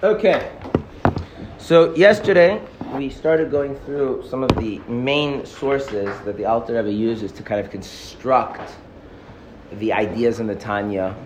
Okay. 0.00 0.52
So 1.58 1.92
yesterday 1.96 2.62
we 2.92 3.10
started 3.10 3.50
going 3.50 3.74
through 3.80 4.24
some 4.28 4.44
of 4.44 4.54
the 4.56 4.78
main 4.86 5.44
sources 5.44 6.16
that 6.20 6.36
the 6.36 6.44
Alter 6.44 6.74
Rebbe 6.74 6.92
uses 6.92 7.32
to 7.32 7.42
kind 7.42 7.60
of 7.60 7.68
construct 7.68 8.76
the 9.72 9.92
ideas 9.92 10.38
in 10.38 10.46
the 10.46 10.54
Tanya. 10.54 11.16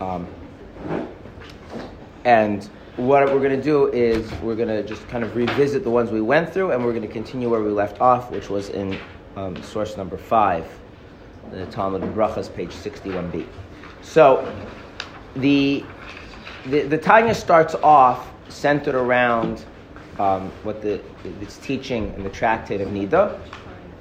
Um, 0.00 0.28
and 2.24 2.62
what 2.94 3.24
we're 3.26 3.40
going 3.40 3.56
to 3.56 3.62
do 3.62 3.88
is 3.88 4.30
we're 4.42 4.54
going 4.54 4.68
to 4.68 4.84
just 4.84 5.08
kind 5.08 5.24
of 5.24 5.34
revisit 5.34 5.82
the 5.82 5.90
ones 5.90 6.12
we 6.12 6.20
went 6.20 6.52
through, 6.52 6.70
and 6.70 6.84
we're 6.84 6.92
going 6.92 7.02
to 7.02 7.12
continue 7.12 7.50
where 7.50 7.62
we 7.62 7.72
left 7.72 8.00
off, 8.00 8.30
which 8.30 8.48
was 8.48 8.68
in 8.68 8.96
um, 9.34 9.60
source 9.60 9.96
number 9.96 10.16
five, 10.16 10.68
the 11.50 11.66
Talmud 11.66 12.02
Brachas, 12.14 12.54
page 12.54 12.70
61b. 12.70 13.48
So 14.02 14.54
the 15.34 15.84
the, 16.66 16.82
the 16.82 16.98
Tanya 16.98 17.34
starts 17.34 17.74
off 17.76 18.30
centered 18.48 18.94
around 18.94 19.64
um, 20.18 20.50
what 20.62 20.82
the 20.82 21.00
its 21.40 21.56
teaching 21.58 22.12
in 22.14 22.22
the 22.22 22.30
tractate 22.30 22.80
of 22.80 22.88
Nida, 22.88 23.40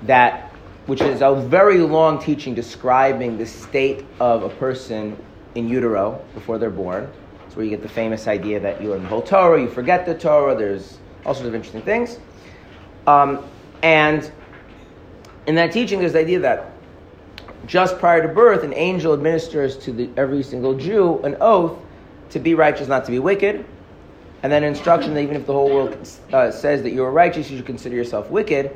that 0.04 0.52
which 0.86 1.02
is 1.02 1.22
a 1.22 1.36
very 1.36 1.80
long 1.80 2.20
teaching 2.20 2.56
describing 2.56 3.38
the 3.38 3.46
state 3.46 4.06
of 4.20 4.44
a 4.44 4.50
person 4.50 5.16
in 5.56 5.70
utero 5.70 6.24
before 6.34 6.58
they're 6.58 6.70
born. 6.70 7.10
It's 7.46 7.56
where 7.56 7.64
you 7.64 7.72
get 7.72 7.82
the 7.82 7.90
famous 7.90 8.28
idea 8.28 8.60
that 8.60 8.82
you 8.82 8.90
learn 8.90 9.04
the 9.04 9.10
whole 9.10 9.22
Torah, 9.22 9.62
you 9.62 9.70
forget 9.70 10.06
the 10.06 10.16
Torah. 10.16 10.56
There's 10.56 10.98
all 11.26 11.34
sorts 11.34 11.48
of 11.48 11.56
interesting 11.56 11.82
things, 11.84 12.20
um, 13.08 13.46
and 13.82 14.30
in 15.48 15.56
that 15.56 15.72
teaching, 15.72 16.00
there's 16.00 16.14
the 16.14 16.20
idea 16.20 16.40
that 16.40 16.72
just 17.66 17.98
prior 18.00 18.22
to 18.22 18.28
birth, 18.28 18.64
an 18.64 18.74
angel 18.74 19.14
administers 19.14 19.78
to 19.78 19.92
the, 19.92 20.10
every 20.18 20.44
single 20.44 20.76
Jew 20.76 21.20
an 21.24 21.38
oath 21.40 21.78
to 22.32 22.40
be 22.40 22.54
righteous, 22.54 22.88
not 22.88 23.06
to 23.06 23.12
be 23.12 23.20
wicked. 23.20 23.66
And 24.42 24.52
then 24.52 24.64
instruction 24.64 25.14
that 25.16 25.22
even 25.22 25.36
if 25.36 25.46
the 25.46 25.54
whole 25.54 25.70
world 25.70 26.10
uh, 26.32 26.52
says 26.52 26.82
that 26.84 26.92
you 26.92 27.04
are 27.04 27.12
righteous, 27.12 27.50
you 27.50 27.58
should 27.58 27.66
consider 27.66 27.96
yourself 27.96 28.30
wicked. 28.30 28.76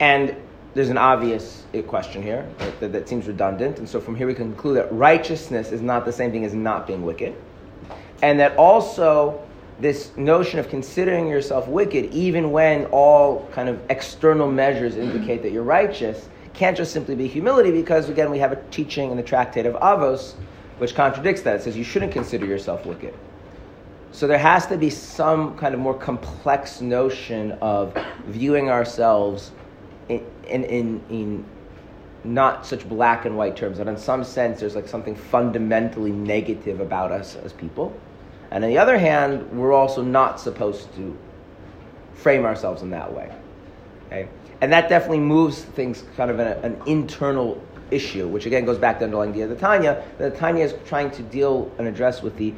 And 0.00 0.34
there's 0.74 0.88
an 0.88 0.98
obvious 0.98 1.64
question 1.86 2.22
here 2.22 2.48
right, 2.58 2.80
that, 2.80 2.92
that 2.92 3.08
seems 3.08 3.26
redundant. 3.26 3.78
And 3.78 3.88
so 3.88 4.00
from 4.00 4.16
here 4.16 4.26
we 4.26 4.34
can 4.34 4.52
conclude 4.52 4.76
that 4.78 4.92
righteousness 4.92 5.72
is 5.72 5.82
not 5.82 6.04
the 6.04 6.12
same 6.12 6.32
thing 6.32 6.44
as 6.44 6.54
not 6.54 6.86
being 6.86 7.02
wicked. 7.02 7.34
And 8.22 8.40
that 8.40 8.56
also 8.56 9.46
this 9.80 10.16
notion 10.16 10.58
of 10.58 10.68
considering 10.68 11.28
yourself 11.28 11.68
wicked, 11.68 12.12
even 12.14 12.52
when 12.52 12.86
all 12.86 13.48
kind 13.52 13.68
of 13.68 13.80
external 13.90 14.50
measures 14.50 14.96
indicate 14.96 15.42
that 15.42 15.52
you're 15.52 15.62
righteous, 15.62 16.28
can't 16.54 16.76
just 16.76 16.92
simply 16.92 17.14
be 17.14 17.26
humility 17.26 17.70
because, 17.70 18.08
again, 18.08 18.30
we 18.30 18.38
have 18.38 18.52
a 18.52 18.62
teaching 18.70 19.10
in 19.10 19.16
the 19.16 19.22
tractate 19.22 19.66
of 19.66 19.74
Avos 19.74 20.34
which 20.82 20.96
contradicts 20.96 21.42
that. 21.42 21.54
It 21.54 21.62
says 21.62 21.76
you 21.76 21.84
shouldn't 21.84 22.10
consider 22.10 22.44
yourself 22.44 22.84
wicked. 22.84 23.14
So 24.10 24.26
there 24.26 24.36
has 24.36 24.66
to 24.66 24.76
be 24.76 24.90
some 24.90 25.56
kind 25.56 25.74
of 25.74 25.80
more 25.80 25.94
complex 25.94 26.80
notion 26.80 27.52
of 27.62 27.96
viewing 28.26 28.68
ourselves 28.68 29.52
in, 30.08 30.26
in, 30.48 30.64
in, 30.64 31.04
in 31.08 31.44
not 32.24 32.66
such 32.66 32.88
black 32.88 33.26
and 33.26 33.36
white 33.36 33.54
terms, 33.54 33.78
that 33.78 33.86
in 33.86 33.96
some 33.96 34.24
sense 34.24 34.58
there's 34.58 34.74
like 34.74 34.88
something 34.88 35.14
fundamentally 35.14 36.10
negative 36.10 36.80
about 36.80 37.12
us 37.12 37.36
as 37.36 37.52
people. 37.52 37.96
And 38.50 38.64
on 38.64 38.68
the 38.68 38.78
other 38.78 38.98
hand, 38.98 39.52
we're 39.52 39.72
also 39.72 40.02
not 40.02 40.40
supposed 40.40 40.92
to 40.96 41.16
frame 42.14 42.44
ourselves 42.44 42.82
in 42.82 42.90
that 42.90 43.14
way. 43.14 43.32
Okay? 44.08 44.28
And 44.60 44.72
that 44.72 44.88
definitely 44.88 45.20
moves 45.20 45.62
things 45.62 46.02
kind 46.16 46.28
of 46.28 46.40
in 46.40 46.48
a, 46.48 46.56
an 46.64 46.82
internal 46.86 47.62
issue, 47.92 48.26
which 48.26 48.46
again 48.46 48.64
goes 48.64 48.78
back 48.78 48.96
to 48.96 49.00
the 49.00 49.04
underlying 49.04 49.30
idea 49.30 49.44
of 49.44 49.50
the 49.50 49.56
Tanya. 49.56 50.04
The 50.18 50.30
Tanya 50.30 50.64
is 50.64 50.74
trying 50.86 51.10
to 51.12 51.22
deal 51.22 51.70
and 51.78 51.86
address 51.86 52.22
with 52.22 52.36
the 52.36 52.54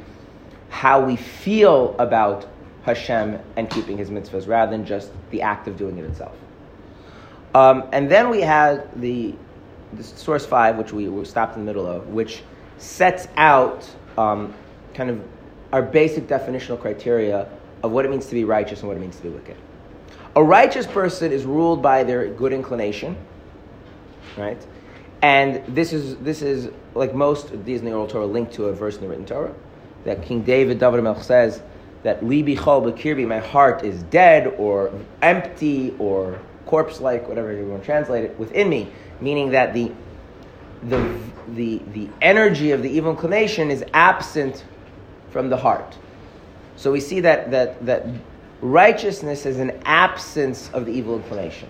how 0.69 0.99
we 0.99 1.15
feel 1.15 1.95
about 1.99 2.47
Hashem 2.83 3.39
and 3.55 3.69
keeping 3.69 3.97
His 3.97 4.09
mitzvahs, 4.09 4.47
rather 4.47 4.71
than 4.71 4.85
just 4.85 5.11
the 5.31 5.41
act 5.41 5.67
of 5.67 5.77
doing 5.77 5.97
it 5.97 6.05
itself. 6.05 6.35
Um, 7.53 7.85
and 7.93 8.11
then 8.11 8.29
we 8.29 8.41
had 8.41 9.01
the, 9.01 9.33
the, 9.93 10.03
source 10.03 10.45
five, 10.45 10.77
which 10.77 10.91
we, 10.91 11.07
we 11.07 11.23
stopped 11.23 11.55
in 11.55 11.61
the 11.61 11.65
middle 11.65 11.87
of, 11.87 12.09
which 12.09 12.43
sets 12.77 13.27
out 13.37 13.89
um, 14.17 14.53
kind 14.93 15.09
of 15.09 15.23
our 15.71 15.81
basic 15.81 16.27
definitional 16.27 16.79
criteria 16.79 17.47
of 17.81 17.91
what 17.91 18.05
it 18.05 18.11
means 18.11 18.25
to 18.25 18.33
be 18.33 18.43
righteous 18.43 18.81
and 18.81 18.89
what 18.89 18.97
it 18.97 18.99
means 18.99 19.15
to 19.15 19.23
be 19.23 19.29
wicked. 19.29 19.55
A 20.35 20.43
righteous 20.43 20.85
person 20.85 21.31
is 21.31 21.45
ruled 21.45 21.81
by 21.81 22.03
their 22.03 22.27
good 22.27 22.51
inclination, 22.51 23.15
right? 24.35 24.61
And 25.21 25.63
this 25.75 25.93
is 25.93 26.17
this 26.17 26.41
is 26.41 26.69
like 26.93 27.15
most 27.15 27.51
of 27.51 27.65
these 27.65 27.79
in 27.79 27.85
the 27.85 27.93
oral 27.93 28.07
Torah 28.07 28.25
linked 28.25 28.53
to 28.53 28.65
a 28.65 28.73
verse 28.73 28.95
in 28.95 29.01
the 29.01 29.07
written 29.07 29.25
Torah 29.25 29.53
that 30.05 30.21
King 30.21 30.41
David 30.41 30.79
David 30.79 31.01
Melch 31.01 31.23
says 31.23 31.61
that 32.03 32.21
libi 32.21 32.55
chol 32.57 32.83
b'kirbi, 32.83 33.27
my 33.27 33.39
heart 33.39 33.83
is 33.83 34.03
dead 34.03 34.47
or 34.57 34.91
empty 35.21 35.93
or 35.97 36.39
corpse-like, 36.67 37.27
whatever 37.27 37.51
you 37.51 37.65
want 37.65 37.81
to 37.81 37.85
translate 37.85 38.23
it, 38.23 38.39
within 38.39 38.69
me, 38.69 38.87
meaning 39.19 39.49
that 39.51 39.73
the 39.73 39.91
the 40.83 41.19
the 41.55 41.81
the 41.93 42.09
energy 42.21 42.71
of 42.71 42.83
the 42.83 42.89
evil 42.89 43.11
inclination 43.11 43.71
is 43.71 43.83
absent 43.93 44.63
from 45.31 45.49
the 45.49 45.57
heart. 45.57 45.97
So 46.75 46.91
we 46.91 46.99
see 46.99 47.19
that 47.21 47.51
that 47.51 47.83
that 47.85 48.05
righteousness 48.61 49.45
is 49.45 49.57
an 49.57 49.81
absence 49.85 50.69
of 50.73 50.85
the 50.85 50.91
evil 50.91 51.15
inclination. 51.17 51.69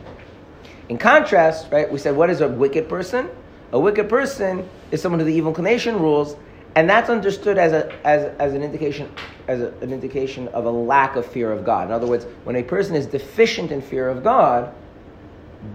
In 0.90 0.98
contrast, 0.98 1.72
right, 1.72 1.92
we 1.92 1.98
said 1.98 2.16
what 2.16 2.30
is 2.30 2.42
a 2.42 2.48
wicked 2.48 2.88
person? 2.88 3.30
A 3.72 3.80
wicked 3.80 4.08
person 4.08 4.68
is 4.92 5.02
someone 5.02 5.20
who 5.20 5.26
the 5.26 5.34
evil 5.34 5.50
inclination 5.50 6.00
rules, 6.00 6.36
and 6.76 6.90
that's 6.90 7.10
understood 7.10 7.58
as, 7.58 7.72
a, 7.74 7.92
as, 8.06 8.32
as 8.40 8.54
an 8.54 8.64
indication 8.64 9.12
as 9.48 9.62
a, 9.62 9.70
an 9.82 9.94
indication 9.94 10.48
of 10.50 10.66
a 10.66 10.72
lack 10.72 11.16
of 11.16 11.26
fear 11.26 11.52
of 11.52 11.64
God. 11.64 11.88
In 11.88 11.92
other 11.92 12.08
words, 12.08 12.26
when 12.44 12.56
a 12.56 12.64
person 12.64 12.96
is 12.96 13.06
deficient 13.06 13.72
in 13.72 13.82
fear 13.82 14.10
of 14.10 14.24
God, 14.24 14.74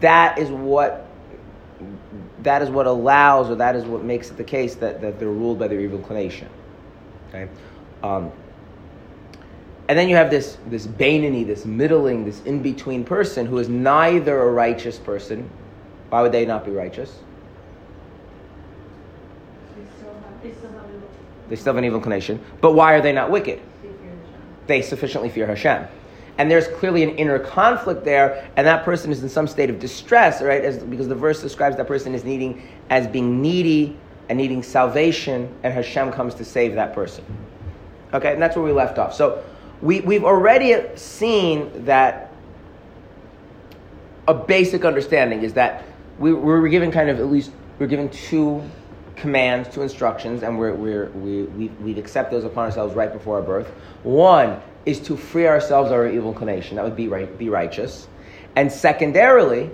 that 0.00 0.38
is 0.38 0.50
what 0.50 1.06
that 2.42 2.62
is 2.62 2.70
what 2.70 2.86
allows, 2.86 3.50
or 3.50 3.54
that 3.56 3.76
is 3.76 3.84
what 3.84 4.04
makes 4.04 4.30
it 4.30 4.36
the 4.36 4.44
case 4.44 4.74
that, 4.76 5.00
that 5.00 5.18
they're 5.18 5.28
ruled 5.28 5.58
by 5.58 5.68
their 5.68 5.80
evil 5.80 5.98
inclination. 5.98 6.48
Okay, 7.28 7.48
um, 8.02 8.30
and 9.90 9.98
then 9.98 10.08
you 10.08 10.14
have 10.14 10.30
this 10.30 10.56
this 10.68 10.86
Bainani, 10.86 11.44
this 11.44 11.64
middling, 11.64 12.24
this 12.24 12.40
in 12.44 12.62
between 12.62 13.02
person 13.02 13.44
who 13.44 13.58
is 13.58 13.68
neither 13.68 14.40
a 14.40 14.52
righteous 14.52 14.98
person. 14.98 15.50
Why 16.10 16.22
would 16.22 16.30
they 16.30 16.46
not 16.46 16.64
be 16.64 16.70
righteous? 16.70 17.12
They 21.48 21.56
still 21.56 21.72
have 21.72 21.78
an 21.78 21.84
evil 21.84 21.96
inclination. 21.98 22.38
But 22.60 22.74
why 22.74 22.94
are 22.94 23.00
they 23.00 23.10
not 23.10 23.32
wicked? 23.32 23.60
They 24.68 24.80
sufficiently 24.80 25.28
fear 25.28 25.48
Hashem. 25.48 25.88
And 26.38 26.48
there's 26.48 26.68
clearly 26.68 27.02
an 27.02 27.10
inner 27.16 27.40
conflict 27.40 28.04
there, 28.04 28.48
and 28.56 28.64
that 28.68 28.84
person 28.84 29.10
is 29.10 29.24
in 29.24 29.28
some 29.28 29.48
state 29.48 29.70
of 29.70 29.80
distress, 29.80 30.40
right? 30.40 30.64
As, 30.64 30.78
because 30.78 31.08
the 31.08 31.16
verse 31.16 31.42
describes 31.42 31.76
that 31.78 31.88
person 31.88 32.14
as 32.14 32.22
needing, 32.22 32.62
as 32.90 33.08
being 33.08 33.42
needy 33.42 33.98
and 34.28 34.38
needing 34.38 34.62
salvation, 34.62 35.52
and 35.64 35.74
Hashem 35.74 36.12
comes 36.12 36.36
to 36.36 36.44
save 36.44 36.76
that 36.76 36.94
person. 36.94 37.24
Okay, 38.14 38.32
and 38.32 38.40
that's 38.40 38.54
where 38.54 38.64
we 38.64 38.70
left 38.70 38.96
off. 38.96 39.12
So 39.12 39.42
we, 39.82 40.00
we've 40.00 40.24
already 40.24 40.96
seen 40.96 41.84
that 41.86 42.32
a 44.28 44.34
basic 44.34 44.84
understanding 44.84 45.42
is 45.42 45.54
that 45.54 45.84
we, 46.18 46.32
we're 46.32 46.68
given 46.68 46.92
kind 46.92 47.08
of 47.08 47.18
at 47.18 47.26
least, 47.26 47.52
we're 47.78 47.86
given 47.86 48.08
two 48.10 48.62
commands, 49.16 49.68
two 49.74 49.82
instructions, 49.82 50.42
and 50.42 50.58
we're, 50.58 50.74
we're, 50.74 51.06
we, 51.10 51.42
we, 51.44 51.68
we 51.68 51.98
accept 51.98 52.30
those 52.30 52.44
upon 52.44 52.64
ourselves 52.64 52.94
right 52.94 53.12
before 53.12 53.36
our 53.36 53.42
birth. 53.42 53.68
One 54.02 54.60
is 54.86 55.00
to 55.00 55.16
free 55.16 55.46
ourselves 55.46 55.90
of 55.90 55.96
our 55.96 56.08
evil 56.08 56.30
inclination. 56.32 56.76
That 56.76 56.84
would 56.84 56.96
be, 56.96 57.08
right, 57.08 57.38
be 57.38 57.48
righteous. 57.48 58.08
And 58.56 58.70
secondarily, 58.70 59.70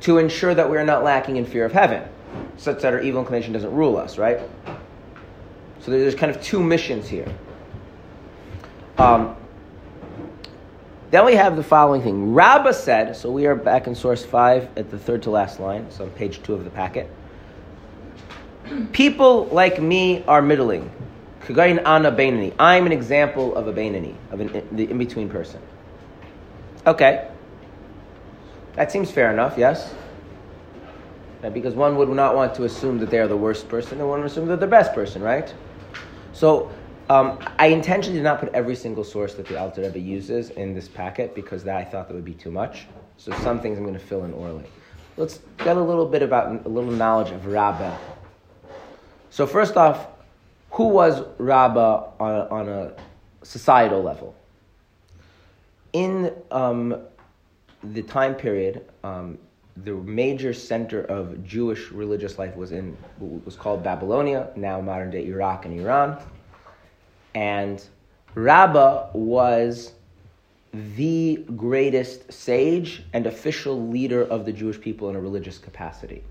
to 0.00 0.18
ensure 0.18 0.54
that 0.54 0.68
we 0.68 0.76
are 0.76 0.84
not 0.84 1.04
lacking 1.04 1.36
in 1.36 1.46
fear 1.46 1.64
of 1.64 1.72
heaven, 1.72 2.08
such 2.56 2.82
that 2.82 2.92
our 2.92 3.00
evil 3.00 3.20
inclination 3.20 3.52
doesn't 3.52 3.72
rule 3.72 3.96
us, 3.96 4.18
right? 4.18 4.40
So 5.80 5.90
there's 5.90 6.14
kind 6.14 6.34
of 6.34 6.42
two 6.42 6.62
missions 6.62 7.08
here. 7.08 7.32
Um, 8.98 9.36
then 11.10 11.26
we 11.26 11.34
have 11.34 11.56
the 11.56 11.62
following 11.62 12.02
thing. 12.02 12.32
Rabbah 12.32 12.72
said, 12.72 13.14
so 13.16 13.30
we 13.30 13.46
are 13.46 13.54
back 13.54 13.86
in 13.86 13.94
source 13.94 14.24
5 14.24 14.78
at 14.78 14.90
the 14.90 14.98
third 14.98 15.22
to 15.24 15.30
last 15.30 15.60
line, 15.60 15.90
so 15.90 16.04
on 16.04 16.10
page 16.10 16.42
2 16.42 16.54
of 16.54 16.64
the 16.64 16.70
packet. 16.70 17.10
People 18.92 19.44
like 19.46 19.80
me 19.80 20.24
are 20.24 20.40
middling. 20.40 20.90
I'm 21.48 22.86
an 22.86 22.92
example 22.92 23.54
of 23.56 23.66
a 23.66 23.72
bainani, 23.72 24.14
of 24.30 24.40
an, 24.40 24.66
the 24.72 24.90
in 24.90 24.96
between 24.96 25.28
person. 25.28 25.60
Okay. 26.86 27.28
That 28.74 28.90
seems 28.90 29.10
fair 29.10 29.30
enough, 29.32 29.58
yes? 29.58 29.92
Because 31.52 31.74
one 31.74 31.96
would 31.96 32.08
not 32.08 32.34
want 32.36 32.54
to 32.54 32.64
assume 32.64 32.98
that 33.00 33.10
they 33.10 33.18
are 33.18 33.28
the 33.28 33.36
worst 33.36 33.68
person, 33.68 33.98
and 33.98 34.08
one 34.08 34.20
would 34.20 34.30
assume 34.30 34.46
they're 34.46 34.56
the 34.56 34.66
best 34.66 34.94
person, 34.94 35.20
right? 35.20 35.52
So 36.32 36.70
um, 37.08 37.38
I 37.58 37.66
intentionally 37.66 38.18
did 38.18 38.24
not 38.24 38.40
put 38.40 38.52
every 38.54 38.76
single 38.76 39.04
source 39.04 39.34
that 39.34 39.46
the 39.46 39.58
Alter 39.58 39.82
Rebbe 39.82 39.98
uses 39.98 40.50
in 40.50 40.74
this 40.74 40.88
packet 40.88 41.34
because 41.34 41.64
that 41.64 41.76
I 41.76 41.84
thought 41.84 42.08
that 42.08 42.14
would 42.14 42.24
be 42.24 42.34
too 42.34 42.50
much. 42.50 42.86
So 43.16 43.32
some 43.40 43.60
things 43.60 43.78
I'm 43.78 43.84
going 43.84 43.94
to 43.94 44.00
fill 44.00 44.24
in 44.24 44.32
orally. 44.32 44.64
Let's 45.16 45.40
get 45.58 45.76
a 45.76 45.82
little 45.82 46.06
bit 46.06 46.22
about 46.22 46.66
a 46.66 46.68
little 46.68 46.90
knowledge 46.90 47.30
of 47.30 47.46
Rabbah. 47.46 47.96
So 49.30 49.46
first 49.46 49.76
off, 49.76 50.06
who 50.70 50.88
was 50.88 51.22
Rabbah 51.38 52.12
on 52.18 52.34
a, 52.34 52.48
on 52.48 52.68
a 52.68 52.92
societal 53.42 54.02
level. 54.02 54.34
In 55.92 56.32
um, 56.50 57.02
the 57.82 58.02
time 58.02 58.34
period, 58.34 58.88
um, 59.04 59.38
the 59.84 59.92
major 59.92 60.52
center 60.52 61.02
of 61.04 61.44
Jewish 61.44 61.90
religious 61.90 62.38
life 62.38 62.54
was 62.56 62.72
in 62.72 62.96
what 63.18 63.44
was 63.44 63.56
called 63.56 63.82
Babylonia, 63.82 64.50
now 64.56 64.80
modern 64.80 65.10
day 65.10 65.26
Iraq 65.26 65.64
and 65.64 65.78
Iran. 65.78 66.22
And 67.34 67.82
Rabbah 68.34 69.08
was 69.14 69.92
the 70.72 71.44
greatest 71.56 72.32
sage 72.32 73.02
and 73.12 73.26
official 73.26 73.88
leader 73.88 74.22
of 74.22 74.44
the 74.44 74.52
Jewish 74.52 74.80
people 74.80 75.10
in 75.10 75.16
a 75.16 75.20
religious 75.20 75.58
capacity. 75.58 76.22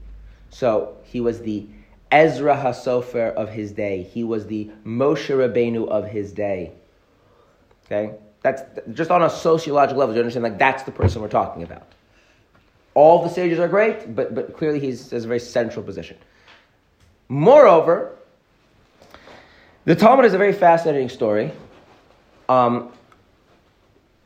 So 0.50 0.98
he 1.03 1.21
was 1.21 1.42
the 1.42 1.68
Ezra 2.12 2.56
HaSofer 2.56 3.33
of 3.33 3.50
his 3.50 3.71
day. 3.71 4.03
He 4.03 4.24
was 4.24 4.48
the 4.48 4.69
Moshe 4.86 5.30
Rabbeinu 5.30 5.88
of 5.88 6.07
his 6.07 6.33
day. 6.33 6.71
Okay? 7.86 8.15
That's 8.42 8.63
just 8.94 9.12
on 9.12 9.21
a 9.21 9.30
sociological 9.30 10.00
level. 10.00 10.15
You 10.15 10.21
understand? 10.21 10.44
Like, 10.44 10.57
that's 10.57 10.83
the 10.83 10.92
person 10.92 11.21
we're 11.21 11.30
talking 11.30 11.63
about. 11.63 11.83
All 12.94 13.24
the 13.24 13.30
sages 13.30 13.59
are 13.59 13.68
great, 13.68 14.15
but, 14.15 14.36
but 14.36 14.57
clearly 14.57 14.80
he 14.80 14.88
has 14.88 15.13
a 15.13 15.19
very 15.27 15.39
central 15.39 15.86
position. 15.86 16.18
Moreover, 17.30 18.18
the 19.85 19.95
Talmud 19.95 20.25
is 20.25 20.33
a 20.33 20.37
very 20.37 20.53
fascinating 20.53 21.09
story. 21.09 21.51
Um, 22.49 22.91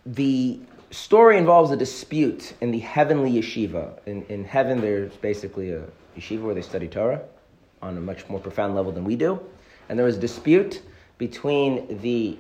the 0.06 0.60
story 0.92 1.38
involves 1.38 1.72
a 1.72 1.78
dispute 1.78 2.54
in 2.62 2.72
the 2.72 2.80
heavenly 2.80 3.32
yeshiva. 3.32 4.00
In, 4.06 4.24
in 4.24 4.44
heaven, 4.44 4.82
there's 4.82 5.14
basically 5.18 5.72
a 5.72 5.84
yeshiva 6.18 6.42
where 6.42 6.56
they 6.56 6.62
study 6.62 6.88
Torah 6.88 7.22
on 7.82 7.98
a 7.98 8.02
much 8.02 8.28
more 8.30 8.40
profound 8.40 8.76
level 8.76 8.92
than 8.92 9.04
we 9.04 9.16
do. 9.16 9.40
And 9.90 9.98
there 9.98 10.06
was 10.06 10.18
a 10.18 10.20
dispute 10.20 10.82
between 11.18 12.00
the 12.02 12.38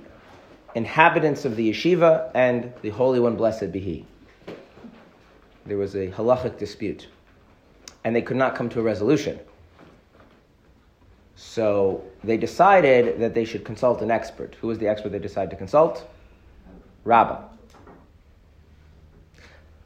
inhabitants 0.73 1.45
of 1.45 1.56
the 1.56 1.71
yeshiva 1.71 2.31
and 2.33 2.73
the 2.81 2.89
Holy 2.89 3.19
One, 3.19 3.35
blessed 3.35 3.71
be 3.71 3.79
He. 3.79 4.06
There 5.65 5.77
was 5.77 5.95
a 5.95 6.09
halachic 6.09 6.59
dispute, 6.59 7.07
and 8.03 8.15
they 8.15 8.21
could 8.21 8.38
not 8.38 8.56
come 8.56 8.69
to 8.69 8.79
a 8.79 8.83
resolution. 8.83 9.39
So 11.36 12.04
they 12.24 12.38
decided 12.38 13.20
that 13.20 13.34
they 13.34 13.46
should 13.46 13.66
consult 13.66 14.02
an 14.02 14.10
expert. 14.10 14.56
Who 14.62 14.68
was 14.68 14.80
the 14.80 14.88
expert 14.88 15.12
they 15.12 15.20
decided 15.20 15.50
to 15.52 15.58
consult? 15.58 16.08
Rabbah. 17.04 17.42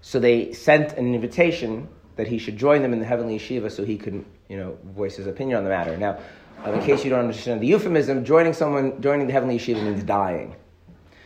So 0.01 0.19
they 0.19 0.53
sent 0.53 0.93
an 0.93 1.13
invitation 1.13 1.87
that 2.15 2.27
he 2.27 2.37
should 2.37 2.57
join 2.57 2.81
them 2.81 2.93
in 2.93 2.99
the 2.99 3.05
heavenly 3.05 3.37
yeshiva 3.37 3.71
so 3.71 3.83
he 3.83 3.97
could, 3.97 4.23
you 4.47 4.57
know, 4.57 4.77
voice 4.85 5.15
his 5.15 5.27
opinion 5.27 5.57
on 5.57 5.63
the 5.63 5.69
matter. 5.69 5.97
Now, 5.97 6.19
um, 6.63 6.73
in 6.75 6.81
case 6.81 7.03
you 7.03 7.09
don't 7.09 7.19
understand 7.19 7.61
the 7.61 7.67
euphemism, 7.67 8.25
joining 8.25 8.53
someone, 8.53 9.01
joining 9.01 9.27
the 9.27 9.33
heavenly 9.33 9.57
yeshiva 9.57 9.81
means 9.83 10.03
dying. 10.03 10.55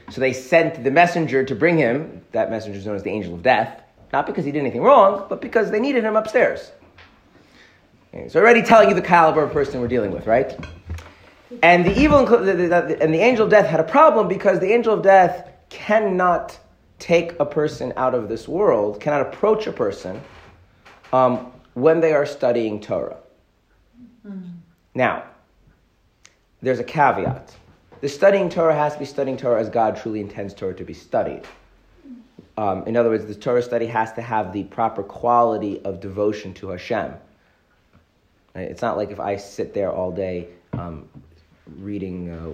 So 0.09 0.21
they 0.21 0.33
sent 0.33 0.83
the 0.83 0.91
messenger 0.91 1.43
to 1.43 1.55
bring 1.55 1.77
him. 1.77 2.21
That 2.31 2.49
messenger 2.49 2.77
is 2.77 2.85
known 2.85 2.95
as 2.95 3.03
the 3.03 3.09
angel 3.09 3.33
of 3.33 3.41
death, 3.41 3.81
not 4.11 4.25
because 4.25 4.45
he 4.45 4.51
did 4.51 4.59
anything 4.59 4.81
wrong, 4.81 5.25
but 5.29 5.41
because 5.41 5.71
they 5.71 5.79
needed 5.79 6.03
him 6.03 6.15
upstairs. 6.15 6.71
Okay, 8.13 8.29
so 8.29 8.39
already 8.39 8.61
telling 8.61 8.89
you 8.89 8.95
the 8.95 9.01
caliber 9.01 9.41
of 9.41 9.51
person 9.51 9.81
we're 9.81 9.87
dealing 9.87 10.11
with, 10.11 10.27
right? 10.27 10.55
And 11.63 11.83
the 11.83 11.99
evil 11.99 12.19
and 12.19 13.13
the 13.13 13.19
angel 13.19 13.45
of 13.45 13.51
death 13.51 13.65
had 13.65 13.79
a 13.79 13.83
problem 13.83 14.27
because 14.27 14.59
the 14.59 14.71
angel 14.71 14.93
of 14.93 15.01
death 15.01 15.49
cannot 15.69 16.59
take 16.99 17.33
a 17.39 17.45
person 17.45 17.91
out 17.97 18.13
of 18.13 18.29
this 18.29 18.47
world, 18.47 18.99
cannot 18.99 19.21
approach 19.21 19.65
a 19.65 19.71
person 19.71 20.21
um, 21.11 21.51
when 21.73 22.01
they 22.01 22.13
are 22.13 22.25
studying 22.25 22.79
Torah. 22.79 23.17
Mm. 24.25 24.57
Now, 24.93 25.23
there's 26.61 26.79
a 26.79 26.83
caveat. 26.83 27.55
The 28.01 28.09
studying 28.09 28.49
Torah 28.49 28.75
has 28.75 28.93
to 28.93 28.99
be 28.99 29.05
studying 29.05 29.37
Torah 29.37 29.59
as 29.59 29.69
God 29.69 29.97
truly 29.97 30.19
intends 30.19 30.53
Torah 30.53 30.75
to 30.75 30.83
be 30.83 30.93
studied. 30.93 31.43
Um, 32.57 32.83
in 32.85 32.95
other 32.95 33.09
words, 33.09 33.25
the 33.25 33.33
Torah 33.33 33.63
study 33.63 33.87
has 33.87 34.13
to 34.13 34.21
have 34.21 34.53
the 34.53 34.65
proper 34.65 35.01
quality 35.01 35.83
of 35.83 35.99
devotion 35.99 36.53
to 36.55 36.69
Hashem. 36.69 37.13
It's 38.55 38.81
not 38.81 38.97
like 38.97 39.11
if 39.11 39.19
I 39.19 39.37
sit 39.37 39.73
there 39.73 39.91
all 39.91 40.11
day 40.11 40.47
um, 40.73 41.09
reading, 41.77 42.29
uh, 42.29 42.51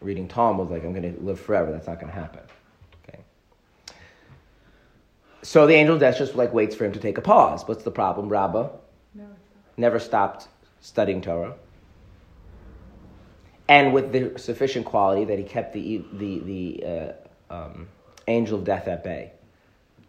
reading 0.00 0.28
Talmud, 0.28 0.70
like 0.70 0.84
I'm 0.84 0.92
going 0.92 1.14
to 1.14 1.20
live 1.22 1.40
forever. 1.40 1.72
That's 1.72 1.86
not 1.86 2.00
going 2.00 2.12
to 2.12 2.18
happen. 2.18 2.42
Okay. 3.08 3.20
So 5.42 5.66
the 5.66 5.74
angel 5.74 5.94
of 5.94 6.00
death 6.00 6.18
just 6.18 6.34
like 6.34 6.52
waits 6.52 6.74
for 6.76 6.84
him 6.84 6.92
to 6.92 7.00
take 7.00 7.16
a 7.16 7.22
pause. 7.22 7.66
What's 7.66 7.84
the 7.84 7.90
problem? 7.90 8.28
Rabbah 8.28 8.68
never 9.78 9.98
stopped 9.98 10.48
studying 10.80 11.22
Torah. 11.22 11.54
And 13.68 13.92
with 13.94 14.12
the 14.12 14.38
sufficient 14.38 14.86
quality 14.86 15.24
that 15.26 15.38
he 15.38 15.44
kept 15.44 15.72
the, 15.72 16.04
the, 16.12 16.38
the 16.40 16.84
uh, 16.84 17.54
um, 17.54 17.88
angel 18.26 18.58
of 18.58 18.64
death 18.64 18.88
at 18.88 19.04
bay. 19.04 19.32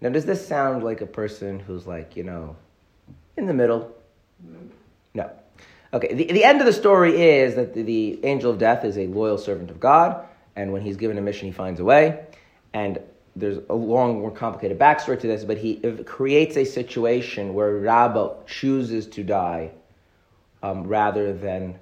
Now, 0.02 0.10
does 0.10 0.26
this 0.26 0.46
sound 0.46 0.84
like 0.84 1.02
a 1.02 1.06
person 1.06 1.60
who's 1.60 1.86
like, 1.86 2.16
you 2.16 2.24
know, 2.24 2.56
in 3.36 3.46
the 3.46 3.54
middle? 3.54 3.94
No. 5.14 5.32
Okay, 5.94 6.14
the, 6.14 6.26
the 6.26 6.44
end 6.44 6.60
of 6.60 6.68
the 6.68 6.74
story 6.74 7.20
is 7.22 7.56
that 7.56 7.74
the, 7.74 7.82
the 7.82 8.24
angel 8.24 8.52
of 8.52 8.60
death 8.60 8.86
is 8.86 8.98
a 8.98 9.08
loyal 9.08 9.38
servant 9.38 9.72
of 9.72 9.80
God, 9.80 10.26
and 10.56 10.72
when 10.72 10.82
he's 10.82 10.98
given 10.98 11.18
a 11.18 11.22
mission, 11.22 11.48
he 11.48 11.52
finds 11.52 11.80
a 11.80 11.84
way. 11.84 12.26
And 12.74 13.00
there's 13.36 13.60
a 13.70 13.74
long, 13.74 14.20
more 14.20 14.32
complicated 14.32 14.78
backstory 14.78 15.20
to 15.20 15.28
this, 15.28 15.44
but 15.44 15.58
he 15.58 15.78
creates 16.06 16.58
a 16.58 16.66
situation 16.66 17.54
where 17.54 17.78
Rabbah 17.78 18.44
chooses 18.46 19.08
to 19.08 19.24
die 19.24 19.72
um, 20.62 20.88
rather 20.88 21.34
than 21.34 21.80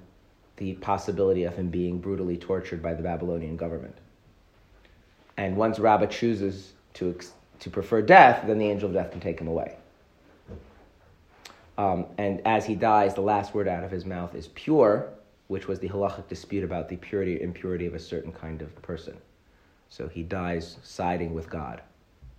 the 0.56 0.74
possibility 0.74 1.44
of 1.44 1.54
him 1.54 1.68
being 1.68 1.98
brutally 1.98 2.36
tortured 2.36 2.82
by 2.82 2.94
the 2.94 3.02
Babylonian 3.02 3.56
government. 3.56 3.96
And 5.36 5.56
once 5.56 5.78
Rabbah 5.78 6.06
chooses 6.06 6.72
to, 6.94 7.18
to 7.60 7.70
prefer 7.70 8.02
death, 8.02 8.44
then 8.46 8.58
the 8.58 8.66
angel 8.66 8.88
of 8.88 8.94
death 8.94 9.10
can 9.10 9.20
take 9.20 9.40
him 9.40 9.48
away. 9.48 9.76
Um, 11.78 12.06
and 12.18 12.44
as 12.44 12.66
he 12.66 12.74
dies, 12.74 13.14
the 13.14 13.20
last 13.20 13.54
word 13.54 13.68
out 13.68 13.84
of 13.84 13.90
his 13.90 14.04
mouth 14.04 14.34
is 14.34 14.48
pure, 14.48 15.08
which 15.46 15.68
was 15.68 15.78
the 15.78 15.88
halachic 15.88 16.28
dispute 16.28 16.64
about 16.64 16.88
the 16.88 16.96
purity 16.96 17.38
or 17.38 17.44
impurity 17.44 17.86
of 17.86 17.94
a 17.94 18.00
certain 18.00 18.32
kind 18.32 18.60
of 18.60 18.82
person. 18.82 19.16
So 19.88 20.08
he 20.08 20.24
dies 20.24 20.76
siding 20.82 21.32
with 21.32 21.48
God 21.48 21.80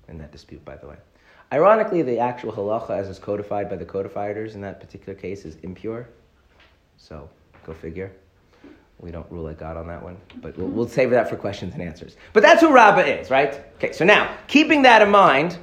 in 0.09 0.17
that 0.17 0.31
dispute, 0.31 0.63
by 0.65 0.75
the 0.75 0.87
way. 0.87 0.97
Ironically, 1.51 2.01
the 2.03 2.19
actual 2.19 2.51
halacha, 2.51 2.91
as 2.91 3.07
is 3.07 3.17
codified 3.17 3.69
by 3.69 3.77
the 3.77 3.85
codifiers 3.85 4.55
in 4.55 4.61
that 4.61 4.79
particular 4.79 5.17
case, 5.17 5.45
is 5.45 5.55
impure. 5.63 6.07
So, 6.97 7.27
go 7.65 7.73
figure. 7.73 8.11
We 8.99 9.09
don't 9.11 9.25
rule 9.31 9.45
like 9.45 9.57
God 9.57 9.77
on 9.77 9.87
that 9.87 10.03
one, 10.03 10.17
but 10.41 10.57
we'll, 10.57 10.67
we'll 10.67 10.87
save 10.87 11.09
that 11.11 11.29
for 11.29 11.37
questions 11.37 11.73
and 11.73 11.81
answers. 11.81 12.17
But 12.33 12.43
that's 12.43 12.61
who 12.61 12.73
Rabbah 12.73 13.01
is, 13.01 13.31
right? 13.31 13.63
Okay, 13.77 13.93
so 13.93 14.03
now, 14.03 14.35
keeping 14.47 14.81
that 14.81 15.01
in 15.01 15.09
mind, 15.09 15.57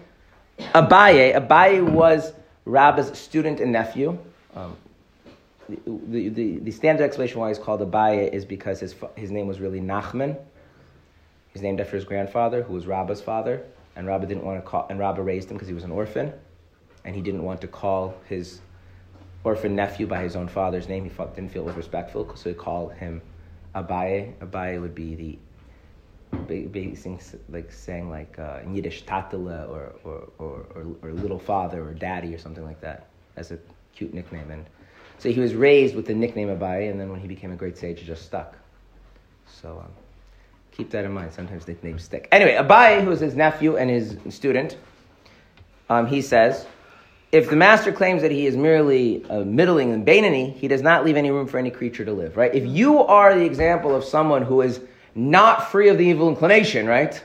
Abaye, 0.58 1.36
Abaye 1.36 1.86
was 1.86 2.32
Rabbah's 2.66 3.16
student 3.16 3.60
and 3.60 3.72
nephew. 3.72 4.18
Um, 4.54 4.76
the, 5.68 6.28
the, 6.28 6.58
the, 6.58 6.70
standard 6.70 7.04
explanation 7.04 7.40
why 7.40 7.48
he's 7.48 7.58
called 7.58 7.80
Abaye 7.80 8.32
is 8.32 8.44
because 8.44 8.80
his, 8.80 8.94
his 9.16 9.30
name 9.30 9.46
was 9.46 9.60
really 9.60 9.80
Nachman. 9.80 10.36
He's 11.52 11.62
named 11.62 11.80
after 11.80 11.96
his 11.96 12.04
grandfather, 12.04 12.62
who 12.62 12.74
was 12.74 12.86
Rabbah's 12.86 13.20
father, 13.20 13.64
and 13.96 14.06
Rabbah 14.06 14.26
didn't 14.26 14.44
want 14.44 14.62
to 14.62 14.68
call, 14.68 14.86
and 14.90 14.98
Rabbah 14.98 15.22
raised 15.22 15.50
him 15.50 15.56
because 15.56 15.68
he 15.68 15.74
was 15.74 15.84
an 15.84 15.90
orphan, 15.90 16.32
and 17.04 17.14
he 17.16 17.22
didn't 17.22 17.42
want 17.42 17.60
to 17.62 17.68
call 17.68 18.14
his 18.28 18.60
orphan 19.42 19.74
nephew 19.74 20.06
by 20.06 20.22
his 20.22 20.36
own 20.36 20.48
father's 20.48 20.88
name. 20.88 21.04
He 21.04 21.10
didn't 21.10 21.48
feel 21.50 21.62
it 21.62 21.66
was 21.66 21.76
respectful, 21.76 22.36
so 22.36 22.50
he 22.50 22.54
called 22.54 22.92
him 22.94 23.22
Abaye. 23.74 24.34
Abaye 24.38 24.80
would 24.80 24.94
be 24.94 25.14
the 25.14 25.38
basing, 26.46 27.20
like 27.48 27.72
saying 27.72 28.10
like 28.10 28.38
uh, 28.38 28.60
in 28.64 28.74
Yiddish 28.74 29.04
tatala 29.04 29.68
or, 29.68 29.94
or, 30.04 30.28
or, 30.38 30.66
or, 30.74 30.86
or 31.02 31.12
little 31.12 31.38
father 31.38 31.88
or 31.88 31.94
daddy 31.94 32.34
or 32.34 32.38
something 32.38 32.64
like 32.64 32.80
that 32.80 33.06
as 33.36 33.50
a 33.50 33.58
cute 33.94 34.14
nickname. 34.14 34.50
And 34.50 34.64
so 35.18 35.30
he 35.30 35.40
was 35.40 35.54
raised 35.54 35.94
with 35.94 36.06
the 36.06 36.14
nickname 36.14 36.48
Abaye, 36.48 36.90
and 36.90 37.00
then 37.00 37.10
when 37.10 37.20
he 37.20 37.26
became 37.26 37.52
a 37.52 37.56
great 37.56 37.78
sage, 37.78 38.00
it 38.00 38.04
just 38.04 38.24
stuck. 38.24 38.56
So 39.46 39.82
um, 39.84 39.92
keep 40.72 40.90
that 40.90 41.04
in 41.04 41.12
mind. 41.12 41.32
Sometimes 41.32 41.66
nicknames 41.66 42.04
stick. 42.04 42.28
Anyway, 42.32 42.54
Abaye, 42.54 43.02
who 43.02 43.10
is 43.10 43.20
his 43.20 43.34
nephew 43.34 43.76
and 43.76 43.88
his 43.88 44.18
student, 44.28 44.76
um, 45.88 46.06
he 46.06 46.20
says, 46.20 46.66
if 47.32 47.50
the 47.50 47.56
master 47.56 47.92
claims 47.92 48.22
that 48.22 48.30
he 48.30 48.46
is 48.46 48.56
merely 48.56 49.24
a 49.28 49.44
middling 49.44 49.92
and 49.92 50.06
Bainani, 50.06 50.54
he 50.54 50.68
does 50.68 50.82
not 50.82 51.04
leave 51.04 51.16
any 51.16 51.30
room 51.30 51.46
for 51.46 51.58
any 51.58 51.70
creature 51.70 52.04
to 52.04 52.12
live, 52.12 52.36
right? 52.36 52.54
If 52.54 52.64
you 52.66 53.00
are 53.00 53.34
the 53.34 53.44
example 53.44 53.94
of 53.94 54.04
someone 54.04 54.42
who 54.42 54.60
is 54.62 54.80
not 55.16 55.70
free 55.72 55.88
of 55.88 55.98
the 55.98 56.04
evil 56.04 56.28
inclination, 56.28 56.86
right? 56.86 57.20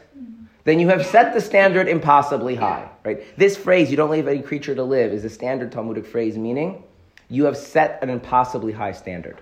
Then 0.63 0.79
you 0.79 0.87
have 0.87 1.05
set 1.05 1.33
the 1.33 1.41
standard 1.41 1.87
impossibly 1.87 2.55
high, 2.55 2.89
right? 3.03 3.37
This 3.37 3.57
phrase, 3.57 3.91
you 3.91 3.97
don't 3.97 4.09
leave 4.09 4.27
any 4.27 4.41
creature 4.41 4.73
to 4.73 4.83
live, 4.83 5.11
is 5.11 5.25
a 5.25 5.29
standard 5.29 5.71
Talmudic 5.71 6.05
phrase 6.05 6.37
meaning 6.37 6.83
you 7.31 7.45
have 7.45 7.55
set 7.55 7.99
an 8.03 8.09
impossibly 8.09 8.73
high 8.73 8.91
standard. 8.91 9.39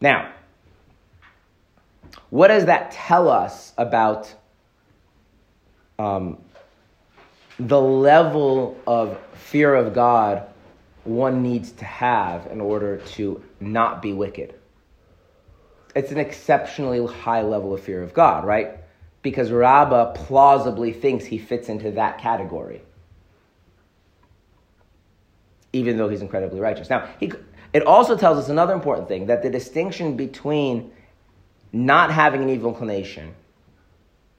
Now, 0.00 0.32
what 2.30 2.48
does 2.48 2.64
that 2.64 2.90
tell 2.92 3.28
us 3.28 3.74
about 3.76 4.32
um, 5.98 6.38
the 7.58 7.80
level 7.80 8.80
of 8.86 9.18
fear 9.34 9.74
of 9.74 9.92
God 9.92 10.48
one 11.04 11.42
needs 11.42 11.72
to 11.72 11.84
have 11.84 12.46
in 12.46 12.60
order 12.62 12.96
to 12.96 13.42
not 13.60 14.00
be 14.00 14.14
wicked? 14.14 14.54
It's 15.94 16.12
an 16.12 16.18
exceptionally 16.18 17.04
high 17.06 17.42
level 17.42 17.74
of 17.74 17.82
fear 17.82 18.02
of 18.02 18.14
God, 18.14 18.44
right? 18.44 18.78
Because 19.22 19.50
Rabbah 19.50 20.12
plausibly 20.12 20.92
thinks 20.92 21.24
he 21.24 21.38
fits 21.38 21.68
into 21.68 21.90
that 21.92 22.18
category, 22.18 22.82
even 25.72 25.96
though 25.96 26.08
he's 26.08 26.22
incredibly 26.22 26.60
righteous. 26.60 26.88
Now, 26.88 27.08
he, 27.18 27.32
it 27.72 27.84
also 27.84 28.16
tells 28.16 28.38
us 28.38 28.48
another 28.48 28.72
important 28.72 29.08
thing 29.08 29.26
that 29.26 29.42
the 29.42 29.50
distinction 29.50 30.16
between 30.16 30.92
not 31.72 32.10
having 32.10 32.42
an 32.42 32.48
evil 32.48 32.70
inclination 32.70 33.34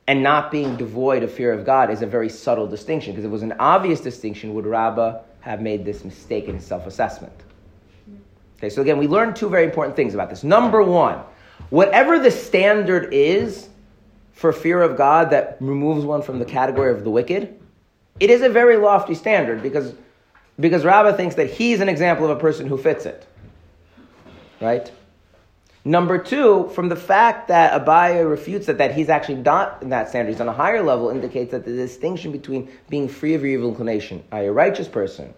and 0.07 0.23
not 0.23 0.51
being 0.51 0.75
devoid 0.75 1.23
of 1.23 1.31
fear 1.31 1.53
of 1.53 1.65
God 1.65 1.89
is 1.89 2.01
a 2.01 2.07
very 2.07 2.27
subtle 2.27 2.67
distinction. 2.67 3.13
Because 3.13 3.23
if 3.23 3.29
it 3.29 3.31
was 3.31 3.43
an 3.43 3.53
obvious 3.59 4.01
distinction, 4.01 4.53
would 4.53 4.65
Rabbah 4.65 5.19
have 5.41 5.61
made 5.61 5.85
this 5.85 6.03
mistake 6.03 6.45
in 6.45 6.55
his 6.55 6.65
self 6.65 6.87
assessment? 6.87 7.33
Okay, 8.57 8.69
so 8.69 8.81
again, 8.81 8.97
we 8.97 9.07
learned 9.07 9.35
two 9.35 9.49
very 9.49 9.63
important 9.63 9.95
things 9.95 10.13
about 10.13 10.29
this. 10.29 10.43
Number 10.43 10.83
one, 10.83 11.21
whatever 11.69 12.19
the 12.19 12.31
standard 12.31 13.13
is 13.13 13.69
for 14.33 14.51
fear 14.51 14.81
of 14.81 14.97
God 14.97 15.29
that 15.29 15.57
removes 15.59 16.05
one 16.05 16.21
from 16.21 16.39
the 16.39 16.45
category 16.45 16.91
of 16.91 17.03
the 17.03 17.11
wicked, 17.11 17.59
it 18.19 18.29
is 18.29 18.41
a 18.41 18.49
very 18.49 18.77
lofty 18.77 19.15
standard 19.15 19.61
because, 19.61 19.93
because 20.59 20.83
Rabbah 20.83 21.13
thinks 21.13 21.35
that 21.35 21.49
he's 21.49 21.79
an 21.79 21.89
example 21.89 22.25
of 22.25 22.37
a 22.37 22.39
person 22.39 22.67
who 22.67 22.77
fits 22.77 23.05
it. 23.05 23.25
Right? 24.59 24.91
Number 25.83 26.19
two, 26.19 26.69
from 26.75 26.89
the 26.89 26.95
fact 26.95 27.47
that 27.47 27.73
Abaye 27.73 28.29
refutes 28.29 28.69
it, 28.69 28.77
that 28.77 28.93
he's 28.93 29.09
actually 29.09 29.35
not 29.35 29.81
in 29.81 29.89
that 29.89 30.09
standard, 30.09 30.31
he's 30.31 30.41
on 30.41 30.47
a 30.47 30.53
higher 30.53 30.83
level, 30.83 31.09
indicates 31.09 31.51
that 31.51 31.65
the 31.65 31.71
distinction 31.71 32.31
between 32.31 32.69
being 32.87 33.07
free 33.07 33.33
of 33.33 33.41
your 33.41 33.51
evil 33.51 33.69
inclination, 33.69 34.23
i.e., 34.31 34.45
a 34.45 34.51
righteous 34.51 34.87
person, 34.87 35.33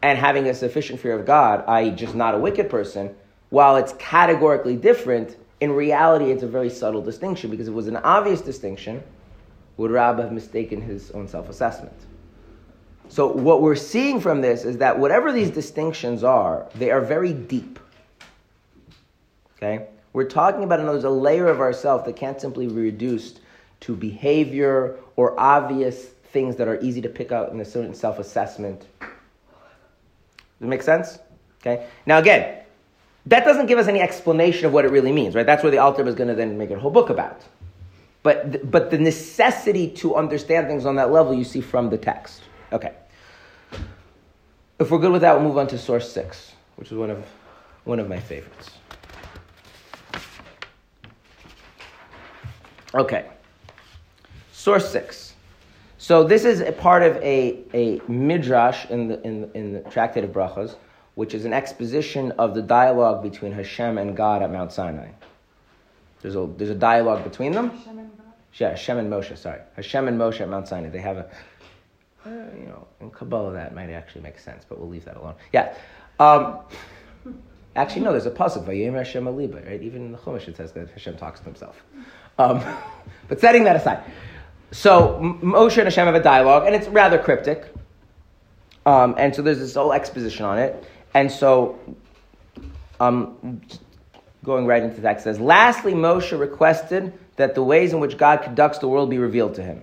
and 0.00 0.18
having 0.18 0.48
a 0.48 0.54
sufficient 0.54 0.98
fear 0.98 1.18
of 1.18 1.26
God, 1.26 1.62
i.e., 1.68 1.90
just 1.90 2.14
not 2.14 2.34
a 2.34 2.38
wicked 2.38 2.70
person, 2.70 3.14
while 3.50 3.76
it's 3.76 3.92
categorically 3.98 4.76
different, 4.76 5.36
in 5.62 5.70
reality 5.70 6.32
it's 6.32 6.42
a 6.42 6.48
very 6.48 6.68
subtle 6.68 7.00
distinction 7.00 7.48
because 7.48 7.68
if 7.68 7.72
it 7.72 7.76
was 7.76 7.86
an 7.86 7.96
obvious 7.98 8.40
distinction, 8.40 9.00
would 9.76 9.92
Rab 9.92 10.18
have 10.18 10.32
mistaken 10.32 10.80
his 10.80 11.12
own 11.12 11.28
self 11.28 11.48
assessment? 11.48 11.94
So, 13.08 13.28
what 13.28 13.62
we're 13.62 13.76
seeing 13.76 14.20
from 14.20 14.40
this 14.40 14.64
is 14.64 14.78
that 14.78 14.98
whatever 14.98 15.30
these 15.30 15.50
distinctions 15.50 16.24
are, 16.24 16.66
they 16.74 16.90
are 16.90 17.00
very 17.00 17.32
deep. 17.32 17.78
Okay? 19.56 19.86
We're 20.12 20.28
talking 20.28 20.64
about 20.64 20.80
another 20.80 21.08
layer 21.08 21.46
of 21.46 21.60
ourself 21.60 22.04
that 22.06 22.16
can't 22.16 22.40
simply 22.40 22.66
be 22.66 22.74
reduced 22.74 23.38
to 23.82 23.94
behavior 23.94 24.96
or 25.14 25.38
obvious 25.38 26.06
things 26.32 26.56
that 26.56 26.66
are 26.66 26.80
easy 26.80 27.00
to 27.02 27.08
pick 27.08 27.30
out 27.30 27.52
in 27.52 27.60
a 27.60 27.64
certain 27.64 27.94
self 27.94 28.18
assessment. 28.18 28.80
Does 29.00 29.08
it 30.62 30.66
make 30.66 30.82
sense? 30.82 31.20
Okay? 31.60 31.86
Now, 32.04 32.18
again, 32.18 32.61
that 33.26 33.44
doesn't 33.44 33.66
give 33.66 33.78
us 33.78 33.86
any 33.86 34.00
explanation 34.00 34.66
of 34.66 34.72
what 34.72 34.84
it 34.84 34.90
really 34.90 35.12
means, 35.12 35.34
right? 35.34 35.46
That's 35.46 35.62
where 35.62 35.70
the 35.70 35.78
Alter 35.78 36.06
is 36.08 36.14
going 36.14 36.28
to 36.28 36.34
then 36.34 36.58
make 36.58 36.70
a 36.70 36.78
whole 36.78 36.90
book 36.90 37.10
about. 37.10 37.40
But, 38.22 38.70
but 38.70 38.90
the 38.90 38.98
necessity 38.98 39.88
to 39.90 40.14
understand 40.14 40.68
things 40.68 40.86
on 40.86 40.96
that 40.96 41.10
level 41.10 41.34
you 41.34 41.44
see 41.44 41.60
from 41.60 41.90
the 41.90 41.98
text. 41.98 42.42
Okay. 42.72 42.92
If 44.78 44.90
we're 44.90 44.98
good 44.98 45.12
with 45.12 45.22
that, 45.22 45.34
we'll 45.34 45.48
move 45.48 45.58
on 45.58 45.66
to 45.68 45.78
source 45.78 46.10
six, 46.10 46.52
which 46.76 46.90
is 46.90 46.98
one 46.98 47.10
of, 47.10 47.24
one 47.84 47.98
of 47.98 48.08
my 48.08 48.18
favorites. 48.18 48.70
Okay. 52.94 53.26
Source 54.52 54.90
six. 54.90 55.34
So 55.98 56.24
this 56.24 56.44
is 56.44 56.60
a 56.60 56.72
part 56.72 57.02
of 57.02 57.16
a, 57.16 57.60
a 57.74 58.00
midrash 58.08 58.86
in 58.90 59.08
the, 59.08 59.22
in, 59.22 59.50
in 59.54 59.72
the 59.72 59.80
Tractate 59.82 60.24
of 60.24 60.30
Brachas, 60.30 60.74
which 61.14 61.34
is 61.34 61.44
an 61.44 61.52
exposition 61.52 62.32
of 62.32 62.54
the 62.54 62.62
dialogue 62.62 63.22
between 63.22 63.52
Hashem 63.52 63.98
and 63.98 64.16
God 64.16 64.42
at 64.42 64.50
Mount 64.50 64.72
Sinai. 64.72 65.10
There's 66.22 66.36
a, 66.36 66.48
there's 66.56 66.70
a 66.70 66.74
dialogue 66.74 67.24
between 67.24 67.52
them. 67.52 67.70
Hashem 67.70 67.98
and 67.98 68.16
God? 68.16 68.26
Yeah, 68.54 68.70
Hashem 68.70 68.98
and 68.98 69.12
Moshe, 69.12 69.36
sorry. 69.36 69.60
Hashem 69.76 70.08
and 70.08 70.18
Moshe 70.18 70.40
at 70.40 70.48
Mount 70.48 70.68
Sinai. 70.68 70.88
They 70.88 71.00
have 71.00 71.16
a, 71.18 71.30
uh, 72.24 72.30
you 72.56 72.66
know, 72.66 72.86
in 73.00 73.10
Kabbalah 73.10 73.52
that 73.54 73.74
might 73.74 73.90
actually 73.90 74.22
make 74.22 74.38
sense, 74.38 74.64
but 74.66 74.78
we'll 74.78 74.88
leave 74.88 75.04
that 75.04 75.16
alone. 75.16 75.34
Yeah. 75.52 75.74
Um, 76.18 76.60
actually, 77.74 78.02
no, 78.02 78.12
there's 78.12 78.26
a 78.26 78.30
pasuk, 78.30 78.64
Vayim 78.64 78.94
Hashem 78.94 79.24
Aliba, 79.24 79.66
right? 79.66 79.82
Even 79.82 80.06
in 80.06 80.12
the 80.12 80.18
Chumash 80.18 80.48
it 80.48 80.56
says 80.56 80.72
that 80.72 80.90
Hashem 80.90 81.16
talks 81.16 81.40
to 81.40 81.46
himself. 81.46 81.82
Um, 82.38 82.62
but 83.28 83.40
setting 83.40 83.64
that 83.64 83.76
aside. 83.76 84.04
So 84.70 85.18
Moshe 85.42 85.76
and 85.76 85.84
Hashem 85.84 86.06
have 86.06 86.14
a 86.14 86.22
dialogue, 86.22 86.66
and 86.66 86.74
it's 86.74 86.88
rather 86.88 87.18
cryptic. 87.18 87.72
Um, 88.86 89.14
and 89.18 89.34
so 89.34 89.42
there's 89.42 89.58
this 89.58 89.74
whole 89.74 89.92
exposition 89.92 90.44
on 90.44 90.58
it. 90.58 90.84
And 91.14 91.30
so, 91.30 91.78
um, 93.00 93.60
going 94.44 94.66
right 94.66 94.82
into 94.82 95.02
that, 95.02 95.20
says, 95.20 95.38
Lastly, 95.38 95.92
Moshe 95.92 96.38
requested 96.38 97.12
that 97.36 97.54
the 97.54 97.62
ways 97.62 97.92
in 97.92 98.00
which 98.00 98.16
God 98.16 98.42
conducts 98.42 98.78
the 98.78 98.88
world 98.88 99.10
be 99.10 99.18
revealed 99.18 99.54
to 99.56 99.62
him. 99.62 99.82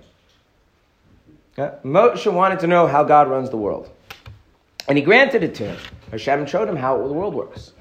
Yeah? 1.58 1.76
Moshe 1.84 2.32
wanted 2.32 2.60
to 2.62 2.68
know 2.68 2.88
how 2.88 3.04
God 3.04 3.30
runs 3.30 3.50
the 3.50 3.58
world. 3.58 3.90
And 4.88 4.98
he 4.98 5.04
granted 5.04 5.44
it 5.44 5.56
to 5.56 5.66
him. 5.66 5.78
Hashem 6.12 6.46
showed 6.48 6.68
him 6.68 6.76
how 6.76 6.98
the 6.98 7.14
world 7.14 7.34
works. 7.34 7.74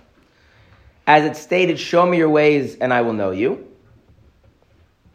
As 1.07 1.25
it 1.25 1.37
stated, 1.37 1.79
Show 1.79 2.05
me 2.05 2.19
your 2.19 2.29
ways 2.29 2.77
and 2.77 2.93
I 2.93 3.01
will 3.01 3.15
know 3.15 3.31
you. 3.31 3.67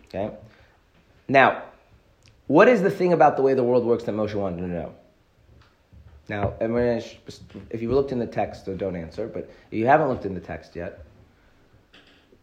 Okay? 0.07 0.35
Now, 1.27 1.63
what 2.47 2.67
is 2.67 2.81
the 2.81 2.89
thing 2.89 3.13
about 3.13 3.37
the 3.37 3.43
way 3.43 3.53
the 3.53 3.63
world 3.63 3.85
works 3.85 4.03
that 4.05 4.13
Moshe 4.13 4.33
wanted 4.33 4.61
to 4.61 4.67
know? 4.67 4.95
Now, 6.29 6.53
if 6.59 7.81
you 7.81 7.91
looked 7.91 8.11
in 8.11 8.19
the 8.19 8.27
text, 8.27 8.65
so 8.65 8.75
don't 8.75 8.95
answer, 8.95 9.27
but 9.27 9.49
if 9.71 9.77
you 9.77 9.85
haven't 9.87 10.07
looked 10.07 10.25
in 10.25 10.33
the 10.33 10.39
text 10.39 10.75
yet, 10.75 11.05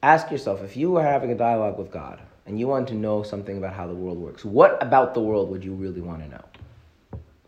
ask 0.03 0.31
yourself 0.31 0.63
if 0.63 0.77
you 0.77 0.91
were 0.91 1.03
having 1.03 1.33
a 1.33 1.35
dialogue 1.35 1.79
with 1.79 1.91
God 1.91 2.21
and 2.47 2.61
you 2.61 2.67
want 2.67 2.89
to 2.89 2.95
know 2.95 3.23
something 3.23 3.57
about 3.57 3.73
how 3.73 3.87
the 3.87 3.95
world 3.95 4.19
works, 4.19 4.45
what 4.45 4.83
about 4.83 5.15
the 5.15 5.21
world 5.21 5.51
would 5.51 5.65
you 5.65 5.73
really 5.73 6.01
want 6.01 6.23
to 6.23 6.29
know? 6.29 6.45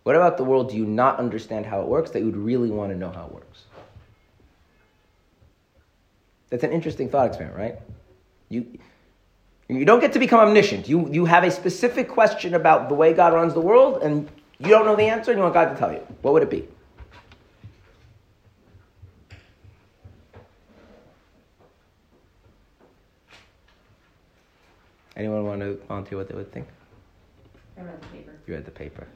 What 0.04 0.16
about 0.16 0.36
the 0.36 0.44
world 0.44 0.70
do 0.70 0.76
you 0.76 0.86
not 0.86 1.18
understand 1.18 1.66
how 1.66 1.82
it 1.82 1.86
works 1.86 2.10
that 2.12 2.20
you 2.20 2.26
would 2.26 2.36
really 2.36 2.70
want 2.70 2.90
to 2.92 2.98
know 2.98 3.10
how 3.10 3.26
it 3.26 3.32
works? 3.32 3.64
That's 6.50 6.64
an 6.64 6.72
interesting 6.72 7.08
thought 7.08 7.28
experiment, 7.28 7.58
right? 7.58 7.78
You, 8.48 8.78
you 9.68 9.84
don't 9.84 10.00
get 10.00 10.12
to 10.14 10.18
become 10.18 10.40
omniscient. 10.40 10.88
You, 10.88 11.08
you 11.10 11.24
have 11.24 11.44
a 11.44 11.50
specific 11.50 12.08
question 12.08 12.54
about 12.54 12.88
the 12.88 12.94
way 12.94 13.12
God 13.12 13.32
runs 13.32 13.54
the 13.54 13.60
world, 13.60 14.02
and 14.02 14.28
you 14.62 14.68
don't 14.68 14.84
know 14.84 14.94
the 14.94 15.04
answer, 15.04 15.32
and 15.32 15.38
you 15.38 15.42
want 15.42 15.54
God 15.54 15.70
to 15.70 15.76
tell 15.76 15.92
you. 15.92 16.06
What 16.22 16.34
would 16.34 16.42
it 16.42 16.50
be? 16.50 16.68
Anyone 25.16 25.44
want 25.44 25.60
to 25.60 25.80
volunteer 25.88 26.16
what 26.16 26.28
they 26.28 26.34
would 26.34 26.52
think? 26.52 26.66
I 27.76 27.82
read 27.82 28.00
the 28.00 28.06
paper. 28.06 28.32
You 28.46 28.54
read 28.54 28.64
the 28.64 28.70
paper. 28.70 29.06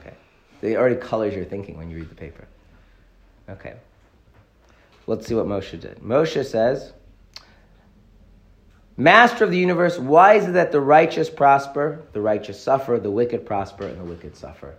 Okay. 0.00 0.14
It 0.62 0.76
already 0.76 0.96
colors 0.96 1.34
your 1.34 1.44
thinking 1.44 1.76
when 1.76 1.90
you 1.90 1.98
read 1.98 2.08
the 2.10 2.14
paper. 2.14 2.48
Okay. 3.48 3.74
Let's 5.06 5.26
see 5.26 5.34
what 5.34 5.46
Moshe 5.46 5.78
did. 5.80 5.98
Moshe 6.00 6.44
says, 6.44 6.92
Master 8.96 9.44
of 9.44 9.50
the 9.50 9.58
universe, 9.58 9.98
why 9.98 10.34
is 10.34 10.46
it 10.46 10.52
that 10.52 10.72
the 10.72 10.80
righteous 10.80 11.28
prosper, 11.28 12.02
the 12.12 12.20
righteous 12.20 12.58
suffer, 12.60 12.98
the 12.98 13.10
wicked 13.10 13.44
prosper, 13.44 13.86
and 13.86 14.00
the 14.00 14.04
wicked 14.04 14.36
suffer? 14.36 14.74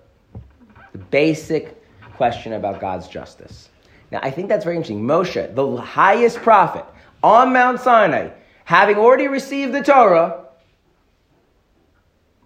The 0.91 0.97
basic 0.97 1.83
question 2.15 2.53
about 2.53 2.81
God's 2.81 3.07
justice. 3.07 3.69
Now, 4.11 4.19
I 4.23 4.31
think 4.31 4.49
that's 4.49 4.63
very 4.63 4.75
interesting. 4.75 5.03
Moshe, 5.03 5.53
the 5.53 5.77
highest 5.77 6.37
prophet 6.37 6.85
on 7.21 7.53
Mount 7.53 7.79
Sinai, 7.79 8.29
having 8.63 8.97
already 8.97 9.27
received 9.27 9.73
the 9.73 9.83
Torah, 9.83 10.45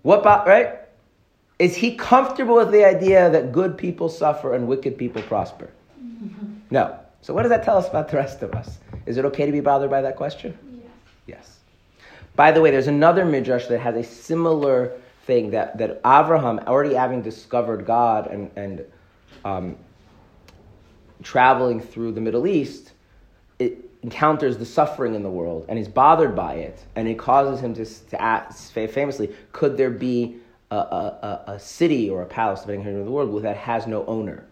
what, 0.01 0.19
about, 0.19 0.47
right? 0.47 0.79
Is 1.57 1.75
he 1.75 1.95
comfortable 1.95 2.55
with 2.55 2.71
the 2.71 2.83
idea 2.83 3.29
that 3.29 3.51
good 3.51 3.77
people 3.77 4.09
suffer 4.09 4.55
and 4.55 4.67
wicked 4.67 4.97
people 4.97 5.21
prosper? 5.21 5.69
No. 6.71 6.99
So, 7.21 7.33
what 7.33 7.43
does 7.43 7.49
that 7.49 7.63
tell 7.63 7.77
us 7.77 7.87
about 7.87 8.09
the 8.09 8.17
rest 8.17 8.41
of 8.41 8.53
us? 8.53 8.79
Is 9.05 9.17
it 9.17 9.25
okay 9.25 9.45
to 9.45 9.51
be 9.51 9.59
bothered 9.59 9.91
by 9.91 10.01
that 10.01 10.15
question? 10.15 10.57
Yes. 10.73 10.87
Yes. 11.27 11.60
By 12.35 12.51
the 12.51 12.61
way, 12.61 12.71
there's 12.71 12.87
another 12.87 13.25
midrash 13.25 13.67
that 13.67 13.79
has 13.79 13.95
a 13.95 14.03
similar 14.03 14.93
thing 15.25 15.51
that, 15.51 15.77
that 15.77 16.01
Avraham, 16.03 16.65
already 16.65 16.95
having 16.95 17.21
discovered 17.21 17.85
God 17.85 18.27
and, 18.27 18.51
and 18.55 18.85
um, 19.45 19.77
traveling 21.23 21.79
through 21.79 22.13
the 22.13 22.21
Middle 22.21 22.47
East, 22.47 22.93
it 23.59 23.89
encounters 24.01 24.57
the 24.57 24.65
suffering 24.65 25.13
in 25.13 25.23
the 25.23 25.29
world 25.29 25.65
and 25.69 25.77
is 25.77 25.87
bothered 25.87 26.35
by 26.35 26.55
it, 26.55 26.83
and 26.95 27.07
it 27.07 27.19
causes 27.19 27.59
him 27.63 27.73
to, 27.75 27.85
to 27.85 28.21
ask 28.21 28.71
famously, 28.71 29.29
could 29.51 29.77
there 29.77 29.91
be 29.91 30.37
a, 30.71 30.75
a, 30.75 31.43
a 31.47 31.59
city 31.59 32.09
or 32.09 32.23
a 32.23 32.25
palace, 32.25 32.61
depending 32.61 32.97
on 32.97 33.05
the 33.05 33.11
world, 33.11 33.43
that 33.43 33.57
has 33.57 33.85
no 33.85 34.05
owner? 34.05 34.45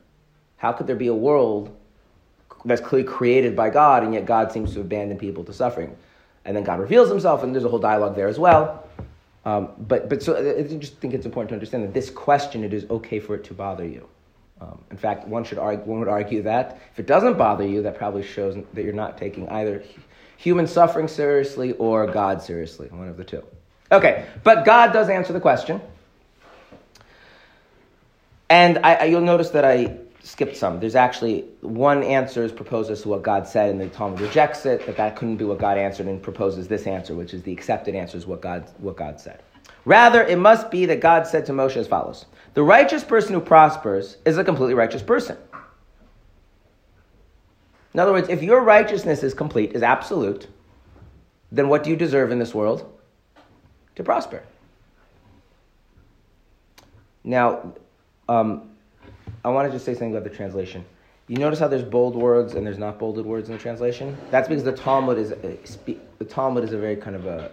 How 0.57 0.73
could 0.73 0.85
there 0.85 0.95
be 0.95 1.07
a 1.07 1.15
world 1.15 1.75
that's 2.65 2.81
clearly 2.81 3.07
created 3.07 3.55
by 3.55 3.69
God, 3.69 4.03
and 4.03 4.13
yet 4.13 4.25
God 4.25 4.51
seems 4.51 4.73
to 4.73 4.81
abandon 4.81 5.17
people 5.17 5.43
to 5.45 5.53
suffering? 5.53 5.95
And 6.45 6.55
then 6.55 6.63
God 6.63 6.79
reveals 6.79 7.09
himself, 7.09 7.43
and 7.43 7.53
there's 7.53 7.65
a 7.65 7.69
whole 7.69 7.79
dialogue 7.79 8.15
there 8.15 8.27
as 8.27 8.39
well. 8.39 8.87
Um, 9.45 9.69
but, 9.77 10.09
but 10.09 10.21
so 10.21 10.35
I 10.35 10.63
just 10.77 10.97
think 10.97 11.13
it's 11.13 11.25
important 11.25 11.49
to 11.49 11.55
understand 11.55 11.83
that 11.83 11.93
this 11.93 12.09
question, 12.09 12.63
it 12.63 12.73
is 12.73 12.85
okay 12.89 13.19
for 13.19 13.35
it 13.35 13.45
to 13.45 13.53
bother 13.53 13.85
you. 13.85 14.07
Um, 14.61 14.83
in 14.91 14.97
fact, 14.97 15.27
one, 15.27 15.43
should 15.45 15.57
argue, 15.57 15.85
one 15.85 15.99
would 15.99 16.09
argue 16.09 16.43
that 16.43 16.81
if 16.91 16.99
it 16.99 17.07
doesn't 17.07 17.37
bother 17.37 17.65
you, 17.65 17.83
that 17.83 17.97
probably 17.97 18.23
shows 18.23 18.57
that 18.73 18.83
you're 18.83 18.93
not 18.93 19.17
taking 19.17 19.47
either 19.49 19.83
human 20.35 20.67
suffering 20.67 21.07
seriously 21.07 21.71
or 21.73 22.07
God 22.07 22.41
seriously, 22.41 22.87
one 22.89 23.07
of 23.07 23.17
the 23.17 23.23
two. 23.23 23.43
Okay, 23.91 24.25
but 24.43 24.65
God 24.65 24.91
does 24.91 25.09
answer 25.09 25.33
the 25.33 25.39
question. 25.39 25.81
And 28.49 28.79
I, 28.79 28.95
I, 28.95 29.03
you'll 29.05 29.21
notice 29.21 29.51
that 29.51 29.63
I 29.63 29.97
skipped 30.23 30.57
some. 30.57 30.79
There's 30.79 30.95
actually 30.95 31.45
one 31.61 32.03
answer 32.03 32.43
is 32.43 32.51
proposed 32.51 32.91
as 32.91 33.01
to 33.03 33.09
what 33.09 33.23
God 33.23 33.47
said, 33.47 33.69
and 33.69 33.79
the 33.79 33.87
Talmud 33.87 34.19
rejects 34.19 34.65
it, 34.65 34.85
that 34.85 34.97
that 34.97 35.15
couldn't 35.15 35.37
be 35.37 35.45
what 35.45 35.59
God 35.59 35.77
answered, 35.77 36.07
and 36.07 36.21
proposes 36.21 36.67
this 36.67 36.87
answer, 36.87 37.15
which 37.15 37.33
is 37.33 37.43
the 37.43 37.51
accepted 37.51 37.95
answer, 37.95 38.17
is 38.17 38.27
what 38.27 38.41
God, 38.41 38.69
what 38.79 38.97
God 38.97 39.19
said. 39.19 39.41
Rather, 39.85 40.23
it 40.23 40.37
must 40.37 40.69
be 40.69 40.85
that 40.85 40.99
God 40.99 41.25
said 41.25 41.45
to 41.45 41.51
Moshe 41.53 41.77
as 41.77 41.87
follows 41.87 42.25
The 42.53 42.63
righteous 42.63 43.03
person 43.03 43.33
who 43.33 43.39
prospers 43.39 44.17
is 44.25 44.37
a 44.37 44.43
completely 44.43 44.73
righteous 44.73 45.01
person. 45.01 45.37
In 47.93 47.99
other 47.99 48.11
words, 48.11 48.29
if 48.29 48.43
your 48.43 48.61
righteousness 48.61 49.23
is 49.23 49.33
complete, 49.33 49.73
is 49.73 49.81
absolute, 49.81 50.47
then 51.51 51.69
what 51.69 51.83
do 51.83 51.89
you 51.89 51.95
deserve 51.95 52.31
in 52.31 52.39
this 52.39 52.53
world? 52.53 52.99
To 53.95 54.03
prosper. 54.03 54.43
Now, 57.23 57.73
um, 58.27 58.69
I 59.43 59.49
want 59.49 59.67
to 59.67 59.71
just 59.71 59.85
say 59.85 59.93
something 59.93 60.11
about 60.11 60.29
the 60.29 60.35
translation. 60.35 60.85
You 61.27 61.37
notice 61.37 61.59
how 61.59 61.67
there's 61.67 61.83
bold 61.83 62.15
words 62.15 62.55
and 62.55 62.65
there's 62.65 62.77
not 62.77 62.97
bolded 62.97 63.25
words 63.25 63.49
in 63.49 63.55
the 63.55 63.61
translation? 63.61 64.17
That's 64.31 64.47
because 64.47 64.63
the 64.63 64.71
Talmud 64.71 65.17
is 65.17 65.31
uh, 65.31 65.55
the 66.17 66.25
Talmud 66.25 66.63
is 66.63 66.73
a 66.73 66.77
very 66.77 66.95
kind 66.95 67.15
of 67.15 67.25
a 67.25 67.51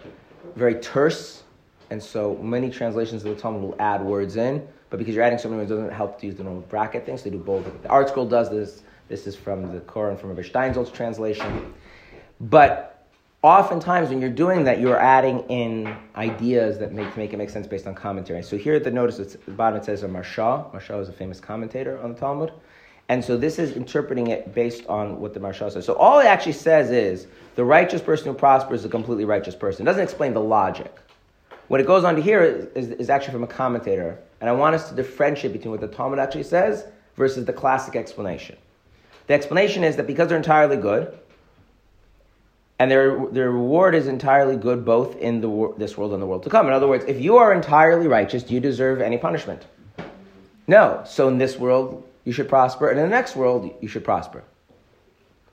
very 0.55 0.75
terse, 0.75 1.43
and 1.89 2.01
so 2.01 2.35
many 2.37 2.69
translations 2.69 3.23
of 3.23 3.35
the 3.35 3.41
Talmud 3.41 3.61
will 3.61 3.75
add 3.79 4.01
words 4.01 4.35
in, 4.35 4.67
but 4.89 4.97
because 4.97 5.13
you're 5.13 5.23
adding 5.23 5.37
so 5.37 5.47
many 5.49 5.59
words, 5.59 5.71
it 5.71 5.75
doesn't 5.75 5.93
help 5.93 6.19
to 6.21 6.25
use 6.25 6.35
the 6.35 6.43
normal 6.43 6.63
bracket 6.63 7.05
things. 7.05 7.23
They 7.23 7.29
do 7.29 7.37
bold. 7.37 7.65
The 7.65 7.89
ArtScroll 7.89 8.29
does 8.29 8.49
this. 8.49 8.81
This 9.09 9.27
is 9.27 9.35
from 9.35 9.71
the 9.71 9.79
Koren 9.81 10.17
from 10.17 10.29
Rabbi 10.29 10.41
Steinsaltz 10.41 10.91
translation. 10.91 11.73
But 12.41 12.96
oftentimes 13.43 14.09
when 14.09 14.19
you're 14.19 14.29
doing 14.29 14.63
that, 14.63 14.79
you're 14.79 14.99
adding 14.99 15.39
in 15.49 15.95
ideas 16.15 16.79
that 16.79 16.91
make, 16.91 17.15
make 17.17 17.33
it 17.33 17.37
make 17.37 17.49
sense 17.49 17.67
based 17.67 17.87
on 17.87 17.95
commentary. 17.95 18.43
So 18.43 18.57
here 18.57 18.75
at 18.75 18.83
the 18.83 18.91
notice, 18.91 19.19
at 19.19 19.45
the 19.45 19.51
bottom 19.51 19.79
it 19.79 19.85
says 19.85 20.03
a 20.03 20.07
Maharsha. 20.07 20.71
Maharsha 20.73 21.01
is 21.01 21.09
a 21.09 21.13
famous 21.13 21.39
commentator 21.39 21.99
on 22.01 22.13
the 22.13 22.19
Talmud. 22.19 22.51
And 23.09 23.23
so 23.23 23.37
this 23.37 23.57
is 23.57 23.71
interpreting 23.77 24.27
it 24.27 24.53
based 24.53 24.85
on 24.87 25.21
what 25.21 25.33
the 25.33 25.39
Maharsha 25.39 25.71
says. 25.71 25.85
So 25.85 25.93
all 25.93 26.19
it 26.19 26.25
actually 26.25 26.53
says 26.53 26.91
is 26.91 27.27
the 27.55 27.63
righteous 27.63 28.01
person 28.01 28.27
who 28.27 28.33
prospers 28.33 28.81
is 28.81 28.85
a 28.85 28.89
completely 28.89 29.23
righteous 29.23 29.55
person. 29.55 29.83
It 29.83 29.85
doesn't 29.85 30.03
explain 30.03 30.33
the 30.33 30.41
logic. 30.41 30.93
What 31.69 31.79
it 31.79 31.87
goes 31.87 32.03
on 32.03 32.15
to 32.15 32.21
here 32.21 32.43
is, 32.43 32.65
is, 32.75 32.91
is 32.91 33.09
actually 33.09 33.33
from 33.33 33.43
a 33.43 33.47
commentator. 33.47 34.19
And 34.41 34.49
I 34.49 34.53
want 34.53 34.75
us 34.75 34.89
to 34.89 34.95
differentiate 34.95 35.53
between 35.53 35.71
what 35.71 35.81
the 35.81 35.87
Talmud 35.87 36.19
actually 36.19 36.43
says 36.43 36.85
versus 37.15 37.45
the 37.45 37.53
classic 37.53 37.95
explanation. 37.95 38.57
The 39.27 39.33
explanation 39.33 39.83
is 39.83 39.95
that 39.97 40.07
because 40.07 40.29
they're 40.29 40.37
entirely 40.37 40.77
good, 40.77 41.17
and 42.79 42.91
their, 42.91 43.25
their 43.27 43.51
reward 43.51 43.95
is 43.95 44.07
entirely 44.07 44.55
good 44.55 44.85
both 44.85 45.15
in 45.17 45.41
the, 45.41 45.73
this 45.77 45.97
world 45.97 46.13
and 46.13 46.21
the 46.21 46.27
world 46.27 46.43
to 46.43 46.49
come. 46.49 46.67
In 46.67 46.73
other 46.73 46.87
words, 46.87 47.05
if 47.07 47.19
you 47.19 47.37
are 47.37 47.53
entirely 47.53 48.07
righteous, 48.07 48.43
do 48.43 48.53
you 48.53 48.59
deserve 48.59 49.01
any 49.01 49.17
punishment? 49.17 49.65
No. 50.67 51.03
So 51.05 51.27
in 51.27 51.37
this 51.37 51.57
world, 51.57 52.07
you 52.23 52.33
should 52.33 52.49
prosper, 52.49 52.89
and 52.89 52.99
in 52.99 53.05
the 53.05 53.15
next 53.15 53.35
world, 53.35 53.73
you 53.81 53.87
should 53.87 54.03
prosper. 54.03 54.43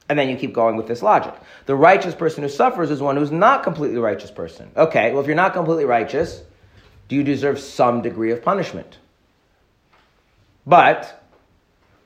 And 0.09 0.19
then 0.19 0.29
you 0.29 0.37
keep 0.37 0.53
going 0.53 0.77
with 0.77 0.87
this 0.87 1.03
logic. 1.03 1.33
The 1.67 1.75
righteous 1.75 2.15
person 2.15 2.43
who 2.43 2.49
suffers 2.49 2.91
is 2.91 3.01
one 3.01 3.17
who's 3.17 3.31
not 3.31 3.63
completely 3.63 3.99
righteous 3.99 4.31
person. 4.31 4.71
Okay, 4.77 5.13
well, 5.13 5.21
if 5.21 5.27
you're 5.27 5.37
not 5.37 5.55
completely 5.55 5.85
righteous, 5.87 6.43
do 7.09 7.17
you 7.17 7.23
deserve 7.23 7.59
some 7.59 8.03
degree 8.03 8.33
of 8.33 8.43
punishment? 8.43 8.99
But 10.67 11.25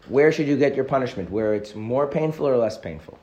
where 0.06 0.30
should 0.30 0.46
you 0.46 0.56
get 0.56 0.76
your 0.76 0.84
punishment? 0.84 1.30
Where 1.30 1.54
it's 1.54 1.75
more 1.75 2.06
painful 2.06 2.46
or 2.46 2.56
less 2.56 2.78
painful? 2.78 3.18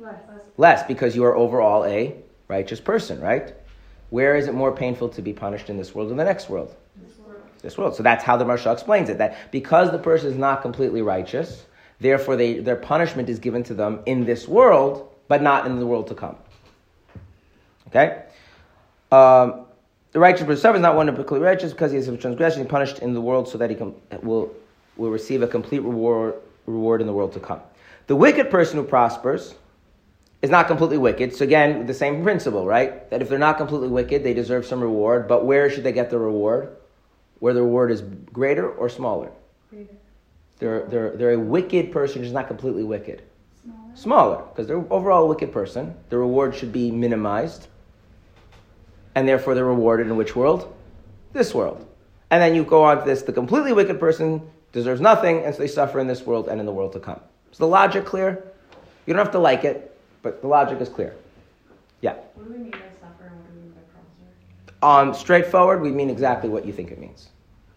Less. 0.00 0.22
Less, 0.56 0.82
because 0.86 1.14
you 1.14 1.24
are 1.24 1.36
overall 1.36 1.84
a 1.84 2.14
righteous 2.48 2.80
person, 2.80 3.20
right? 3.20 3.54
Where 4.08 4.34
is 4.34 4.48
it 4.48 4.54
more 4.54 4.72
painful 4.72 5.10
to 5.10 5.22
be 5.22 5.32
punished 5.32 5.68
in 5.68 5.76
this 5.76 5.94
world 5.94 6.10
than 6.10 6.16
the 6.16 6.24
next 6.24 6.48
world? 6.48 6.74
This 6.96 7.18
world. 7.18 7.42
This 7.62 7.78
world. 7.78 7.94
So 7.96 8.02
that's 8.02 8.24
how 8.24 8.36
the 8.36 8.44
Maharsha 8.44 8.72
explains 8.72 9.08
it. 9.08 9.18
That 9.18 9.52
because 9.52 9.90
the 9.90 9.98
person 9.98 10.30
is 10.30 10.36
not 10.36 10.62
completely 10.62 11.02
righteous, 11.02 11.66
therefore 12.00 12.36
they, 12.36 12.58
their 12.58 12.76
punishment 12.76 13.28
is 13.28 13.38
given 13.38 13.62
to 13.64 13.74
them 13.74 14.00
in 14.06 14.24
this 14.24 14.48
world, 14.48 15.14
but 15.28 15.42
not 15.42 15.66
in 15.66 15.78
the 15.78 15.86
world 15.86 16.08
to 16.08 16.14
come. 16.14 16.36
Okay? 17.88 18.22
Um, 19.12 19.66
the 20.12 20.18
righteous 20.18 20.46
person 20.46 20.74
is 20.74 20.80
not 20.80 20.96
one 20.96 21.06
particularly 21.08 21.44
righteous 21.44 21.72
because 21.72 21.92
he 21.92 21.98
is 21.98 22.08
a 22.08 22.16
transgression, 22.16 22.66
punished 22.66 23.00
in 23.00 23.12
the 23.12 23.20
world 23.20 23.48
so 23.48 23.58
that 23.58 23.70
he 23.70 23.76
will 24.22 24.54
will 24.96 25.10
receive 25.10 25.42
a 25.42 25.46
complete 25.46 25.80
reward, 25.80 26.34
reward 26.66 27.00
in 27.00 27.06
the 27.06 27.12
world 27.12 27.32
to 27.32 27.40
come. 27.40 27.60
The 28.06 28.16
wicked 28.16 28.50
person 28.50 28.76
who 28.76 28.84
prospers 28.84 29.54
is 30.42 30.50
not 30.50 30.66
completely 30.66 30.98
wicked. 30.98 31.34
So 31.34 31.44
again, 31.44 31.86
the 31.86 31.94
same 31.94 32.22
principle, 32.22 32.66
right? 32.66 33.08
That 33.10 33.20
if 33.20 33.28
they're 33.28 33.38
not 33.38 33.58
completely 33.58 33.88
wicked, 33.88 34.24
they 34.24 34.34
deserve 34.34 34.64
some 34.66 34.80
reward. 34.80 35.28
But 35.28 35.44
where 35.44 35.70
should 35.70 35.84
they 35.84 35.92
get 35.92 36.10
the 36.10 36.18
reward? 36.18 36.76
Where 37.40 37.54
the 37.54 37.62
reward 37.62 37.90
is 37.90 38.02
greater 38.32 38.70
or 38.70 38.88
smaller? 38.88 39.32
Greater. 39.70 39.94
They're, 40.58 40.86
they're, 40.86 41.16
they're 41.16 41.32
a 41.32 41.38
wicked 41.38 41.92
person 41.92 42.22
who's 42.22 42.32
not 42.32 42.48
completely 42.48 42.84
wicked. 42.84 43.22
Smaller. 43.62 43.96
Smaller, 43.96 44.44
because 44.48 44.66
they're 44.66 44.84
overall 44.90 45.24
a 45.24 45.26
wicked 45.26 45.52
person. 45.52 45.94
The 46.08 46.18
reward 46.18 46.54
should 46.54 46.72
be 46.72 46.90
minimized. 46.90 47.68
And 49.14 49.26
therefore 49.26 49.54
they're 49.54 49.64
rewarded 49.64 50.06
in 50.06 50.16
which 50.16 50.36
world? 50.36 50.74
This 51.32 51.54
world. 51.54 51.86
And 52.30 52.42
then 52.42 52.54
you 52.54 52.64
go 52.64 52.84
on 52.84 52.98
to 52.98 53.04
this, 53.04 53.22
the 53.22 53.32
completely 53.32 53.72
wicked 53.72 53.98
person 53.98 54.42
deserves 54.72 55.00
nothing, 55.00 55.44
and 55.44 55.54
so 55.54 55.60
they 55.60 55.68
suffer 55.68 55.98
in 55.98 56.06
this 56.06 56.22
world 56.22 56.48
and 56.48 56.60
in 56.60 56.66
the 56.66 56.72
world 56.72 56.92
to 56.92 57.00
come. 57.00 57.20
Is 57.50 57.58
the 57.58 57.66
logic 57.66 58.04
clear? 58.04 58.52
You 59.06 59.14
don't 59.14 59.24
have 59.24 59.32
to 59.32 59.40
like 59.40 59.64
it, 59.64 59.89
but 60.22 60.40
the 60.40 60.48
logic 60.48 60.80
is 60.80 60.88
clear. 60.88 61.14
Yeah. 62.00 62.14
What 62.34 62.46
do 62.46 62.52
we 62.52 62.58
mean 62.58 62.70
by 62.70 62.78
suffer 63.00 63.26
and 63.26 63.36
what 63.36 63.46
do 63.48 63.54
we 63.56 63.62
mean 63.62 63.72
by 63.72 63.80
prosper? 64.82 65.08
Um, 65.10 65.14
straightforward, 65.14 65.82
we 65.82 65.90
mean 65.90 66.10
exactly 66.10 66.48
what 66.48 66.64
you 66.64 66.72
think 66.72 66.90
it 66.90 66.98
means. 66.98 67.28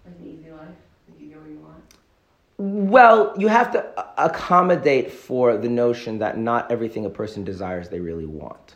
Like 0.05 0.15
an 0.19 0.27
easy 0.27 0.51
life? 0.51 0.59
Like 1.09 1.19
you 1.19 1.27
get 1.27 1.39
what 1.39 1.49
you 1.49 1.59
want? 1.59 1.83
Well, 2.57 3.33
you 3.37 3.47
have 3.47 3.71
to 3.73 4.23
accommodate 4.23 5.11
for 5.11 5.57
the 5.57 5.69
notion 5.69 6.19
that 6.19 6.37
not 6.37 6.71
everything 6.71 7.05
a 7.05 7.09
person 7.09 7.43
desires 7.43 7.89
they 7.89 7.99
really 7.99 8.25
want. 8.25 8.75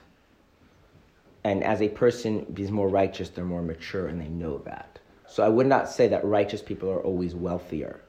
And 1.43 1.63
as 1.63 1.81
a 1.81 1.87
person 1.87 2.45
is 2.57 2.71
more 2.71 2.89
righteous, 2.89 3.29
they're 3.29 3.45
more 3.45 3.61
mature 3.61 4.07
and 4.07 4.19
they 4.19 4.27
know 4.27 4.57
that. 4.65 4.99
So 5.27 5.43
I 5.43 5.49
would 5.49 5.67
not 5.67 5.89
say 5.89 6.07
that 6.09 6.25
righteous 6.25 6.61
people 6.61 6.89
are 6.89 7.01
always 7.01 7.35
wealthier. 7.35 8.01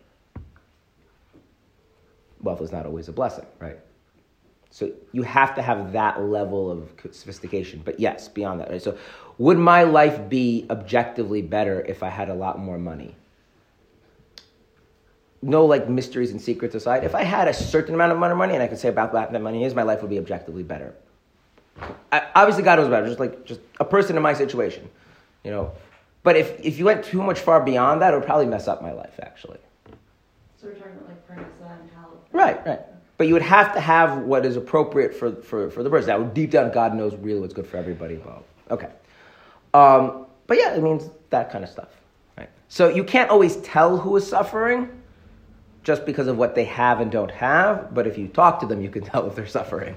Wealth 2.40 2.62
is 2.62 2.72
not 2.72 2.86
always 2.86 3.08
a 3.08 3.12
blessing, 3.12 3.46
right? 3.60 3.78
So 4.70 4.92
you 5.12 5.22
have 5.22 5.54
to 5.54 5.62
have 5.62 5.92
that 5.92 6.20
level 6.20 6.70
of 6.70 6.90
sophistication. 7.10 7.82
But 7.84 7.98
yes, 7.98 8.28
beyond 8.28 8.60
that, 8.60 8.70
right? 8.70 8.82
So 8.82 8.96
would 9.38 9.58
my 9.58 9.82
life 9.84 10.28
be 10.28 10.66
objectively 10.70 11.42
better 11.42 11.80
if 11.88 12.02
I 12.02 12.10
had 12.10 12.28
a 12.28 12.34
lot 12.34 12.58
more 12.58 12.78
money? 12.78 13.14
no 15.42 15.64
like 15.64 15.88
mysteries 15.88 16.30
and 16.30 16.40
secrets 16.40 16.74
aside, 16.74 17.04
if 17.04 17.14
I 17.14 17.22
had 17.22 17.48
a 17.48 17.54
certain 17.54 17.94
amount 17.94 18.12
of 18.12 18.18
money 18.18 18.54
and 18.54 18.62
I 18.62 18.66
could 18.66 18.78
say 18.78 18.88
about 18.88 19.12
that 19.12 19.32
that 19.32 19.42
money 19.42 19.64
is, 19.64 19.74
my 19.74 19.82
life 19.82 20.00
would 20.02 20.10
be 20.10 20.18
objectively 20.18 20.62
better. 20.62 20.94
I, 22.10 22.22
obviously, 22.34 22.64
God 22.64 22.78
knows 22.78 22.88
better. 22.88 23.06
Just 23.06 23.20
like 23.20 23.44
just 23.44 23.60
a 23.78 23.84
person 23.84 24.16
in 24.16 24.22
my 24.22 24.34
situation, 24.34 24.88
you 25.44 25.50
know. 25.50 25.72
But 26.24 26.36
if 26.36 26.58
if 26.60 26.78
you 26.78 26.84
went 26.84 27.04
too 27.04 27.22
much 27.22 27.38
far 27.38 27.62
beyond 27.62 28.02
that, 28.02 28.12
it 28.12 28.16
would 28.16 28.26
probably 28.26 28.46
mess 28.46 28.66
up 28.66 28.82
my 28.82 28.92
life. 28.92 29.18
Actually, 29.22 29.58
So 30.56 30.66
we're 30.66 30.72
talking 30.74 30.92
about 30.92 31.08
like 31.28 31.38
and 31.38 31.90
health. 31.92 32.14
right, 32.32 32.66
right. 32.66 32.80
But 33.18 33.26
you 33.26 33.34
would 33.34 33.42
have 33.42 33.74
to 33.74 33.80
have 33.80 34.18
what 34.18 34.46
is 34.46 34.56
appropriate 34.56 35.14
for 35.14 35.32
for, 35.42 35.70
for 35.70 35.82
the 35.82 35.90
person. 35.90 36.08
Now, 36.08 36.22
deep 36.28 36.52
down, 36.52 36.72
God 36.72 36.94
knows 36.94 37.14
really 37.16 37.40
what's 37.40 37.52
good 37.52 37.66
for 37.66 37.76
everybody. 37.76 38.16
Well, 38.16 38.44
okay. 38.70 38.88
Um, 39.74 40.26
but 40.46 40.56
yeah, 40.56 40.74
it 40.74 40.82
means 40.82 41.10
that 41.30 41.50
kind 41.50 41.62
of 41.62 41.68
stuff, 41.68 41.88
right? 42.38 42.48
So 42.68 42.88
you 42.88 43.04
can't 43.04 43.28
always 43.28 43.56
tell 43.56 43.98
who 43.98 44.16
is 44.16 44.26
suffering 44.26 44.88
just 45.82 46.06
because 46.06 46.26
of 46.26 46.36
what 46.36 46.54
they 46.54 46.64
have 46.64 47.00
and 47.00 47.10
don't 47.10 47.30
have. 47.30 47.94
But 47.94 48.06
if 48.06 48.18
you 48.18 48.28
talk 48.28 48.60
to 48.60 48.66
them, 48.66 48.80
you 48.82 48.90
can 48.90 49.02
tell 49.10 49.26
if 49.26 49.34
they're 49.34 49.46
suffering. 49.46 49.96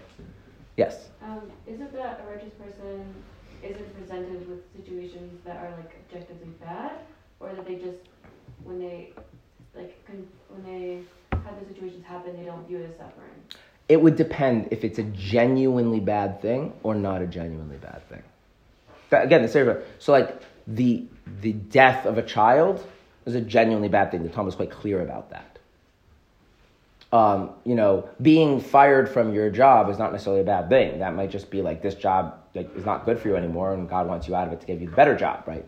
Yes. 0.78 1.10
Um, 1.22 1.42
is 1.68 1.80
it 1.80 1.94
that 1.94 2.26
a 2.26 2.30
righteous 2.30 2.54
person 2.54 3.06
isn't 3.64 3.98
presented 4.00 4.50
with 4.50 4.60
situations 4.76 5.40
that 5.46 5.58
are 5.58 5.72
like 5.78 5.92
objectively 6.08 6.50
bad, 6.60 6.94
or 7.40 7.54
that 7.54 7.68
they 7.68 7.76
just, 7.76 8.00
when 8.64 8.80
they, 8.80 9.14
like, 9.76 9.96
when 10.50 10.64
they 10.64 11.02
have 11.46 11.60
the 11.60 11.74
situations 11.74 12.06
happen, 12.06 12.36
they 12.38 12.46
don't 12.46 12.68
view 12.68 12.78
it 12.78 12.90
as 12.90 12.98
suffering? 12.98 13.30
It 13.90 14.02
would 14.02 14.16
depend 14.16 14.70
if 14.72 14.84
it's 14.84 15.00
a 15.00 15.04
genuinely 15.04 16.00
bad 16.00 16.42
thing 16.42 16.74
or 16.84 16.96
not 16.96 17.22
a 17.22 17.28
genuinely 17.28 17.78
bad 17.78 18.08
thing. 18.10 18.24
But 19.10 19.26
again, 19.26 19.42
the 19.42 19.48
same. 19.48 19.76
So, 20.00 20.12
like 20.12 20.42
the 20.68 21.06
the 21.42 21.54
death 21.54 22.06
of 22.06 22.18
a 22.18 22.22
child 22.22 22.86
is 23.26 23.36
a 23.36 23.42
genuinely 23.42 23.90
bad 23.90 24.12
thing. 24.12 24.24
The 24.24 24.30
Talmud 24.30 24.54
is 24.54 24.56
quite 24.56 24.72
clear 24.72 25.02
about 25.02 25.32
that. 25.32 25.60
Um, 27.12 27.52
you 27.66 27.76
know, 27.76 28.10
being 28.22 28.62
fired 28.62 29.10
from 29.10 29.34
your 29.34 29.50
job 29.50 29.90
is 29.90 30.00
not 30.00 30.14
necessarily 30.14 30.42
a 30.42 30.46
bad 30.46 30.70
thing. 30.70 31.00
That 31.00 31.14
might 31.14 31.30
just 31.30 31.50
be 31.50 31.62
like 31.62 31.82
this 31.82 31.94
job 31.94 32.40
like, 32.56 32.74
is 32.76 32.86
not 32.86 33.06
good 33.06 33.20
for 33.20 33.28
you 33.28 33.36
anymore, 33.36 33.74
and 33.74 33.90
God 33.90 34.08
wants 34.08 34.30
you 34.30 34.36
out 34.36 34.48
of 34.48 34.54
it 34.54 34.62
to 34.62 34.68
give 34.68 34.82
you 34.82 34.90
the 34.90 34.96
better 34.96 35.16
job, 35.16 35.44
right? 35.46 35.66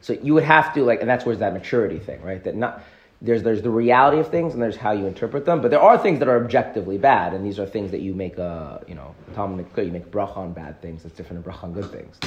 So 0.00 0.14
you 0.14 0.34
would 0.34 0.42
have 0.42 0.74
to 0.74 0.84
like, 0.84 1.00
and 1.00 1.08
that's 1.08 1.24
where's 1.24 1.38
that 1.38 1.52
maturity 1.52 1.98
thing, 1.98 2.20
right? 2.22 2.42
That 2.42 2.56
not 2.56 2.82
there's 3.22 3.42
there's 3.42 3.62
the 3.62 3.70
reality 3.70 4.18
of 4.18 4.28
things 4.28 4.52
and 4.54 4.62
there's 4.62 4.76
how 4.76 4.92
you 4.92 5.06
interpret 5.06 5.44
them. 5.44 5.60
But 5.62 5.70
there 5.70 5.80
are 5.80 5.96
things 5.96 6.18
that 6.18 6.28
are 6.28 6.42
objectively 6.42 6.98
bad, 6.98 7.32
and 7.34 7.44
these 7.44 7.58
are 7.58 7.66
things 7.66 7.90
that 7.90 8.00
you 8.00 8.14
make 8.14 8.38
a 8.38 8.84
you 8.86 8.94
know 8.94 9.14
Talmud 9.34 9.56
make 9.56 9.72
clear 9.72 9.86
you 9.86 9.92
make 9.92 10.10
bracha 10.10 10.36
on 10.36 10.52
bad 10.52 10.80
things. 10.82 11.02
That's 11.02 11.14
different 11.14 11.44
than 11.44 11.52
bracha 11.52 11.64
on 11.64 11.72
good 11.72 11.90
things. 11.90 12.18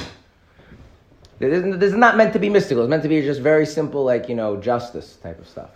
This 1.38 1.64
is, 1.64 1.78
this 1.78 1.92
is 1.92 1.98
not 1.98 2.16
meant 2.16 2.32
to 2.32 2.40
be 2.40 2.48
mystical. 2.48 2.82
It's 2.82 2.90
meant 2.90 3.04
to 3.04 3.08
be 3.08 3.20
just 3.22 3.40
very 3.40 3.64
simple, 3.64 4.04
like 4.04 4.28
you 4.28 4.34
know, 4.34 4.56
justice 4.56 5.16
type 5.22 5.38
of 5.38 5.46
stuff. 5.46 5.70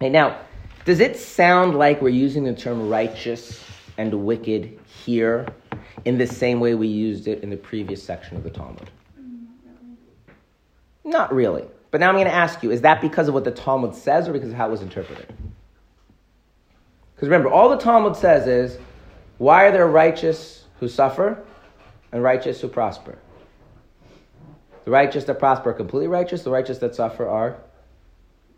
Hey, 0.00 0.08
now, 0.08 0.40
does 0.84 1.00
it 1.00 1.16
sound 1.16 1.78
like 1.78 2.02
we're 2.02 2.08
using 2.08 2.44
the 2.44 2.52
term 2.52 2.88
righteous 2.88 3.64
and 3.96 4.12
wicked 4.26 4.78
here 5.04 5.46
in 6.04 6.18
the 6.18 6.26
same 6.26 6.60
way 6.60 6.74
we 6.74 6.88
used 6.88 7.28
it 7.28 7.42
in 7.42 7.50
the 7.50 7.56
previous 7.56 8.02
section 8.02 8.36
of 8.36 8.42
the 8.42 8.50
Talmud? 8.50 8.90
Mm, 9.20 9.46
not 11.04 11.32
really. 11.32 11.64
But 11.96 12.00
now 12.00 12.10
I'm 12.10 12.16
going 12.16 12.26
to 12.26 12.34
ask 12.34 12.62
you 12.62 12.70
is 12.72 12.82
that 12.82 13.00
because 13.00 13.26
of 13.26 13.32
what 13.32 13.44
the 13.44 13.50
Talmud 13.50 13.94
says 13.94 14.28
or 14.28 14.34
because 14.34 14.50
of 14.50 14.54
how 14.54 14.68
it 14.68 14.70
was 14.70 14.82
interpreted? 14.82 15.32
Because 17.14 17.30
remember, 17.30 17.48
all 17.48 17.70
the 17.70 17.78
Talmud 17.78 18.16
says 18.16 18.46
is 18.46 18.78
why 19.38 19.64
are 19.64 19.72
there 19.72 19.86
righteous 19.86 20.64
who 20.78 20.88
suffer 20.88 21.42
and 22.12 22.22
righteous 22.22 22.60
who 22.60 22.68
prosper? 22.68 23.16
The 24.84 24.90
righteous 24.90 25.24
that 25.24 25.38
prosper 25.38 25.70
are 25.70 25.72
completely 25.72 26.06
righteous, 26.06 26.42
the 26.42 26.50
righteous 26.50 26.76
that 26.80 26.94
suffer 26.94 27.26
are 27.26 27.56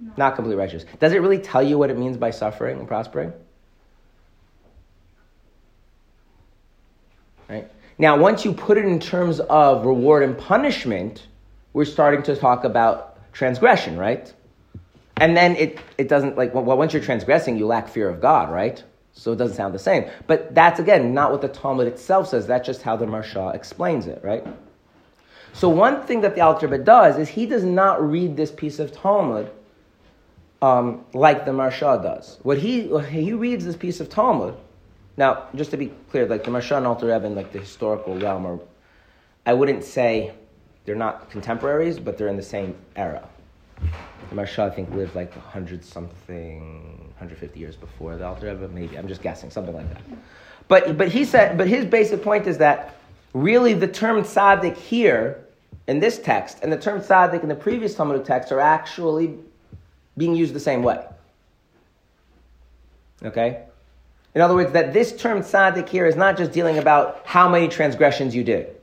no. 0.01 0.13
not 0.17 0.35
completely 0.35 0.59
righteous. 0.59 0.85
Does 0.99 1.13
it 1.13 1.19
really 1.21 1.39
tell 1.39 1.63
you 1.63 1.79
what 1.79 1.91
it 1.91 1.97
means 1.97 2.17
by 2.17 2.33
suffering 2.33 2.81
and 2.81 2.89
prospering? 2.89 3.33
Right? 7.49 7.71
Now, 7.99 8.17
once 8.17 8.45
you 8.45 8.53
put 8.53 8.79
it 8.79 8.85
in 8.85 8.99
terms 8.99 9.39
of 9.39 9.87
reward 9.87 10.25
and 10.25 10.37
punishment, 10.37 11.29
we're 11.73 11.85
starting 11.85 12.25
to 12.25 12.35
talk 12.35 12.65
about 12.65 13.08
transgression, 13.33 13.97
right? 13.97 14.33
And 15.17 15.37
then 15.37 15.57
it, 15.57 15.79
it 15.97 16.09
doesn't, 16.09 16.37
like, 16.37 16.55
well, 16.55 16.65
once 16.65 16.93
you're 16.93 17.03
transgressing, 17.03 17.59
you 17.59 17.67
lack 17.67 17.89
fear 17.89 18.09
of 18.09 18.21
God, 18.21 18.51
right? 18.51 18.83
So 19.13 19.33
it 19.33 19.37
doesn't 19.37 19.57
sound 19.57 19.75
the 19.75 19.81
same. 19.81 20.09
But 20.27 20.55
that's, 20.55 20.79
again, 20.79 21.13
not 21.13 21.33
what 21.33 21.41
the 21.41 21.49
Talmud 21.49 21.89
itself 21.89 22.29
says. 22.29 22.47
That's 22.47 22.67
just 22.67 22.83
how 22.83 22.97
the 22.97 23.07
Maharsha 23.07 23.55
explains 23.55 24.07
it, 24.07 24.21
right? 24.23 24.47
So 25.53 25.69
one 25.69 26.03
thing 26.03 26.21
that 26.21 26.37
the 26.37 26.41
Alter 26.43 26.69
does 26.79 27.19
is 27.19 27.29
he 27.29 27.47
does 27.47 27.65
not 27.65 28.01
read 28.09 28.37
this 28.37 28.53
piece 28.53 28.79
of 28.79 28.93
Talmud 28.93 29.51
um, 30.63 31.05
like 31.15 31.45
the 31.45 31.53
Maharsha 31.53 32.03
does. 32.03 32.39
What 32.43 32.59
he, 32.59 32.83
he 33.07 33.33
reads 33.33 33.65
this 33.65 33.77
piece 33.77 34.01
of 34.01 34.09
Talmud, 34.09 34.57
now, 35.17 35.49
just 35.55 35.73
to 35.73 35.77
be 35.77 35.93
clear, 36.11 36.27
like 36.27 36.45
the 36.45 36.51
Maharsha 36.51 36.77
and 36.77 36.87
Alter 36.87 37.07
Rebbe 37.07 37.27
like 37.29 37.53
the 37.53 37.59
historical 37.59 38.17
realm 38.17 38.47
are, 38.47 38.61
I 39.45 39.55
wouldn't 39.55 39.83
say 39.83 40.33
they're 40.89 40.97
not 40.97 41.29
contemporaries, 41.29 41.99
but 41.99 42.17
they're 42.17 42.29
in 42.29 42.37
the 42.37 42.43
same 42.43 42.75
era. 42.97 43.29
The 44.31 44.35
Maharsha, 44.35 44.61
I 44.61 44.71
think, 44.71 44.91
lived 44.95 45.15
like 45.15 45.37
100 45.37 45.85
something, 45.85 46.97
150 47.19 47.61
years 47.61 47.77
before 47.77 48.17
the 48.17 48.25
Alter 48.27 48.47
Rebbe, 48.47 48.69
maybe. 48.69 48.97
I'm 48.97 49.07
just 49.07 49.21
guessing, 49.21 49.51
something 49.51 49.75
like 49.75 49.87
that. 49.93 50.03
But, 50.67 50.97
but 50.97 51.09
he 51.09 51.27
said, 51.27 51.59
but 51.59 51.69
his 51.69 51.85
basic 51.85 52.23
point 52.23 52.47
is 52.47 52.57
that 52.59 52.97
really 53.35 53.75
the 53.75 53.87
term 53.87 54.23
tzaddik 54.23 54.79
here 54.79 55.45
in 55.89 56.01
this 56.01 56.19
text 56.19 56.61
and 56.63 56.73
the 56.73 56.79
term 56.79 57.03
tzaddik 57.03 57.43
in 57.43 57.51
the 57.51 57.55
previous 57.55 57.95
Talmudic 57.95 58.25
text 58.25 58.51
are 58.51 58.61
actually 58.61 59.35
being 60.17 60.35
used 60.35 60.55
the 60.55 60.61
same 60.61 60.83
way. 60.83 61.05
Okay? 63.23 63.65
In 64.35 64.41
other 64.41 64.55
words, 64.55 64.73
that 64.73 64.95
this 64.95 65.15
term 65.15 65.41
tzaddik 65.41 65.87
here 65.87 66.07
is 66.07 66.17
not 66.17 66.39
just 66.39 66.51
dealing 66.51 66.79
about 66.79 67.21
how 67.27 67.47
many 67.47 67.69
transgressions 67.69 68.35
you 68.35 68.43
did. 68.43 68.78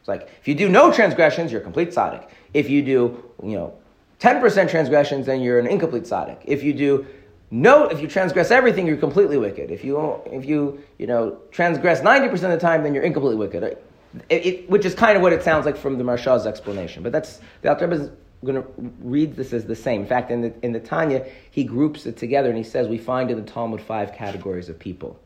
It's 0.00 0.08
like 0.08 0.28
if 0.40 0.48
you 0.48 0.54
do 0.54 0.68
no 0.68 0.92
transgressions, 0.92 1.52
you're 1.52 1.60
complete 1.60 1.90
tzaddik. 1.90 2.28
If 2.52 2.68
you 2.68 2.82
do, 2.82 3.24
you 3.42 3.52
know, 3.52 3.74
10% 4.18 4.68
transgressions, 4.68 5.26
then 5.26 5.40
you're 5.40 5.58
an 5.58 5.66
incomplete 5.66 6.04
tzaddik. 6.04 6.38
If 6.44 6.62
you 6.62 6.72
do 6.72 7.06
no, 7.50 7.86
if 7.86 8.00
you 8.00 8.06
transgress 8.06 8.50
everything, 8.50 8.86
you're 8.86 8.96
completely 8.96 9.36
wicked. 9.36 9.70
If 9.70 9.84
you, 9.84 10.22
if 10.26 10.44
you, 10.44 10.82
you 10.98 11.06
know, 11.06 11.38
transgress 11.50 12.00
90% 12.00 12.32
of 12.32 12.40
the 12.42 12.58
time, 12.58 12.84
then 12.84 12.94
you're 12.94 13.02
incompletely 13.02 13.38
wicked. 13.38 13.64
Uh, 13.64 14.20
it, 14.28 14.46
it, 14.46 14.70
which 14.70 14.84
is 14.84 14.94
kind 14.94 15.16
of 15.16 15.22
what 15.22 15.32
it 15.32 15.42
sounds 15.42 15.66
like 15.66 15.76
from 15.76 15.98
the 15.98 16.04
Maharsha's 16.04 16.46
explanation. 16.46 17.02
But 17.02 17.10
that's, 17.10 17.40
the 17.62 17.68
Alter 17.68 17.92
is 17.92 18.10
going 18.44 18.62
to 18.62 18.68
read 19.00 19.34
this 19.34 19.52
as 19.52 19.66
the 19.66 19.74
same. 19.74 20.02
In 20.02 20.06
fact, 20.06 20.30
in 20.30 20.42
the, 20.42 20.54
in 20.62 20.72
the 20.72 20.78
Tanya, 20.78 21.26
he 21.50 21.64
groups 21.64 22.06
it 22.06 22.16
together 22.16 22.48
and 22.48 22.56
he 22.56 22.64
says, 22.64 22.86
we 22.86 22.98
find 22.98 23.30
in 23.32 23.36
the 23.36 23.50
Talmud 23.50 23.80
five 23.80 24.14
categories 24.14 24.68
of 24.68 24.78
people. 24.78 25.18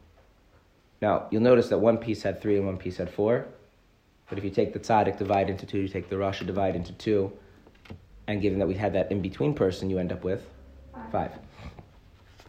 Now, 1.02 1.26
you'll 1.30 1.42
notice 1.42 1.68
that 1.68 1.78
one 1.78 1.98
piece 1.98 2.22
had 2.22 2.40
three 2.40 2.56
and 2.56 2.64
one 2.64 2.78
piece 2.78 2.96
had 2.96 3.10
four. 3.10 3.46
But 4.28 4.38
if 4.38 4.44
you 4.44 4.50
take 4.50 4.72
the 4.72 4.80
tzaddik, 4.80 5.18
divide 5.18 5.50
into 5.50 5.66
two, 5.66 5.80
you 5.80 5.88
take 5.88 6.08
the 6.08 6.16
rasha, 6.16 6.46
divide 6.46 6.76
into 6.76 6.92
two, 6.92 7.32
and 8.26 8.40
given 8.40 8.58
that 8.58 8.66
we 8.66 8.74
had 8.74 8.92
that 8.94 9.10
in 9.12 9.20
between 9.20 9.54
person, 9.54 9.90
you 9.90 9.98
end 9.98 10.12
up 10.12 10.24
with 10.24 10.46
five. 11.12 11.32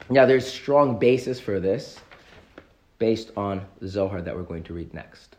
Now, 0.10 0.26
there's 0.26 0.48
strong 0.48 0.98
basis 1.00 1.40
for 1.40 1.60
this 1.60 2.00
based 3.00 3.32
on 3.36 3.66
the 3.80 3.88
Zohar 3.88 4.22
that 4.22 4.36
we're 4.36 4.44
going 4.44 4.64
to 4.64 4.74
read 4.74 4.94
next. 4.94 5.36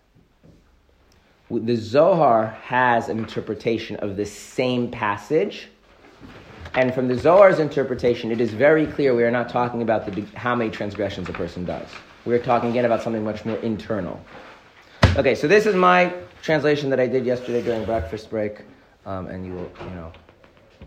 The 1.50 1.76
Zohar 1.76 2.48
has 2.64 3.08
an 3.08 3.18
interpretation 3.18 3.96
of 3.96 4.16
the 4.16 4.26
same 4.26 4.90
passage. 4.90 5.68
And 6.74 6.92
from 6.92 7.08
the 7.08 7.14
Zohar's 7.14 7.60
interpretation, 7.60 8.30
it 8.30 8.40
is 8.40 8.52
very 8.52 8.86
clear 8.86 9.14
we 9.14 9.22
are 9.22 9.30
not 9.30 9.48
talking 9.48 9.80
about 9.80 10.12
the, 10.12 10.22
how 10.36 10.54
many 10.54 10.70
transgressions 10.70 11.28
a 11.28 11.32
person 11.32 11.64
does. 11.64 11.88
We're 12.24 12.42
talking 12.42 12.70
again 12.70 12.84
about 12.84 13.02
something 13.02 13.24
much 13.24 13.44
more 13.44 13.56
internal. 13.58 14.20
Okay, 15.16 15.36
so 15.36 15.46
this 15.46 15.64
is 15.64 15.74
my 15.76 16.12
translation 16.46 16.88
that 16.90 17.00
I 17.00 17.08
did 17.08 17.26
yesterday 17.26 17.60
during 17.60 17.84
breakfast 17.84 18.30
break, 18.30 18.60
um, 19.04 19.26
and 19.26 19.44
you 19.44 19.52
will, 19.52 19.70
you 19.80 19.94
know, 19.96 20.12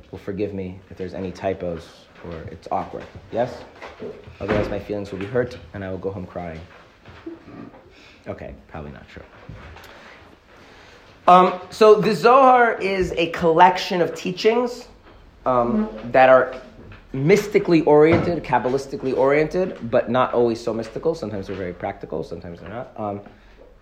will 0.10 0.17
forgive 0.17 0.54
me 0.54 0.80
if 0.89 0.95
there's 0.95 1.13
any 1.13 1.34
typos 1.34 2.06
or 2.26 2.34
it's 2.43 2.69
awkward. 2.72 3.04
Yes? 3.34 3.65
Otherwise, 4.39 4.69
my 4.69 4.80
feelings 4.80 5.12
will 5.12 5.19
be 5.19 5.26
hurt, 5.26 5.58
and 5.74 5.84
I 5.84 5.91
will 5.91 5.98
go 5.98 6.12
home 6.12 6.26
crying. 6.26 6.62
Okay, 8.26 8.56
probably 8.69 8.91
not 8.91 9.06
true. 9.10 9.24
Um, 11.28 11.60
so 11.69 12.00
the 12.00 12.15
Zohar 12.15 12.80
is 12.80 13.12
a 13.17 13.28
collection 13.32 14.02
of 14.02 14.15
teachings 14.15 14.88
um, 15.45 15.89
that 16.13 16.30
are 16.30 16.56
mystically 17.12 17.82
oriented, 17.82 18.45
kabbalistically 18.45 19.15
oriented, 19.17 19.91
but 19.91 20.10
not 20.10 20.34
always 20.34 20.63
so 20.63 20.74
mystical. 20.74 21.13
Sometimes 21.13 21.48
they're 21.48 21.56
very 21.58 21.74
practical, 21.74 22.24
sometimes 22.24 22.62
they're 22.62 22.69
not. 22.69 22.93
Um, 22.95 23.22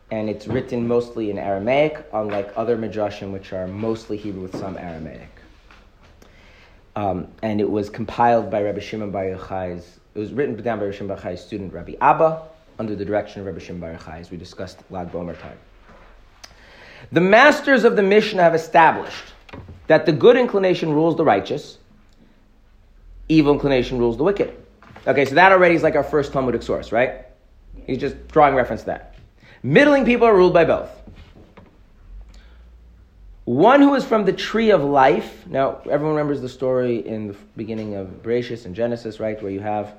and 0.10 0.30
it's 0.30 0.48
written 0.48 0.88
mostly 0.88 1.30
in 1.30 1.38
Aramaic, 1.38 2.06
unlike 2.14 2.54
other 2.56 2.78
midrashim, 2.78 3.32
which 3.32 3.52
are 3.52 3.68
mostly 3.68 4.18
Hebrew 4.18 4.44
with 4.44 4.56
some 4.58 4.78
Aramaic. 4.78 5.30
Um, 6.96 7.28
and 7.44 7.60
it 7.60 7.70
was 7.70 7.90
compiled 7.90 8.50
by 8.50 8.64
Rabbi 8.64 8.80
Shimon 8.80 9.12
Bar 9.12 9.26
Yochai's, 9.26 10.00
it 10.16 10.20
was 10.20 10.34
written 10.34 10.56
down 10.64 10.80
by 10.80 10.86
Rabbi 10.86 10.98
Shimon 10.98 11.16
Bar 11.16 11.18
Yochai's 11.18 11.42
student, 11.42 11.74
Rabbi 11.74 11.94
Abba, 12.02 12.42
under 12.80 12.96
the 12.96 13.06
direction 13.06 13.42
of 13.42 13.48
Rabbi 13.48 13.60
Shimon 13.60 13.82
Bar 13.82 13.94
Yochai, 13.96 14.20
as 14.20 14.32
we 14.32 14.38
discussed 14.38 14.80
Lag 14.90 15.12
BaOmer 15.12 15.40
time. 15.40 15.58
The 17.12 17.22
masters 17.22 17.84
of 17.84 17.96
the 17.96 18.04
Mishnah 18.04 18.42
have 18.42 18.56
established 18.56 19.34
that 19.88 20.06
the 20.06 20.12
good 20.12 20.38
inclination 20.38 20.92
rules 20.92 21.16
the 21.16 21.24
righteous, 21.24 21.78
evil 23.30 23.54
inclination 23.54 24.00
rules 24.00 24.18
the 24.18 24.24
wicked. 24.24 24.56
Okay, 25.06 25.26
so 25.26 25.36
that 25.36 25.52
already 25.52 25.76
is 25.76 25.84
like 25.84 25.96
our 25.96 26.04
first 26.04 26.34
Talmudic 26.34 26.64
source, 26.64 26.92
right? 26.92 27.26
He's 27.86 28.00
just 28.00 28.28
drawing 28.30 28.56
reference 28.56 28.82
to 28.82 28.88
that. 28.88 29.17
Middling 29.64 30.06
people 30.06 30.28
are 30.28 30.36
ruled 30.36 30.54
by 30.54 30.66
both. 30.66 30.90
One 33.46 33.82
who 33.82 33.96
is 33.96 34.04
from 34.04 34.26
the 34.26 34.34
tree 34.34 34.72
of 34.72 34.84
life. 34.84 35.48
Now, 35.48 35.80
everyone 35.90 36.16
remembers 36.16 36.42
the 36.42 36.50
story 36.50 37.08
in 37.08 37.30
the 37.30 37.36
beginning 37.56 37.96
of 37.96 38.22
Bereshis 38.22 38.66
and 38.66 38.76
Genesis, 38.76 39.20
right? 39.20 39.42
Where 39.42 39.52
you 39.52 39.62
have 39.62 39.96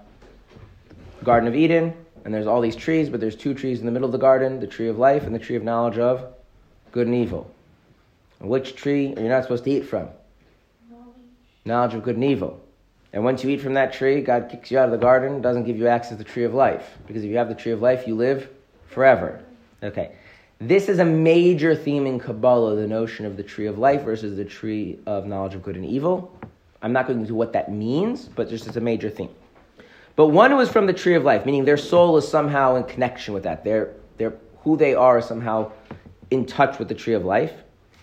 Garden 1.25 1.49
of 1.49 1.55
Eden, 1.55 1.95
and 2.25 2.35
there's 2.35 2.47
all 2.47 2.61
these 2.61 2.77
trees, 2.77 3.09
but 3.09 3.21
there's 3.21 3.35
two 3.35 3.55
trees 3.55 3.81
in 3.81 3.87
the 3.87 3.93
middle 3.93 4.07
of 4.07 4.13
the 4.13 4.19
garden 4.19 4.61
the 4.61 4.67
tree 4.67 4.89
of 4.89 4.99
life 4.99 5.25
and 5.25 5.35
the 5.35 5.39
tree 5.39 5.57
of 5.57 5.63
knowledge 5.63 5.99
of 5.99 6.35
good 6.93 7.07
and 7.07 7.17
evil. 7.17 7.51
And 8.41 8.51
which 8.51 8.77
tree 8.77 9.15
are 9.15 9.23
you 9.23 9.29
not 9.29 9.45
supposed 9.45 9.65
to 9.65 9.71
eat 9.71 9.87
from? 9.87 10.09
Knowledge. 10.91 11.07
knowledge 11.65 11.95
of 11.95 12.03
good 12.03 12.17
and 12.17 12.25
evil. 12.25 12.61
And 13.15 13.25
once 13.25 13.43
you 13.43 13.51
eat 13.51 13.63
from 13.63 13.75
that 13.75 13.95
tree, 13.95 14.21
God 14.21 14.49
kicks 14.51 14.71
you 14.71 14.79
out 14.79 14.85
of 14.85 14.91
the 14.91 14.99
garden, 14.99 15.41
doesn't 15.41 15.65
give 15.65 15.79
you 15.79 15.89
access 15.89 16.11
to 16.11 16.17
the 16.17 16.25
tree 16.25 16.45
of 16.45 16.53
life. 16.53 16.99
Because 17.07 17.25
if 17.25 17.31
you 17.31 17.39
have 17.39 17.49
the 17.49 17.55
tree 17.55 17.73
of 17.73 17.81
life, 17.81 18.07
you 18.07 18.15
live 18.15 18.51
forever. 18.89 19.43
Okay. 19.83 20.13
This 20.61 20.89
is 20.89 20.99
a 20.99 21.05
major 21.05 21.77
theme 21.77 22.07
in 22.07 22.19
Kabbalah, 22.19 22.75
the 22.75 22.89
notion 22.89 23.25
of 23.25 23.37
the 23.37 23.45
tree 23.45 23.67
of 23.67 23.79
life 23.79 24.03
versus 24.03 24.37
the 24.37 24.45
tree 24.45 24.99
of 25.07 25.25
knowledge 25.25 25.55
of 25.55 25.63
good 25.63 25.77
and 25.77 25.85
evil. 25.85 26.37
I'm 26.83 26.93
not 26.93 27.07
going 27.07 27.21
into 27.21 27.35
what 27.35 27.53
that 27.53 27.71
means, 27.71 28.25
but 28.25 28.49
just 28.49 28.67
it's 28.67 28.77
a 28.77 28.81
major 28.81 29.09
theme. 29.09 29.31
But 30.17 30.29
one 30.29 30.51
who 30.51 30.59
is 30.59 30.69
from 30.69 30.87
the 30.87 30.93
tree 30.93 31.15
of 31.15 31.23
life, 31.23 31.47
meaning 31.47 31.65
their 31.65 31.77
soul 31.77 32.17
is 32.17 32.27
somehow 32.27 32.75
in 32.75 32.85
connection 32.85 33.35
with 33.35 33.45
that. 33.45 33.63
They're, 33.63 33.95
they're, 34.17 34.35
who 34.63 34.77
they 34.77 34.95
are 34.95 35.19
is 35.19 35.27
somehow 35.27 35.71
in 36.33 36.45
touch 36.45 36.81
with 36.81 36.89
the 36.89 36.95
tree 36.95 37.15
of 37.15 37.25
life, 37.25 37.53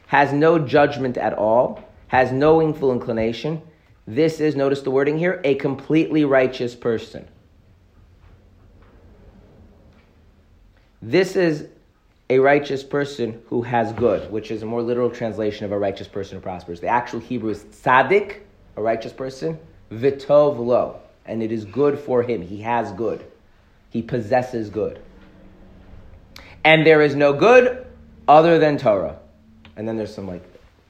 has 0.07 0.31
no 0.31 0.57
judgment 0.57 1.17
at 1.17 1.33
all, 1.33 1.83
has 2.07 2.31
no 2.31 2.57
willful 2.57 2.93
inclination. 2.93 3.61
This 4.07 4.39
is, 4.39 4.55
notice 4.55 4.81
the 4.81 4.91
wording 4.91 5.17
here, 5.17 5.41
a 5.43 5.55
completely 5.55 6.23
righteous 6.23 6.73
person. 6.73 7.27
This 11.07 11.35
is 11.35 11.67
a 12.31 12.39
righteous 12.39 12.81
person 12.83 13.39
who 13.49 13.61
has 13.61 13.93
good, 13.93 14.31
which 14.31 14.49
is 14.49 14.63
a 14.63 14.65
more 14.65 14.81
literal 14.81 15.11
translation 15.11 15.63
of 15.63 15.71
a 15.71 15.77
righteous 15.77 16.07
person 16.07 16.35
who 16.35 16.41
prospers. 16.41 16.79
The 16.79 16.87
actual 16.87 17.19
Hebrew 17.19 17.51
is 17.51 17.63
tzaddik, 17.63 18.39
a 18.75 18.81
righteous 18.81 19.13
person, 19.13 19.59
vitov 19.91 20.57
lo, 20.57 20.99
and 21.27 21.43
it 21.43 21.51
is 21.51 21.63
good 21.63 21.99
for 21.99 22.23
him. 22.23 22.41
He 22.41 22.59
has 22.61 22.91
good. 22.93 23.23
He 23.91 24.01
possesses 24.01 24.71
good. 24.71 24.99
And 26.63 26.83
there 26.83 27.03
is 27.03 27.13
no 27.13 27.33
good 27.33 27.85
other 28.27 28.57
than 28.57 28.79
Torah. 28.79 29.19
And 29.75 29.87
then 29.87 29.97
there's 29.97 30.11
some 30.11 30.27
like 30.27 30.41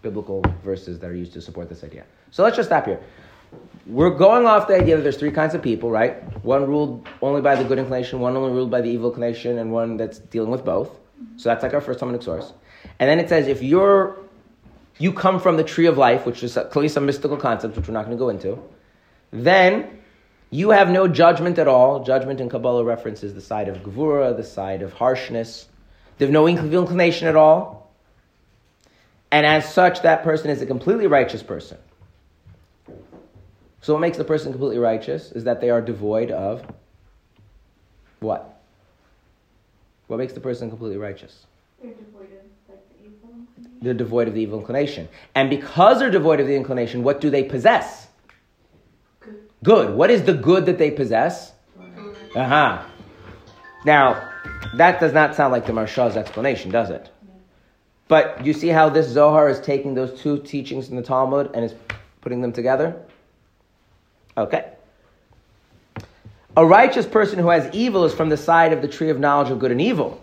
biblical 0.01 0.45
verses 0.63 0.97
that 0.99 1.09
are 1.09 1.15
used 1.15 1.33
to 1.33 1.41
support 1.41 1.67
this 1.67 1.83
idea. 1.83 2.05
So 2.31 2.41
let's 2.41 2.55
just 2.55 2.69
stop 2.69 2.85
here. 2.85 3.01
We're 3.87 4.09
going 4.09 4.45
off 4.45 4.67
the 4.67 4.75
idea 4.75 4.95
that 4.95 5.03
there's 5.03 5.17
three 5.17 5.31
kinds 5.31 5.53
of 5.53 5.61
people, 5.61 5.91
right? 5.91 6.23
One 6.43 6.65
ruled 6.67 7.07
only 7.21 7.41
by 7.41 7.55
the 7.55 7.63
good 7.63 7.77
inclination, 7.77 8.19
one 8.19 8.35
only 8.35 8.51
ruled 8.51 8.71
by 8.71 8.81
the 8.81 8.89
evil 8.89 9.09
inclination, 9.09 9.59
and 9.59 9.71
one 9.71 9.97
that's 9.97 10.17
dealing 10.17 10.49
with 10.49 10.65
both. 10.65 10.89
So 11.37 11.49
that's 11.49 11.61
like 11.61 11.73
our 11.73 11.81
first 11.81 11.99
Talmudic 11.99 12.23
source. 12.23 12.51
And 12.99 13.09
then 13.09 13.19
it 13.19 13.29
says 13.29 13.47
if 13.47 13.61
you're 13.61 14.17
you 14.97 15.11
come 15.11 15.39
from 15.39 15.57
the 15.57 15.63
tree 15.63 15.87
of 15.87 15.97
life, 15.97 16.25
which 16.25 16.43
is 16.43 16.57
clearly 16.71 16.87
some 16.87 17.05
mystical 17.05 17.37
concept, 17.37 17.75
which 17.75 17.87
we're 17.87 17.93
not 17.93 18.05
going 18.05 18.17
to 18.17 18.19
go 18.19 18.29
into, 18.29 18.59
then 19.31 19.99
you 20.51 20.69
have 20.69 20.89
no 20.89 21.07
judgment 21.07 21.59
at 21.59 21.67
all. 21.67 22.03
Judgment 22.03 22.39
in 22.39 22.49
Kabbalah 22.49 22.83
references 22.83 23.33
the 23.33 23.41
side 23.41 23.67
of 23.67 23.77
gevura, 23.77 24.35
the 24.35 24.43
side 24.43 24.81
of 24.81 24.93
harshness. 24.93 25.67
Have 26.19 26.29
no 26.29 26.47
inclination 26.47 27.27
at 27.27 27.35
all. 27.35 27.91
And 29.31 29.45
as 29.45 29.73
such, 29.73 30.03
that 30.03 30.23
person 30.23 30.49
is 30.49 30.61
a 30.61 30.65
completely 30.65 31.07
righteous 31.07 31.43
person. 31.43 31.77
So 33.85 33.93
what 33.93 33.99
makes 33.99 34.17
the 34.17 34.23
person 34.23 34.51
completely 34.51 34.79
righteous 34.79 35.31
is 35.33 35.43
that 35.43 35.61
they 35.61 35.69
are 35.69 35.79
devoid 35.79 36.31
of 36.31 36.65
what? 38.19 38.59
What 40.07 40.17
makes 40.17 40.33
the 40.33 40.39
person 40.39 40.69
completely 40.69 40.97
righteous? 40.97 41.45
They're 41.79 41.93
devoid 41.93 42.23
of 42.23 42.67
like 42.67 42.89
the 42.89 43.05
evil. 43.05 43.29
They're 43.83 43.93
devoid 43.93 44.27
of 44.27 44.33
the 44.33 44.41
evil 44.41 44.57
inclination. 44.57 45.07
And 45.35 45.51
because 45.51 45.99
they're 45.99 46.09
devoid 46.09 46.39
of 46.39 46.47
the 46.47 46.55
inclination, 46.55 47.03
what 47.03 47.21
do 47.21 47.29
they 47.29 47.43
possess? 47.43 48.07
Good. 49.19 49.49
Good. 49.63 49.95
What 49.95 50.09
is 50.09 50.23
the 50.23 50.33
good 50.33 50.65
that 50.65 50.79
they 50.79 50.89
possess? 50.89 51.53
Uh 52.35 52.43
huh. 52.43 52.83
Now, 53.85 54.31
that 54.77 54.99
does 54.99 55.13
not 55.13 55.35
sound 55.35 55.51
like 55.51 55.67
the 55.67 55.73
Maharsha's 55.73 56.17
explanation, 56.17 56.71
does 56.71 56.89
it? 56.89 57.11
But 58.07 58.43
you 58.43 58.53
see 58.53 58.69
how 58.69 58.89
this 58.89 59.07
Zohar 59.07 59.47
is 59.47 59.59
taking 59.59 59.93
those 59.93 60.19
two 60.19 60.39
teachings 60.41 60.89
in 60.89 60.95
the 60.95 61.03
Talmud 61.03 61.51
and 61.53 61.63
is 61.63 61.75
putting 62.21 62.41
them 62.41 62.51
together? 62.51 63.04
Okay. 64.37 64.71
A 66.57 66.65
righteous 66.65 67.05
person 67.05 67.39
who 67.39 67.49
has 67.49 67.73
evil 67.73 68.05
is 68.05 68.13
from 68.13 68.29
the 68.29 68.37
side 68.37 68.71
of 68.71 68.81
the 68.81 68.87
tree 68.87 69.09
of 69.09 69.19
knowledge 69.19 69.51
of 69.51 69.59
good 69.59 69.71
and 69.71 69.81
evil. 69.81 70.21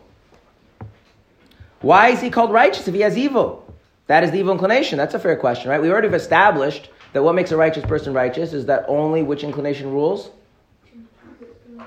Why 1.81 2.09
is 2.09 2.21
he 2.21 2.31
called 2.31 2.53
righteous 2.53 2.89
if 2.89 2.95
he 2.95 3.01
has 3.01 3.19
evil? 3.19 3.63
That 4.07 4.25
is 4.25 4.31
the 4.31 4.39
evil 4.39 4.53
inclination. 4.53 4.97
That's 4.97 5.15
a 5.15 5.19
fair 5.19 5.37
question, 5.37 5.71
right? 5.71 5.81
We 5.81 5.91
already 5.91 6.09
have 6.09 6.15
established 6.15 6.91
that 7.13 7.23
what 7.23 7.35
makes 7.35 7.53
a 7.53 7.57
righteous 7.57 7.85
person 7.85 8.15
righteous 8.15 8.53
is 8.53 8.67
that 8.67 8.85
only 8.89 9.23
which 9.23 9.45
inclination 9.45 9.91
rules? 9.91 10.31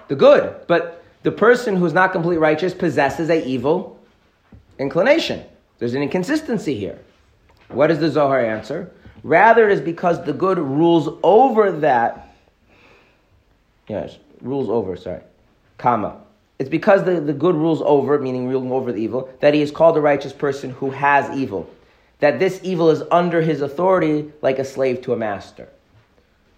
The 0.08 0.16
good. 0.16 0.56
But 0.68 1.04
the 1.24 1.32
person 1.32 1.76
who's 1.76 1.94
not 1.94 2.12
completely 2.12 2.38
righteous 2.38 2.74
possesses 2.74 3.30
a 3.30 3.46
evil 3.48 4.00
inclination. 4.78 5.44
There's 5.80 5.96
an 5.96 6.04
inconsistency 6.04 6.78
here. 6.78 7.00
What 7.70 7.88
does 7.88 8.00
the 8.00 8.10
Zohar 8.10 8.40
answer? 8.40 8.92
Rather, 9.26 9.68
it 9.68 9.74
is 9.74 9.82
because 9.82 10.24
the 10.24 10.34
good 10.34 10.60
rules 10.60 11.10
over 11.24 11.72
that. 11.72 12.36
Yes, 13.88 14.20
rules 14.40 14.70
over, 14.70 14.96
sorry. 14.96 15.22
Comma. 15.80 16.22
It's 16.60 16.70
because 16.70 17.06
the, 17.06 17.20
the 17.20 17.34
good 17.34 17.56
rules 17.56 17.82
over, 17.82 18.20
meaning 18.20 18.48
ruling 18.48 18.72
over 18.72 18.92
the 18.92 19.00
evil, 19.00 19.28
that 19.40 19.56
he 19.56 19.64
is 19.64 19.72
called 19.72 19.98
a 19.98 20.00
righteous 20.00 20.32
person 20.32 20.70
who 20.70 20.92
has 20.92 21.36
evil. 21.36 21.68
That 22.20 22.38
this 22.38 22.60
evil 22.62 22.92
is 22.92 23.02
under 23.10 23.42
his 23.42 23.62
authority 23.62 24.32
like 24.44 24.60
a 24.60 24.64
slave 24.64 25.02
to 25.02 25.14
a 25.14 25.18
master. 25.18 25.70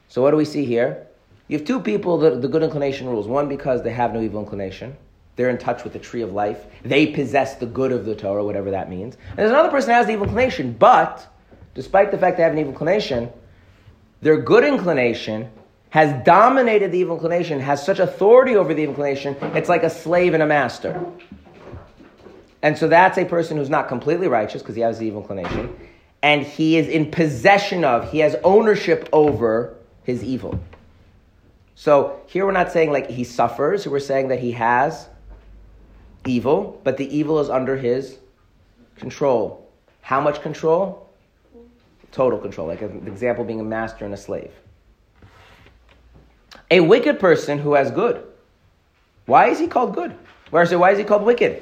So 0.10 0.22
what 0.22 0.32
do 0.32 0.38
we 0.38 0.44
see 0.44 0.66
here? 0.66 1.08
You 1.48 1.58
have 1.60 1.66
two 1.66 1.80
people 1.80 2.18
that 2.18 2.42
the 2.42 2.50
good 2.50 2.64
inclination 2.64 3.08
rules. 3.08 3.28
One 3.28 3.48
because 3.48 3.82
they 3.82 3.94
have 3.94 4.14
no 4.14 4.20
evil 4.22 4.42
inclination. 4.42 4.98
They're 5.38 5.50
in 5.50 5.58
touch 5.58 5.86
with 5.86 5.94
the 5.94 6.00
tree 6.00 6.22
of 6.22 6.34
life. 6.34 6.66
They 6.84 7.08
possess 7.08 7.56
the 7.56 7.66
good 7.66 7.94
of 7.94 8.04
the 8.04 8.14
Torah, 8.14 8.44
whatever 8.44 8.72
that 8.72 8.90
means. 8.90 9.16
And 9.30 9.38
there's 9.38 9.52
another 9.52 9.70
person 9.70 9.88
that 9.88 10.00
has 10.00 10.08
the 10.08 10.12
evil 10.12 10.26
inclination, 10.26 10.74
but 10.74 11.34
despite 11.78 12.10
the 12.10 12.18
fact 12.18 12.38
they 12.38 12.44
have 12.44 12.54
an 12.54 12.58
evil 12.58 12.72
inclination, 12.72 13.30
their 14.22 14.42
good 14.42 14.64
inclination 14.64 15.48
has 15.92 16.26
dominated 16.26 16.92
the 16.92 16.98
evil 16.98 17.16
inclination, 17.16 17.60
has 17.60 17.86
such 17.86 18.00
authority 18.00 18.56
over 18.56 18.74
the 18.74 18.82
evil 18.82 18.96
inclination, 18.96 19.38
it's 19.56 19.70
like 19.70 19.84
a 19.84 19.90
slave 19.90 20.34
and 20.34 20.42
a 20.42 20.46
master. 20.48 21.00
And 22.64 22.76
so 22.76 22.88
that's 22.88 23.20
a 23.20 23.26
person 23.26 23.58
who's 23.58 23.70
not 23.70 23.88
completely 23.88 24.28
righteous 24.28 24.64
because 24.64 24.74
he 24.74 24.82
has 24.82 24.98
the 24.98 25.06
evil 25.06 25.22
inclination, 25.22 25.74
and 26.24 26.42
he 26.42 26.78
is 26.78 26.88
in 26.88 27.12
possession 27.12 27.84
of, 27.84 28.12
he 28.12 28.20
has 28.20 28.36
ownership 28.44 29.08
over 29.14 29.76
his 30.04 30.24
evil. 30.24 30.60
So 31.76 32.20
here 32.26 32.48
we're 32.48 32.54
not 32.54 32.72
saying 32.72 32.92
like 32.92 33.08
he 33.08 33.24
suffers, 33.24 33.88
we're 33.88 34.00
saying 34.00 34.30
that 34.30 34.40
he 34.40 34.54
has 34.54 35.08
evil, 36.26 36.82
but 36.84 36.98
the 36.98 37.16
evil 37.16 37.40
is 37.40 37.52
under 37.52 37.78
his 37.78 38.18
control. 38.96 39.70
How 40.02 40.20
much 40.20 40.42
control? 40.42 41.07
Total 42.18 42.40
control, 42.40 42.66
like 42.66 42.82
an 42.82 43.04
example 43.06 43.44
being 43.44 43.60
a 43.60 43.64
master 43.64 44.04
and 44.04 44.12
a 44.12 44.18
slave. 44.18 44.50
A 46.72 46.80
wicked 46.80 47.20
person 47.20 47.60
who 47.60 47.76
has 47.76 47.92
good. 47.92 48.26
Why 49.28 49.50
is 49.50 49.60
he 49.60 49.68
called 49.68 49.94
good? 49.94 50.16
Why 50.50 50.64
is 50.64 50.98
he 50.98 51.04
called 51.04 51.22
wicked? 51.22 51.62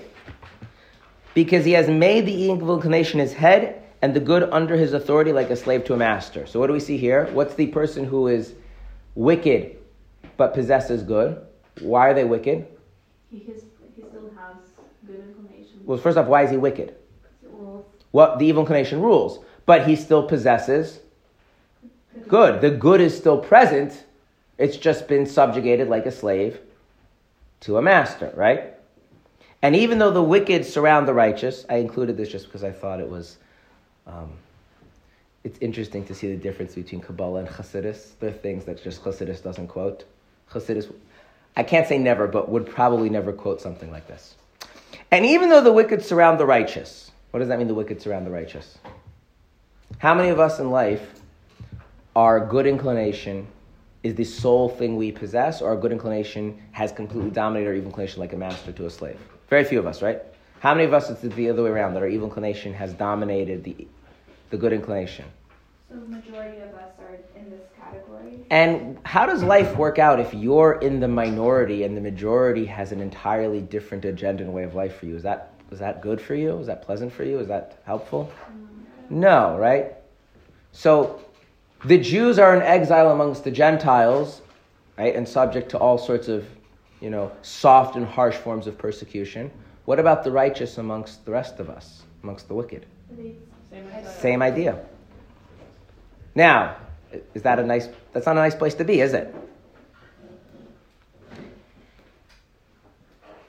Because 1.34 1.65
he 1.65 1.74
has 1.74 1.89
made 1.89 2.26
the 2.26 2.32
evil 2.32 2.74
inclination 2.74 3.20
his 3.20 3.34
head 3.34 3.84
and 4.02 4.13
the 4.13 4.22
good 4.22 4.44
under 4.44 4.78
his 4.78 4.94
authority 4.94 5.34
like 5.34 5.50
a 5.50 5.58
slave 5.58 5.84
to 5.86 5.94
a 5.94 5.98
master. 5.98 6.48
So 6.48 6.62
what 6.62 6.68
do 6.68 6.74
we 6.74 6.80
see 6.80 6.96
here? 6.96 7.26
What's 7.34 7.56
the 7.56 7.68
person 7.68 8.06
who 8.06 8.30
is 8.30 8.54
wicked 9.15 9.76
but 10.38 10.54
possesses 10.54 11.04
good? 11.04 11.38
Why 11.82 12.08
are 12.12 12.13
they 12.13 12.24
wicked? 12.24 12.65
He, 13.30 13.39
has, 13.52 13.63
he 13.94 14.04
still 14.04 14.32
has 14.38 14.56
good 15.06 15.20
inclination. 15.20 15.82
Well, 15.84 15.98
first 15.98 16.18
off, 16.18 16.28
why 16.28 16.44
is 16.44 16.52
he 16.52 16.56
wicked? 16.56 16.96
Well, 17.44 17.86
Well, 18.13 18.38
the 18.38 18.46
evil 18.46 18.62
inclination 18.62 19.02
rules, 19.02 19.39
but 19.65 19.88
he 19.88 19.95
still 19.95 20.28
possesses 20.28 20.99
good. 22.28 22.62
The 22.62 22.71
good 22.71 23.01
is 23.01 23.15
still 23.15 23.38
present. 23.38 24.04
It's 24.58 24.78
just 24.78 25.08
been 25.08 25.25
subjugated 25.25 25.89
like 25.89 26.06
a 26.06 26.12
slave 26.12 26.60
to 27.62 27.78
a 27.78 27.82
master, 27.82 28.32
right? 28.36 28.73
And 29.62 29.75
even 29.75 29.97
though 29.97 30.12
the 30.12 30.21
wicked 30.21 30.65
surround 30.65 31.08
the 31.08 31.13
righteous, 31.13 31.65
I 31.69 31.78
included 31.78 32.17
this 32.17 32.30
just 32.30 32.45
because 32.45 32.63
I 32.63 32.71
thought 32.71 32.99
it 32.99 33.10
was. 33.10 33.38
Um, 34.08 34.32
it's 35.43 35.60
interesting 35.60 36.04
to 36.06 36.15
see 36.15 36.28
the 36.32 36.38
difference 36.38 36.73
between 36.73 37.01
Kabbalah 37.01 37.41
and 37.41 37.47
Chassidus. 37.47 38.12
There 38.19 38.30
are 38.30 38.34
things 38.34 38.65
that 38.65 38.84
just 38.84 39.04
Chassidus 39.04 39.43
doesn't 39.43 39.67
quote. 39.67 40.04
Chassidus, 40.51 40.91
I 41.56 41.63
can't 41.63 41.88
say 41.88 41.99
never, 41.99 42.28
but 42.28 42.49
would 42.49 42.67
probably 42.67 43.10
never 43.10 43.32
quote 43.32 43.62
something 43.62 43.91
like 43.91 44.08
this. 44.08 44.36
And 45.12 45.25
even 45.25 45.49
though 45.49 45.62
the 45.62 45.71
wicked 45.71 46.04
surround 46.04 46.39
the 46.39 46.45
righteous, 46.45 47.12
what 47.32 47.39
does 47.39 47.49
that 47.49 47.60
mean, 47.60 47.67
the 47.67 47.75
wicked 47.75 48.01
surround 48.01 48.25
the 48.25 48.32
righteous? 48.32 48.78
How 49.97 50.13
many 50.13 50.29
of 50.29 50.39
us 50.39 50.60
in 50.60 50.69
life 50.69 51.21
are 52.15 52.45
good 52.45 52.67
inclination 52.67 53.47
is 54.03 54.15
the 54.15 54.23
sole 54.23 54.69
thing 54.69 54.97
we 54.97 55.12
possess, 55.12 55.62
or 55.62 55.69
our 55.69 55.77
good 55.77 55.91
inclination 55.91 56.62
has 56.71 56.91
completely 56.91 57.31
dominated 57.31 57.69
our 57.69 57.75
evil 57.75 57.89
inclination 57.89 58.19
like 58.19 58.34
a 58.34 58.38
master 58.38 58.71
to 58.73 58.86
a 58.86 58.89
slave? 58.89 59.19
Very 59.49 59.63
few 59.63 59.79
of 59.79 59.88
us, 59.88 60.01
right? 60.01 60.21
How 60.60 60.73
many 60.73 60.86
of 60.86 60.93
us 60.93 61.10
it's 61.10 61.21
the 61.21 61.49
other 61.49 61.63
way 61.63 61.69
around, 61.69 61.93
that 61.93 62.03
our 62.03 62.10
evil 62.10 62.27
inclination 62.27 62.73
has 62.73 62.93
dominated 62.93 63.63
the, 63.63 63.88
the 64.49 64.58
good 64.58 64.73
inclination? 64.73 65.25
so 65.89 65.95
the 65.95 66.08
majority 66.08 66.62
of 66.62 66.73
us 66.73 66.91
are 66.99 67.39
in 67.39 67.49
this 67.49 67.62
category. 67.79 68.45
And 68.49 68.97
how 69.05 69.25
does 69.25 69.43
life 69.43 69.75
work 69.77 69.99
out 69.99 70.19
if 70.19 70.34
you're 70.34 70.73
in 70.81 70.99
the 70.99 71.08
minority 71.08 71.84
and 71.84 71.95
the 71.95 72.01
majority 72.01 72.65
has 72.65 72.91
an 72.91 73.01
entirely 73.01 73.62
different 73.62 74.03
agenda 74.05 74.43
and 74.43 74.53
way 74.53 74.63
of 74.63 74.75
life 74.75 74.97
for 74.97 75.05
you? 75.05 75.15
Is 75.15 75.23
that, 75.23 75.53
is 75.71 75.79
that 75.79 76.01
good 76.01 76.19
for 76.19 76.36
you? 76.36 76.58
Is 76.60 76.67
that 76.67 76.81
pleasant 76.81 77.13
for 77.13 77.23
you? 77.23 77.39
Is 77.39 77.47
that 77.47 77.79
helpful? 77.86 78.31
Mm, 78.51 78.64
No, 79.10 79.58
right? 79.58 79.94
So 80.72 81.22
the 81.86 81.98
Jews 81.98 82.39
are 82.39 82.56
in 82.56 82.62
exile 82.62 83.12
amongst 83.12 83.44
the 83.44 83.52
Gentiles, 83.52 84.41
right, 84.98 85.15
and 85.15 85.28
subject 85.28 85.70
to 85.72 85.78
all 85.78 85.98
sorts 85.98 86.28
of, 86.28 86.46
you 87.02 87.10
know, 87.10 87.32
soft 87.41 87.96
and 87.96 88.06
harsh 88.06 88.36
forms 88.36 88.68
of 88.68 88.78
persecution. 88.78 89.52
What 89.86 90.00
about 90.00 90.24
the 90.24 90.32
righteous 90.32 90.78
amongst 90.78 91.26
the 91.26 91.32
rest 91.32 91.60
of 91.60 91.70
us, 91.70 92.04
amongst 92.24 92.48
the 92.48 92.56
wicked? 92.56 92.86
Same 94.20 94.41
idea. 94.41 94.84
Now, 96.34 96.78
is 97.34 97.44
that 97.44 97.60
a 97.60 97.63
nice? 97.63 97.88
That's 98.13 98.26
not 98.26 98.36
a 98.36 98.39
nice 98.39 98.56
place 98.56 98.74
to 98.76 98.84
be, 98.84 99.02
is 99.02 99.13
it? 99.13 99.34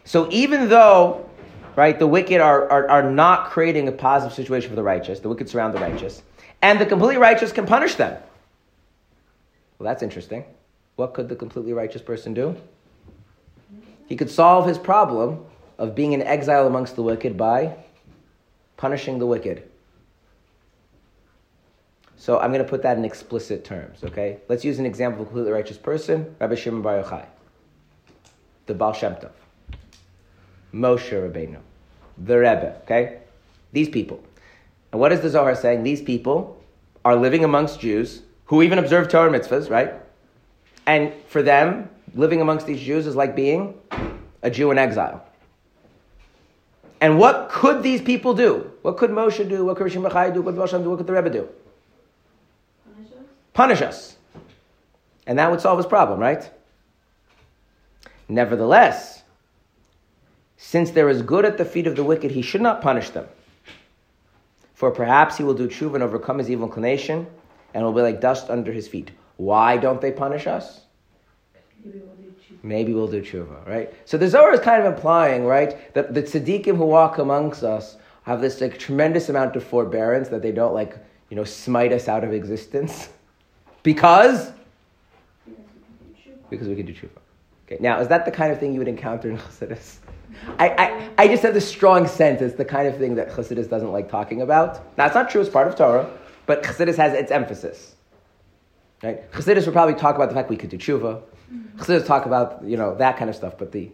So 0.04 0.28
even 0.30 0.68
though, 0.68 1.28
right, 1.76 1.98
the 1.98 2.06
wicked 2.06 2.40
are, 2.40 2.68
are, 2.70 2.88
are 2.88 3.10
not 3.10 3.50
creating 3.50 3.86
a 3.86 3.92
positive 3.92 4.34
situation 4.34 4.70
for 4.70 4.76
the 4.76 4.82
righteous, 4.82 5.20
the 5.20 5.28
wicked 5.28 5.48
surround 5.48 5.74
the 5.74 5.80
righteous, 5.80 6.22
and 6.62 6.80
the 6.80 6.86
completely 6.86 7.18
righteous 7.18 7.52
can 7.52 7.66
punish 7.66 7.94
them. 7.94 8.20
Well, 9.78 9.84
that's 9.86 10.02
interesting. 10.02 10.44
What 10.96 11.12
could 11.14 11.28
the 11.28 11.36
completely 11.36 11.74
righteous 11.74 12.02
person 12.02 12.34
do? 12.34 12.56
He 14.06 14.16
could 14.16 14.30
solve 14.30 14.66
his 14.66 14.78
problem 14.78 15.44
of 15.78 15.94
being 15.94 16.12
in 16.12 16.22
exile 16.22 16.66
amongst 16.66 16.96
the 16.96 17.02
wicked 17.02 17.36
by 17.36 17.76
punishing 18.76 19.18
the 19.18 19.26
wicked. 19.26 19.68
So 22.16 22.38
I'm 22.38 22.50
going 22.50 22.64
to 22.64 22.68
put 22.68 22.82
that 22.82 22.96
in 22.96 23.04
explicit 23.04 23.64
terms, 23.64 24.02
okay? 24.02 24.38
Let's 24.48 24.64
use 24.64 24.78
an 24.78 24.86
example 24.86 25.22
of 25.22 25.26
a 25.26 25.30
completely 25.30 25.52
righteous 25.52 25.76
person, 25.76 26.34
Rabbi 26.40 26.54
Shimon 26.54 26.82
Bar 26.82 27.02
Yochai, 27.02 27.26
the 28.66 28.74
Baal 28.74 28.94
Shem 28.94 29.14
Tov, 29.14 29.30
Moshe 30.76 31.10
Rabbeinu, 31.10 31.58
the 32.18 32.36
Rebbe, 32.38 32.76
okay? 32.82 33.18
These 33.72 33.88
people. 33.88 34.22
And 34.92 35.00
what 35.00 35.12
is 35.12 35.20
the 35.20 35.30
Zohar 35.30 35.54
saying? 35.54 35.82
These 35.82 36.02
people 36.02 36.62
are 37.04 37.16
living 37.16 37.44
amongst 37.44 37.80
Jews 37.80 38.22
who 38.44 38.62
even 38.62 38.78
observe 38.78 39.08
Torah 39.08 39.30
mitzvahs, 39.30 39.70
right? 39.70 39.94
And 40.86 41.12
for 41.28 41.42
them, 41.42 41.88
living 42.14 42.40
amongst 42.40 42.66
these 42.66 42.80
Jews 42.80 43.06
is 43.06 43.16
like 43.16 43.34
being 43.34 43.74
a 44.42 44.50
Jew 44.50 44.70
in 44.70 44.78
exile. 44.78 45.24
And 47.00 47.18
what 47.18 47.48
could 47.50 47.82
these 47.82 48.00
people 48.00 48.34
do? 48.34 48.70
What 48.82 48.96
could 48.96 49.10
Moshe 49.10 49.46
do? 49.48 49.64
What 49.64 49.76
could 49.76 49.86
Rishon 49.86 50.08
Bachai 50.08 50.32
do? 50.32 50.42
What 50.42 50.54
could 50.54 50.62
Moshe 50.62 50.82
do? 50.82 50.90
What 50.90 50.96
could 50.98 51.06
the 51.06 51.12
Rebbe 51.12 51.30
do? 51.30 51.48
Punish 52.94 53.12
us? 53.12 53.24
Punish 53.52 53.82
us. 53.82 54.16
And 55.26 55.38
that 55.38 55.50
would 55.50 55.60
solve 55.60 55.78
his 55.78 55.86
problem, 55.86 56.20
right? 56.20 56.48
Nevertheless, 58.28 59.15
since 60.56 60.90
there 60.90 61.08
is 61.08 61.22
good 61.22 61.44
at 61.44 61.58
the 61.58 61.64
feet 61.64 61.86
of 61.86 61.96
the 61.96 62.04
wicked, 62.04 62.30
he 62.30 62.42
should 62.42 62.62
not 62.62 62.80
punish 62.80 63.10
them. 63.10 63.26
For 64.74 64.90
perhaps 64.90 65.36
he 65.36 65.44
will 65.44 65.54
do 65.54 65.68
tshuva 65.68 65.94
and 65.94 66.02
overcome 66.02 66.38
his 66.38 66.50
evil 66.50 66.66
inclination, 66.66 67.26
and 67.74 67.84
will 67.84 67.92
be 67.92 68.02
like 68.02 68.20
dust 68.20 68.50
under 68.50 68.72
his 68.72 68.88
feet. 68.88 69.10
Why 69.36 69.76
don't 69.76 70.00
they 70.00 70.10
punish 70.10 70.46
us? 70.46 70.80
Maybe 71.84 71.98
we'll 71.98 72.16
do 72.16 72.34
choose. 72.46 72.58
Maybe 72.62 72.94
we'll 72.94 73.06
do 73.06 73.22
tshuva, 73.22 73.66
right? 73.66 73.92
So 74.06 74.16
the 74.16 74.28
Zohar 74.28 74.52
is 74.54 74.60
kind 74.60 74.82
of 74.82 74.92
implying, 74.92 75.44
right, 75.44 75.92
that 75.94 76.14
the 76.14 76.22
tzaddikim 76.22 76.76
who 76.76 76.86
walk 76.86 77.18
amongst 77.18 77.62
us 77.62 77.96
have 78.22 78.40
this 78.40 78.60
like 78.60 78.78
tremendous 78.78 79.28
amount 79.28 79.56
of 79.56 79.64
forbearance 79.64 80.28
that 80.28 80.42
they 80.42 80.52
don't 80.52 80.74
like, 80.74 80.96
you 81.30 81.36
know, 81.36 81.44
smite 81.44 81.92
us 81.92 82.08
out 82.08 82.24
of 82.24 82.32
existence 82.32 83.08
because 83.82 84.52
because 86.48 86.68
we 86.68 86.76
can 86.76 86.86
do 86.86 86.94
tshuva. 86.94 87.20
Okay, 87.66 87.78
now 87.80 88.00
is 88.00 88.08
that 88.08 88.24
the 88.24 88.30
kind 88.30 88.52
of 88.52 88.60
thing 88.60 88.72
you 88.72 88.78
would 88.78 88.88
encounter 88.88 89.28
in 89.28 89.38
Chassidus? 89.38 89.96
I, 90.58 90.68
I, 90.68 91.10
I 91.18 91.28
just 91.28 91.42
have 91.42 91.54
this 91.54 91.68
strong 91.68 92.06
sense 92.06 92.40
it's 92.40 92.56
the 92.56 92.64
kind 92.64 92.88
of 92.88 92.96
thing 92.96 93.16
that 93.16 93.30
Chassidus 93.30 93.68
doesn't 93.68 93.92
like 93.92 94.10
talking 94.10 94.42
about. 94.42 94.96
Now 94.96 95.06
it's 95.06 95.14
not 95.14 95.30
true; 95.30 95.40
it's 95.40 95.50
part 95.50 95.68
of 95.68 95.76
Torah, 95.76 96.10
but 96.46 96.62
Chassidus 96.62 96.96
has 96.96 97.12
its 97.12 97.30
emphasis. 97.30 97.94
Right? 99.02 99.30
Chassidus 99.32 99.66
would 99.66 99.74
probably 99.74 99.94
talk 99.94 100.16
about 100.16 100.28
the 100.28 100.34
fact 100.34 100.48
we 100.48 100.56
could 100.56 100.70
do 100.70 100.78
tshuva. 100.78 101.22
Chassidus 101.76 102.06
talk 102.06 102.26
about 102.26 102.64
you 102.64 102.76
know 102.76 102.94
that 102.96 103.16
kind 103.16 103.28
of 103.28 103.36
stuff, 103.36 103.58
but 103.58 103.72
the 103.72 103.90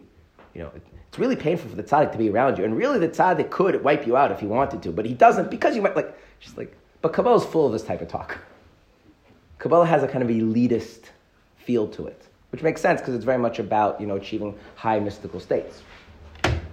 you 0.53 0.61
know 0.61 0.71
it, 0.75 0.81
it's 1.09 1.19
really 1.19 1.35
painful 1.35 1.69
for 1.69 1.75
the 1.75 1.83
tzaddik 1.83 2.11
to 2.11 2.17
be 2.17 2.29
around 2.29 2.57
you, 2.57 2.65
and 2.65 2.75
really 2.75 2.99
the 2.99 3.09
tzaddik 3.09 3.49
could 3.49 3.83
wipe 3.83 4.07
you 4.07 4.17
out 4.17 4.31
if 4.31 4.39
he 4.39 4.45
wanted 4.45 4.81
to, 4.83 4.91
but 4.91 5.05
he 5.05 5.13
doesn't 5.13 5.51
because 5.51 5.75
you 5.75 5.81
might 5.81 5.95
like 5.95 6.17
just 6.39 6.57
like. 6.57 6.75
But 7.01 7.11
Kabbalah 7.11 7.35
is 7.35 7.45
full 7.45 7.67
of 7.67 7.73
this 7.73 7.83
type 7.83 8.01
of 8.01 8.07
talk. 8.07 8.37
Kabbalah 9.59 9.85
has 9.85 10.03
a 10.03 10.07
kind 10.07 10.23
of 10.23 10.29
elitist 10.29 11.01
feel 11.57 11.87
to 11.89 12.07
it, 12.07 12.21
which 12.51 12.63
makes 12.63 12.81
sense 12.81 13.01
because 13.01 13.13
it's 13.13 13.25
very 13.25 13.37
much 13.37 13.59
about 13.59 13.99
you 13.99 14.07
know 14.07 14.15
achieving 14.15 14.57
high 14.75 14.99
mystical 14.99 15.39
states. 15.39 15.81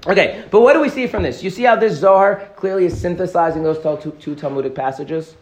Okay, 0.06 0.44
but 0.50 0.62
what 0.62 0.72
do 0.72 0.80
we 0.80 0.88
see 0.88 1.06
from 1.06 1.22
this? 1.22 1.42
You 1.42 1.50
see 1.50 1.64
how 1.64 1.76
this 1.76 1.98
Zohar 1.98 2.50
clearly 2.56 2.86
is 2.86 2.98
synthesizing 2.98 3.62
those 3.62 3.78
two, 4.02 4.12
two 4.12 4.34
Talmudic 4.34 4.74
passages? 4.74 5.34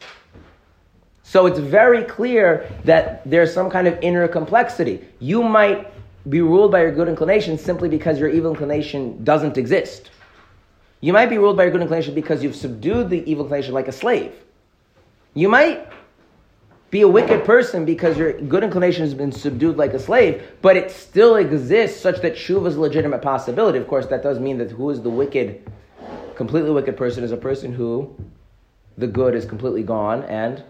So 1.23 1.47
it's 1.47 1.59
very 1.59 2.05
clear 2.05 2.69
that 2.85 3.23
there's 3.29 3.53
some 3.53 3.71
kind 3.71 3.87
of 3.87 3.99
inner 4.01 4.27
complexity. 4.27 5.05
You 5.21 5.43
might 5.43 5.93
be 6.29 6.41
ruled 6.41 6.73
by 6.73 6.83
your 6.83 6.93
good 6.93 7.09
inclination 7.09 7.57
simply 7.59 7.89
because 7.89 8.19
your 8.19 8.31
evil 8.31 8.51
inclination 8.51 9.23
doesn't 9.25 9.57
exist. 9.57 10.11
You 11.01 11.13
might 11.13 11.27
be 11.27 11.39
ruled 11.39 11.57
by 11.57 11.65
your 11.65 11.73
good 11.73 11.83
inclination 11.83 12.15
because 12.15 12.43
you've 12.43 12.57
subdued 12.57 13.11
the 13.11 13.31
evil 13.31 13.45
inclination 13.45 13.75
like 13.75 13.89
a 13.89 13.93
slave. 13.93 14.33
You 15.35 15.49
might 15.49 15.87
be 16.91 17.03
a 17.03 17.09
wicked 17.09 17.45
person 17.45 17.85
because 17.85 18.17
your 18.17 18.33
good 18.33 18.65
inclination 18.65 19.03
has 19.03 19.13
been 19.13 19.31
subdued 19.31 19.77
like 19.77 19.93
a 19.93 19.99
slave, 19.99 20.43
but 20.63 20.77
it 20.77 20.91
still 20.91 21.37
exists 21.37 22.01
such 22.01 22.21
that 22.23 22.35
shuva 22.35 22.67
is 22.69 22.77
a 22.77 22.81
legitimate 22.81 23.21
possibility. 23.21 23.79
Of 23.79 23.87
course, 23.87 24.07
that 24.07 24.23
does 24.23 24.39
mean 24.39 24.57
that 24.59 24.71
who 24.71 24.89
is 24.91 25.03
the 25.03 25.11
wicked, 25.11 25.71
completely 26.35 26.71
wicked 26.71 26.97
person 26.97 27.25
is 27.25 27.33
a 27.33 27.37
person 27.37 27.73
who 27.73 28.15
the 28.97 29.07
good 29.07 29.35
is 29.35 29.45
completely 29.45 29.83
gone, 29.83 30.25
and 30.25 30.63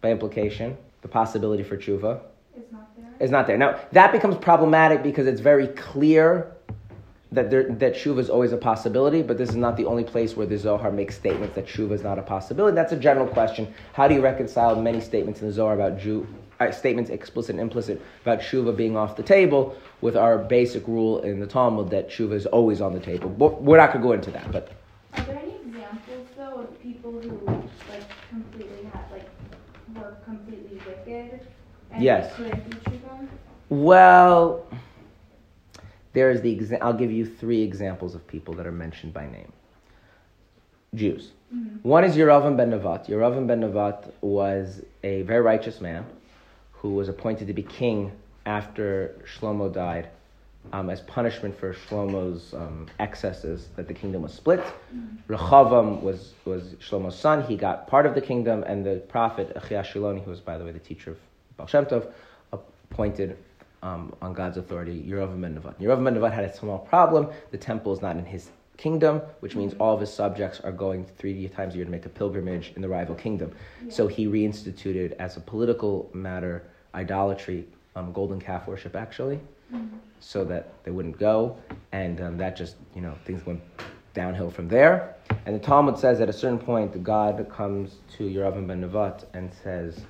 by 0.00 0.10
implication, 0.10 0.76
the 1.02 1.08
possibility 1.08 1.62
for 1.62 1.76
tshuva 1.76 2.20
is 2.56 2.70
not 2.70 2.96
there. 2.96 3.06
is 3.20 3.30
not 3.30 3.46
there. 3.46 3.58
Now, 3.58 3.80
that 3.92 4.12
becomes 4.12 4.36
problematic 4.36 5.02
because 5.02 5.26
it's 5.26 5.40
very 5.40 5.66
clear 5.68 6.51
that 7.32 7.50
there, 7.50 7.64
that 7.64 7.94
shuva 7.94 8.18
is 8.18 8.30
always 8.30 8.52
a 8.52 8.56
possibility, 8.56 9.22
but 9.22 9.38
this 9.38 9.48
is 9.48 9.56
not 9.56 9.76
the 9.76 9.86
only 9.86 10.04
place 10.04 10.36
where 10.36 10.46
the 10.46 10.56
Zohar 10.56 10.92
makes 10.92 11.14
statements 11.16 11.54
that 11.54 11.66
shuva 11.66 11.92
is 11.92 12.02
not 12.02 12.18
a 12.18 12.22
possibility. 12.22 12.74
That's 12.74 12.92
a 12.92 12.96
general 12.96 13.26
question. 13.26 13.72
How 13.94 14.06
do 14.06 14.14
you 14.14 14.20
reconcile 14.20 14.80
many 14.80 15.00
statements 15.00 15.40
in 15.40 15.46
the 15.48 15.52
Zohar 15.52 15.74
about 15.74 15.98
Jew, 15.98 16.26
uh, 16.60 16.70
statements 16.70 17.10
explicit 17.10 17.54
and 17.54 17.60
implicit 17.60 18.02
about 18.20 18.40
shuva 18.40 18.76
being 18.76 18.96
off 18.96 19.16
the 19.16 19.22
table 19.22 19.74
with 20.02 20.14
our 20.14 20.36
basic 20.36 20.86
rule 20.86 21.22
in 21.22 21.40
the 21.40 21.46
Talmud 21.46 21.90
that 21.90 22.10
shuva 22.10 22.34
is 22.34 22.44
always 22.46 22.82
on 22.82 22.92
the 22.92 23.00
table? 23.00 23.30
But 23.30 23.62
we're 23.62 23.78
not 23.78 23.92
going 23.92 24.02
to 24.02 24.08
go 24.08 24.12
into 24.12 24.30
that, 24.32 24.52
but 24.52 24.72
Are 25.14 25.24
there 25.24 25.38
any 25.38 25.56
examples 25.66 26.28
though 26.36 26.60
of 26.60 26.82
people 26.82 27.12
who 27.12 27.40
like 27.88 28.04
completely 28.28 28.84
had 28.92 29.04
like 29.10 29.28
were 29.96 30.16
completely 30.26 30.78
wicked 30.86 31.40
and 31.92 32.02
Yes. 32.02 32.32
Well, 33.70 34.66
there 36.12 36.30
is 36.30 36.40
the 36.40 36.54
exa- 36.56 36.78
I'll 36.82 36.92
give 36.92 37.10
you 37.10 37.24
three 37.24 37.62
examples 37.62 38.14
of 38.14 38.26
people 38.26 38.54
that 38.54 38.66
are 38.66 38.72
mentioned 38.72 39.12
by 39.12 39.26
name. 39.26 39.52
Jews. 40.94 41.32
One 41.82 42.04
is 42.04 42.16
Yeravam 42.16 42.56
ben 42.56 42.70
Nevat. 42.70 43.08
Yeravam 43.08 43.46
ben 43.46 43.60
Nevat 43.60 44.10
was 44.20 44.82
a 45.02 45.22
very 45.22 45.40
righteous 45.40 45.80
man 45.80 46.04
who 46.72 46.94
was 46.94 47.08
appointed 47.08 47.46
to 47.46 47.52
be 47.52 47.62
king 47.62 48.12
after 48.46 49.14
Shlomo 49.24 49.72
died 49.72 50.08
um, 50.72 50.90
as 50.90 51.00
punishment 51.00 51.58
for 51.58 51.74
Shlomo's 51.74 52.54
um, 52.54 52.86
excesses 53.00 53.68
that 53.76 53.88
the 53.88 53.94
kingdom 53.94 54.22
was 54.22 54.32
split. 54.32 54.62
Rechavam 55.28 56.02
was, 56.02 56.34
was 56.44 56.74
Shlomo's 56.74 57.18
son. 57.18 57.42
He 57.42 57.56
got 57.56 57.86
part 57.86 58.06
of 58.06 58.14
the 58.14 58.20
kingdom, 58.20 58.62
and 58.64 58.84
the 58.84 58.96
prophet 59.08 59.54
Achia 59.56 59.84
Shiloni, 59.84 60.22
who 60.24 60.30
was, 60.30 60.40
by 60.40 60.58
the 60.58 60.64
way, 60.64 60.72
the 60.72 60.78
teacher 60.78 61.12
of 61.12 61.18
Baal 61.56 61.66
Shem 61.66 61.86
Tov, 61.86 62.06
appointed 62.52 63.36
um, 63.82 64.14
on 64.22 64.32
God's 64.32 64.56
authority 64.56 65.04
Yeravam 65.08 65.40
ben 65.40 65.58
Nevat. 65.58 65.74
Yeravam 65.80 66.04
ben 66.04 66.14
Nevat 66.14 66.32
had 66.32 66.44
a 66.44 66.56
small 66.56 66.78
problem. 66.78 67.28
The 67.50 67.58
temple 67.58 67.92
is 67.92 68.00
not 68.00 68.16
in 68.16 68.24
his 68.24 68.50
kingdom, 68.76 69.20
which 69.40 69.54
means 69.54 69.74
all 69.78 69.94
of 69.94 70.00
his 70.00 70.12
subjects 70.12 70.60
are 70.60 70.72
going 70.72 71.04
three 71.18 71.48
times 71.48 71.74
a 71.74 71.76
year 71.76 71.84
to 71.84 71.90
make 71.90 72.06
a 72.06 72.08
pilgrimage 72.08 72.72
in 72.74 72.82
the 72.82 72.88
rival 72.88 73.14
kingdom. 73.14 73.52
So 73.88 74.08
he 74.08 74.26
reinstituted, 74.26 75.12
as 75.18 75.36
a 75.36 75.40
political 75.40 76.10
matter, 76.12 76.64
idolatry, 76.94 77.66
um, 77.94 78.12
golden 78.12 78.40
calf 78.40 78.66
worship, 78.66 78.96
actually, 78.96 79.40
so 80.20 80.44
that 80.44 80.72
they 80.84 80.90
wouldn't 80.90 81.18
go. 81.18 81.56
And 81.92 82.20
um, 82.20 82.38
that 82.38 82.56
just, 82.56 82.76
you 82.94 83.02
know, 83.02 83.14
things 83.24 83.44
went 83.46 83.60
downhill 84.14 84.50
from 84.50 84.68
there. 84.68 85.16
And 85.46 85.54
the 85.54 85.60
Talmud 85.60 85.98
says 85.98 86.20
at 86.20 86.28
a 86.28 86.32
certain 86.32 86.58
point, 86.58 87.02
God 87.02 87.48
comes 87.50 87.96
to 88.16 88.24
Yeravam 88.24 88.66
ben 88.66 88.82
Nevat 88.82 89.24
and 89.34 89.52
says, 89.62 90.00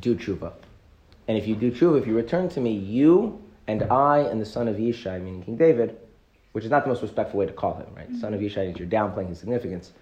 do 0.00 0.14
tshuva. 0.14 0.52
And 1.26 1.38
if 1.38 1.46
you 1.46 1.54
do 1.54 1.70
tshuva, 1.70 2.00
if 2.00 2.06
you 2.06 2.14
return 2.14 2.48
to 2.50 2.60
me, 2.60 2.72
you 2.72 3.42
and 3.66 3.82
I 3.84 4.18
and 4.18 4.40
the 4.40 4.46
son 4.46 4.68
of 4.68 4.76
Yishai, 4.76 5.22
meaning 5.22 5.42
King 5.42 5.56
David, 5.56 5.96
which 6.52 6.64
is 6.64 6.70
not 6.70 6.84
the 6.84 6.88
most 6.88 7.02
respectful 7.02 7.40
way 7.40 7.46
to 7.46 7.52
call 7.52 7.74
him, 7.74 7.86
right? 7.96 8.08
Son 8.20 8.34
of 8.34 8.40
mm-hmm. 8.40 8.60
Yishai 8.60 8.66
means 8.66 8.78
you're 8.78 8.88
downplaying 8.88 9.28
his 9.28 9.38
significance, 9.38 9.92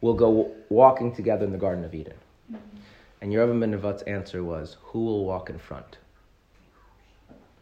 will 0.00 0.14
go 0.14 0.52
walking 0.68 1.14
together 1.14 1.44
in 1.44 1.52
the 1.52 1.58
Garden 1.58 1.84
of 1.84 1.94
Eden. 1.94 2.14
Mm-hmm. 2.52 2.76
And 3.20 3.32
Yeravam 3.32 3.60
ben 3.60 3.72
Nevat's 3.72 4.02
answer 4.02 4.42
was, 4.42 4.76
Who 4.82 5.04
will 5.04 5.24
walk 5.24 5.48
in 5.48 5.58
front? 5.58 5.98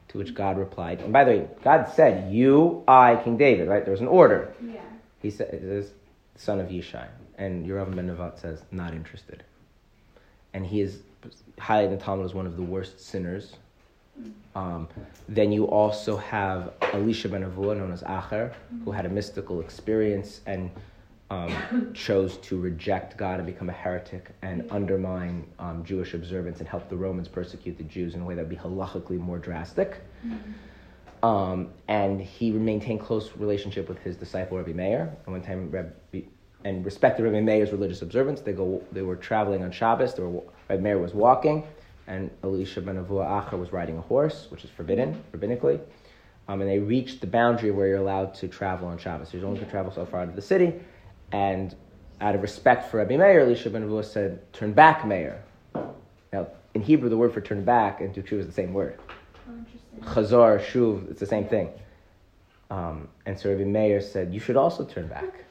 To 0.08 0.18
which 0.18 0.34
God 0.34 0.58
replied, 0.58 1.00
and 1.00 1.12
by 1.12 1.24
the 1.24 1.30
way, 1.30 1.48
God 1.62 1.88
said, 1.94 2.32
You, 2.32 2.82
I, 2.88 3.16
King 3.16 3.36
David, 3.36 3.68
right? 3.68 3.84
There 3.84 3.92
was 3.92 4.00
an 4.00 4.08
order. 4.08 4.52
Yeah. 4.60 4.80
He 5.22 5.30
said, 5.30 5.54
it 5.54 5.62
is 5.62 5.92
son 6.36 6.58
of 6.58 6.68
Yishai. 6.68 7.06
And 7.38 7.64
Yeravam 7.64 7.94
ben 7.94 8.08
Nevat 8.08 8.40
says, 8.40 8.62
not 8.72 8.92
interested. 8.92 9.44
And 10.52 10.66
he 10.66 10.80
is 10.80 10.98
highlighted 11.58 11.86
in 11.86 11.90
the 11.98 12.04
Talmud 12.04 12.26
as 12.26 12.34
one 12.34 12.46
of 12.46 12.56
the 12.56 12.62
worst 12.62 13.00
sinners. 13.00 13.54
Um, 14.54 14.88
then 15.28 15.52
you 15.52 15.64
also 15.64 16.16
have 16.16 16.74
Elisha 16.92 17.28
ben 17.28 17.42
Avua, 17.42 17.76
known 17.76 17.92
as 17.92 18.02
Acher, 18.02 18.52
who 18.84 18.90
had 18.90 19.06
a 19.06 19.08
mystical 19.08 19.60
experience 19.60 20.42
and 20.46 20.70
um, 21.30 21.92
chose 21.94 22.36
to 22.38 22.60
reject 22.60 23.16
God 23.16 23.38
and 23.38 23.46
become 23.46 23.70
a 23.70 23.72
heretic 23.72 24.32
and 24.42 24.70
undermine 24.70 25.46
um, 25.58 25.82
Jewish 25.82 26.12
observance 26.12 26.60
and 26.60 26.68
help 26.68 26.90
the 26.90 26.96
Romans 26.96 27.26
persecute 27.26 27.78
the 27.78 27.84
Jews 27.84 28.14
in 28.14 28.20
a 28.20 28.24
way 28.24 28.34
that 28.34 28.42
would 28.42 28.50
be 28.50 28.56
halachically 28.56 29.18
more 29.18 29.38
drastic. 29.38 30.02
Um, 31.22 31.70
and 31.88 32.20
he 32.20 32.50
maintained 32.50 33.00
close 33.00 33.30
relationship 33.36 33.88
with 33.88 33.98
his 34.00 34.16
disciple 34.16 34.58
Rabbi 34.58 34.72
Meir. 34.72 35.16
And 35.24 35.32
one 35.32 35.42
time, 35.42 35.70
Rabbi, 35.70 36.22
and 36.64 36.84
respect 36.84 37.18
respected 37.18 37.24
Rabbi 37.24 37.40
Meir's 37.40 37.72
religious 37.72 38.02
observance, 38.02 38.40
they 38.40 38.52
go. 38.52 38.82
They 38.92 39.02
were 39.02 39.16
traveling 39.16 39.64
on 39.64 39.72
Shabbos. 39.72 40.14
They 40.14 40.22
were, 40.22 40.42
Rabbi 40.68 40.80
Meir 40.80 40.98
was 40.98 41.12
walking, 41.12 41.64
and 42.06 42.30
Elisha 42.44 42.80
ben 42.80 43.02
Avua 43.02 43.26
Acher 43.26 43.58
was 43.58 43.72
riding 43.72 43.98
a 43.98 44.00
horse, 44.00 44.46
which 44.50 44.64
is 44.64 44.70
forbidden 44.70 45.22
rabbinically. 45.32 45.80
Um, 46.48 46.60
and 46.60 46.70
they 46.70 46.78
reached 46.78 47.20
the 47.20 47.26
boundary 47.26 47.70
where 47.70 47.86
you're 47.88 47.98
allowed 47.98 48.34
to 48.34 48.48
travel 48.48 48.88
on 48.88 48.98
Shabbos. 48.98 49.32
You're 49.32 49.46
only 49.46 49.60
to 49.60 49.66
travel 49.66 49.92
so 49.92 50.04
far 50.06 50.20
out 50.20 50.28
of 50.28 50.36
the 50.36 50.42
city, 50.42 50.74
and 51.32 51.74
out 52.20 52.34
of 52.34 52.42
respect 52.42 52.90
for 52.90 52.98
Rabbi 52.98 53.16
Meir, 53.16 53.40
Elisha 53.40 53.70
ben 53.70 53.88
Avua 53.88 54.04
said, 54.04 54.52
turn 54.52 54.72
back, 54.72 55.04
Meir. 55.06 55.42
Now, 56.32 56.46
in 56.74 56.82
Hebrew, 56.82 57.08
the 57.08 57.16
word 57.16 57.34
for 57.34 57.40
turn 57.40 57.64
back 57.64 58.00
and 58.00 58.14
to 58.14 58.38
is 58.38 58.46
the 58.46 58.52
same 58.52 58.72
word. 58.72 58.98
Chazar, 60.02 60.60
shuv, 60.60 61.10
it's 61.10 61.20
the 61.20 61.26
same 61.26 61.46
thing. 61.46 61.70
Um, 62.70 63.08
and 63.26 63.38
so 63.38 63.50
Rabbi 63.50 63.64
Meir 63.64 64.00
said, 64.00 64.32
you 64.32 64.40
should 64.40 64.56
also 64.56 64.84
turn 64.84 65.08
back. 65.08 65.44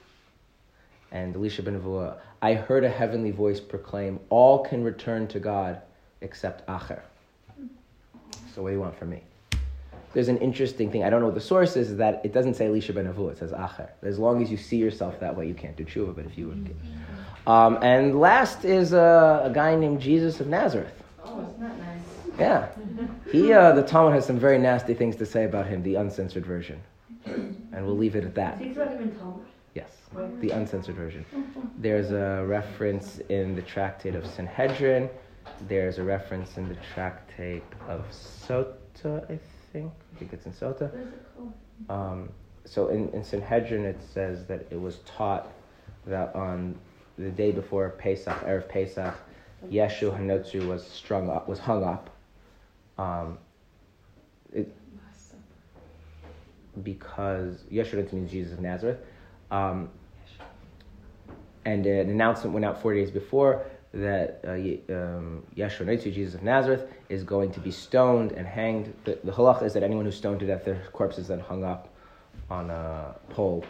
And 1.11 1.35
Elisha 1.35 1.61
ben 1.61 1.79
Avua, 1.79 2.17
I 2.41 2.53
heard 2.53 2.83
a 2.83 2.89
heavenly 2.89 3.31
voice 3.31 3.59
proclaim, 3.59 4.19
all 4.29 4.59
can 4.59 4.83
return 4.83 5.27
to 5.27 5.39
God 5.39 5.81
except 6.21 6.65
Acher. 6.67 7.01
So 8.53 8.61
what 8.63 8.69
do 8.69 8.75
you 8.75 8.81
want 8.81 8.97
from 8.97 9.09
me? 9.09 9.23
There's 10.13 10.27
an 10.27 10.37
interesting 10.37 10.91
thing. 10.91 11.03
I 11.03 11.09
don't 11.09 11.21
know 11.21 11.27
what 11.27 11.35
the 11.35 11.41
source 11.41 11.77
is, 11.77 11.91
is 11.91 11.97
that 11.97 12.21
it 12.25 12.33
doesn't 12.33 12.55
say 12.55 12.67
Elisha 12.67 12.93
ben 12.93 13.11
Avua, 13.11 13.31
it 13.31 13.37
says 13.37 13.51
Acher. 13.51 13.89
As 14.03 14.19
long 14.19 14.41
as 14.41 14.51
you 14.51 14.57
see 14.57 14.77
yourself 14.77 15.19
that 15.19 15.35
way, 15.35 15.47
you 15.47 15.53
can't 15.53 15.75
do 15.75 15.85
tshuva, 15.85 16.15
but 16.15 16.25
if 16.25 16.37
you 16.37 16.47
would. 16.47 16.75
Um, 17.47 17.79
and 17.81 18.19
last 18.19 18.65
is 18.65 18.93
uh, 18.93 19.41
a 19.43 19.49
guy 19.49 19.75
named 19.75 20.01
Jesus 20.01 20.39
of 20.39 20.47
Nazareth. 20.47 20.93
Oh, 21.23 21.47
it's 21.49 21.59
not 21.59 21.77
nice. 21.77 21.87
Yeah. 22.39 22.67
He, 23.31 23.53
uh, 23.53 23.73
the 23.73 23.83
Talmud 23.83 24.13
has 24.13 24.25
some 24.25 24.39
very 24.39 24.57
nasty 24.57 24.93
things 24.93 25.15
to 25.17 25.25
say 25.25 25.45
about 25.45 25.67
him, 25.67 25.81
the 25.83 25.95
uncensored 25.95 26.45
version. 26.45 26.81
And 27.25 27.85
we'll 27.85 27.97
leave 27.97 28.15
it 28.15 28.23
at 28.25 28.35
that. 28.35 28.61
About 28.61 28.91
him 28.91 29.01
in 29.03 29.15
Talmud. 29.15 29.45
The 30.13 30.49
uncensored 30.49 30.95
version. 30.95 31.25
There's 31.77 32.11
a 32.11 32.43
reference 32.45 33.19
in 33.29 33.55
the 33.55 33.61
tractate 33.61 34.15
of 34.15 34.25
Sanhedrin. 34.27 35.09
There's 35.67 35.99
a 35.99 36.03
reference 36.03 36.57
in 36.57 36.67
the 36.67 36.77
tractate 36.93 37.63
of 37.87 38.05
Sota, 38.11 39.23
I 39.31 39.39
think. 39.71 39.91
I 40.15 40.19
think 40.19 40.33
it's 40.33 40.45
in 40.45 40.51
Sota. 40.51 40.91
What 40.91 41.01
is 41.01 41.07
it 41.07 41.25
called? 41.35 41.53
Um, 41.89 42.29
so 42.65 42.89
in, 42.89 43.09
in 43.09 43.23
Sanhedrin, 43.23 43.85
it 43.85 43.99
says 44.13 44.45
that 44.47 44.67
it 44.69 44.79
was 44.79 44.99
taught 45.05 45.51
that 46.05 46.35
on 46.35 46.75
the 47.17 47.29
day 47.29 47.51
before 47.51 47.89
Pesach, 47.91 48.37
Erev 48.41 48.67
Pesach, 48.67 49.15
Yeshu 49.69 50.15
Hanotzri 50.17 50.67
was 50.67 50.85
strung 50.85 51.29
up, 51.29 51.47
was 51.47 51.59
hung 51.59 51.83
up. 51.83 52.09
Um, 52.97 53.37
it, 54.51 54.73
because 56.83 57.63
Yeshu 57.71 58.11
means 58.11 58.31
Jesus 58.31 58.53
of 58.53 58.59
Nazareth. 58.59 58.99
Um, 59.51 59.89
and 61.65 61.85
an 61.85 62.09
announcement 62.09 62.53
went 62.53 62.65
out 62.65 62.81
four 62.81 62.93
days 62.93 63.11
before 63.11 63.65
that 63.93 64.39
uh, 64.45 64.51
um, 64.93 65.43
Yeshua 65.55 65.85
Hanotzri, 65.85 66.13
Jesus 66.13 66.35
of 66.35 66.43
Nazareth, 66.43 66.89
is 67.09 67.23
going 67.23 67.51
to 67.51 67.59
be 67.59 67.71
stoned 67.71 68.31
and 68.31 68.47
hanged. 68.47 68.93
The, 69.03 69.19
the 69.23 69.31
halacha 69.31 69.63
is 69.63 69.73
that 69.73 69.83
anyone 69.83 70.05
who's 70.05 70.15
stoned 70.15 70.39
to 70.39 70.47
death, 70.47 70.63
their 70.63 70.81
corpse 70.93 71.17
is 71.17 71.27
then 71.27 71.39
hung 71.39 71.63
up 71.63 71.89
on 72.49 72.69
a 72.69 73.15
pole 73.29 73.65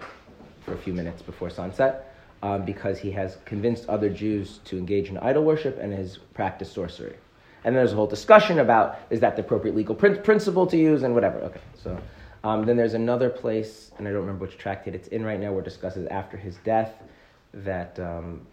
for 0.61 0.73
a 0.73 0.77
few 0.77 0.93
minutes 0.93 1.21
before 1.21 1.49
sunset 1.49 2.15
um, 2.43 2.65
because 2.65 2.99
he 2.99 3.11
has 3.11 3.37
convinced 3.45 3.89
other 3.89 4.09
Jews 4.09 4.59
to 4.65 4.77
engage 4.77 5.09
in 5.09 5.17
idol 5.17 5.43
worship 5.43 5.79
and 5.79 5.91
has 5.93 6.17
practiced 6.33 6.73
sorcery. 6.73 7.15
And 7.63 7.75
there's 7.75 7.93
a 7.93 7.95
whole 7.95 8.07
discussion 8.07 8.59
about 8.59 8.99
is 9.09 9.19
that 9.19 9.35
the 9.35 9.41
appropriate 9.41 9.75
legal 9.75 9.95
prin- 9.95 10.21
principle 10.21 10.65
to 10.67 10.77
use 10.77 11.03
and 11.03 11.13
whatever. 11.13 11.39
Okay, 11.39 11.61
so 11.75 11.97
um, 12.43 12.65
then 12.65 12.77
there's 12.77 12.95
another 12.95 13.29
place, 13.29 13.91
and 13.97 14.07
I 14.07 14.11
don't 14.11 14.21
remember 14.21 14.45
which 14.45 14.57
tractate 14.57 14.95
it's 14.95 15.07
in 15.09 15.23
right 15.23 15.39
now, 15.39 15.51
where 15.51 15.61
it 15.61 15.65
discusses 15.65 16.07
after 16.07 16.37
his 16.37 16.57
death 16.57 16.93
that 17.53 17.99
um, 17.99 18.45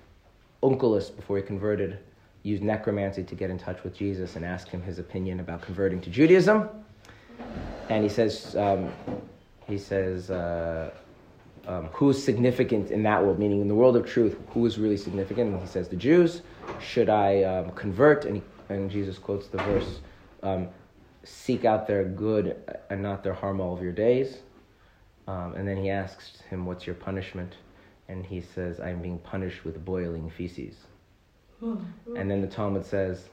Onkelos, 0.62 1.14
before 1.14 1.36
he 1.36 1.42
converted, 1.42 1.98
used 2.42 2.62
necromancy 2.62 3.22
to 3.22 3.34
get 3.34 3.50
in 3.50 3.58
touch 3.58 3.82
with 3.84 3.94
Jesus 3.94 4.36
and 4.36 4.44
ask 4.44 4.68
him 4.68 4.82
his 4.82 4.98
opinion 4.98 5.40
about 5.40 5.60
converting 5.60 6.00
to 6.00 6.10
Judaism. 6.10 6.68
And 7.88 8.02
he 8.02 8.08
says, 8.08 8.56
um, 8.56 8.92
he 9.66 9.78
says, 9.78 10.30
uh, 10.30 10.90
um, 11.66 11.86
who's 11.92 12.22
significant 12.22 12.90
in 12.90 13.02
that 13.02 13.22
world? 13.22 13.38
Meaning, 13.38 13.60
in 13.60 13.68
the 13.68 13.74
world 13.74 13.96
of 13.96 14.06
truth, 14.06 14.36
who 14.50 14.64
is 14.66 14.78
really 14.78 14.96
significant? 14.96 15.52
And 15.52 15.60
he 15.60 15.66
says, 15.66 15.88
the 15.88 15.96
Jews. 15.96 16.42
Should 16.80 17.08
I 17.08 17.42
um, 17.42 17.70
convert? 17.72 18.24
And, 18.24 18.36
he, 18.36 18.42
and 18.68 18.90
Jesus 18.90 19.18
quotes 19.18 19.48
the 19.48 19.58
verse, 19.58 20.00
um, 20.42 20.68
"Seek 21.24 21.64
out 21.64 21.86
their 21.86 22.04
good 22.04 22.56
and 22.90 23.02
not 23.02 23.22
their 23.22 23.34
harm 23.34 23.60
all 23.60 23.74
of 23.74 23.82
your 23.82 23.92
days." 23.92 24.38
Um, 25.26 25.54
and 25.54 25.66
then 25.68 25.76
he 25.76 25.90
asks 25.90 26.42
him, 26.50 26.66
"What's 26.66 26.86
your 26.86 26.94
punishment?" 26.94 27.54
And 28.08 28.24
he 28.24 28.40
says, 28.40 28.80
"I'm 28.80 29.02
being 29.02 29.18
punished 29.18 29.64
with 29.64 29.84
boiling 29.84 30.30
feces." 30.30 30.74
And 31.60 32.30
then 32.30 32.40
the 32.40 32.46
Talmud 32.46 32.86
says, 32.86 33.28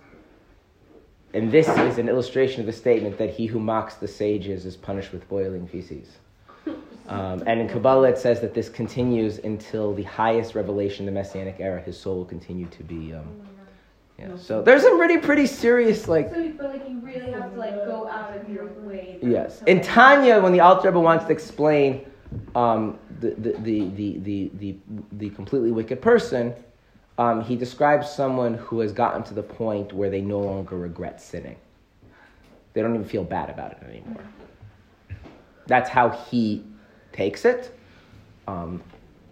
and 1.36 1.51
this 1.51 1.67
is 1.67 1.97
an 1.97 2.07
illustration 2.07 2.61
of 2.61 2.65
the 2.65 2.71
statement 2.71 3.17
that 3.17 3.30
he 3.30 3.45
who 3.45 3.59
mocks 3.59 3.95
the 3.95 4.07
sages 4.07 4.65
is 4.65 4.78
punished 4.78 5.11
with 5.11 5.28
boiling 5.30 5.67
feces. 5.67 6.07
Um, 7.07 7.43
and 7.45 7.61
in 7.61 7.69
Kabbalah, 7.69 8.09
it 8.09 8.17
says 8.17 8.41
that 8.41 8.55
this 8.55 8.67
continues 8.67 9.38
until 9.38 9.93
the 9.93 10.01
highest 10.01 10.55
revelation, 10.55 11.05
the 11.05 11.11
Messianic 11.11 11.57
era. 11.59 11.80
His 11.80 11.99
soul 11.99 12.15
will 12.15 12.26
continue 12.26 12.65
to 12.65 12.84
be. 12.84 13.13
Um, 13.13 13.28
yeah. 14.17 14.36
So 14.38 14.63
there's 14.63 14.82
some 14.82 14.97
pretty, 14.97 15.19
pretty 15.19 15.45
serious, 15.45 16.07
like. 16.07 16.32
So, 16.32 16.39
you 16.39 16.53
feel 16.53 16.67
like 16.67 16.89
you 16.89 16.99
really 17.01 17.30
have 17.30 17.53
to 17.53 17.59
like 17.59 17.76
go 17.86 18.07
out 18.07 18.36
of 18.36 18.49
your 18.49 18.65
way. 18.82 19.19
Yes. 19.21 19.59
to, 19.59 19.69
In 19.69 19.82
Tanya, 19.82 20.41
when 20.41 20.51
the 20.51 20.61
Alter 20.61 20.88
Rebbe 20.88 20.99
wants 20.99 21.26
to 21.26 21.32
explain 21.32 22.07
um, 22.55 22.97
the, 23.19 23.31
the, 23.31 23.51
the, 23.59 23.89
the, 23.89 24.51
the, 24.53 24.75
the, 25.13 25.29
completely 25.31 25.71
wicked 25.71 26.01
person, 26.01 26.53
um, 27.17 27.43
he 27.43 27.55
describes 27.55 28.09
someone 28.09 28.55
who 28.55 28.79
has 28.79 28.91
gotten 28.91 29.23
to 29.23 29.33
the 29.33 29.43
point 29.43 29.93
where 29.93 30.09
they 30.09 30.21
no 30.21 30.39
longer 30.39 30.77
regret 30.77 31.21
sinning. 31.21 31.57
They 32.73 32.81
don't 32.81 32.93
even 32.93 33.07
feel 33.07 33.23
bad 33.23 33.49
about 33.49 33.71
it 33.71 33.83
anymore. 33.88 34.23
That's 35.67 35.89
how 35.89 36.09
he 36.09 36.63
takes 37.13 37.45
it. 37.45 37.77
Um, 38.47 38.83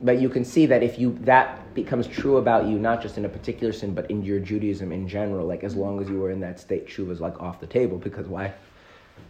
but 0.02 0.20
you 0.20 0.30
can 0.30 0.44
see 0.44 0.66
that 0.66 0.84
if 0.84 0.98
you 0.98 1.18
that 1.22 1.74
becomes 1.74 2.08
true 2.08 2.38
about 2.38 2.66
you, 2.68 2.80
not 2.80 3.02
just 3.02 3.18
in 3.18 3.26
a 3.26 3.30
particular 3.30 3.72
sin, 3.72 3.94
but 3.94 4.10
in 4.10 4.24
your 4.24 4.40
Judaism 4.40 4.92
in 4.92 5.08
general, 5.08 5.46
like 5.46 5.64
as 5.64 5.76
long 5.76 6.02
as 6.02 6.10
you 6.10 6.20
were 6.20 6.32
in 6.32 6.40
that 6.42 6.60
state, 6.60 6.88
tshuva 6.88 7.12
is 7.12 7.22
like 7.22 7.40
off 7.40 7.60
the 7.60 7.68
table 7.68 7.98
because 7.98 8.28
why? 8.28 8.54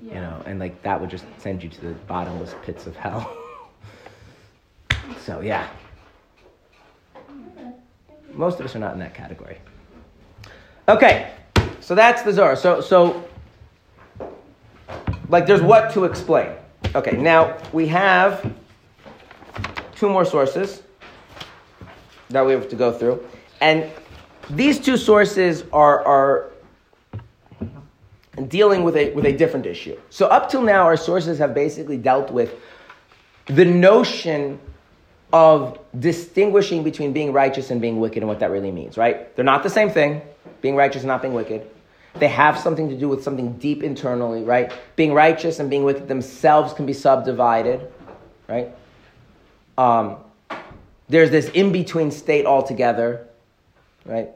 you 0.01 0.15
know, 0.15 0.41
and 0.45 0.59
like 0.59 0.82
that 0.84 0.99
would 0.99 1.09
just 1.09 1.26
send 1.38 1.63
you 1.63 1.69
to 1.69 1.82
the 1.82 1.93
bottomless 2.07 2.55
pits 2.63 2.88
of 2.88 2.95
hell. 2.95 3.38
so 5.20 5.41
yeah, 5.41 5.68
most 8.34 8.60
of 8.60 8.66
us 8.66 8.76
are 8.76 8.80
not 8.80 8.93
in 8.93 8.99
that 8.99 9.14
category. 9.14 9.58
Okay, 10.88 11.32
so 11.80 11.95
that's 11.95 12.22
the 12.24 12.34
Zohar. 12.34 12.56
So 12.56 12.82
so 12.82 13.24
like 15.30 15.45
there's 15.45 15.62
what 15.62 15.93
to 15.93 16.06
explain. 16.06 16.51
Okay, 16.95 17.18
now 17.18 17.58
we 17.72 17.88
have 17.88 18.54
two 19.95 20.10
more 20.10 20.26
sources 20.26 20.84
that 22.30 22.45
we 22.45 22.51
have 22.51 22.68
to 22.70 22.76
go 22.76 22.91
through, 22.91 23.26
and 23.62 23.89
these 24.49 24.80
two 24.80 24.97
sources 24.97 25.64
are 25.72 26.06
are 26.06 26.51
dealing 28.47 28.84
with 28.84 28.95
a 28.95 29.14
with 29.14 29.26
a 29.26 29.32
different 29.32 29.66
issue. 29.66 29.97
So 30.10 30.28
up 30.28 30.49
till 30.49 30.62
now, 30.62 30.84
our 30.84 30.97
sources 30.97 31.38
have 31.39 31.54
basically 31.54 31.97
dealt 31.97 32.32
with 32.32 32.56
the 33.45 33.66
notion 33.66 34.60
of 35.34 35.79
distinguishing 35.99 36.84
between 36.84 37.11
being 37.11 37.34
righteous 37.34 37.71
and 37.71 37.81
being 37.81 37.99
wicked 37.99 38.19
and 38.19 38.27
what 38.27 38.39
that 38.39 38.51
really 38.51 38.71
means, 38.71 38.97
right? 38.97 39.36
They're 39.36 39.43
not 39.43 39.63
the 39.63 39.69
same 39.69 39.89
thing, 39.89 40.21
being 40.61 40.75
righteous 40.75 41.01
and 41.01 41.07
not 41.07 41.23
being 41.23 41.34
wicked. 41.34 41.67
They 42.15 42.27
have 42.27 42.59
something 42.59 42.88
to 42.89 42.95
do 42.95 43.09
with 43.09 43.23
something 43.23 43.53
deep 43.57 43.81
internally, 43.81 44.43
right? 44.43 44.71
Being 44.95 45.11
righteous 45.13 45.59
and 45.59 45.71
being 45.71 45.84
wicked 45.84 46.07
themselves 46.07 46.71
can 46.73 46.86
be 46.86 46.93
subdivided, 46.93 47.91
right? 48.47 48.69
Um, 49.75 50.17
there's 51.09 51.31
this 51.31 51.49
in 51.49 51.71
between 51.71 52.11
state 52.11 52.45
altogether, 52.45 53.27
right? 54.05 54.29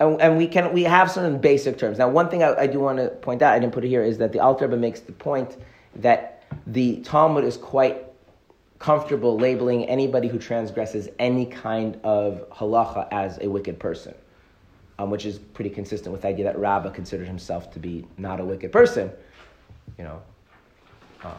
And, 0.00 0.20
and 0.20 0.36
we 0.36 0.48
can 0.48 0.72
we 0.72 0.82
have 0.82 1.12
some 1.12 1.38
basic 1.38 1.78
terms. 1.78 1.98
Now, 1.98 2.08
one 2.08 2.28
thing 2.28 2.42
I, 2.42 2.54
I 2.62 2.66
do 2.66 2.80
want 2.80 2.98
to 2.98 3.08
point 3.08 3.42
out, 3.42 3.54
I 3.54 3.60
didn't 3.60 3.72
put 3.72 3.84
it 3.84 3.88
here, 3.88 4.02
is 4.02 4.18
that 4.18 4.32
the 4.32 4.40
Alter 4.40 4.66
makes 4.68 4.98
the 4.98 5.12
point 5.12 5.56
that 5.94 6.42
the 6.66 6.96
Talmud 7.02 7.44
is 7.44 7.56
quite 7.56 8.07
comfortable 8.78 9.36
labeling 9.36 9.84
anybody 9.86 10.28
who 10.28 10.38
transgresses 10.38 11.08
any 11.18 11.46
kind 11.46 11.98
of 12.04 12.48
halacha 12.50 13.08
as 13.10 13.38
a 13.40 13.48
wicked 13.48 13.78
person, 13.78 14.14
um, 14.98 15.10
which 15.10 15.26
is 15.26 15.38
pretty 15.38 15.70
consistent 15.70 16.12
with 16.12 16.22
the 16.22 16.28
idea 16.28 16.44
that 16.44 16.58
Rabbah 16.58 16.90
considered 16.90 17.26
himself 17.26 17.72
to 17.72 17.78
be 17.78 18.06
not 18.18 18.40
a 18.40 18.44
wicked 18.44 18.70
person, 18.70 19.10
you 19.98 20.04
know. 20.04 20.22
Um, 21.24 21.32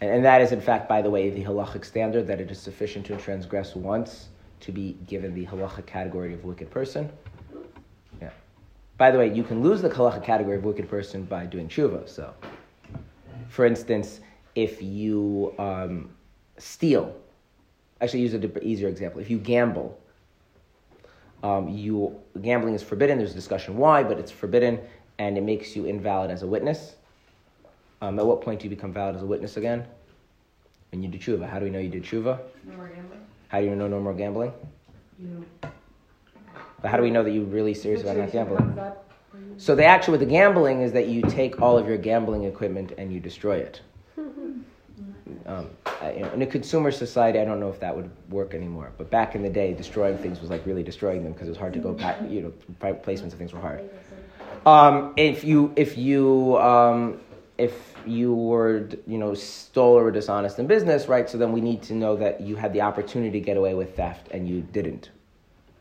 and, 0.00 0.10
and 0.10 0.24
that 0.24 0.42
is, 0.42 0.52
in 0.52 0.60
fact, 0.60 0.88
by 0.88 1.00
the 1.00 1.10
way, 1.10 1.30
the 1.30 1.42
halachic 1.42 1.84
standard 1.84 2.26
that 2.26 2.40
it 2.40 2.50
is 2.50 2.58
sufficient 2.58 3.06
to 3.06 3.16
transgress 3.16 3.74
once 3.74 4.28
to 4.60 4.72
be 4.72 4.96
given 5.06 5.34
the 5.34 5.46
halacha 5.46 5.84
category 5.86 6.34
of 6.34 6.44
wicked 6.44 6.70
person. 6.70 7.10
Yeah. 8.20 8.30
By 8.98 9.10
the 9.10 9.18
way, 9.18 9.32
you 9.32 9.42
can 9.42 9.62
lose 9.62 9.80
the 9.80 9.88
halachic 9.88 10.24
category 10.24 10.56
of 10.56 10.64
wicked 10.64 10.90
person 10.90 11.24
by 11.24 11.46
doing 11.46 11.68
tshuva. 11.68 12.06
So, 12.06 12.34
for 13.48 13.64
instance, 13.64 14.20
if 14.56 14.82
you 14.82 15.54
um, 15.58 16.10
steal, 16.58 17.14
actually 18.00 18.20
use 18.20 18.34
a 18.34 18.38
dip- 18.38 18.62
easier 18.62 18.88
example. 18.88 19.20
If 19.20 19.30
you 19.30 19.38
gamble, 19.38 19.96
um, 21.44 21.68
you 21.68 22.18
gambling 22.40 22.74
is 22.74 22.82
forbidden. 22.82 23.18
There's 23.18 23.32
a 23.32 23.34
discussion 23.34 23.76
why, 23.76 24.02
but 24.02 24.18
it's 24.18 24.32
forbidden, 24.32 24.80
and 25.18 25.36
it 25.38 25.42
makes 25.42 25.76
you 25.76 25.84
invalid 25.84 26.30
as 26.30 26.42
a 26.42 26.46
witness. 26.46 26.96
Um, 28.00 28.18
at 28.18 28.26
what 28.26 28.40
point 28.40 28.60
do 28.60 28.64
you 28.64 28.70
become 28.70 28.92
valid 28.92 29.14
as 29.14 29.22
a 29.22 29.26
witness 29.26 29.56
again? 29.56 29.84
When 30.90 31.02
you 31.02 31.08
do 31.08 31.18
tshuva. 31.18 31.48
How 31.48 31.58
do 31.58 31.66
we 31.66 31.70
know 31.70 31.78
you 31.78 31.88
did 31.88 32.02
tshuva? 32.04 32.38
No 32.64 32.76
more 32.76 32.88
gambling. 32.88 33.20
How 33.48 33.60
do 33.60 33.66
you 33.66 33.76
know 33.76 33.88
no 33.88 34.00
more 34.00 34.14
gambling? 34.14 34.52
You 35.18 35.44
But 36.80 36.90
how 36.90 36.96
do 36.96 37.02
we 37.02 37.10
know 37.10 37.22
that 37.22 37.30
you're 37.30 37.44
really 37.44 37.74
serious 37.74 38.02
about 38.02 38.16
not 38.16 38.32
gambling? 38.32 38.58
comes 38.58 38.78
up 38.78 39.12
for 39.30 39.38
you. 39.38 39.54
So 39.58 39.74
the 39.74 39.84
action 39.84 40.12
with 40.12 40.20
the 40.20 40.26
gambling 40.26 40.80
is 40.80 40.92
that 40.92 41.08
you 41.08 41.22
take 41.22 41.60
all 41.60 41.76
of 41.76 41.86
your 41.86 41.98
gambling 41.98 42.44
equipment 42.44 42.92
and 42.96 43.12
you 43.12 43.20
destroy 43.20 43.56
it. 43.56 43.80
Um, 45.46 45.70
in 46.02 46.42
a 46.42 46.46
consumer 46.46 46.90
society, 46.90 47.38
I 47.38 47.44
don't 47.44 47.60
know 47.60 47.70
if 47.70 47.80
that 47.80 47.94
would 47.94 48.10
work 48.30 48.52
anymore. 48.52 48.92
But 48.98 49.10
back 49.10 49.34
in 49.34 49.42
the 49.42 49.48
day, 49.48 49.72
destroying 49.72 50.18
things 50.18 50.40
was 50.40 50.50
like 50.50 50.66
really 50.66 50.82
destroying 50.82 51.22
them 51.22 51.32
because 51.32 51.46
it 51.46 51.50
was 51.50 51.58
hard 51.58 51.72
to 51.74 51.78
go 51.78 51.92
back. 51.92 52.18
You 52.28 52.42
know, 52.80 52.92
placements 52.94 53.32
of 53.32 53.34
things 53.34 53.52
were 53.52 53.60
hard. 53.60 53.88
Um, 54.66 55.14
if 55.16 55.44
you 55.44 55.72
if 55.76 55.96
you 55.96 56.58
um, 56.58 57.20
if 57.58 57.94
you 58.04 58.34
were 58.34 58.88
you 59.06 59.18
know 59.18 59.34
stole 59.34 59.96
or 59.96 60.10
dishonest 60.10 60.58
in 60.58 60.66
business, 60.66 61.06
right? 61.06 61.30
So 61.30 61.38
then 61.38 61.52
we 61.52 61.60
need 61.60 61.82
to 61.84 61.94
know 61.94 62.16
that 62.16 62.40
you 62.40 62.56
had 62.56 62.72
the 62.72 62.80
opportunity 62.80 63.38
to 63.38 63.44
get 63.44 63.56
away 63.56 63.74
with 63.74 63.96
theft 63.96 64.28
and 64.32 64.48
you 64.48 64.62
didn't. 64.62 65.10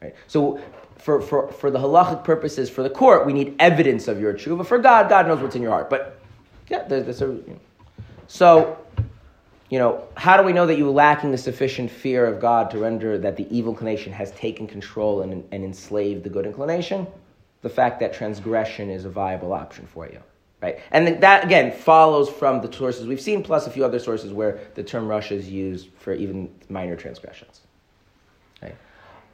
Right? 0.02 0.16
So 0.28 0.60
for, 0.98 1.22
for, 1.22 1.52
for 1.52 1.72
the 1.72 1.80
halachic 1.80 2.24
purposes, 2.24 2.70
for 2.70 2.84
the 2.84 2.90
court, 2.90 3.26
we 3.26 3.34
need 3.34 3.56
evidence 3.60 4.08
of 4.08 4.20
your 4.20 4.34
tshuva. 4.34 4.66
For 4.66 4.78
God, 4.78 5.10
God 5.10 5.28
knows 5.28 5.42
what's 5.42 5.56
in 5.56 5.62
your 5.62 5.72
heart. 5.72 5.90
But 5.90 6.20
yeah, 6.70 6.84
there's, 6.84 7.06
there's 7.06 7.22
a, 7.22 7.26
you 7.26 7.44
know. 7.48 7.60
so 8.28 8.78
you 9.76 9.80
know, 9.80 10.08
how 10.16 10.38
do 10.38 10.44
we 10.44 10.54
know 10.54 10.66
that 10.68 10.78
you 10.78 10.88
are 10.88 10.92
lacking 10.94 11.32
the 11.32 11.38
sufficient 11.38 11.92
fear 11.92 12.26
of 12.26 12.40
God 12.40 12.72
to 12.72 12.78
render 12.78 13.18
that 13.18 13.36
the 13.36 13.46
evil 13.54 13.74
inclination 13.74 14.14
has 14.14 14.32
taken 14.32 14.68
control 14.68 15.22
and, 15.22 15.44
and 15.52 15.66
enslaved 15.66 16.24
the 16.24 16.30
good 16.30 16.46
inclination? 16.46 17.06
The 17.62 17.68
fact 17.68 18.00
that 18.00 18.14
transgression 18.14 18.90
is 18.90 19.04
a 19.04 19.10
viable 19.10 19.52
option 19.52 19.86
for 19.86 20.08
you. 20.08 20.22
Right? 20.62 20.80
And 20.92 21.22
that, 21.22 21.44
again, 21.44 21.74
follows 21.74 22.30
from 22.30 22.62
the 22.62 22.72
sources 22.72 23.06
we've 23.06 23.20
seen, 23.20 23.44
plus 23.44 23.68
a 23.68 23.70
few 23.70 23.84
other 23.84 24.00
sources 24.00 24.32
where 24.32 24.62
the 24.76 24.84
term 24.84 25.10
rasha 25.10 25.34
is 25.34 25.50
used 25.50 25.90
for 26.00 26.14
even 26.14 26.50
minor 26.70 26.96
transgressions. 26.96 27.60
Right? 28.62 28.78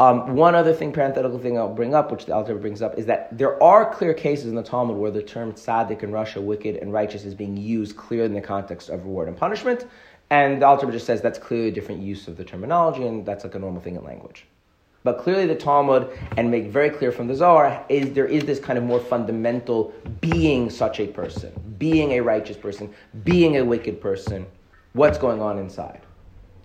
Um, 0.02 0.36
one 0.36 0.56
other 0.56 0.74
thing, 0.74 0.92
parenthetical 0.92 1.38
thing 1.38 1.60
I'll 1.60 1.72
bring 1.72 1.94
up, 1.94 2.12
which 2.12 2.26
the 2.26 2.34
Alter 2.34 2.56
brings 2.56 2.82
up, 2.82 2.98
is 2.98 3.06
that 3.06 3.38
there 3.38 3.62
are 3.62 3.94
clear 3.94 4.16
cases 4.16 4.48
in 4.48 4.56
the 4.56 4.64
Talmud 4.64 4.98
where 4.98 5.12
the 5.12 5.22
term 5.22 5.54
tzaddik 5.54 6.02
and 6.02 6.12
rasha, 6.12 6.42
wicked 6.42 6.78
and 6.78 6.92
righteous, 6.92 7.24
is 7.24 7.36
being 7.36 7.56
used 7.56 7.96
clearly 7.96 8.26
in 8.26 8.34
the 8.34 8.42
context 8.42 8.90
of 8.90 9.04
reward 9.04 9.28
and 9.28 9.38
punishment. 9.38 9.86
And 10.32 10.62
the 10.62 10.66
Alter 10.66 10.90
just 10.90 11.06
says 11.06 11.22
that's 11.22 11.38
clearly 11.38 11.68
a 11.68 11.72
different 11.72 12.02
use 12.02 12.30
of 12.30 12.38
the 12.38 12.46
terminology, 12.46 13.06
and 13.06 13.26
that's 13.26 13.44
like 13.44 13.54
a 13.54 13.60
normal 13.60 13.82
thing 13.82 13.98
in 13.98 14.04
language. 14.04 14.48
But 15.04 15.20
clearly, 15.20 15.46
the 15.46 15.56
Talmud, 15.56 16.18
and 16.38 16.50
make 16.50 16.68
very 16.68 16.90
clear 16.90 17.12
from 17.12 17.28
the 17.28 17.36
Zohar, 17.36 17.84
is 17.90 18.14
there 18.14 18.28
is 18.28 18.46
this 18.46 18.60
kind 18.60 18.78
of 18.78 18.86
more 18.86 19.00
fundamental 19.00 19.94
being 20.22 20.70
such 20.70 21.02
a 21.02 21.08
person, 21.08 21.52
being 21.78 22.14
a 22.14 22.22
righteous 22.22 22.56
person, 22.56 22.94
being 23.26 23.58
a 23.58 23.66
wicked 23.66 24.00
person, 24.00 24.46
what's 24.94 25.18
going 25.18 25.42
on 25.42 25.58
inside. 25.58 26.02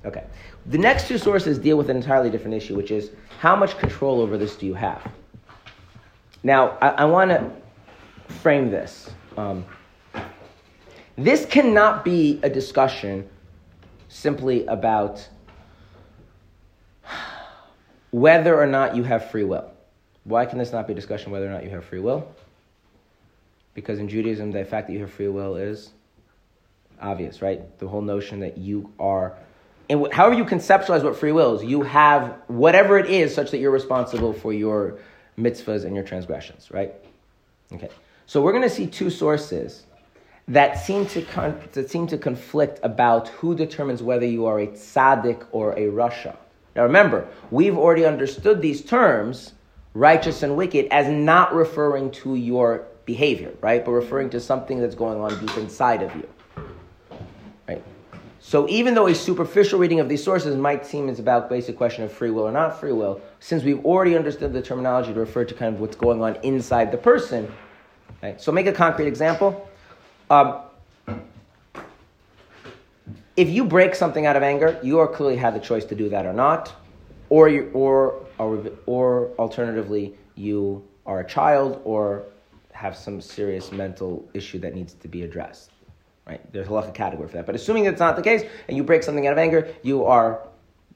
Okay. 0.05 0.25
The 0.67 0.79
next 0.79 1.09
two 1.09 1.19
sources 1.19 1.59
deal 1.59 1.77
with 1.77 1.91
an 1.91 1.97
entirely 1.97 2.31
different 2.31 2.55
issue, 2.55 2.77
which 2.77 2.93
is 2.93 3.11
how 3.41 3.57
much 3.57 3.77
control 3.79 4.21
over 4.21 4.39
this 4.39 4.55
do 4.55 4.67
you 4.67 4.75
have? 4.75 5.11
Now, 6.45 6.79
I, 6.81 6.89
I 6.91 7.05
want 7.07 7.31
to 7.31 7.51
frame 8.35 8.71
this. 8.71 9.11
Um, 9.37 9.64
this 11.17 11.47
cannot 11.47 12.05
be 12.05 12.39
a 12.45 12.51
discussion 12.51 13.29
simply 14.09 14.67
about 14.67 15.29
whether 18.11 18.61
or 18.61 18.67
not 18.67 18.97
you 18.97 19.03
have 19.03 19.31
free 19.31 19.45
will. 19.45 19.71
Why 20.25 20.47
can 20.47 20.59
this 20.59 20.73
not 20.73 20.87
be 20.87 20.93
a 20.93 20.97
discussion 20.97 21.33
whether 21.33 21.47
or 21.47 21.51
not 21.51 21.65
you 21.65 21.71
have 21.71 21.85
free 21.85 22.01
will? 22.01 22.29
Because 23.75 23.99
in 23.99 24.09
Judaism, 24.09 24.53
the 24.53 24.65
fact 24.65 24.87
that 24.87 24.95
you 24.95 25.01
have 25.01 25.13
free 25.13 25.29
will 25.29 25.57
is 25.57 25.91
obvious, 27.01 27.43
right? 27.43 27.79
The 27.79 27.87
whole 27.87 28.03
notion 28.03 28.41
that 28.41 28.59
you 28.59 28.93
are, 28.99 29.37
and 29.91 30.13
however 30.13 30.35
you 30.35 30.45
conceptualize 30.45 31.05
what 31.05 31.17
free 31.17 31.33
will 31.33 31.57
is, 31.57 31.65
you 31.65 31.83
have 31.83 32.37
whatever 32.47 32.99
it 32.99 33.11
is 33.11 33.35
such 33.35 33.51
that 33.51 33.59
you're 33.59 33.71
responsible 33.71 34.33
for 34.33 34.53
your 34.53 34.99
mitzvahs 35.39 35.85
and 35.85 35.95
your 35.95 36.05
transgressions, 36.05 36.71
right? 36.71 36.95
Okay. 37.73 37.91
So 38.25 38.41
we're 38.41 38.53
going 38.53 38.63
to 38.65 38.71
see 38.71 38.87
two 38.87 39.11
sources 39.11 39.85
that 40.49 40.85
seem 40.85 41.07
to 41.07 41.23
con- 41.23 41.61
that 41.73 41.91
seem 41.91 42.07
to 42.07 42.19
conflict 42.19 42.79
about 42.83 43.29
who 43.29 43.55
determines 43.55 44.03
whether 44.03 44.27
you 44.27 44.47
are 44.47 44.61
a 44.61 44.67
tzaddik 44.67 45.45
or 45.51 45.73
a 45.73 45.87
rasha. 45.87 46.37
Now 46.75 46.83
remember, 46.83 47.27
we've 47.51 47.77
already 47.77 48.05
understood 48.05 48.63
these 48.63 48.83
terms, 48.83 49.55
righteous 49.95 50.43
and 50.43 50.57
wicked, 50.57 50.87
as 50.91 51.09
not 51.09 51.55
referring 51.55 52.11
to 52.13 52.37
your 52.37 52.87
behavior, 53.07 53.53
right? 53.61 53.85
But 53.85 53.93
referring 53.93 54.31
to 54.31 54.41
something 54.41 54.81
that's 54.81 54.95
going 54.95 55.21
on 55.21 55.39
deep 55.41 55.57
inside 55.57 56.03
of 56.03 56.15
you. 56.15 56.29
Right? 57.67 57.83
So 58.39 58.69
even 58.69 58.95
though 58.95 59.09
a 59.09 59.15
superficial 59.15 59.79
reading 59.79 59.99
of 59.99 60.09
these 60.09 60.23
sources 60.23 60.55
might 60.55 60.87
seem 60.87 61.09
it's 61.09 61.19
about 61.19 61.49
basic 61.49 61.77
question 61.77 62.05
of 62.05 62.13
free 62.13 62.31
will 62.31 62.45
or 62.45 62.53
not 62.53 62.79
free 62.79 62.93
will, 62.93 63.21
since 63.41 63.65
we've 63.65 63.85
already 63.85 64.17
understood 64.17 64.53
the 64.53 64.63
terminology 64.63 65.13
to 65.13 65.19
refer 65.19 65.45
to 65.45 65.55
kind 65.55 65.75
of 65.75 65.81
what's 65.81 65.97
going 65.97 66.23
on 66.23 66.37
inside 66.45 66.93
the 66.93 66.99
person, 66.99 67.53
right? 68.23 68.41
So 68.41 68.53
make 68.53 68.67
a 68.67 68.73
concrete 68.73 69.09
example. 69.09 69.69
Um, 70.29 70.61
if 73.37 73.49
you 73.49 73.64
break 73.64 73.95
something 73.95 74.27
out 74.27 74.37
of 74.37 74.43
anger, 74.43 74.79
you 74.83 74.99
are 74.99 75.07
clearly 75.07 75.37
had 75.37 75.55
the 75.55 75.61
choice 75.61 75.85
to 75.87 75.95
do 75.95 76.09
that 76.09 76.27
or 76.27 76.33
not, 76.33 76.74
or 77.29 77.49
you, 77.49 77.70
or, 77.74 78.27
or 78.39 78.72
or 78.87 79.31
alternatively, 79.39 80.16
you 80.35 80.83
are 81.05 81.20
a 81.20 81.27
child 81.27 81.81
or 81.85 82.24
have 82.72 82.97
some 82.97 83.20
serious 83.20 83.72
mental 83.72 84.29
issue 84.35 84.59
that 84.59 84.74
needs 84.74 84.95
to 84.95 85.09
be 85.09 85.22
addressed. 85.22 85.70
Right? 86.27 86.41
There's 86.53 86.68
a 86.68 86.72
lot 86.72 86.85
of 86.85 86.95
category 86.95 87.29
for 87.29 87.37
that. 87.37 87.47
But 87.47 87.55
assuming 87.55 87.85
that's 87.85 88.01
not 88.01 88.16
the 88.16 88.22
case, 88.22 88.43
and 88.68 88.77
you 88.77 88.83
break 88.83 89.03
something 89.03 89.27
out 89.27 89.33
of 89.33 89.39
anger, 89.39 89.72
you 89.83 90.05
are 90.05 90.49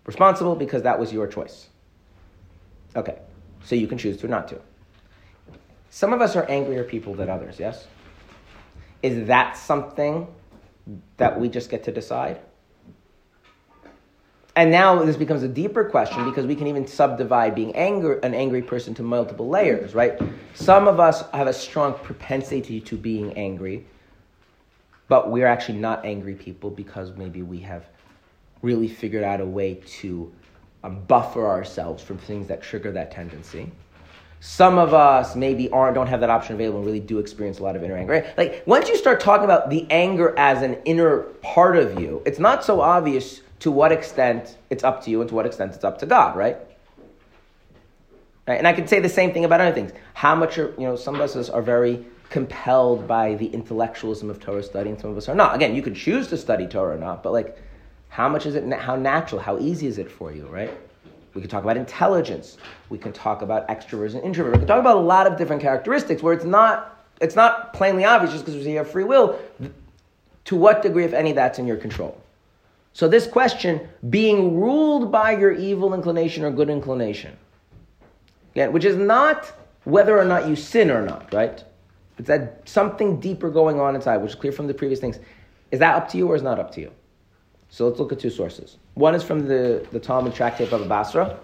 responsible 0.05 0.57
because 0.57 0.83
that 0.83 0.99
was 0.99 1.13
your 1.13 1.29
choice. 1.29 1.69
Okay, 2.97 3.19
so 3.63 3.77
you 3.77 3.87
can 3.87 3.97
choose 3.97 4.17
to 4.19 4.27
or 4.27 4.29
not 4.29 4.49
to. 4.49 4.61
Some 5.91 6.13
of 6.13 6.21
us 6.21 6.35
are 6.35 6.45
angrier 6.47 6.83
people 6.85 7.15
than 7.15 7.31
others. 7.31 7.61
Yes. 7.61 7.87
Is 9.03 9.27
that 9.29 9.57
something 9.57 10.27
that 11.17 11.39
we 11.39 11.49
just 11.49 11.71
get 11.71 11.85
to 11.85 11.93
decide? 11.93 12.41
And 14.57 14.71
now 14.71 15.03
this 15.05 15.17
becomes 15.17 15.43
a 15.43 15.49
deeper 15.49 15.85
question 15.85 16.25
because 16.25 16.45
we 16.45 16.57
can 16.57 16.67
even 16.67 16.87
subdivide 16.87 17.55
being 17.55 17.75
anger, 17.77 18.19
an 18.19 18.35
angry 18.35 18.63
person 18.63 18.95
to 18.95 19.03
multiple 19.03 19.49
layers, 19.49 19.95
right? 19.95 20.21
Some 20.55 20.89
of 20.89 20.99
us 20.99 21.23
have 21.31 21.47
a 21.47 21.53
strong 21.53 21.95
propensity 21.95 22.81
to 22.83 22.97
being 22.97 23.33
angry, 23.35 23.87
but 25.09 25.31
we're 25.31 25.47
actually 25.47 25.79
not 25.79 26.05
angry 26.05 26.35
people 26.35 26.69
because 26.71 27.13
maybe 27.17 27.43
we 27.43 27.61
have 27.61 27.87
really 28.61 28.89
figured 28.89 29.25
out 29.25 29.41
a 29.41 29.47
way 29.47 29.75
to 29.87 30.33
um, 30.83 31.01
buffer 31.05 31.47
ourselves 31.47 32.03
from 32.03 32.19
things 32.19 32.49
that 32.49 32.61
trigger 32.63 32.91
that 32.93 33.11
tendency. 33.11 33.71
Some 34.41 34.79
of 34.79 34.95
us 34.95 35.37
maybe 35.37 35.69
aren't 35.71 35.95
don't 35.95 36.07
have 36.07 36.21
that 36.21 36.31
option 36.31 36.55
available 36.55 36.79
and 36.79 36.87
really 36.87 37.01
do 37.01 37.19
experience 37.19 37.59
a 37.59 37.63
lot 37.63 37.77
of 37.77 37.85
inner 37.85 37.97
anger. 37.97 38.33
Like 38.39 38.63
once 38.67 38.89
you 38.89 38.97
start 38.97 39.21
talking 39.21 39.45
about 39.45 39.69
the 39.69 39.87
anger 39.91 40.35
as 40.39 40.63
an 40.63 40.79
inner 40.87 41.21
part 41.43 41.77
of 41.77 42.01
you, 42.01 42.23
it's 42.25 42.39
not 42.39 42.65
so 42.65 42.81
obvious 42.81 43.43
to 43.61 43.71
what 43.71 43.93
extent 43.93 44.57
it's 44.71 44.83
up 44.83 45.05
to 45.05 45.11
you 45.11 45.21
and 45.21 45.29
to 45.29 45.35
what 45.35 45.45
extent 45.45 45.75
it's 45.75 45.85
up 45.85 45.99
to 45.99 46.07
God, 46.07 46.37
right? 46.37 46.57
right? 48.49 48.57
And 48.57 48.67
I 48.67 48.73
could 48.73 48.89
say 48.89 48.99
the 48.99 49.11
same 49.11 49.35
thing 49.35 49.45
about 49.45 49.61
other 49.61 49.75
things. 49.75 49.93
How 50.15 50.35
much 50.35 50.57
are 50.57 50.71
you 50.79 50.87
know 50.87 50.97
some 50.97 51.15
of 51.15 51.21
us 51.21 51.51
are 51.51 51.63
very 51.63 52.07
compelled 52.31 53.07
by 53.07 53.35
the 53.35 53.47
intellectualism 53.47 54.31
of 54.31 54.41
Torah 54.41 54.63
study, 54.63 54.89
and 54.89 54.99
some 54.99 55.11
of 55.11 55.17
us 55.19 55.29
are 55.29 55.35
not. 55.35 55.55
Again, 55.55 55.75
you 55.75 55.83
could 55.83 55.97
choose 55.97 56.29
to 56.29 56.39
study 56.39 56.67
Torah 56.67 56.97
or 56.97 56.99
not, 56.99 57.23
but 57.23 57.33
like, 57.33 57.59
how 58.09 58.29
much 58.29 58.47
is 58.47 58.55
it? 58.55 58.73
How 58.73 58.97
natural? 58.97 59.43
How 59.43 59.59
easy 59.59 59.87
is 59.87 59.99
it 59.99 60.11
for 60.11 60.33
you, 60.33 60.47
right? 60.47 60.73
We 61.35 61.41
can 61.41 61.51
talk 61.51 61.63
about 61.63 61.77
intelligence. 61.77 62.59
We 62.89 62.99
can 62.99 63.13
talk 63.13 63.43
about 63.43 63.69
extroverts 63.69 64.15
and 64.15 64.23
introverts. 64.23 64.53
We 64.53 64.59
can 64.59 64.67
talk 64.67 64.81
about 64.81 64.97
a 64.97 65.01
lot 65.01 65.27
of 65.27 65.37
different 65.37 65.63
characteristics 65.63 66.23
where 66.23 66.33
it's 66.35 66.45
not 66.45 66.97
it's 67.21 67.37
not 67.37 67.75
plainly 67.75 68.05
obvious 68.05 68.33
just 68.33 68.47
because 68.47 68.67
you 68.67 68.79
have 68.79 68.91
free 68.91 69.05
will. 69.05 69.39
To 70.47 70.57
what 70.57 70.83
degree, 70.83 71.05
if 71.05 71.13
any, 71.13 71.33
that's 71.33 71.59
in 71.59 71.67
your 71.67 71.77
control? 71.77 72.19
So 72.93 73.09
this 73.09 73.27
question, 73.27 73.89
being 74.09 74.59
ruled 74.59 75.13
by 75.13 75.37
your 75.37 75.53
evil 75.53 75.95
inclination 75.95 76.45
or 76.45 76.51
good 76.51 76.71
inclination, 76.71 77.37
which 78.55 78.85
is 78.85 78.97
not 78.97 79.53
whether 79.85 80.19
or 80.19 80.25
not 80.25 80.49
you 80.49 80.57
sin 80.57 80.91
or 80.91 81.03
not, 81.03 81.33
right? 81.33 81.63
It's 82.19 82.29
that 82.29 82.69
something 82.69 83.21
deeper 83.21 83.51
going 83.51 83.79
on 83.79 83.95
inside, 83.95 84.17
which 84.19 84.31
is 84.31 84.35
clear 84.35 84.53
from 84.53 84.67
the 84.67 84.75
previous 84.75 84.99
things. 84.99 85.19
Is 85.71 85.79
that 85.79 85.95
up 85.95 86.09
to 86.11 86.19
you 86.19 86.27
or 86.27 86.35
is 86.35 86.43
not 86.43 86.59
up 86.59 86.73
to 86.73 86.81
you? 86.81 86.91
So 87.69 87.87
let's 87.87 88.01
look 88.01 88.13
at 88.13 88.19
two 88.19 88.31
sources. 88.31 88.79
One 89.01 89.15
is 89.15 89.23
from 89.23 89.49
the, 89.49 89.87
the 89.93 89.99
Talmud 89.99 90.35
tractate 90.35 90.73
of 90.73 90.87
Basra. 90.87 91.41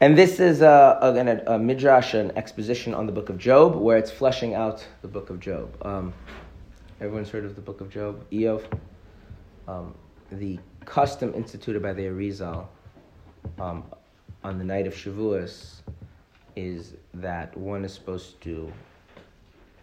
And 0.00 0.16
this 0.16 0.40
is 0.40 0.62
a, 0.62 0.98
again 1.02 1.28
a, 1.28 1.56
a, 1.56 1.58
midrash, 1.58 2.14
an 2.14 2.32
exposition 2.38 2.94
on 2.94 3.04
the 3.04 3.12
book 3.12 3.28
of 3.28 3.36
Job, 3.36 3.76
where 3.76 3.98
it's 3.98 4.10
fleshing 4.10 4.54
out 4.54 4.86
the 5.02 5.08
book 5.08 5.28
of 5.28 5.40
Job. 5.40 5.76
Um, 5.84 6.14
everyone's 7.02 7.28
heard 7.28 7.44
of 7.44 7.54
the 7.54 7.60
book 7.60 7.82
of 7.82 7.90
Job, 7.90 8.24
Iyov. 8.30 8.64
Um, 9.68 9.94
the 10.32 10.58
custom 10.86 11.34
instituted 11.34 11.82
by 11.82 11.92
the 11.92 12.04
Arizal 12.04 12.66
um, 13.60 13.84
on 14.42 14.56
the 14.56 14.64
night 14.64 14.86
of 14.86 14.94
Shavuos 14.94 15.82
is 16.56 16.94
that 17.12 17.54
one 17.58 17.84
is 17.84 17.92
supposed 17.92 18.40
to 18.40 18.72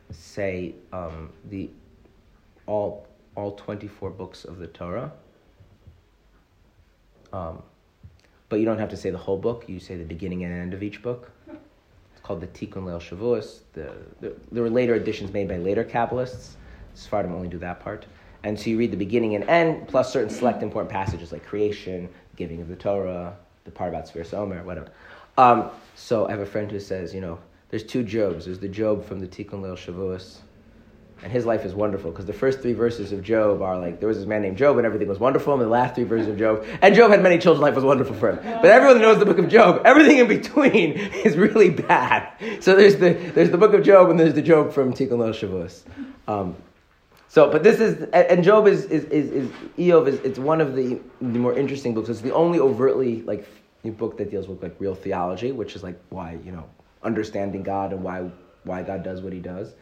say 0.10 0.74
um, 0.94 1.30
the 1.52 1.70
all 2.66 3.06
all 3.36 3.52
24 3.52 4.10
books 4.10 4.46
of 4.46 4.58
the 4.58 4.66
Torah 4.66 5.12
Um, 7.34 7.62
but 8.50 8.60
you 8.60 8.66
don't 8.66 8.80
have 8.80 8.90
to 8.90 8.98
say 8.98 9.10
the 9.10 9.18
whole 9.18 9.38
book. 9.38 9.66
You 9.68 9.80
say 9.80 9.96
the 9.96 10.04
beginning 10.04 10.44
and 10.44 10.54
end 10.54 10.74
of 10.74 10.84
each 10.84 11.02
book. 11.02 11.32
It's 11.48 12.22
called 12.22 12.42
the 12.42 12.48
Tikkun 12.48 12.84
Leil 12.84 13.00
Shavuos. 13.00 13.60
The, 13.74 13.94
the, 14.20 14.36
there 14.52 14.64
were 14.64 14.70
later 14.70 14.96
editions 14.96 15.32
made 15.32 15.48
by 15.48 15.58
later 15.58 15.84
Kabbalists. 15.84 16.52
Sephardim 16.94 17.34
only 17.34 17.48
do 17.48 17.58
that 17.60 17.80
part. 17.80 18.06
And 18.44 18.60
so 18.60 18.70
you 18.70 18.78
read 18.78 18.92
the 18.92 18.98
beginning 18.98 19.36
and 19.36 19.44
end, 19.46 19.88
plus 19.88 20.12
certain 20.12 20.30
select 20.30 20.64
important 20.64 20.92
passages 20.92 21.32
like 21.32 21.46
creation, 21.46 22.10
giving 22.36 22.60
of 22.60 22.68
the 22.68 22.76
Torah, 22.76 23.36
the 23.66 23.72
part 23.72 23.90
about 23.90 24.08
Sphere 24.08 24.26
Omer, 24.34 24.64
whatever. 24.64 24.90
Um, 25.38 25.70
so 25.96 26.28
I 26.28 26.32
have 26.32 26.40
a 26.40 26.46
friend 26.46 26.70
who 26.70 26.80
says, 26.80 27.14
you 27.14 27.22
know, 27.22 27.40
there's 27.70 27.84
two 27.84 28.04
Jobs. 28.04 28.46
There's 28.46 28.60
the 28.60 28.68
Job 28.68 29.06
from 29.06 29.20
the 29.20 29.28
Tikkun 29.28 29.62
Leil 29.62 29.78
Shavuos, 29.78 30.40
and 31.24 31.32
his 31.32 31.46
life 31.46 31.66
is 31.66 31.74
wonderful 31.74 32.12
because 32.12 32.26
the 32.26 32.34
first 32.34 32.62
three 32.62 32.74
verses 32.74 33.12
of 33.12 33.24
Job 33.24 33.62
are 33.62 33.78
like 33.78 34.00
there 34.00 34.08
was 34.08 34.18
this 34.18 34.26
man 34.26 34.42
named 34.42 34.58
Job 34.58 34.78
and 34.78 34.86
everything 34.86 35.08
was 35.08 35.20
wonderful, 35.20 35.54
and 35.54 35.62
the 35.62 35.68
last 35.68 35.96
three 35.96 36.04
verses 36.04 36.28
of 36.28 36.38
Job, 36.38 36.66
and 36.82 36.96
Job 36.96 37.12
had 37.12 37.22
many 37.22 37.38
children, 37.38 37.62
life 37.62 37.76
was 37.76 37.84
wonderful 37.84 38.16
for 38.16 38.32
him. 38.32 38.40
But 38.62 38.66
everyone 38.66 39.02
knows 39.02 39.20
the 39.20 39.26
book 39.26 39.38
of 39.38 39.50
Job. 39.50 39.82
Everything 39.86 40.18
in 40.18 40.28
between 40.28 40.94
is 41.26 41.38
really 41.38 41.70
bad. 41.70 42.34
So 42.62 42.76
there's 42.76 42.98
the 42.98 43.14
there's 43.14 43.52
the 43.52 43.58
book 43.58 43.74
of 43.74 43.84
Job 43.84 44.10
and 44.10 44.20
there's 44.20 44.34
the 44.34 44.42
Job 44.42 44.74
from 44.74 44.94
Tikkun 44.94 45.20
Leil 45.20 45.34
Shavuos. 45.34 45.84
Um, 46.28 46.56
so, 47.32 47.50
but 47.50 47.64
this 47.64 47.80
is 47.80 48.10
and 48.12 48.44
Job 48.44 48.68
is 48.68 48.86
is 48.86 49.06
is, 49.06 49.32
is 49.32 49.50
Iyov 49.78 50.08
is 50.10 50.20
it's 50.20 50.38
one 50.38 50.60
of 50.60 50.76
the, 50.76 51.00
the 51.22 51.40
more 51.40 51.58
interesting 51.58 51.94
books. 51.94 52.10
It's 52.10 52.20
the 52.20 52.34
only 52.34 52.60
overtly 52.60 53.22
like 53.22 53.48
book 53.90 54.18
that 54.18 54.30
deals 54.30 54.48
with 54.50 54.62
like 54.62 54.76
real 54.80 54.96
theology, 54.96 55.54
which 55.54 55.76
is 55.76 55.82
like 55.82 55.98
why 56.10 56.38
you 56.44 56.52
know 56.52 56.66
understanding 57.04 57.64
God 57.64 57.94
and 57.94 58.04
why 58.04 58.30
why 58.66 58.84
God 58.84 59.04
does 59.04 59.22
what 59.22 59.32
He 59.32 59.40
does, 59.40 59.74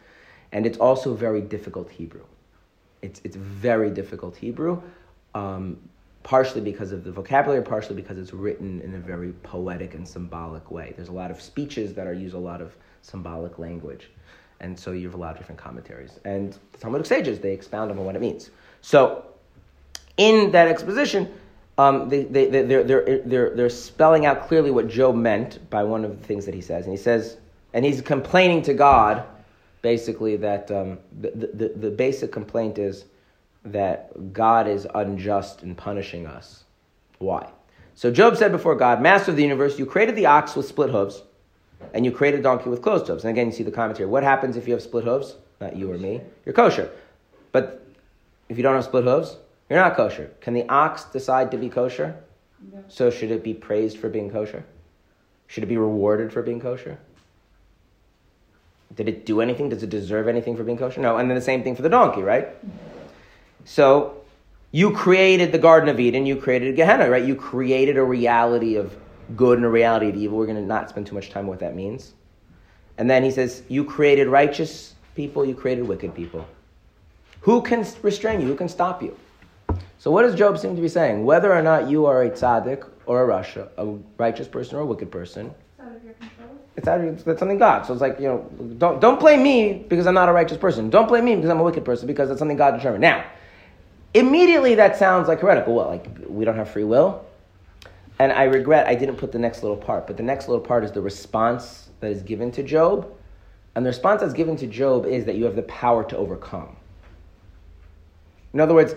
and 0.52 0.66
it's 0.66 0.78
also 0.78 1.14
very 1.14 1.40
difficult 1.40 1.90
Hebrew. 1.90 2.24
It's 3.02 3.20
it's 3.24 3.36
very 3.36 3.90
difficult 3.90 4.36
Hebrew, 4.36 4.82
um, 5.34 5.78
partially 6.22 6.60
because 6.60 6.92
of 6.92 7.04
the 7.04 7.12
vocabulary, 7.12 7.62
partially 7.62 7.96
because 7.96 8.18
it's 8.18 8.32
written 8.32 8.80
in 8.80 8.94
a 8.94 8.98
very 8.98 9.32
poetic 9.42 9.94
and 9.94 10.06
symbolic 10.06 10.70
way. 10.70 10.92
There's 10.96 11.08
a 11.08 11.12
lot 11.12 11.30
of 11.30 11.40
speeches 11.40 11.94
that 11.94 12.06
are 12.06 12.12
use 12.12 12.34
a 12.34 12.38
lot 12.38 12.60
of 12.60 12.76
symbolic 13.02 13.58
language, 13.58 14.10
and 14.60 14.78
so 14.78 14.92
you 14.92 15.06
have 15.06 15.14
a 15.14 15.20
lot 15.20 15.32
of 15.32 15.38
different 15.38 15.60
commentaries. 15.60 16.18
And 16.24 16.56
the 16.72 16.78
Talmudic 16.78 17.06
sages 17.06 17.38
they 17.38 17.52
expound 17.52 17.90
on 17.90 17.96
what 18.04 18.16
it 18.16 18.20
means. 18.20 18.50
So, 18.82 19.24
in 20.16 20.50
that 20.52 20.68
exposition. 20.68 21.32
Um, 21.78 22.10
they, 22.10 22.24
they, 22.24 22.44
they, 22.46 22.62
they're, 22.64 22.84
they're, 22.84 23.22
they're, 23.24 23.56
they're 23.56 23.70
spelling 23.70 24.26
out 24.26 24.48
clearly 24.48 24.70
what 24.70 24.86
Job 24.86 25.14
meant 25.14 25.70
by 25.70 25.82
one 25.82 26.04
of 26.04 26.20
the 26.20 26.26
things 26.26 26.44
that 26.44 26.54
he 26.54 26.60
says. 26.60 26.84
And 26.84 26.92
he 26.92 27.02
says, 27.02 27.38
and 27.72 27.86
he's 27.86 28.02
complaining 28.02 28.60
to 28.62 28.74
God, 28.74 29.24
basically, 29.82 30.36
that 30.36 30.70
um, 30.70 30.98
the, 31.20 31.30
the, 31.30 31.68
the 31.76 31.90
basic 31.90 32.32
complaint 32.32 32.78
is 32.78 33.04
that 33.64 34.32
God 34.32 34.66
is 34.66 34.86
unjust 34.94 35.62
in 35.62 35.74
punishing 35.74 36.26
us. 36.26 36.64
Why? 37.18 37.50
So 37.94 38.10
Job 38.10 38.36
said 38.36 38.52
before 38.52 38.74
God, 38.74 39.02
Master 39.02 39.30
of 39.30 39.36
the 39.36 39.42
universe, 39.42 39.78
you 39.78 39.84
created 39.84 40.16
the 40.16 40.26
ox 40.26 40.56
with 40.56 40.66
split 40.66 40.90
hooves, 40.90 41.22
and 41.92 42.04
you 42.04 42.12
created 42.12 42.40
a 42.40 42.42
donkey 42.42 42.70
with 42.70 42.82
closed 42.82 43.06
hooves. 43.06 43.24
And 43.24 43.30
again, 43.30 43.46
you 43.46 43.52
see 43.52 43.62
the 43.62 43.70
commentary. 43.70 44.08
What 44.08 44.22
happens 44.22 44.56
if 44.56 44.66
you 44.66 44.72
have 44.72 44.82
split 44.82 45.04
hooves? 45.04 45.36
Not 45.60 45.76
you 45.76 45.92
or 45.92 45.98
me. 45.98 46.22
You're 46.46 46.54
kosher. 46.54 46.90
But 47.52 47.86
if 48.48 48.56
you 48.56 48.62
don't 48.62 48.74
have 48.74 48.84
split 48.84 49.04
hooves, 49.04 49.36
you're 49.68 49.78
not 49.78 49.96
kosher. 49.96 50.30
Can 50.40 50.54
the 50.54 50.66
ox 50.68 51.04
decide 51.04 51.50
to 51.50 51.58
be 51.58 51.68
kosher? 51.68 52.16
No. 52.72 52.84
So 52.88 53.10
should 53.10 53.30
it 53.30 53.42
be 53.42 53.54
praised 53.54 53.98
for 53.98 54.08
being 54.08 54.30
kosher? 54.30 54.64
Should 55.46 55.64
it 55.64 55.68
be 55.68 55.76
rewarded 55.76 56.32
for 56.32 56.42
being 56.42 56.60
kosher? 56.60 56.98
Did 58.94 59.08
it 59.08 59.24
do 59.24 59.40
anything? 59.40 59.68
Does 59.68 59.82
it 59.82 59.90
deserve 59.90 60.28
anything 60.28 60.56
for 60.56 60.64
being 60.64 60.78
kosher? 60.78 61.00
No. 61.00 61.18
And 61.18 61.30
then 61.30 61.36
the 61.36 61.42
same 61.42 61.62
thing 61.62 61.76
for 61.76 61.82
the 61.82 61.88
donkey, 61.88 62.22
right? 62.22 62.48
So 63.64 64.20
you 64.72 64.92
created 64.92 65.52
the 65.52 65.58
Garden 65.58 65.88
of 65.88 66.00
Eden, 66.00 66.26
you 66.26 66.36
created 66.36 66.76
Gehenna, 66.76 67.08
right? 67.08 67.24
You 67.24 67.34
created 67.34 67.96
a 67.96 68.04
reality 68.04 68.76
of 68.76 68.96
good 69.36 69.58
and 69.58 69.64
a 69.64 69.70
reality 69.70 70.08
of 70.08 70.16
evil. 70.16 70.38
We're 70.38 70.46
going 70.46 70.56
to 70.56 70.62
not 70.62 70.90
spend 70.90 71.06
too 71.06 71.14
much 71.14 71.30
time 71.30 71.44
on 71.44 71.48
what 71.48 71.60
that 71.60 71.74
means. 71.74 72.14
And 72.98 73.08
then 73.08 73.22
he 73.22 73.30
says, 73.30 73.62
You 73.68 73.84
created 73.84 74.28
righteous 74.28 74.94
people, 75.14 75.44
you 75.44 75.54
created 75.54 75.86
wicked 75.86 76.14
people. 76.14 76.46
Who 77.40 77.62
can 77.62 77.86
restrain 78.02 78.40
you? 78.40 78.46
Who 78.46 78.54
can 78.54 78.68
stop 78.68 79.02
you? 79.02 79.16
So 79.98 80.10
what 80.10 80.22
does 80.22 80.34
Job 80.34 80.58
seem 80.58 80.76
to 80.76 80.82
be 80.82 80.88
saying? 80.88 81.24
Whether 81.24 81.52
or 81.52 81.62
not 81.62 81.88
you 81.88 82.06
are 82.06 82.22
a 82.22 82.30
tzaddik 82.30 82.88
or 83.06 83.24
a 83.24 83.42
rasha, 83.42 83.68
a 83.76 83.98
righteous 84.18 84.48
person 84.48 84.76
or 84.76 84.80
a 84.80 84.86
wicked 84.86 85.10
person, 85.10 85.54
It's 85.78 85.86
out 85.86 85.96
of 85.96 86.04
your 86.04 86.14
control. 86.14 86.50
It's 86.86 87.22
that's 87.24 87.38
something 87.38 87.58
God. 87.58 87.86
So 87.86 87.92
it's 87.92 88.02
like 88.02 88.18
you 88.18 88.26
know, 88.26 88.50
don't 88.78 89.00
don't 89.00 89.20
blame 89.20 89.42
me 89.42 89.84
because 89.88 90.06
I'm 90.06 90.14
not 90.14 90.28
a 90.28 90.32
righteous 90.32 90.58
person. 90.58 90.90
Don't 90.90 91.08
blame 91.08 91.24
me 91.24 91.36
because 91.36 91.50
I'm 91.50 91.60
a 91.60 91.62
wicked 91.62 91.84
person 91.84 92.06
because 92.06 92.28
that's 92.28 92.38
something 92.38 92.56
God 92.56 92.72
determined. 92.72 93.02
Now, 93.02 93.24
immediately 94.14 94.74
that 94.76 94.96
sounds 94.96 95.28
like 95.28 95.40
heretical. 95.40 95.74
What 95.74 95.88
like 95.88 96.06
we 96.26 96.44
don't 96.44 96.56
have 96.56 96.70
free 96.70 96.84
will? 96.84 97.24
And 98.18 98.32
I 98.32 98.44
regret 98.44 98.86
I 98.86 98.94
didn't 98.94 99.16
put 99.16 99.32
the 99.32 99.38
next 99.38 99.62
little 99.62 99.76
part. 99.76 100.06
But 100.06 100.16
the 100.16 100.22
next 100.22 100.48
little 100.48 100.64
part 100.64 100.84
is 100.84 100.92
the 100.92 101.00
response 101.00 101.88
that 102.00 102.10
is 102.10 102.22
given 102.22 102.50
to 102.52 102.62
Job, 102.62 103.10
and 103.74 103.84
the 103.84 103.90
response 103.90 104.20
that's 104.20 104.34
given 104.34 104.56
to 104.56 104.66
Job 104.66 105.06
is 105.06 105.24
that 105.24 105.36
you 105.36 105.44
have 105.44 105.56
the 105.56 105.62
power 105.62 106.04
to 106.04 106.16
overcome. 106.16 106.76
In 108.52 108.60
other 108.60 108.74
words, 108.74 108.94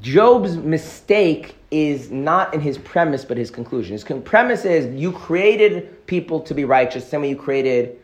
Job's 0.00 0.56
mistake 0.56 1.55
is 1.70 2.10
not 2.10 2.54
in 2.54 2.60
his 2.60 2.78
premise, 2.78 3.24
but 3.24 3.36
his 3.36 3.50
conclusion. 3.50 3.92
His 3.92 4.04
premise 4.24 4.64
is 4.64 4.94
you 4.94 5.12
created 5.12 6.06
people 6.06 6.40
to 6.40 6.54
be 6.54 6.64
righteous, 6.64 7.08
same 7.08 7.22
way 7.22 7.30
you 7.30 7.36
created 7.36 7.98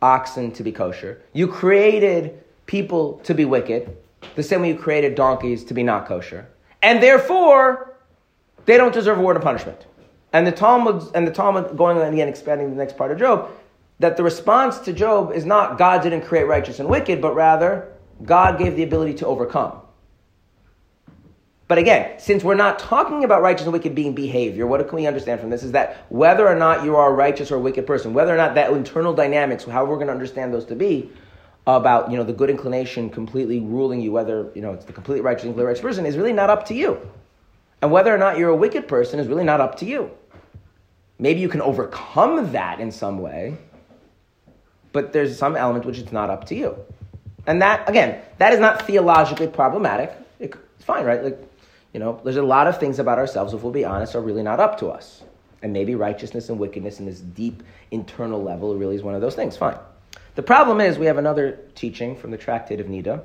oxen 0.00 0.50
to 0.52 0.62
be 0.62 0.72
kosher. 0.72 1.22
You 1.32 1.48
created 1.48 2.42
people 2.66 3.18
to 3.24 3.34
be 3.34 3.44
wicked, 3.44 3.96
the 4.34 4.42
same 4.42 4.62
way 4.62 4.68
you 4.68 4.76
created 4.76 5.14
donkeys 5.14 5.64
to 5.64 5.74
be 5.74 5.82
not 5.82 6.06
kosher. 6.06 6.46
And 6.82 7.02
therefore, 7.02 7.94
they 8.66 8.76
don't 8.76 8.92
deserve 8.92 9.18
a 9.18 9.22
word 9.22 9.36
of 9.36 9.42
punishment. 9.42 9.86
And 10.32 10.46
the 10.46 10.52
Talmud, 10.52 11.10
and 11.14 11.26
the 11.26 11.32
Talmud 11.32 11.76
going 11.76 11.98
on 11.98 12.12
again, 12.12 12.28
expanding 12.28 12.70
the 12.70 12.76
next 12.76 12.96
part 12.96 13.10
of 13.12 13.18
Job, 13.18 13.50
that 13.98 14.16
the 14.16 14.22
response 14.22 14.78
to 14.80 14.92
Job 14.92 15.32
is 15.32 15.44
not 15.44 15.78
God 15.78 16.02
didn't 16.02 16.22
create 16.22 16.44
righteous 16.44 16.80
and 16.80 16.88
wicked, 16.88 17.20
but 17.20 17.34
rather 17.34 17.92
God 18.24 18.58
gave 18.58 18.76
the 18.76 18.82
ability 18.82 19.14
to 19.14 19.26
overcome. 19.26 19.81
But 21.72 21.78
again, 21.78 22.18
since 22.18 22.44
we're 22.44 22.54
not 22.54 22.78
talking 22.78 23.24
about 23.24 23.40
righteous 23.40 23.64
and 23.64 23.72
wicked 23.72 23.94
being 23.94 24.14
behavior, 24.14 24.66
what 24.66 24.86
can 24.86 24.94
we 24.94 25.06
understand 25.06 25.40
from 25.40 25.48
this 25.48 25.62
is 25.62 25.72
that 25.72 26.04
whether 26.10 26.46
or 26.46 26.54
not 26.54 26.84
you 26.84 26.96
are 26.96 27.10
a 27.10 27.14
righteous 27.14 27.50
or 27.50 27.54
a 27.54 27.60
wicked 27.60 27.86
person, 27.86 28.12
whether 28.12 28.30
or 28.30 28.36
not 28.36 28.54
that 28.56 28.70
internal 28.72 29.14
dynamics, 29.14 29.64
how 29.64 29.82
we're 29.86 29.94
going 29.94 30.08
to 30.08 30.12
understand 30.12 30.52
those 30.52 30.66
to 30.66 30.76
be, 30.76 31.10
about 31.66 32.10
you 32.10 32.18
know 32.18 32.24
the 32.24 32.32
good 32.34 32.50
inclination 32.50 33.08
completely 33.08 33.58
ruling 33.60 34.02
you, 34.02 34.12
whether 34.12 34.50
you 34.54 34.60
know 34.60 34.74
it's 34.74 34.84
the 34.84 34.92
completely 34.92 35.22
righteous 35.22 35.44
and 35.44 35.52
completely 35.52 35.68
righteous 35.68 35.80
person, 35.80 36.04
is 36.04 36.18
really 36.18 36.34
not 36.34 36.50
up 36.50 36.66
to 36.66 36.74
you. 36.74 36.98
And 37.80 37.90
whether 37.90 38.14
or 38.14 38.18
not 38.18 38.36
you're 38.36 38.50
a 38.50 38.54
wicked 38.54 38.86
person 38.86 39.18
is 39.18 39.26
really 39.26 39.42
not 39.42 39.62
up 39.62 39.78
to 39.78 39.86
you. 39.86 40.10
Maybe 41.18 41.40
you 41.40 41.48
can 41.48 41.62
overcome 41.62 42.52
that 42.52 42.80
in 42.80 42.92
some 42.92 43.18
way, 43.22 43.56
but 44.92 45.14
there's 45.14 45.38
some 45.38 45.56
element 45.56 45.86
which 45.86 45.96
is 45.96 46.12
not 46.12 46.28
up 46.28 46.44
to 46.48 46.54
you. 46.54 46.76
And 47.46 47.62
that, 47.62 47.88
again, 47.88 48.20
that 48.36 48.52
is 48.52 48.60
not 48.60 48.86
theologically 48.86 49.46
problematic. 49.46 50.12
It- 50.38 50.54
It's 50.76 50.84
fine, 50.84 51.06
right? 51.06 51.24
Like, 51.24 51.38
you 51.92 52.00
know, 52.00 52.20
there's 52.24 52.36
a 52.36 52.42
lot 52.42 52.66
of 52.66 52.78
things 52.78 52.98
about 52.98 53.18
ourselves, 53.18 53.52
if 53.52 53.62
we'll 53.62 53.72
be 53.72 53.84
honest, 53.84 54.14
are 54.14 54.20
really 54.20 54.42
not 54.42 54.60
up 54.60 54.78
to 54.78 54.88
us. 54.88 55.22
And 55.62 55.72
maybe 55.72 55.94
righteousness 55.94 56.48
and 56.48 56.58
wickedness 56.58 56.98
in 56.98 57.06
this 57.06 57.20
deep 57.20 57.62
internal 57.90 58.42
level 58.42 58.74
really 58.76 58.96
is 58.96 59.02
one 59.02 59.14
of 59.14 59.20
those 59.20 59.34
things. 59.34 59.56
Fine. 59.56 59.76
The 60.34 60.42
problem 60.42 60.80
is 60.80 60.98
we 60.98 61.06
have 61.06 61.18
another 61.18 61.60
teaching 61.74 62.16
from 62.16 62.30
the 62.30 62.38
Tractate 62.38 62.80
of 62.80 62.86
Nida. 62.86 63.22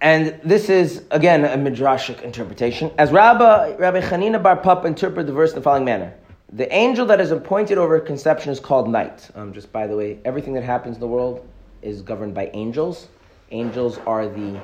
And 0.00 0.40
this 0.44 0.70
is, 0.70 1.02
again, 1.10 1.44
a 1.44 1.56
midrashic 1.56 2.22
interpretation. 2.22 2.92
As 2.96 3.10
Rabbi, 3.10 3.74
Rabbi 3.74 4.00
Chanina 4.00 4.40
Bar 4.40 4.58
Papa 4.58 4.86
interpreted 4.86 5.26
the 5.26 5.32
verse 5.32 5.50
in 5.50 5.56
the 5.56 5.62
following 5.62 5.84
manner. 5.84 6.14
The 6.52 6.72
angel 6.72 7.04
that 7.06 7.20
is 7.20 7.32
appointed 7.32 7.78
over 7.78 7.98
conception 7.98 8.52
is 8.52 8.60
called 8.60 8.88
night. 8.88 9.28
Um, 9.34 9.52
just 9.52 9.72
by 9.72 9.88
the 9.88 9.96
way, 9.96 10.20
everything 10.24 10.54
that 10.54 10.62
happens 10.62 10.96
in 10.96 11.00
the 11.00 11.08
world 11.08 11.46
is 11.82 12.00
governed 12.00 12.34
by 12.34 12.50
angels. 12.54 13.08
Angels 13.50 13.98
are 14.06 14.28
the 14.28 14.60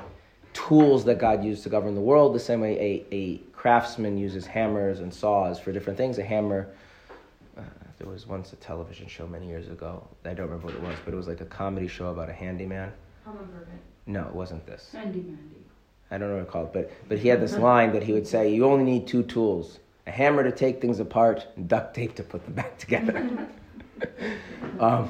tools 0.55 1.03
that 1.05 1.19
God 1.19 1.43
used 1.43 1.61
to 1.63 1.69
govern 1.69 1.93
the 1.93 2.01
world, 2.01 2.33
the 2.33 2.39
same 2.39 2.61
way 2.61 2.79
a, 3.11 3.15
a 3.15 3.37
craftsman 3.51 4.17
uses 4.17 4.47
hammers 4.47 5.01
and 5.01 5.13
saws 5.13 5.59
for 5.59 5.71
different 5.71 5.97
things. 5.97 6.17
A 6.17 6.23
hammer, 6.23 6.69
uh, 7.57 7.61
there 7.99 8.07
was 8.07 8.25
once 8.25 8.53
a 8.53 8.55
television 8.55 9.07
show 9.07 9.27
many 9.27 9.47
years 9.47 9.67
ago. 9.67 10.07
I 10.23 10.33
don't 10.33 10.47
remember 10.47 10.67
what 10.67 10.75
it 10.75 10.81
was, 10.81 10.95
but 11.03 11.13
it 11.13 11.17
was 11.17 11.27
like 11.27 11.41
a 11.41 11.45
comedy 11.45 11.87
show 11.87 12.07
about 12.07 12.29
a 12.29 12.33
handyman. 12.33 12.91
No, 14.07 14.21
it 14.27 14.33
wasn't 14.33 14.65
this. 14.65 14.91
Mandy. 14.93 15.37
I 16.09 16.17
don't 16.17 16.29
know 16.29 16.35
what 16.35 16.43
it's 16.43 16.51
called, 16.51 16.71
but 16.71 16.91
but 17.09 17.17
he 17.17 17.27
had 17.27 17.41
this 17.41 17.57
line 17.57 17.91
that 17.93 18.03
he 18.03 18.13
would 18.13 18.27
say, 18.27 18.53
"You 18.53 18.65
only 18.65 18.85
need 18.85 19.07
two 19.07 19.23
tools: 19.23 19.79
a 20.07 20.11
hammer 20.11 20.43
to 20.43 20.51
take 20.51 20.79
things 20.79 20.99
apart, 20.99 21.47
and 21.57 21.67
duct 21.67 21.95
tape 21.95 22.15
to 22.15 22.23
put 22.23 22.45
them 22.45 22.53
back 22.53 22.77
together." 22.77 23.47
um, 24.79 25.09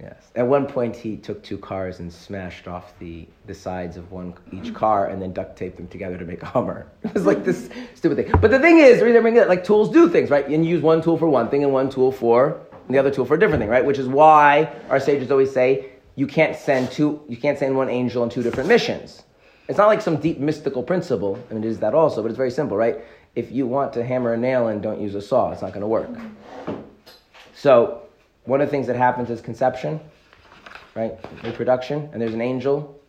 yes. 0.00 0.30
At 0.34 0.46
one 0.46 0.66
point, 0.66 0.96
he 0.96 1.16
took 1.16 1.42
two 1.42 1.58
cars 1.58 2.00
and 2.00 2.12
smashed 2.12 2.66
off 2.68 2.98
the 2.98 3.26
the 3.46 3.54
sides 3.54 3.96
of 3.96 4.10
one 4.12 4.34
each 4.52 4.64
mm-hmm. 4.64 4.74
car, 4.74 5.06
and 5.08 5.20
then 5.20 5.32
duct 5.32 5.56
taped 5.56 5.76
them 5.76 5.88
together 5.88 6.16
to 6.16 6.24
make 6.24 6.42
a 6.42 6.46
Hummer. 6.46 6.86
It 7.02 7.14
was 7.14 7.26
like 7.26 7.44
this 7.44 7.68
stupid 7.94 8.16
thing. 8.16 8.40
But 8.40 8.50
the 8.50 8.58
thing 8.58 8.78
is, 8.78 8.98
the 9.00 9.04
reason 9.04 9.18
I 9.18 9.22
bring 9.22 9.36
it, 9.36 9.48
like 9.48 9.64
tools 9.64 9.90
do 9.90 10.08
things, 10.08 10.30
right? 10.30 10.46
And 10.48 10.64
you 10.64 10.70
use 10.70 10.82
one 10.82 11.02
tool 11.02 11.16
for 11.16 11.28
one 11.28 11.48
thing, 11.48 11.62
and 11.64 11.72
one 11.72 11.90
tool 11.90 12.12
for 12.12 12.60
the 12.88 12.98
other 12.98 13.10
tool 13.10 13.24
for 13.24 13.34
a 13.34 13.38
different 13.38 13.60
thing, 13.60 13.68
right? 13.68 13.84
Which 13.84 13.98
is 13.98 14.08
why 14.08 14.74
our 14.88 15.00
sages 15.00 15.30
always 15.30 15.52
say 15.52 15.90
you 16.16 16.26
can't 16.26 16.56
send 16.56 16.90
two, 16.90 17.22
you 17.28 17.36
can't 17.36 17.58
send 17.58 17.76
one 17.76 17.88
angel 17.88 18.22
on 18.22 18.28
two 18.28 18.42
different 18.42 18.68
missions. 18.68 19.22
It's 19.68 19.78
not 19.78 19.86
like 19.86 20.00
some 20.00 20.16
deep 20.16 20.38
mystical 20.38 20.82
principle, 20.82 21.38
I 21.50 21.54
mean, 21.54 21.62
it 21.62 21.68
is 21.68 21.78
that 21.78 21.94
also, 21.94 22.22
but 22.22 22.28
it's 22.28 22.36
very 22.36 22.50
simple, 22.50 22.76
right? 22.76 22.98
If 23.36 23.52
you 23.52 23.66
want 23.66 23.92
to 23.92 24.04
hammer 24.04 24.32
a 24.32 24.36
nail 24.36 24.68
and 24.68 24.82
don't 24.82 25.00
use 25.00 25.14
a 25.14 25.22
saw. 25.22 25.52
It's 25.52 25.62
not 25.62 25.70
going 25.70 25.82
to 25.82 25.86
work. 25.86 26.08
Mm-hmm. 26.08 26.80
So, 27.54 28.02
one 28.50 28.60
of 28.60 28.66
the 28.66 28.70
things 28.72 28.88
that 28.88 28.96
happens 28.96 29.30
is 29.30 29.40
conception, 29.40 30.00
right? 30.96 31.12
Reproduction, 31.44 32.10
and 32.12 32.20
there's 32.20 32.34
an 32.34 32.40
angel 32.40 33.00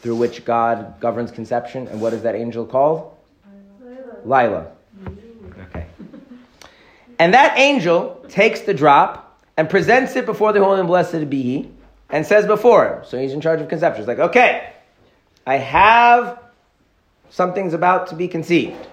through 0.00 0.16
which 0.16 0.44
God 0.44 0.98
governs 0.98 1.30
conception. 1.30 1.86
And 1.86 2.00
what 2.00 2.12
is 2.12 2.22
that 2.22 2.34
angel 2.34 2.66
called? 2.66 3.16
Lila. 4.24 4.72
Okay. 5.70 5.86
And 7.20 7.32
that 7.32 7.56
angel 7.56 8.26
takes 8.28 8.62
the 8.62 8.74
drop 8.74 9.40
and 9.56 9.70
presents 9.70 10.16
it 10.16 10.26
before 10.26 10.52
the 10.52 10.58
Holy 10.58 10.80
and 10.80 10.88
Blessed 10.88 11.30
be 11.30 11.42
He 11.42 11.70
and 12.10 12.26
says 12.26 12.44
before 12.44 12.84
him. 12.84 13.04
So 13.04 13.18
he's 13.18 13.34
in 13.34 13.40
charge 13.40 13.60
of 13.60 13.68
conception. 13.68 14.02
He's 14.02 14.08
like, 14.08 14.18
okay, 14.18 14.72
I 15.46 15.58
have 15.58 16.40
something's 17.30 17.72
about 17.72 18.08
to 18.08 18.16
be 18.16 18.26
conceived. 18.26 18.84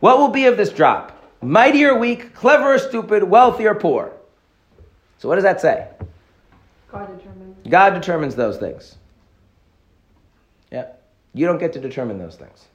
What 0.00 0.18
will 0.18 0.30
be 0.30 0.46
of 0.46 0.56
this 0.56 0.70
drop? 0.70 1.16
Mighty 1.40 1.84
or 1.84 1.96
weak, 1.96 2.34
clever 2.34 2.74
or 2.74 2.78
stupid, 2.80 3.22
wealthy 3.22 3.66
or 3.68 3.76
poor? 3.76 4.12
So 5.22 5.28
what 5.28 5.36
does 5.36 5.44
that 5.44 5.60
say? 5.60 5.86
God 6.90 7.16
determines. 7.16 7.68
God 7.68 7.90
determines 7.90 8.34
those 8.34 8.56
things. 8.56 8.96
Yeah. 10.72 10.86
You 11.32 11.46
don't 11.46 11.58
get 11.58 11.72
to 11.74 11.80
determine 11.80 12.18
those 12.18 12.34
things. 12.34 12.66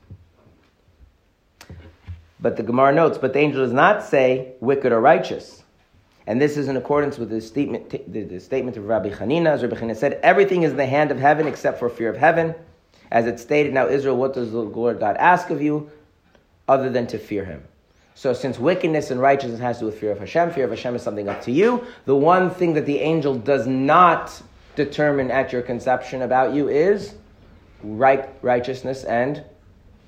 But 2.39 2.56
the 2.56 2.64
Gemara 2.64 2.93
notes, 2.93 3.18
but 3.18 3.34
the 3.34 3.39
angel 3.39 3.66
does 3.66 3.74
not 3.74 4.02
say 4.02 4.54
wicked 4.62 4.93
or 4.93 5.02
righteous. 5.02 5.62
And 6.26 6.41
this 6.41 6.56
is 6.56 6.70
in 6.70 6.78
accordance 6.78 7.18
with 7.18 7.32
the 7.32 7.41
statement, 7.41 7.89
the, 7.89 8.24
the 8.24 8.39
statement 8.39 8.78
of 8.78 8.86
Rabbi 8.86 9.10
Hanina. 9.10 9.48
As 9.48 9.62
Rabbi 9.62 9.76
Hanina 9.76 9.98
said, 9.98 10.18
everything 10.24 10.64
is 10.64 10.72
in 10.72 10.78
the 10.78 10.86
hand 10.86 11.12
of 11.12 11.20
heaven 11.20 11.48
except 11.48 11.80
for 11.80 11.89
fear 11.89 12.10
of 12.10 12.16
heaven. 12.16 12.56
As 13.12 13.26
it 13.26 13.41
stated, 13.41 13.74
now 13.74 13.89
Israel, 13.89 14.16
what 14.16 14.34
does 14.34 14.54
the 14.54 14.60
Lord 14.60 15.02
God 15.02 15.18
ask 15.18 15.50
of 15.50 15.62
you 15.62 15.91
other 16.66 16.89
than 16.89 17.08
to 17.08 17.20
fear 17.20 17.43
him? 17.43 17.66
So 18.18 18.34
since 18.34 18.57
wickedness 18.57 19.11
and 19.11 19.22
righteousness 19.22 19.59
has 19.59 19.78
to 19.78 19.82
do 19.82 19.86
with 19.86 19.99
fear 19.99 20.11
of 20.11 20.18
Hashem, 20.18 20.49
fear 20.49 20.65
of 20.65 20.72
Hashem 20.72 20.95
is 20.95 21.03
something 21.03 21.30
up 21.30 21.43
to 21.43 21.51
you. 21.51 21.86
The 22.05 22.15
one 22.15 22.49
thing 22.49 22.74
that 22.74 22.88
the 22.88 22.97
angel 22.97 23.36
does 23.36 23.68
not 23.68 24.41
determine 24.76 25.30
at 25.30 25.53
your 25.53 25.61
conception 25.61 26.24
about 26.24 26.55
you 26.55 26.68
is 26.68 27.13
right, 27.84 28.28
righteousness 28.41 29.03
and 29.03 29.43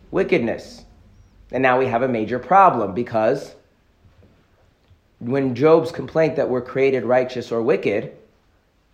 wickedness. 0.10 0.86
And 1.52 1.62
now 1.62 1.78
we 1.78 1.86
have 1.86 2.02
a 2.02 2.08
major 2.08 2.40
problem 2.40 2.96
because 2.96 3.54
when 5.20 5.54
Job's 5.54 5.92
complaint 5.92 6.36
that 6.38 6.50
we're 6.50 6.64
created 6.64 7.04
righteous 7.04 7.52
or 7.52 7.62
wicked 7.62 8.12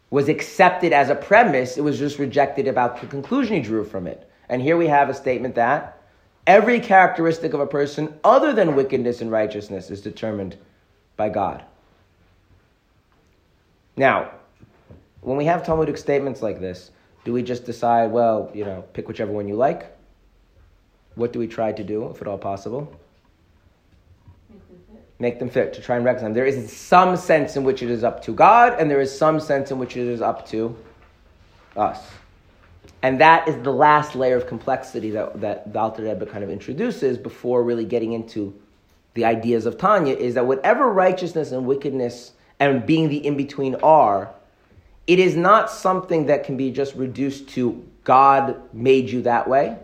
was 0.09 0.27
accepted 0.27 0.91
as 0.91 1.09
a 1.09 1.15
premise, 1.15 1.77
it 1.77 1.81
was 1.85 1.97
just 1.97 2.19
rejected 2.19 2.67
about 2.67 2.99
the 2.99 3.07
conclusion 3.07 3.55
he 3.55 3.61
drew 3.61 3.85
from 3.85 4.07
it. 4.07 4.29
And 4.49 4.61
here 4.61 4.75
we 4.75 4.87
have 4.87 5.07
a 5.07 5.13
statement 5.13 5.55
that 5.55 6.01
every 6.47 6.79
characteristic 6.79 7.53
of 7.53 7.59
a 7.59 7.67
person 7.67 8.13
other 8.23 8.53
than 8.53 8.75
wickedness 8.75 9.21
and 9.21 9.31
righteousness 9.31 9.89
is 9.89 10.01
determined 10.01 10.57
by 11.17 11.29
God. 11.29 11.63
Now, 13.97 14.31
when 15.21 15.37
we 15.37 15.45
have 15.45 15.65
Talmudic 15.65 15.97
statements 15.97 16.41
like 16.41 16.59
this, 16.59 16.91
do 17.23 17.33
we 17.33 17.41
just 17.41 17.65
decide, 17.65 18.11
well, 18.11 18.51
you 18.53 18.63
know, 18.63 18.83
pick 18.93 19.07
whichever 19.07 19.31
one 19.31 19.47
you 19.47 19.55
like? 19.55 19.91
What 21.15 21.33
do 21.33 21.39
we 21.39 21.47
try 21.47 21.71
to 21.71 21.83
do, 21.83 22.09
if 22.09 22.21
at 22.21 22.27
all 22.27 22.37
possible? 22.37 22.93
Make 24.49 24.59
them 24.67 24.69
fit. 24.87 25.19
Make 25.19 25.39
them 25.39 25.49
fit, 25.49 25.73
to 25.73 25.81
try 25.81 25.95
and 25.95 26.05
reconcile 26.05 26.27
them. 26.27 26.33
There 26.35 26.45
is 26.45 26.71
some 26.71 27.15
sense 27.15 27.55
in 27.55 27.63
which 27.63 27.81
it 27.81 27.89
is 27.89 28.03
up 28.03 28.21
to 28.23 28.33
God, 28.33 28.79
and 28.79 28.91
there 28.91 29.01
is 29.01 29.17
some 29.17 29.39
sense 29.39 29.71
in 29.71 29.79
which 29.79 29.97
it 29.97 30.05
is 30.05 30.21
up 30.21 30.47
to 30.49 30.75
us. 31.75 31.99
And 33.01 33.19
that 33.21 33.47
is 33.47 33.61
the 33.63 33.71
last 33.71 34.15
layer 34.15 34.35
of 34.35 34.47
complexity 34.47 35.11
that, 35.11 35.41
that 35.41 35.71
the 35.71 35.79
Alter 35.79 36.03
Rebbe 36.03 36.25
kind 36.25 36.43
of 36.43 36.49
introduces 36.49 37.17
before 37.17 37.63
really 37.63 37.85
getting 37.85 38.13
into 38.13 38.59
the 39.13 39.25
ideas 39.25 39.65
of 39.65 39.77
Tanya, 39.77 40.15
is 40.15 40.33
that 40.35 40.45
whatever 40.45 40.91
righteousness 40.91 41.51
and 41.51 41.65
wickedness 41.65 42.33
and 42.59 42.85
being 42.85 43.07
the 43.09 43.25
in-between 43.25 43.75
are, 43.75 44.33
it 45.07 45.19
is 45.19 45.35
not 45.35 45.69
something 45.69 46.25
that 46.25 46.43
can 46.43 46.57
be 46.57 46.71
just 46.71 46.95
reduced 46.95 47.47
to 47.49 47.85
God 48.03 48.61
made 48.73 49.09
you 49.09 49.21
that 49.21 49.47
way. 49.47 49.77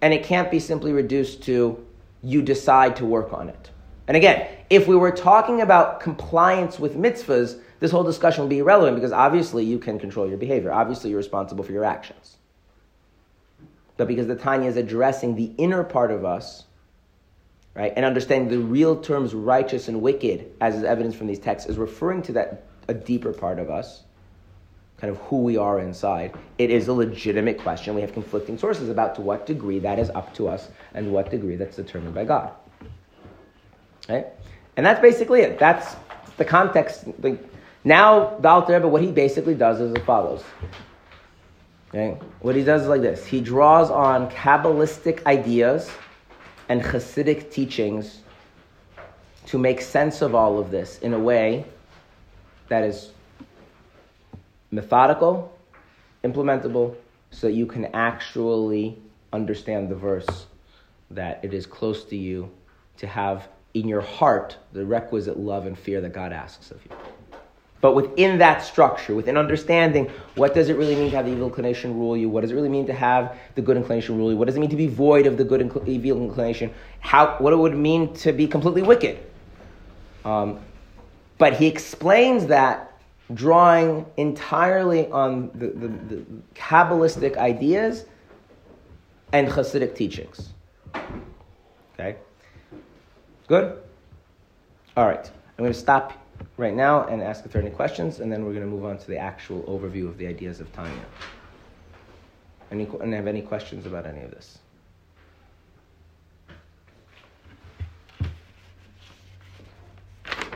And 0.00 0.14
it 0.14 0.24
can't 0.24 0.50
be 0.50 0.60
simply 0.60 0.92
reduced 0.92 1.42
to 1.44 1.84
you 2.22 2.40
decide 2.40 2.96
to 2.96 3.04
work 3.04 3.32
on 3.32 3.48
it. 3.48 3.70
And 4.08 4.16
again, 4.16 4.48
if 4.68 4.88
we 4.88 4.96
were 4.96 5.12
talking 5.12 5.60
about 5.60 6.00
compliance 6.00 6.78
with 6.78 6.96
mitzvahs, 6.96 7.58
this 7.80 7.90
whole 7.90 8.04
discussion 8.04 8.44
would 8.44 8.50
be 8.50 8.58
irrelevant 8.58 8.96
because 8.96 9.12
obviously 9.12 9.64
you 9.64 9.78
can 9.78 9.98
control 9.98 10.28
your 10.28 10.38
behavior. 10.38 10.72
Obviously, 10.72 11.10
you're 11.10 11.18
responsible 11.18 11.64
for 11.64 11.72
your 11.72 11.84
actions. 11.84 12.36
But 13.96 14.08
because 14.08 14.26
the 14.26 14.36
Tanya 14.36 14.68
is 14.68 14.76
addressing 14.76 15.36
the 15.36 15.52
inner 15.58 15.84
part 15.84 16.10
of 16.10 16.24
us, 16.24 16.64
right, 17.74 17.92
and 17.94 18.04
understanding 18.04 18.48
the 18.48 18.64
real 18.64 19.00
terms 19.00 19.34
righteous 19.34 19.88
and 19.88 20.00
wicked, 20.00 20.50
as 20.60 20.74
is 20.74 20.84
evidence 20.84 21.14
from 21.14 21.26
these 21.26 21.38
texts, 21.38 21.68
is 21.68 21.76
referring 21.76 22.22
to 22.22 22.32
that 22.32 22.64
a 22.88 22.94
deeper 22.94 23.32
part 23.32 23.58
of 23.58 23.70
us, 23.70 24.02
kind 24.96 25.10
of 25.10 25.18
who 25.22 25.42
we 25.42 25.56
are 25.56 25.80
inside. 25.80 26.34
It 26.58 26.70
is 26.70 26.88
a 26.88 26.92
legitimate 26.92 27.58
question. 27.58 27.94
We 27.94 28.00
have 28.00 28.12
conflicting 28.12 28.58
sources 28.58 28.88
about 28.88 29.14
to 29.16 29.20
what 29.20 29.46
degree 29.46 29.78
that 29.80 29.98
is 29.98 30.10
up 30.10 30.34
to 30.34 30.48
us 30.48 30.68
and 30.94 31.12
what 31.12 31.30
degree 31.30 31.56
that's 31.56 31.76
determined 31.76 32.14
by 32.14 32.24
God. 32.24 32.52
Right? 34.08 34.26
And 34.76 34.84
that's 34.84 35.00
basically 35.00 35.40
it. 35.42 35.58
That's 35.58 35.96
the 36.36 36.44
context. 36.44 37.04
The, 37.20 37.38
now, 37.84 38.36
the 38.38 38.48
Alter 38.48 38.74
Rebbe, 38.74 38.88
what 38.88 39.02
he 39.02 39.10
basically 39.10 39.54
does 39.54 39.80
is 39.80 39.94
as 39.94 40.04
follows. 40.04 40.44
Okay? 41.88 42.18
What 42.40 42.56
he 42.56 42.64
does 42.64 42.82
is 42.82 42.88
like 42.88 43.02
this. 43.02 43.26
He 43.26 43.40
draws 43.40 43.90
on 43.90 44.30
Kabbalistic 44.30 45.26
ideas 45.26 45.90
and 46.68 46.80
Hasidic 46.80 47.50
teachings 47.50 48.20
to 49.46 49.58
make 49.58 49.80
sense 49.80 50.22
of 50.22 50.34
all 50.34 50.58
of 50.58 50.70
this 50.70 50.98
in 51.00 51.12
a 51.12 51.18
way 51.18 51.64
that 52.68 52.84
is 52.84 53.10
methodical, 54.70 55.52
implementable, 56.24 56.94
so 57.30 57.48
that 57.48 57.52
you 57.52 57.66
can 57.66 57.86
actually 57.86 58.96
understand 59.32 59.88
the 59.88 59.94
verse 59.94 60.46
that 61.10 61.44
it 61.44 61.52
is 61.52 61.66
close 61.66 62.04
to 62.04 62.16
you 62.16 62.50
to 62.96 63.06
have 63.06 63.48
in 63.74 63.88
your 63.88 64.00
heart 64.00 64.56
the 64.72 64.84
requisite 64.84 65.38
love 65.38 65.66
and 65.66 65.78
fear 65.78 66.00
that 66.00 66.12
God 66.12 66.32
asks 66.32 66.70
of 66.70 66.84
you. 66.84 66.96
But 67.80 67.96
within 67.96 68.38
that 68.38 68.62
structure, 68.62 69.14
within 69.14 69.36
understanding 69.36 70.08
what 70.36 70.54
does 70.54 70.68
it 70.68 70.76
really 70.76 70.94
mean 70.94 71.10
to 71.10 71.16
have 71.16 71.26
the 71.26 71.32
evil 71.32 71.48
inclination 71.48 71.98
rule 71.98 72.16
you, 72.16 72.28
what 72.28 72.42
does 72.42 72.52
it 72.52 72.54
really 72.54 72.68
mean 72.68 72.86
to 72.86 72.92
have 72.92 73.36
the 73.56 73.62
good 73.62 73.76
inclination 73.76 74.16
rule 74.16 74.30
you, 74.30 74.36
what 74.36 74.46
does 74.46 74.56
it 74.56 74.60
mean 74.60 74.70
to 74.70 74.76
be 74.76 74.86
void 74.86 75.26
of 75.26 75.36
the 75.36 75.42
good 75.42 75.60
incl- 75.60 75.86
evil 75.88 76.22
inclination, 76.22 76.72
how, 77.00 77.36
what 77.38 77.52
it 77.52 77.56
would 77.56 77.76
mean 77.76 78.14
to 78.14 78.32
be 78.32 78.46
completely 78.46 78.82
wicked. 78.82 79.18
Um, 80.24 80.60
but 81.38 81.54
he 81.54 81.66
explains 81.66 82.46
that 82.46 83.00
drawing 83.34 84.06
entirely 84.16 85.08
on 85.08 85.50
the, 85.54 85.68
the, 85.68 85.88
the 85.88 86.24
Kabbalistic 86.54 87.36
ideas 87.36 88.04
and 89.32 89.48
Hasidic 89.48 89.96
teachings. 89.96 90.50
Okay? 91.94 92.16
Good? 93.52 93.76
All 94.96 95.06
right. 95.06 95.26
I'm 95.26 95.62
going 95.62 95.74
to 95.74 95.78
stop 95.78 96.14
right 96.56 96.72
now 96.72 97.06
and 97.06 97.20
ask 97.20 97.44
if 97.44 97.52
there 97.52 97.60
are 97.60 97.66
any 97.66 97.74
questions, 97.74 98.18
and 98.20 98.32
then 98.32 98.46
we're 98.46 98.54
going 98.54 98.64
to 98.64 98.70
move 98.70 98.86
on 98.86 98.96
to 98.96 99.06
the 99.06 99.18
actual 99.18 99.62
overview 99.64 100.08
of 100.08 100.16
the 100.16 100.26
ideas 100.26 100.58
of 100.58 100.72
Tanya. 100.72 101.04
Any, 102.70 102.88
and 103.02 103.12
have 103.12 103.26
any 103.26 103.42
questions 103.42 103.84
about 103.84 104.06
any 104.06 104.22
of 104.22 104.30
this? 104.30 104.58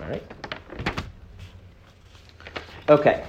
All 0.01 0.09
right. 0.09 0.22
Okay. 2.88 3.24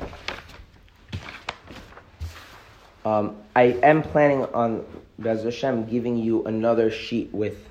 Um, 3.03 3.36
I 3.53 3.63
am 3.84 4.01
planning 4.01 4.45
on 4.53 4.86
Bez 5.20 5.43
Hashem 5.43 5.88
giving 5.88 6.15
you 6.15 6.45
another 6.45 6.89
sheet 6.89 7.34
with, 7.34 7.66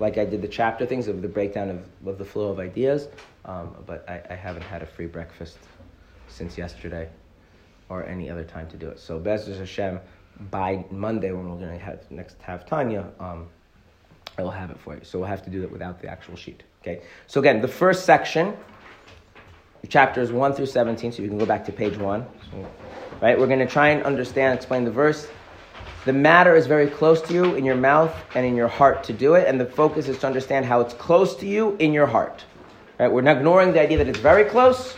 like 0.00 0.18
I 0.18 0.24
did 0.24 0.42
the 0.42 0.48
chapter 0.48 0.86
things 0.86 1.08
of 1.08 1.22
the 1.22 1.28
breakdown 1.28 1.70
of, 1.70 2.08
of 2.08 2.18
the 2.18 2.24
flow 2.24 2.50
of 2.50 2.58
ideas, 2.58 3.08
um, 3.44 3.74
but 3.86 4.08
I, 4.08 4.22
I 4.30 4.34
haven't 4.34 4.62
had 4.62 4.82
a 4.82 4.86
free 4.86 5.06
breakfast 5.06 5.58
since 6.28 6.56
yesterday 6.56 7.08
or 7.88 8.04
any 8.04 8.30
other 8.30 8.44
time 8.44 8.68
to 8.68 8.76
do 8.76 8.88
it. 8.88 9.00
So 9.00 9.18
Bez 9.18 9.46
Hashem, 9.46 10.00
by 10.50 10.84
Monday 10.90 11.32
when 11.32 11.50
we're 11.50 11.58
going 11.58 11.78
to 11.78 11.84
have 11.84 12.10
next 12.10 12.36
have 12.42 12.66
Tanya, 12.66 13.10
um, 13.18 13.48
I 14.36 14.42
will 14.42 14.50
have 14.50 14.70
it 14.70 14.78
for 14.78 14.94
you. 14.94 15.00
So 15.02 15.18
we'll 15.18 15.28
have 15.28 15.42
to 15.44 15.50
do 15.50 15.62
it 15.62 15.72
without 15.72 16.00
the 16.00 16.08
actual 16.08 16.36
sheet. 16.36 16.62
Okay. 16.82 17.02
So 17.26 17.40
again, 17.40 17.60
the 17.60 17.68
first 17.68 18.04
section 18.04 18.56
chapters 19.88 20.32
1 20.32 20.52
through 20.54 20.66
17, 20.66 21.12
so 21.12 21.22
you 21.22 21.28
can 21.28 21.38
go 21.38 21.46
back 21.46 21.64
to 21.64 21.72
page 21.72 21.96
1. 21.96 22.26
So, 22.50 22.70
right? 23.20 23.38
We're 23.38 23.46
going 23.46 23.58
to 23.60 23.66
try 23.66 23.88
and 23.88 24.02
understand, 24.02 24.56
explain 24.56 24.84
the 24.84 24.90
verse. 24.90 25.28
The 26.04 26.12
matter 26.12 26.54
is 26.54 26.66
very 26.66 26.86
close 26.86 27.20
to 27.22 27.34
you 27.34 27.54
in 27.54 27.64
your 27.64 27.76
mouth 27.76 28.14
and 28.34 28.46
in 28.46 28.56
your 28.56 28.68
heart 28.68 29.04
to 29.04 29.12
do 29.12 29.34
it, 29.34 29.46
and 29.46 29.60
the 29.60 29.66
focus 29.66 30.08
is 30.08 30.18
to 30.18 30.26
understand 30.26 30.64
how 30.64 30.80
it's 30.80 30.94
close 30.94 31.36
to 31.36 31.46
you 31.46 31.76
in 31.78 31.92
your 31.92 32.06
heart. 32.06 32.44
Right? 32.98 33.10
We're 33.12 33.22
not 33.22 33.38
ignoring 33.38 33.72
the 33.72 33.80
idea 33.80 33.98
that 33.98 34.08
it's 34.08 34.18
very 34.18 34.44
close. 34.44 34.96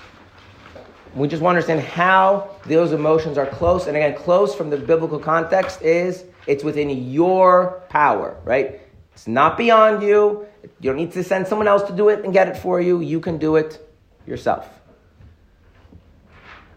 We 1.14 1.26
just 1.26 1.42
want 1.42 1.57
to 1.57 1.59
understand 1.59 1.80
how 1.80 2.55
those 2.66 2.92
emotions 2.92 3.36
are 3.38 3.46
close. 3.46 3.86
And 3.86 3.96
again, 3.96 4.14
close 4.14 4.55
from 4.55 4.70
the 4.70 4.76
biblical 4.76 5.18
context 5.18 5.82
is 5.82 6.24
It's 6.46 6.64
within 6.64 7.11
your 7.11 7.82
power, 7.88 8.36
right? 8.44 8.80
It's 9.12 9.26
not 9.26 9.59
beyond 9.59 10.03
you. 10.03 10.46
You 10.80 10.90
don't 10.90 10.96
need 10.96 11.12
to 11.12 11.24
send 11.24 11.46
someone 11.46 11.68
else 11.68 11.82
to 11.90 11.92
do 11.94 12.09
it 12.09 12.24
and 12.24 12.32
get 12.32 12.48
it 12.48 12.57
for 12.57 12.80
you. 12.80 13.01
You 13.01 13.20
can 13.20 13.38
do 13.38 13.57
it 13.57 13.86
yourself. 14.26 14.68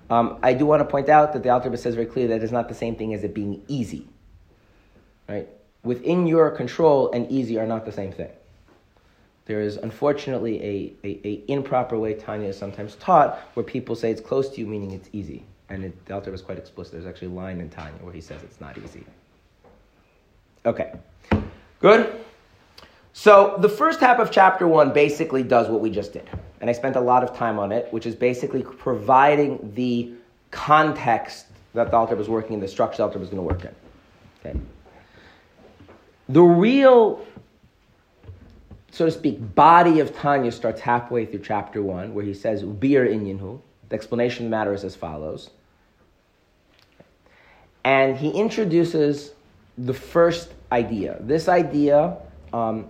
Um, 0.09 0.37
I 0.43 0.53
do 0.53 0.65
want 0.65 0.81
to 0.81 0.85
point 0.85 1.09
out 1.09 1.33
that 1.33 1.43
the 1.43 1.49
Alter 1.49 1.69
Rebbe 1.69 1.77
says 1.77 1.95
very 1.95 2.05
clearly 2.05 2.33
that 2.33 2.43
it's 2.43 2.51
not 2.51 2.67
the 2.67 2.75
same 2.75 2.95
thing 2.95 3.13
as 3.13 3.23
it 3.23 3.33
being 3.33 3.63
easy. 3.67 4.07
Right? 5.27 5.47
Within 5.83 6.27
your 6.27 6.49
control 6.51 7.11
and 7.11 7.29
easy 7.31 7.57
are 7.59 7.67
not 7.67 7.85
the 7.85 7.91
same 7.91 8.11
thing. 8.11 8.29
There 9.45 9.61
is 9.61 9.75
unfortunately 9.77 10.61
a, 10.63 10.93
a, 11.07 11.27
a 11.27 11.43
improper 11.51 11.99
way 11.99 12.13
Tanya 12.13 12.49
is 12.49 12.57
sometimes 12.57 12.95
taught 12.95 13.39
where 13.55 13.63
people 13.63 13.95
say 13.95 14.09
it's 14.09 14.21
close 14.21 14.49
to 14.49 14.61
you, 14.61 14.67
meaning 14.67 14.91
it's 14.91 15.09
easy. 15.11 15.43
And 15.69 15.85
it, 15.85 16.05
the 16.05 16.13
Alter 16.13 16.31
was 16.31 16.41
quite 16.41 16.57
explicit. 16.57 16.93
There's 16.93 17.05
actually 17.05 17.27
a 17.27 17.31
line 17.31 17.59
in 17.59 17.69
Tanya 17.69 17.99
where 18.01 18.13
he 18.13 18.21
says 18.21 18.41
it's 18.43 18.61
not 18.61 18.77
easy. 18.77 19.03
Okay. 20.65 20.93
Good? 21.81 22.23
So 23.11 23.57
the 23.59 23.69
first 23.69 23.99
half 23.99 24.19
of 24.19 24.31
chapter 24.31 24.67
one 24.67 24.93
basically 24.93 25.43
does 25.43 25.67
what 25.67 25.81
we 25.81 25.89
just 25.89 26.13
did. 26.13 26.29
And 26.61 26.69
I 26.69 26.73
spent 26.73 26.95
a 26.95 27.01
lot 27.01 27.23
of 27.23 27.35
time 27.35 27.59
on 27.59 27.73
it, 27.73 27.91
which 27.91 28.05
is 28.05 28.15
basically 28.15 28.63
providing 28.63 29.73
the 29.75 30.13
context 30.51 31.47
that 31.73 31.91
the 31.91 31.97
Alter 31.97 32.15
was 32.15 32.29
working 32.29 32.53
in, 32.53 32.59
the 32.61 32.67
structure 32.67 32.97
the 32.97 33.03
Alter 33.03 33.19
was 33.19 33.29
going 33.29 33.37
to 33.37 33.43
work 33.43 33.65
in. 33.65 33.75
Okay. 34.45 34.59
The 36.29 36.41
real 36.41 37.25
so 38.93 39.05
to 39.05 39.11
speak, 39.11 39.55
body 39.55 40.01
of 40.01 40.15
Tanya 40.15 40.51
starts 40.51 40.79
halfway 40.79 41.25
through 41.25 41.39
chapter 41.39 41.81
one, 41.81 42.13
where 42.13 42.23
he 42.23 42.35
says, 42.35 42.61
"Bir 42.61 43.07
inyanhu." 43.07 43.59
The 43.89 43.95
explanation 43.95 44.45
of 44.45 44.51
the 44.51 44.55
matter 44.55 44.71
is 44.71 44.83
as 44.83 44.95
follows, 44.95 45.49
and 47.83 48.15
he 48.15 48.29
introduces 48.29 49.31
the 49.79 49.95
first 49.95 50.53
idea. 50.71 51.17
This 51.21 51.47
idea 51.47 52.17
um, 52.53 52.87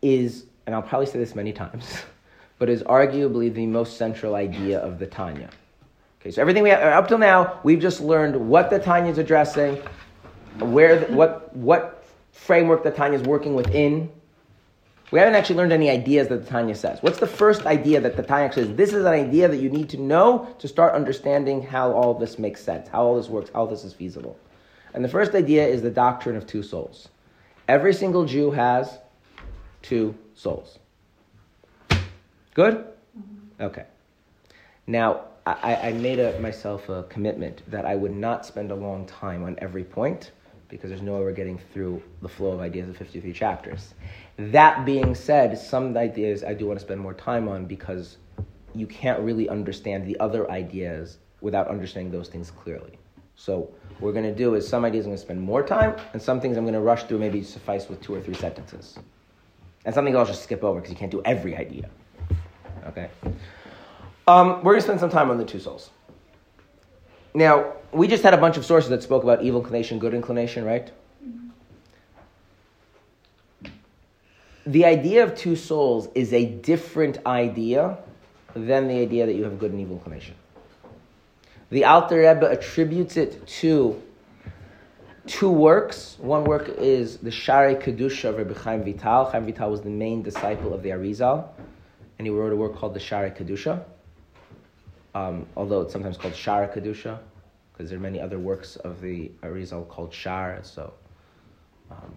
is, 0.00 0.46
and 0.66 0.74
I'll 0.74 0.80
probably 0.80 1.06
say 1.06 1.18
this 1.18 1.34
many 1.34 1.52
times, 1.52 2.02
but 2.58 2.70
is 2.70 2.82
arguably 2.84 3.52
the 3.52 3.66
most 3.66 3.98
central 3.98 4.34
idea 4.34 4.78
of 4.78 4.98
the 4.98 5.06
Tanya. 5.06 5.50
Okay, 6.22 6.30
so 6.30 6.40
everything 6.40 6.62
we 6.62 6.70
have 6.70 6.80
up 6.80 7.06
till 7.06 7.18
now, 7.18 7.60
we've 7.64 7.80
just 7.80 8.00
learned 8.00 8.34
what 8.48 8.70
the 8.70 8.78
Tanya 8.78 9.10
is 9.10 9.18
addressing, 9.18 9.78
where, 10.58 11.00
the, 11.00 11.12
what 11.14 11.54
what 11.56 12.04
framework 12.32 12.82
the 12.82 12.90
Tanya 12.90 13.18
is 13.18 13.24
working 13.26 13.54
within 13.54 14.10
we 15.12 15.18
haven't 15.18 15.34
actually 15.34 15.56
learned 15.56 15.74
any 15.74 15.90
ideas 15.90 16.28
that 16.28 16.42
the 16.42 16.50
Tanya 16.50 16.74
says. 16.74 17.02
What's 17.02 17.18
the 17.20 17.26
first 17.26 17.66
idea 17.66 18.00
that 18.00 18.16
the 18.16 18.22
Tanya 18.22 18.50
says? 18.50 18.74
This 18.74 18.94
is 18.94 19.04
an 19.04 19.12
idea 19.12 19.46
that 19.46 19.58
you 19.58 19.68
need 19.68 19.90
to 19.90 19.98
know 19.98 20.56
to 20.58 20.66
start 20.66 20.94
understanding 20.94 21.62
how 21.62 21.92
all 21.92 22.14
this 22.14 22.38
makes 22.38 22.64
sense, 22.64 22.88
how 22.88 23.04
all 23.04 23.16
this 23.16 23.28
works, 23.28 23.50
how 23.54 23.66
this 23.66 23.84
is 23.84 23.92
feasible. 23.92 24.38
And 24.94 25.04
the 25.04 25.10
first 25.10 25.34
idea 25.34 25.66
is 25.66 25.82
the 25.82 25.90
doctrine 25.90 26.34
of 26.34 26.46
two 26.46 26.62
souls. 26.62 27.10
Every 27.68 27.92
single 27.92 28.24
Jew 28.24 28.52
has 28.52 28.98
two 29.82 30.14
souls. 30.34 30.78
Good? 32.54 32.76
Mm-hmm. 32.76 33.64
Okay. 33.64 33.84
Now, 34.86 35.24
I, 35.44 35.74
I 35.74 35.92
made 35.92 36.20
a, 36.20 36.40
myself 36.40 36.88
a 36.88 37.02
commitment 37.04 37.70
that 37.70 37.84
I 37.84 37.96
would 37.96 38.16
not 38.16 38.46
spend 38.46 38.70
a 38.70 38.74
long 38.74 39.04
time 39.04 39.44
on 39.44 39.56
every 39.58 39.84
point 39.84 40.30
because 40.72 40.88
there's 40.88 41.02
no 41.02 41.14
way 41.14 41.20
we're 41.20 41.32
getting 41.32 41.58
through 41.72 42.02
the 42.22 42.28
flow 42.28 42.52
of 42.52 42.60
ideas 42.60 42.88
of 42.88 42.96
53 42.96 43.32
chapters. 43.32 43.94
That 44.38 44.84
being 44.86 45.14
said, 45.14 45.58
some 45.58 45.96
ideas 45.96 46.42
I 46.42 46.54
do 46.54 46.66
want 46.66 46.78
to 46.78 46.84
spend 46.84 46.98
more 47.00 47.12
time 47.14 47.46
on 47.46 47.66
because 47.66 48.16
you 48.74 48.86
can't 48.86 49.20
really 49.20 49.48
understand 49.48 50.06
the 50.06 50.18
other 50.18 50.50
ideas 50.50 51.18
without 51.42 51.68
understanding 51.68 52.10
those 52.10 52.28
things 52.28 52.50
clearly. 52.50 52.98
So 53.36 53.70
what 53.98 54.00
we're 54.00 54.12
going 54.12 54.24
to 54.24 54.34
do 54.34 54.54
is 54.54 54.66
some 54.66 54.84
ideas 54.84 55.04
I'm 55.04 55.10
going 55.10 55.18
to 55.18 55.22
spend 55.22 55.40
more 55.40 55.62
time, 55.62 55.96
and 56.14 56.22
some 56.22 56.40
things 56.40 56.56
I'm 56.56 56.64
going 56.64 56.74
to 56.74 56.80
rush 56.80 57.04
through, 57.04 57.18
maybe 57.18 57.42
suffice 57.42 57.88
with 57.88 58.00
two 58.00 58.14
or 58.14 58.20
three 58.20 58.34
sentences. 58.34 58.98
And 59.84 59.94
something 59.94 60.16
I'll 60.16 60.24
just 60.24 60.42
skip 60.42 60.64
over 60.64 60.80
because 60.80 60.90
you 60.90 60.96
can't 60.96 61.10
do 61.10 61.20
every 61.24 61.56
idea. 61.56 61.90
Okay? 62.86 63.10
Um, 64.26 64.62
we're 64.62 64.72
going 64.72 64.76
to 64.76 64.82
spend 64.82 65.00
some 65.00 65.10
time 65.10 65.30
on 65.30 65.36
the 65.36 65.44
two 65.44 65.60
souls. 65.60 65.90
Now, 67.34 67.72
we 67.92 68.08
just 68.08 68.22
had 68.22 68.34
a 68.34 68.38
bunch 68.38 68.56
of 68.56 68.64
sources 68.64 68.90
that 68.90 69.02
spoke 69.02 69.22
about 69.22 69.42
evil 69.42 69.60
inclination, 69.60 69.98
good 69.98 70.14
inclination, 70.14 70.64
right? 70.64 70.90
The 74.66 74.84
idea 74.84 75.24
of 75.24 75.34
two 75.34 75.56
souls 75.56 76.08
is 76.14 76.32
a 76.32 76.44
different 76.44 77.18
idea 77.26 77.98
than 78.54 78.86
the 78.86 78.98
idea 78.98 79.26
that 79.26 79.34
you 79.34 79.44
have 79.44 79.58
good 79.58 79.72
and 79.72 79.80
evil 79.80 79.96
inclination. 79.96 80.34
The 81.70 81.86
Alter 81.86 82.16
Rebbe 82.18 82.50
attributes 82.50 83.16
it 83.16 83.46
to 83.46 84.00
two 85.26 85.50
works. 85.50 86.16
One 86.20 86.44
work 86.44 86.68
is 86.68 87.16
the 87.16 87.30
Shari 87.30 87.76
Kedusha 87.76 88.28
of 88.28 88.36
Rabbi 88.36 88.54
Chaim 88.54 88.84
Vital. 88.84 89.24
Chaim 89.24 89.46
Vital 89.46 89.70
was 89.70 89.80
the 89.80 89.90
main 89.90 90.22
disciple 90.22 90.74
of 90.74 90.82
the 90.82 90.90
Arizal, 90.90 91.48
and 92.18 92.26
he 92.26 92.30
wrote 92.30 92.52
a 92.52 92.56
work 92.56 92.76
called 92.76 92.94
the 92.94 93.00
Shari 93.00 93.30
Kedusha 93.30 93.84
um, 95.14 95.46
although 95.56 95.82
it's 95.82 95.92
sometimes 95.92 96.16
called 96.16 96.34
Shara 96.34 96.72
Kedusha, 96.72 97.18
because 97.72 97.90
there 97.90 97.98
are 97.98 98.02
many 98.02 98.20
other 98.20 98.38
works 98.38 98.76
of 98.76 99.00
the 99.00 99.30
Arizal 99.42 99.88
called 99.88 100.12
Shar. 100.12 100.60
So, 100.62 100.92
um, 101.90 102.14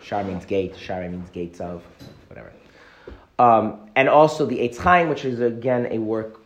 Shar 0.00 0.24
means 0.24 0.44
gate, 0.44 0.74
Shara 0.74 1.10
means 1.10 1.30
gates 1.30 1.60
of, 1.60 1.82
whatever. 2.28 2.52
Um, 3.38 3.90
and 3.96 4.08
also 4.08 4.46
the 4.46 4.58
Eitz 4.58 4.76
Chaim, 4.76 5.08
which 5.08 5.24
is 5.24 5.40
again 5.40 5.88
a 5.90 5.98
work 5.98 6.40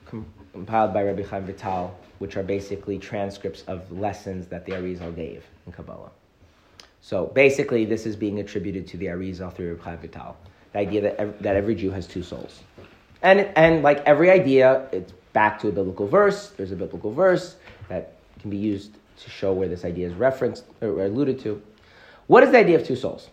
compiled 0.52 0.94
by 0.94 1.02
Rabbi 1.02 1.22
Chaim 1.22 1.44
Vital, 1.44 1.98
which 2.18 2.36
are 2.36 2.42
basically 2.42 2.98
transcripts 2.98 3.62
of 3.62 3.90
lessons 3.92 4.46
that 4.46 4.64
the 4.64 4.72
Arizal 4.72 5.14
gave 5.14 5.44
in 5.66 5.72
Kabbalah. 5.72 6.10
So 7.00 7.26
basically, 7.26 7.84
this 7.84 8.06
is 8.06 8.16
being 8.16 8.40
attributed 8.40 8.86
to 8.88 8.96
the 8.96 9.06
Arizal 9.06 9.52
through 9.52 9.74
Rabbi 9.74 9.84
Chaim 9.84 9.98
Vital. 9.98 10.36
The 10.72 10.78
idea 10.78 11.00
that 11.02 11.16
every, 11.16 11.34
that 11.40 11.56
every 11.56 11.74
Jew 11.74 11.90
has 11.90 12.06
two 12.06 12.22
souls. 12.22 12.60
And, 13.22 13.40
and 13.56 13.82
like 13.82 14.00
every 14.00 14.30
idea, 14.30 14.88
it's 14.92 15.12
back 15.38 15.60
to 15.60 15.68
a 15.68 15.70
biblical 15.70 16.08
verse. 16.08 16.48
There's 16.56 16.72
a 16.72 16.76
biblical 16.84 17.12
verse 17.12 17.54
that 17.88 18.14
can 18.40 18.50
be 18.50 18.56
used 18.56 18.90
to 19.22 19.30
show 19.30 19.52
where 19.52 19.68
this 19.68 19.84
idea 19.84 20.08
is 20.08 20.14
referenced 20.14 20.64
or 20.80 21.04
alluded 21.04 21.38
to. 21.44 21.62
What 22.26 22.42
is 22.42 22.50
the 22.50 22.58
idea 22.58 22.76
of 22.80 22.84
two 22.84 22.96
souls? 22.96 23.28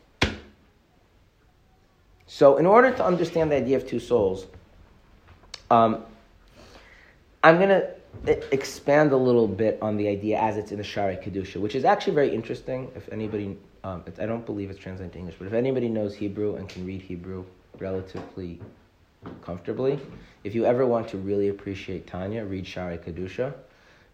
So, 2.27 2.57
in 2.57 2.67
order 2.67 2.91
to 2.91 3.03
understand 3.03 3.51
the 3.51 3.55
idea 3.55 3.77
of 3.77 3.87
two 3.87 3.99
souls, 3.99 4.45
um, 5.71 6.05
I'm 7.43 7.57
going 7.57 7.69
to 7.69 8.53
expand 8.53 9.11
a 9.11 9.17
little 9.17 9.47
bit 9.47 9.79
on 9.81 9.97
the 9.97 10.07
idea 10.07 10.39
as 10.39 10.57
it's 10.57 10.71
in 10.71 10.77
the 10.77 10.83
Shari 10.83 11.15
Kedusha, 11.15 11.59
which 11.59 11.73
is 11.73 11.85
actually 11.85 12.13
very 12.13 12.31
interesting. 12.35 12.91
If 12.95 13.11
anybody, 13.11 13.57
um, 13.83 14.03
I 14.21 14.27
don't 14.27 14.45
believe 14.45 14.69
it's 14.69 14.79
translated 14.79 15.13
to 15.13 15.17
English, 15.17 15.37
but 15.39 15.47
if 15.47 15.53
anybody 15.53 15.89
knows 15.89 16.13
Hebrew 16.13 16.57
and 16.57 16.69
can 16.69 16.85
read 16.85 17.01
Hebrew 17.01 17.45
relatively 17.79 18.59
comfortably. 19.41 19.99
If 20.43 20.53
you 20.55 20.65
ever 20.65 20.85
want 20.85 21.07
to 21.09 21.17
really 21.17 21.49
appreciate 21.49 22.07
Tanya, 22.07 22.45
read 22.45 22.67
Shari 22.67 22.97
Kedusha, 22.97 23.53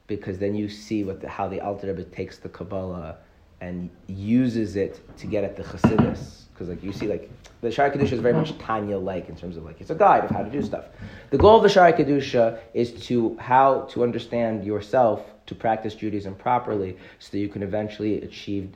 because 0.08 0.38
then 0.38 0.56
you 0.56 0.70
see 0.70 1.04
what 1.04 1.22
the, 1.22 1.30
how 1.30 1.48
the 1.48 1.62
Alter 1.62 1.88
Rebbe 1.88 2.04
takes 2.04 2.38
the 2.38 2.50
Kabbalah 2.50 3.18
and 3.60 3.90
uses 4.08 4.76
it 4.76 5.00
to 5.18 5.28
get 5.28 5.44
at 5.44 5.56
the 5.56 5.64
Chassidus. 5.64 6.44
Because 6.54 6.70
like 6.70 6.84
you 6.84 6.92
see, 6.92 7.08
like 7.08 7.30
the 7.62 7.72
Shari 7.72 7.92
Kedusha 7.92 8.14
is 8.14 8.20
very 8.20 8.34
much 8.34 8.58
Tanya-like 8.58 9.30
in 9.30 9.36
terms 9.36 9.58
of 9.58 9.64
like 9.64 9.82
it's 9.82 9.90
a 9.90 9.96
guide 9.96 10.24
of 10.24 10.32
how 10.32 10.44
to 10.44 10.50
do 10.50 10.62
stuff. 10.62 10.86
The 11.30 11.38
goal 11.38 11.58
of 11.58 11.64
the 11.64 11.70
Shari 11.70 11.94
Kedusha 11.94 12.60
is 12.74 12.92
to 13.08 13.38
how 13.38 13.82
to 13.92 14.04
understand 14.04 14.64
yourself 14.64 15.26
to 15.48 15.56
practice 15.56 15.96
Judaism 15.96 16.36
properly, 16.36 16.98
so 17.20 17.32
that 17.32 17.40
you 17.40 17.50
can 17.50 17.62
eventually 17.64 18.22
achieve 18.22 18.74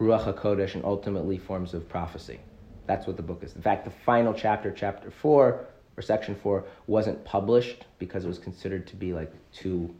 Ruach 0.00 0.32
Hakodesh 0.32 0.74
and 0.74 0.84
ultimately 0.84 1.38
forms 1.38 1.72
of 1.72 1.88
prophecy. 1.88 2.40
That's 2.86 3.06
what 3.06 3.16
the 3.16 3.22
book 3.22 3.42
is. 3.42 3.54
In 3.54 3.62
fact, 3.62 3.84
the 3.84 3.92
final 4.04 4.34
chapter, 4.34 4.70
chapter 4.70 5.10
four, 5.10 5.66
or 5.96 6.02
section 6.02 6.34
four 6.34 6.64
wasn't 6.86 7.24
published 7.24 7.84
because 7.98 8.24
it 8.24 8.28
was 8.28 8.38
considered 8.38 8.86
to 8.86 8.96
be 8.96 9.12
like 9.12 9.32
too 9.52 9.94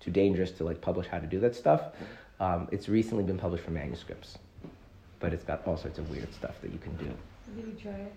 too 0.00 0.10
dangerous 0.10 0.52
to 0.52 0.64
like 0.64 0.80
publish 0.80 1.06
how 1.06 1.18
to 1.18 1.26
do 1.26 1.40
that 1.40 1.54
stuff. 1.54 1.82
Um, 2.40 2.68
it's 2.70 2.88
recently 2.88 3.24
been 3.24 3.38
published 3.38 3.64
for 3.64 3.72
manuscripts, 3.72 4.38
but 5.18 5.32
it's 5.32 5.44
got 5.44 5.66
all 5.66 5.76
sorts 5.76 5.98
of 5.98 6.08
weird 6.10 6.32
stuff 6.32 6.60
that 6.62 6.72
you 6.72 6.78
can 6.78 6.96
do. 6.96 7.12
Did 7.56 7.66
you 7.66 7.76
try 7.80 7.92
it? 7.92 8.12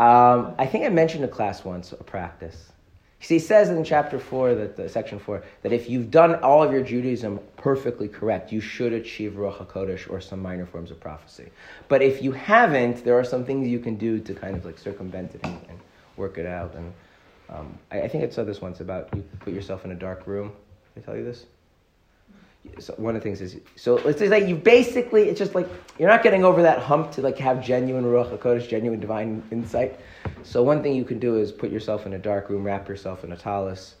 Um, 0.00 0.54
I 0.58 0.66
think 0.66 0.84
I 0.84 0.88
mentioned 0.88 1.24
a 1.24 1.28
class 1.28 1.64
once, 1.64 1.92
a 1.92 1.96
practice. 1.96 2.72
See, 3.20 3.34
he 3.34 3.40
says 3.40 3.68
in 3.68 3.82
chapter 3.82 4.20
four, 4.20 4.54
that 4.54 4.76
the 4.76 4.88
section 4.88 5.18
four, 5.18 5.42
that 5.62 5.72
if 5.72 5.90
you've 5.90 6.10
done 6.10 6.36
all 6.36 6.62
of 6.62 6.72
your 6.72 6.82
Judaism 6.82 7.40
perfectly 7.56 8.06
correct, 8.06 8.52
you 8.52 8.60
should 8.60 8.92
achieve 8.92 9.32
Ruach 9.32 9.66
Hakodesh 9.66 10.08
or 10.08 10.20
some 10.20 10.40
minor 10.40 10.66
forms 10.66 10.92
of 10.92 11.00
prophecy. 11.00 11.50
But 11.88 12.00
if 12.00 12.22
you 12.22 12.30
haven't, 12.30 13.04
there 13.04 13.18
are 13.18 13.24
some 13.24 13.44
things 13.44 13.66
you 13.66 13.80
can 13.80 13.96
do 13.96 14.20
to 14.20 14.34
kind 14.34 14.56
of 14.56 14.64
like 14.64 14.78
circumvent 14.78 15.34
it 15.34 15.40
and, 15.42 15.58
and 15.68 15.80
work 16.18 16.36
it 16.36 16.46
out. 16.46 16.74
And 16.74 16.92
um, 17.48 17.78
I, 17.90 18.02
I, 18.02 18.08
think 18.08 18.24
I 18.24 18.28
saw 18.28 18.44
this 18.44 18.60
once 18.60 18.80
about 18.80 19.08
you 19.14 19.22
put 19.40 19.54
yourself 19.54 19.84
in 19.84 19.92
a 19.92 19.94
dark 19.94 20.26
room. 20.26 20.52
Did 20.94 21.02
I 21.02 21.06
tell 21.06 21.16
you 21.16 21.24
this? 21.24 21.46
So 22.80 22.92
one 22.96 23.16
of 23.16 23.22
the 23.22 23.24
things 23.24 23.40
is 23.40 23.56
so 23.76 23.94
let's 24.04 24.20
like 24.20 24.46
you 24.46 24.56
basically 24.56 25.28
it's 25.28 25.38
just 25.38 25.54
like 25.54 25.66
you're 25.98 26.08
not 26.08 26.22
getting 26.22 26.44
over 26.44 26.60
that 26.62 26.80
hump 26.80 27.12
to 27.12 27.22
like 27.22 27.38
have 27.38 27.64
genuine 27.64 28.04
ruach 28.04 28.36
hakodesh, 28.36 28.68
genuine 28.68 29.00
divine 29.00 29.42
insight. 29.50 29.98
So 30.42 30.62
one 30.62 30.82
thing 30.82 30.94
you 30.94 31.04
can 31.04 31.18
do 31.18 31.38
is 31.38 31.50
put 31.50 31.70
yourself 31.70 32.04
in 32.04 32.12
a 32.12 32.18
dark 32.18 32.50
room, 32.50 32.64
wrap 32.64 32.88
yourself 32.88 33.24
in 33.24 33.32
a 33.32 33.36
tallis, 33.36 33.94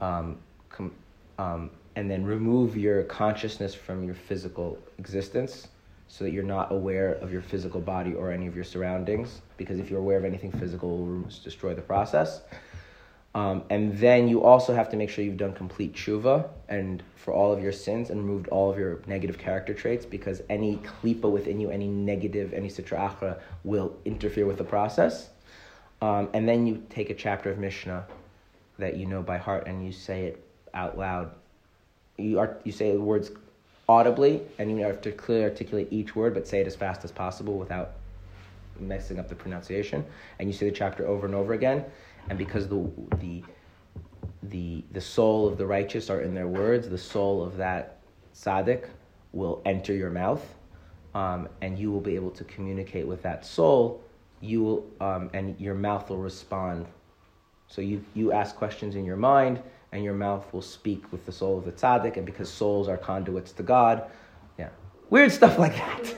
um, 0.00 0.38
com, 0.70 0.92
um, 1.38 1.70
and 1.96 2.10
then 2.10 2.24
remove 2.24 2.76
your 2.76 3.02
consciousness 3.02 3.74
from 3.74 4.04
your 4.04 4.14
physical 4.14 4.78
existence 4.98 5.68
so 6.08 6.24
that 6.24 6.32
you're 6.32 6.42
not 6.42 6.72
aware 6.72 7.12
of 7.14 7.30
your 7.30 7.42
physical 7.42 7.80
body 7.80 8.14
or 8.14 8.32
any 8.32 8.46
of 8.46 8.54
your 8.56 8.64
surroundings. 8.64 9.42
Because 9.56 9.78
if 9.78 9.90
you're 9.90 10.00
aware 10.00 10.16
of 10.16 10.24
anything 10.24 10.50
physical, 10.50 10.90
it 10.90 11.06
will 11.06 11.28
destroy 11.44 11.74
the 11.74 11.82
process. 11.82 12.40
Um, 13.34 13.62
and 13.68 13.96
then 13.98 14.26
you 14.26 14.42
also 14.42 14.74
have 14.74 14.88
to 14.88 14.96
make 14.96 15.10
sure 15.10 15.22
you've 15.22 15.36
done 15.36 15.52
complete 15.52 15.94
tshuva 15.94 16.48
and 16.68 17.02
for 17.14 17.32
all 17.32 17.52
of 17.52 17.62
your 17.62 17.72
sins 17.72 18.08
and 18.08 18.20
removed 18.20 18.48
all 18.48 18.70
of 18.70 18.78
your 18.78 19.02
negative 19.06 19.38
character 19.38 19.74
traits 19.74 20.06
because 20.06 20.40
any 20.48 20.78
klipa 20.78 21.30
within 21.30 21.60
you, 21.60 21.70
any 21.70 21.88
negative, 21.88 22.54
any 22.54 22.68
sitra 22.68 22.98
achra 22.98 23.38
will 23.64 23.94
interfere 24.06 24.46
with 24.46 24.56
the 24.56 24.64
process. 24.64 25.28
Um, 26.00 26.30
and 26.32 26.48
then 26.48 26.66
you 26.66 26.82
take 26.88 27.10
a 27.10 27.14
chapter 27.14 27.50
of 27.50 27.58
Mishnah 27.58 28.06
that 28.78 28.96
you 28.96 29.04
know 29.04 29.22
by 29.22 29.36
heart 29.36 29.66
and 29.66 29.84
you 29.84 29.92
say 29.92 30.24
it 30.24 30.44
out 30.72 30.96
loud. 30.96 31.32
You, 32.16 32.38
are, 32.38 32.56
you 32.64 32.72
say 32.72 32.92
the 32.92 33.00
words 33.00 33.30
audibly 33.88 34.42
and 34.58 34.70
you 34.70 34.84
have 34.84 35.00
to 35.00 35.12
clearly 35.12 35.44
articulate 35.44 35.88
each 35.90 36.14
word 36.14 36.34
but 36.34 36.46
say 36.46 36.60
it 36.60 36.66
as 36.66 36.76
fast 36.76 37.04
as 37.04 37.12
possible 37.12 37.58
without 37.58 37.92
messing 38.78 39.18
up 39.18 39.28
the 39.28 39.34
pronunciation. 39.34 40.04
And 40.38 40.48
you 40.48 40.54
say 40.54 40.68
the 40.68 40.76
chapter 40.76 41.06
over 41.06 41.26
and 41.26 41.34
over 41.34 41.52
again 41.54 41.84
and 42.28 42.38
because 42.38 42.68
the 42.68 42.90
the 43.18 43.42
the 44.44 44.84
the 44.92 45.00
soul 45.00 45.46
of 45.46 45.58
the 45.58 45.66
righteous 45.66 46.10
are 46.10 46.20
in 46.20 46.34
their 46.34 46.46
words, 46.46 46.88
the 46.88 46.98
soul 46.98 47.42
of 47.42 47.56
that 47.56 47.98
tzaddik 48.34 48.86
will 49.32 49.60
enter 49.64 49.92
your 49.92 50.10
mouth, 50.10 50.42
um, 51.14 51.48
and 51.60 51.78
you 51.78 51.90
will 51.90 52.00
be 52.00 52.14
able 52.14 52.30
to 52.30 52.44
communicate 52.44 53.06
with 53.06 53.22
that 53.22 53.44
soul. 53.44 54.02
You 54.40 54.62
will, 54.62 54.86
um, 55.00 55.30
and 55.34 55.58
your 55.60 55.74
mouth 55.74 56.10
will 56.10 56.18
respond. 56.18 56.86
So 57.66 57.80
you 57.82 58.04
you 58.14 58.32
ask 58.32 58.56
questions 58.56 58.94
in 58.94 59.04
your 59.04 59.16
mind, 59.16 59.60
and 59.92 60.04
your 60.04 60.14
mouth 60.14 60.52
will 60.52 60.62
speak 60.62 61.10
with 61.12 61.24
the 61.26 61.32
soul 61.32 61.58
of 61.58 61.64
the 61.64 61.72
tzaddik, 61.72 62.16
and 62.16 62.26
because 62.26 62.50
souls 62.50 62.88
are 62.88 62.96
conduits 62.96 63.52
to 63.52 63.62
God, 63.62 64.10
yeah, 64.58 64.68
weird 65.10 65.32
stuff 65.32 65.58
like 65.58 65.76
that. 65.76 66.14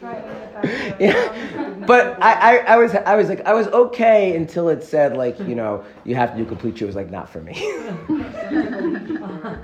yeah. 1.00 1.74
But 1.86 2.22
I, 2.22 2.32
I, 2.32 2.56
I, 2.58 2.76
was 2.76 2.94
I 2.94 3.16
was 3.16 3.28
like 3.28 3.44
I 3.46 3.54
was 3.54 3.66
okay 3.68 4.36
until 4.36 4.68
it 4.68 4.82
said 4.82 5.16
like 5.16 5.38
you 5.40 5.54
know 5.54 5.84
you 6.04 6.14
have 6.14 6.32
to 6.32 6.38
do 6.38 6.44
complete. 6.44 6.80
It 6.80 6.86
was 6.86 6.94
like 6.94 7.10
not 7.10 7.28
for 7.28 7.40
me. 7.40 7.54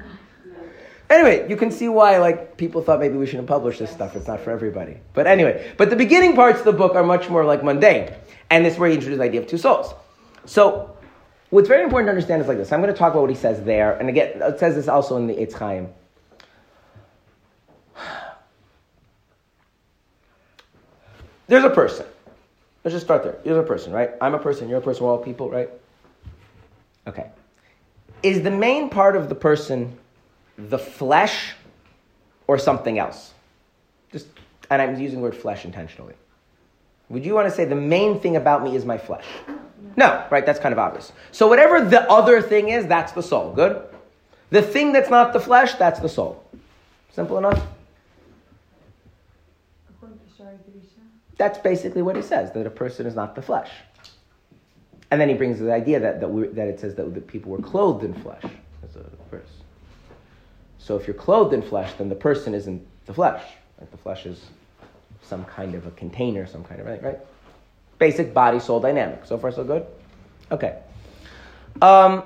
anyway, 1.11 1.49
you 1.49 1.57
can 1.57 1.71
see 1.71 1.89
why 1.89 2.19
like 2.19 2.57
people 2.57 2.83
thought 2.83 3.01
maybe 3.01 3.17
we 3.17 3.27
shouldn't 3.27 3.49
publish 3.49 3.79
this 3.79 3.91
stuff. 3.91 4.17
It's 4.17 4.27
not 4.27 4.41
for 4.41 4.51
everybody. 4.51 4.99
But 5.13 5.27
anyway, 5.27 5.75
but 5.77 5.91
the 5.91 5.97
beginning 5.97 6.35
parts 6.35 6.61
of 6.61 6.65
the 6.65 6.73
book 6.73 6.95
are 6.95 7.05
much 7.05 7.29
more 7.29 7.45
like 7.45 7.63
mundane, 7.63 8.13
and 8.51 8.67
is 8.67 8.79
where 8.79 8.89
he 8.89 8.95
introduces 8.95 9.19
the 9.19 9.25
idea 9.25 9.41
of 9.41 9.47
two 9.47 9.59
souls. 9.59 9.95
So 10.47 10.94
what's 11.55 11.69
very 11.69 11.85
important 11.85 12.09
to 12.09 12.11
understand 12.11 12.43
is 12.43 12.49
like 12.49 12.59
this. 12.59 12.73
I'm 12.73 12.81
going 12.81 12.93
to 12.93 12.99
talk 12.99 13.13
about 13.13 13.21
what 13.21 13.31
he 13.31 13.37
says 13.37 13.63
there, 13.63 13.97
and 13.97 14.09
again, 14.09 14.43
it 14.43 14.59
says 14.59 14.75
this 14.75 14.89
also 14.89 15.17
in 15.17 15.29
the 15.29 15.35
Eitz 15.35 15.53
Chaim. 15.53 15.89
There's 21.47 21.63
a 21.63 21.71
person. 21.71 22.07
Let's 22.83 22.95
just 22.95 23.07
start 23.07 23.23
there. 23.23 23.39
There's 23.45 23.57
a 23.57 23.63
person, 23.63 23.93
right? 23.93 24.11
I'm 24.21 24.35
a 24.35 24.39
person, 24.39 24.69
you're 24.69 24.79
a 24.79 24.83
person, 24.83 25.05
we're 25.05 25.13
all 25.13 25.19
people, 25.19 25.49
right? 25.49 25.71
Okay. 27.07 27.31
Is 28.25 28.43
the 28.43 28.51
main 28.51 28.89
part 28.91 29.15
of 29.15 29.29
the 29.29 29.37
person 29.37 29.97
the 30.59 30.79
flesh 30.79 31.55
or 32.49 32.59
something 32.59 32.99
else? 32.99 33.33
Just, 34.11 34.27
and 34.71 34.83
I'm 34.83 34.99
using 34.99 35.19
the 35.19 35.23
word 35.23 35.37
flesh 35.37 35.65
intentionally. 35.65 36.15
Would 37.09 37.25
you 37.25 37.35
want 37.35 37.49
to 37.49 37.55
say 37.55 37.65
the 37.65 37.75
main 37.75 38.21
thing 38.21 38.37
about 38.37 38.63
me 38.63 38.77
is 38.77 38.85
my 38.85 38.99
flesh? 38.99 39.27
No, 39.97 40.27
right? 40.31 40.45
That's 40.45 40.59
kind 40.59 40.73
of 40.73 40.79
obvious. 40.79 41.13
So 41.31 41.47
whatever 41.47 41.85
the 41.85 42.11
other 42.11 42.43
thing 42.43 42.71
is, 42.71 42.87
that's 42.87 43.13
the 43.13 43.23
soul. 43.23 43.53
Good? 43.53 43.83
The 44.51 44.63
thing 44.63 44.93
that's 44.93 45.11
not 45.11 45.33
the 45.33 45.41
flesh, 45.41 45.75
that's 45.75 46.01
the 46.01 46.09
soul. 46.09 46.45
Simple 47.13 47.39
enough? 47.39 47.63
That's 51.37 51.59
basically 51.59 52.03
what 52.03 52.17
he 52.17 52.23
says, 52.23 52.53
that 52.53 52.67
a 52.67 52.71
person 52.71 53.07
is 53.07 53.15
not 53.15 53.35
the 53.35 53.43
flesh. 53.43 53.71
And 55.11 55.21
then 55.21 55.29
he 55.29 55.35
brings 55.35 55.59
the 55.59 55.73
idea 55.73 56.01
that, 56.01 56.21
that, 56.21 56.29
we, 56.29 56.47
that 56.49 56.69
it 56.69 56.81
says 56.81 56.95
that, 56.97 57.13
that 57.15 57.27
people 57.27 57.53
were 57.53 57.59
clothed 57.59 58.05
in 58.05 58.15
flesh 58.15 58.45
as 58.83 58.97
a 58.97 59.05
verse. 59.31 59.49
So 60.79 60.97
if 60.97 61.07
you're 61.07 61.15
clothed 61.15 61.55
in 61.55 61.63
flesh, 61.63 61.93
then 61.99 62.09
the 62.09 62.15
person 62.15 62.55
isn't 62.55 62.87
the 63.07 63.15
flesh. 63.15 63.43
Right? 63.79 63.91
The 63.91 63.97
flesh 63.97 64.27
is 64.27 64.41
some 65.27 65.45
kind 65.45 65.75
of 65.75 65.87
a 65.87 65.91
container, 65.93 66.47
some 66.47 66.65
kind 66.65 66.81
of, 66.81 66.87
right? 66.87 67.03
right? 67.03 67.19
Basic 67.99 68.35
body 68.35 68.61
soul 68.61 68.81
dynamic. 68.81 69.25
So 69.25 69.39
far, 69.39 69.53
so 69.53 69.65
good? 69.65 69.87
Okay. 70.51 70.79
Um, 71.81 72.23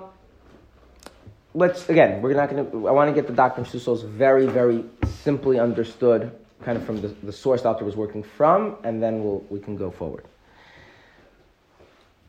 let's, 1.54 1.88
again, 1.88 2.22
we're 2.22 2.34
not 2.34 2.50
going 2.50 2.70
to, 2.70 2.88
I 2.88 2.92
want 2.92 3.08
to 3.08 3.14
get 3.14 3.26
the 3.26 3.34
doctrine 3.34 3.66
of 3.66 3.82
souls 3.82 4.02
very, 4.02 4.46
very 4.46 4.84
simply 5.22 5.58
understood 5.58 6.32
kind 6.64 6.76
of 6.76 6.84
from 6.84 7.00
the, 7.00 7.08
the 7.22 7.32
source 7.32 7.62
doctor 7.62 7.84
was 7.84 7.96
working 7.96 8.22
from, 8.22 8.76
and 8.82 9.02
then 9.02 9.22
we'll, 9.22 9.44
we 9.48 9.60
can 9.60 9.76
go 9.76 9.90
forward. 9.90 10.24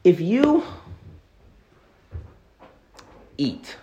If 0.03 0.19
you 0.19 0.63
eat 3.37 3.75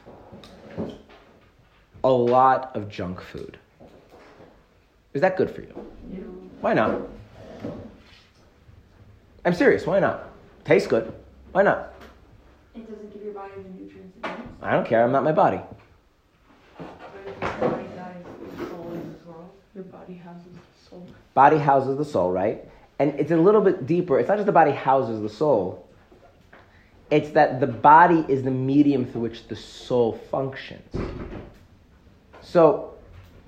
a 2.04 2.10
lot 2.10 2.74
of 2.76 2.88
junk 2.88 3.20
food, 3.20 3.58
is 5.16 5.22
that 5.22 5.36
good 5.36 5.50
for 5.50 5.62
you? 5.62 5.72
Why 6.60 6.74
not? 6.74 7.00
I'm 9.44 9.54
serious. 9.54 9.86
Why 9.86 9.98
not? 9.98 10.28
Tastes 10.64 10.86
good. 10.86 11.12
Why 11.52 11.62
not? 11.62 11.94
It 12.74 12.88
doesn't 12.90 13.12
give 13.14 13.22
your 13.22 13.32
body 13.32 13.52
the 13.56 13.82
nutrients 13.82 14.16
it 14.16 14.26
needs. 14.26 14.40
I 14.60 14.72
don't 14.72 14.86
care. 14.86 15.02
I'm 15.02 15.12
not 15.12 15.24
my 15.24 15.32
body. 15.32 15.60
Your 19.74 19.84
body 19.84 20.14
houses 20.14 20.52
the 20.52 20.90
soul. 20.90 21.06
Body 21.34 21.58
houses 21.58 21.96
the 21.96 22.04
soul, 22.04 22.32
right? 22.32 22.64
And 22.98 23.18
it's 23.18 23.30
a 23.30 23.36
little 23.36 23.60
bit 23.60 23.86
deeper. 23.86 24.18
It's 24.18 24.28
not 24.28 24.36
just 24.36 24.46
the 24.46 24.52
body 24.52 24.72
houses 24.72 25.22
the 25.22 25.28
soul. 25.28 25.86
It's 27.10 27.30
that 27.30 27.60
the 27.60 27.66
body 27.66 28.24
is 28.28 28.42
the 28.42 28.50
medium 28.50 29.06
through 29.06 29.22
which 29.22 29.48
the 29.48 29.56
soul 29.56 30.20
functions. 30.30 30.94
So 32.42 32.95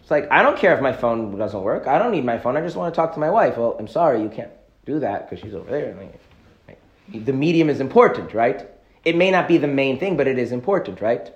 it's 0.09 0.11
like, 0.11 0.31
I 0.31 0.43
don't 0.43 0.57
care 0.57 0.75
if 0.75 0.81
my 0.81 0.95
phone 0.95 1.37
doesn't 1.37 1.63
work. 1.63 1.87
I 1.87 1.99
don't 1.99 2.13
need 2.13 2.25
my 2.25 2.39
phone. 2.39 2.57
I 2.57 2.63
just 2.63 2.77
want 2.77 2.95
to 2.95 2.97
talk 2.97 3.13
to 3.13 3.21
my 3.21 3.29
wife. 3.29 3.59
Well, 3.59 3.77
I'm 3.79 3.87
sorry, 3.87 4.23
you 4.23 4.31
can't 4.31 4.51
do 4.87 5.01
that 5.01 5.29
because 5.29 5.45
she's 5.45 5.53
over 5.53 5.71
there. 5.71 5.95
The 7.13 7.35
medium 7.35 7.69
is 7.69 7.79
important, 7.79 8.33
right? 8.33 8.67
It 9.05 9.17
may 9.17 9.31
not 9.31 9.47
be 9.47 9.59
the 9.59 9.69
main 9.69 9.99
thing, 9.99 10.17
but 10.17 10.27
it 10.27 10.39
is 10.39 10.51
important, 10.51 11.03
right? 11.03 11.31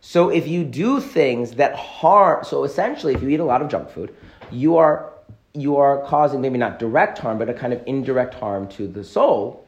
So 0.00 0.28
if 0.28 0.48
you 0.48 0.64
do 0.64 0.98
things 0.98 1.52
that 1.52 1.76
harm, 1.76 2.42
so 2.42 2.64
essentially, 2.64 3.14
if 3.14 3.22
you 3.22 3.28
eat 3.28 3.38
a 3.38 3.44
lot 3.44 3.62
of 3.62 3.68
junk 3.68 3.88
food, 3.90 4.12
you 4.50 4.76
are 4.76 5.12
you 5.52 5.76
are 5.76 6.02
causing 6.02 6.40
maybe 6.40 6.58
not 6.58 6.80
direct 6.80 7.18
harm, 7.20 7.38
but 7.38 7.48
a 7.48 7.54
kind 7.54 7.72
of 7.72 7.80
indirect 7.86 8.34
harm 8.34 8.66
to 8.70 8.88
the 8.88 9.04
soul, 9.04 9.64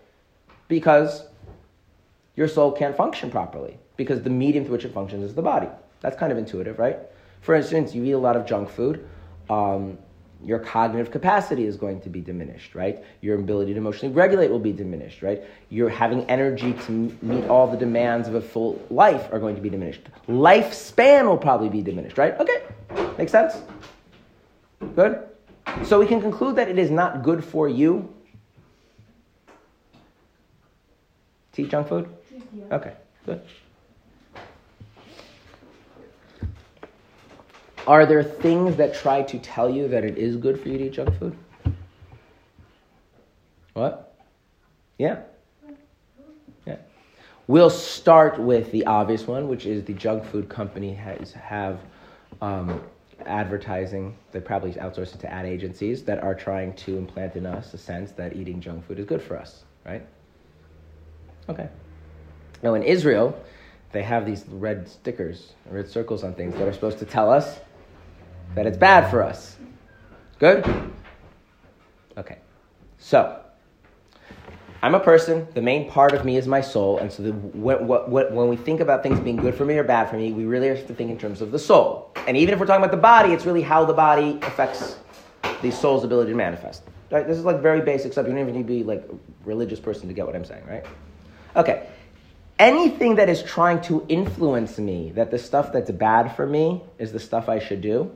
because 0.67 1.23
your 2.35 2.49
soul 2.49 2.73
can't 2.73 2.97
function 2.97 3.31
properly 3.31 3.79
because 3.97 4.23
the 4.23 4.31
medium 4.31 4.65
through 4.65 4.73
which 4.73 4.85
it 4.85 4.93
functions 4.93 5.23
is 5.23 5.37
the 5.37 5.43
body. 5.43 5.69
That's 6.01 6.17
kind 6.17 6.33
of 6.33 6.39
intuitive, 6.39 6.81
right? 6.81 6.99
For 7.41 7.55
instance, 7.55 7.95
you 7.95 8.05
eat 8.05 8.13
a 8.13 8.19
lot 8.19 8.37
of 8.37 8.47
junk 8.47 8.69
food. 8.69 9.07
Um, 9.49 9.99
your 10.45 10.59
cognitive 10.59 11.11
capacity 11.11 11.65
is 11.65 11.77
going 11.77 12.01
to 12.03 12.11
be 12.11 12.21
diminished, 12.21 12.75
right? 12.75 13.03
Your 13.21 13.39
ability 13.39 13.73
to 13.73 13.79
emotionally 13.79 14.15
regulate 14.15 14.51
will 14.51 14.59
be 14.59 14.73
diminished, 14.73 15.23
right? 15.23 15.43
You're 15.71 15.89
having 15.89 16.25
energy 16.25 16.73
to 16.87 17.17
meet 17.23 17.45
all 17.47 17.67
the 17.67 17.77
demands 17.77 18.29
of 18.29 18.35
a 18.35 18.41
full 18.41 18.85
life 18.91 19.33
are 19.33 19.39
going 19.39 19.57
to 19.57 19.63
be 19.63 19.71
diminished. 19.71 20.03
Lifespan 20.29 21.27
will 21.27 21.39
probably 21.39 21.69
be 21.69 21.83
diminished, 21.83 22.19
right? 22.19 22.39
Okay, 22.39 22.63
makes 23.17 23.33
sense? 23.33 23.63
Good? 24.95 25.21
So 25.85 25.99
we 25.99 26.07
can 26.07 26.21
conclude 26.21 26.57
that 26.57 26.69
it 26.69 26.79
is 26.79 26.91
not 26.91 27.23
good 27.23 27.43
for 27.45 27.69
you 27.69 28.13
to 31.53 31.63
eat 31.63 31.71
junk 31.71 31.89
food? 31.89 32.09
Okay, 32.71 32.93
good. 33.25 33.41
Are 37.87 38.05
there 38.05 38.23
things 38.23 38.77
that 38.77 38.95
try 38.95 39.23
to 39.23 39.39
tell 39.39 39.71
you 39.71 39.89
that 39.89 40.05
it 40.05 40.19
is 40.19 40.37
good 40.37 40.61
for 40.61 40.69
you 40.69 40.79
to 40.79 40.87
eat 40.87 40.93
junk 40.93 41.17
food? 41.19 41.37
What? 43.75 44.15
Yeah. 44.99 45.21
Yeah. 46.67 46.77
We'll 47.47 47.71
start 47.71 48.41
with 48.41 48.73
the 48.73 48.87
obvious 48.87 49.27
one, 49.27 49.49
which 49.49 49.67
is 49.67 49.85
the 49.85 49.93
junk 49.93 50.25
food 50.25 50.49
company 50.49 50.95
has 50.95 51.33
have 51.33 51.81
um, 52.41 52.81
advertising. 53.25 54.17
They 54.33 54.41
probably 54.41 54.73
outsource 54.73 55.15
it 55.15 55.21
to 55.21 55.33
ad 55.33 55.47
agencies 55.47 56.03
that 56.05 56.23
are 56.25 56.35
trying 56.35 56.73
to 56.75 56.97
implant 56.97 57.37
in 57.37 57.47
us 57.47 57.73
a 57.73 57.79
sense 57.79 58.11
that 58.13 58.35
eating 58.35 58.61
junk 58.61 58.87
food 58.87 58.99
is 58.99 59.07
good 59.07 59.23
for 59.23 59.37
us, 59.37 59.63
right? 59.85 60.05
Okay. 61.49 61.69
Now 62.63 62.75
in 62.75 62.83
Israel, 62.83 63.39
they 63.93 64.03
have 64.03 64.27
these 64.27 64.45
red 64.49 64.89
stickers, 64.89 65.53
red 65.71 65.89
circles 65.89 66.25
on 66.25 66.35
things 66.35 66.55
that 66.57 66.67
are 66.67 66.73
supposed 66.73 66.99
to 66.99 67.05
tell 67.05 67.31
us 67.31 67.61
that 68.55 68.67
it's 68.67 68.79
bad 68.79 69.11
for 69.11 69.23
us. 69.23 69.57
Good? 70.39 70.65
Okay. 72.17 72.39
So, 72.99 73.41
I'm 74.83 74.95
a 74.95 75.01
person. 75.01 75.47
The 75.55 75.63
main 75.63 75.91
part 75.91 76.13
of 76.13 76.25
me 76.25 76.37
is 76.37 76.47
my 76.47 76.61
soul, 76.61 76.99
and 76.99 77.11
so 77.11 77.23
the, 77.23 77.33
when, 77.33 77.87
when 77.87 78.49
we 78.49 78.57
think 78.57 78.81
about 78.81 79.03
things 79.03 79.19
being 79.21 79.37
good 79.37 79.55
for 79.55 79.65
me 79.65 79.77
or 79.79 79.85
bad 79.85 80.11
for 80.11 80.17
me, 80.17 80.33
we 80.33 80.45
really 80.45 80.69
have 80.69 80.87
to 80.87 80.95
think 80.95 81.11
in 81.11 81.19
terms 81.19 81.41
of 81.41 81.51
the 81.51 81.59
soul. 81.59 82.13
And 82.27 82.37
even 82.37 82.55
if 82.55 82.61
we're 82.61 82.67
talking 82.67 82.85
about 82.85 82.91
the 82.91 83.01
body, 83.01 83.33
it's 83.33 83.47
really 83.47 83.63
how 83.63 83.85
the 83.85 83.95
body 83.95 84.39
affects 84.43 84.97
the 85.63 85.71
soul's 85.71 86.05
ability 86.05 86.31
to 86.33 86.37
manifest. 86.37 86.83
Right? 87.11 87.27
This 87.27 87.39
is 87.39 87.45
like 87.45 87.61
very 87.61 87.81
basic 87.81 88.13
stuff. 88.13 88.27
You 88.27 88.33
don't 88.33 88.41
even 88.41 88.55
need 88.55 88.63
to 88.63 88.69
be 88.69 88.83
like 88.83 89.09
a 89.11 89.15
religious 89.45 89.81
person 89.81 90.09
to 90.09 90.15
get 90.15 90.27
what 90.27 90.37
I'm 90.37 90.45
saying, 90.45 90.65
right? 90.67 90.85
Okay. 91.55 91.89
Anything 92.59 93.17
that 93.17 93.29
is 93.29 93.43
trying 93.43 93.81
to 93.83 94.05
influence 94.09 94.79
me, 94.79 95.13
that 95.13 95.31
the 95.31 95.39
stuff 95.39 95.73
that's 95.73 95.91
bad 95.91 96.35
for 96.35 96.47
me 96.47 96.83
is 96.99 97.13
the 97.13 97.21
stuff 97.21 97.49
I 97.49 97.59
should 97.59 97.81
do, 97.81 98.11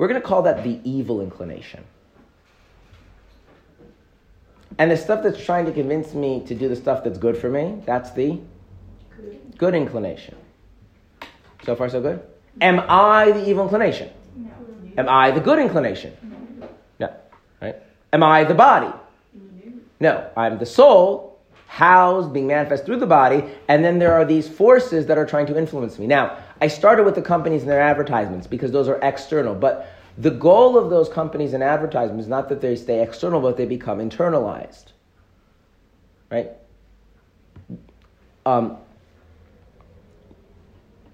we're 0.00 0.08
going 0.08 0.18
to 0.18 0.26
call 0.26 0.40
that 0.40 0.64
the 0.64 0.80
evil 0.82 1.20
inclination. 1.20 1.84
And 4.78 4.90
the 4.90 4.96
stuff 4.96 5.22
that's 5.22 5.44
trying 5.44 5.66
to 5.66 5.72
convince 5.72 6.14
me 6.14 6.42
to 6.46 6.54
do 6.54 6.70
the 6.70 6.76
stuff 6.76 7.04
that's 7.04 7.18
good 7.18 7.36
for 7.36 7.50
me, 7.50 7.82
that's 7.84 8.10
the 8.12 8.40
good 9.58 9.74
inclination. 9.74 10.36
So 11.66 11.76
far, 11.76 11.90
so 11.90 12.00
good? 12.00 12.22
Am 12.62 12.80
I 12.88 13.30
the 13.32 13.46
evil 13.46 13.64
inclination? 13.64 14.08
No. 14.36 14.50
Am 14.96 15.06
I 15.06 15.32
the 15.32 15.40
good 15.40 15.58
inclination? 15.58 16.16
No. 16.98 17.14
Right? 17.60 17.76
Am 18.14 18.22
I 18.22 18.44
the 18.44 18.54
body? 18.54 18.90
No. 20.00 20.30
I'm 20.34 20.56
the 20.56 20.64
soul, 20.64 21.38
housed, 21.66 22.32
being 22.32 22.46
manifest 22.46 22.86
through 22.86 23.00
the 23.00 23.06
body, 23.06 23.44
and 23.68 23.84
then 23.84 23.98
there 23.98 24.14
are 24.14 24.24
these 24.24 24.48
forces 24.48 25.04
that 25.08 25.18
are 25.18 25.26
trying 25.26 25.44
to 25.48 25.58
influence 25.58 25.98
me. 25.98 26.06
Now, 26.06 26.38
I 26.60 26.68
started 26.68 27.04
with 27.04 27.14
the 27.14 27.22
companies 27.22 27.62
and 27.62 27.70
their 27.70 27.80
advertisements 27.80 28.46
because 28.46 28.70
those 28.70 28.88
are 28.88 28.98
external, 29.02 29.54
but 29.54 29.90
the 30.18 30.30
goal 30.30 30.76
of 30.76 30.90
those 30.90 31.08
companies 31.08 31.54
and 31.54 31.62
advertisements 31.62 32.24
is 32.24 32.28
not 32.28 32.48
that 32.50 32.60
they 32.60 32.76
stay 32.76 33.02
external, 33.02 33.40
but 33.40 33.56
they 33.56 33.64
become 33.64 33.98
internalized. 33.98 34.92
Right? 36.30 36.50
Um, 38.44 38.76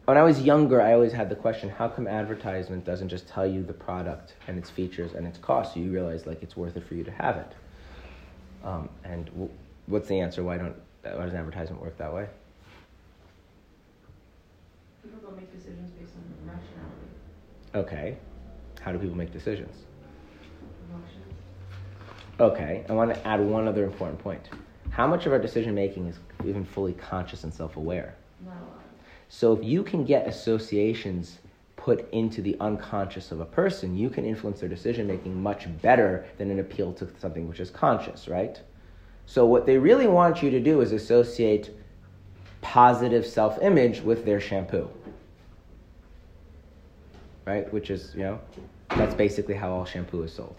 when 0.06 0.16
I 0.16 0.22
was 0.22 0.42
younger, 0.42 0.80
I 0.80 0.92
always 0.92 1.12
had 1.12 1.28
the 1.28 1.36
question: 1.36 1.68
How 1.68 1.88
come 1.88 2.06
advertisement 2.06 2.84
doesn't 2.84 3.08
just 3.08 3.28
tell 3.28 3.46
you 3.46 3.62
the 3.62 3.72
product 3.72 4.34
and 4.46 4.58
its 4.58 4.70
features 4.70 5.14
and 5.14 5.26
its 5.26 5.38
cost, 5.38 5.74
so 5.74 5.80
you 5.80 5.90
realize 5.90 6.26
like 6.26 6.42
it's 6.42 6.56
worth 6.56 6.76
it 6.76 6.86
for 6.86 6.94
you 6.94 7.04
to 7.04 7.10
have 7.10 7.36
it? 7.36 7.52
Um, 8.64 8.88
and 9.04 9.26
w- 9.26 9.50
what's 9.86 10.08
the 10.08 10.20
answer? 10.20 10.42
Why 10.42 10.58
don't 10.58 10.76
why 11.02 11.24
doesn't 11.24 11.38
advertisement 11.38 11.82
work 11.82 11.98
that 11.98 12.12
way? 12.12 12.28
People 15.06 15.20
don't 15.30 15.36
make 15.36 15.52
decisions 15.52 15.90
based 15.92 16.14
on 16.16 16.48
rationality, 16.48 17.06
Okay, 17.74 18.16
how 18.80 18.90
do 18.92 18.98
people 18.98 19.16
make 19.16 19.32
decisions? 19.32 19.84
emotions. 20.90 21.34
Okay, 22.40 22.84
I 22.88 22.92
want 22.92 23.14
to 23.14 23.26
add 23.26 23.40
one 23.40 23.68
other 23.68 23.84
important 23.84 24.18
point. 24.18 24.48
How 24.90 25.06
much 25.06 25.26
of 25.26 25.32
our 25.32 25.38
decision 25.38 25.74
making 25.76 26.06
is 26.08 26.18
even 26.44 26.64
fully 26.64 26.92
conscious 26.92 27.44
and 27.44 27.54
self 27.54 27.76
aware? 27.76 28.16
Not 28.44 28.54
a 28.56 28.60
lot. 28.60 28.82
So 29.28 29.52
if 29.52 29.64
you 29.64 29.84
can 29.84 30.04
get 30.04 30.26
associations 30.26 31.38
put 31.76 32.10
into 32.12 32.42
the 32.42 32.56
unconscious 32.58 33.30
of 33.30 33.38
a 33.38 33.44
person, 33.44 33.96
you 33.96 34.10
can 34.10 34.24
influence 34.24 34.58
their 34.60 34.68
decision 34.68 35.06
making 35.06 35.40
much 35.40 35.68
better 35.82 36.26
than 36.36 36.50
an 36.50 36.58
appeal 36.58 36.92
to 36.94 37.08
something 37.18 37.48
which 37.48 37.60
is 37.60 37.70
conscious, 37.70 38.26
right? 38.26 38.60
So 39.26 39.46
what 39.46 39.66
they 39.66 39.78
really 39.78 40.08
want 40.08 40.42
you 40.42 40.50
to 40.50 40.58
do 40.58 40.80
is 40.80 40.90
associate 40.90 41.75
positive 42.66 43.24
self-image 43.24 44.00
with 44.00 44.24
their 44.24 44.40
shampoo. 44.40 44.90
Right? 47.44 47.72
Which 47.72 47.90
is, 47.90 48.12
you 48.14 48.24
know, 48.24 48.40
that's 48.88 49.14
basically 49.14 49.54
how 49.54 49.70
all 49.70 49.84
shampoo 49.84 50.24
is 50.24 50.32
sold. 50.32 50.56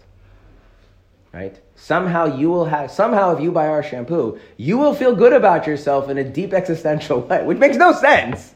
Right? 1.34 1.60
Somehow 1.76 2.24
you 2.24 2.48
will 2.48 2.64
have 2.64 2.90
somehow 2.90 3.36
if 3.36 3.42
you 3.42 3.52
buy 3.52 3.68
our 3.68 3.82
shampoo, 3.82 4.40
you 4.56 4.78
will 4.78 4.94
feel 4.94 5.14
good 5.14 5.34
about 5.34 5.66
yourself 5.66 6.08
in 6.08 6.16
a 6.16 6.24
deep 6.24 6.54
existential 6.54 7.20
way, 7.28 7.44
which 7.44 7.58
makes 7.58 7.76
no 7.76 7.92
sense. 7.92 8.54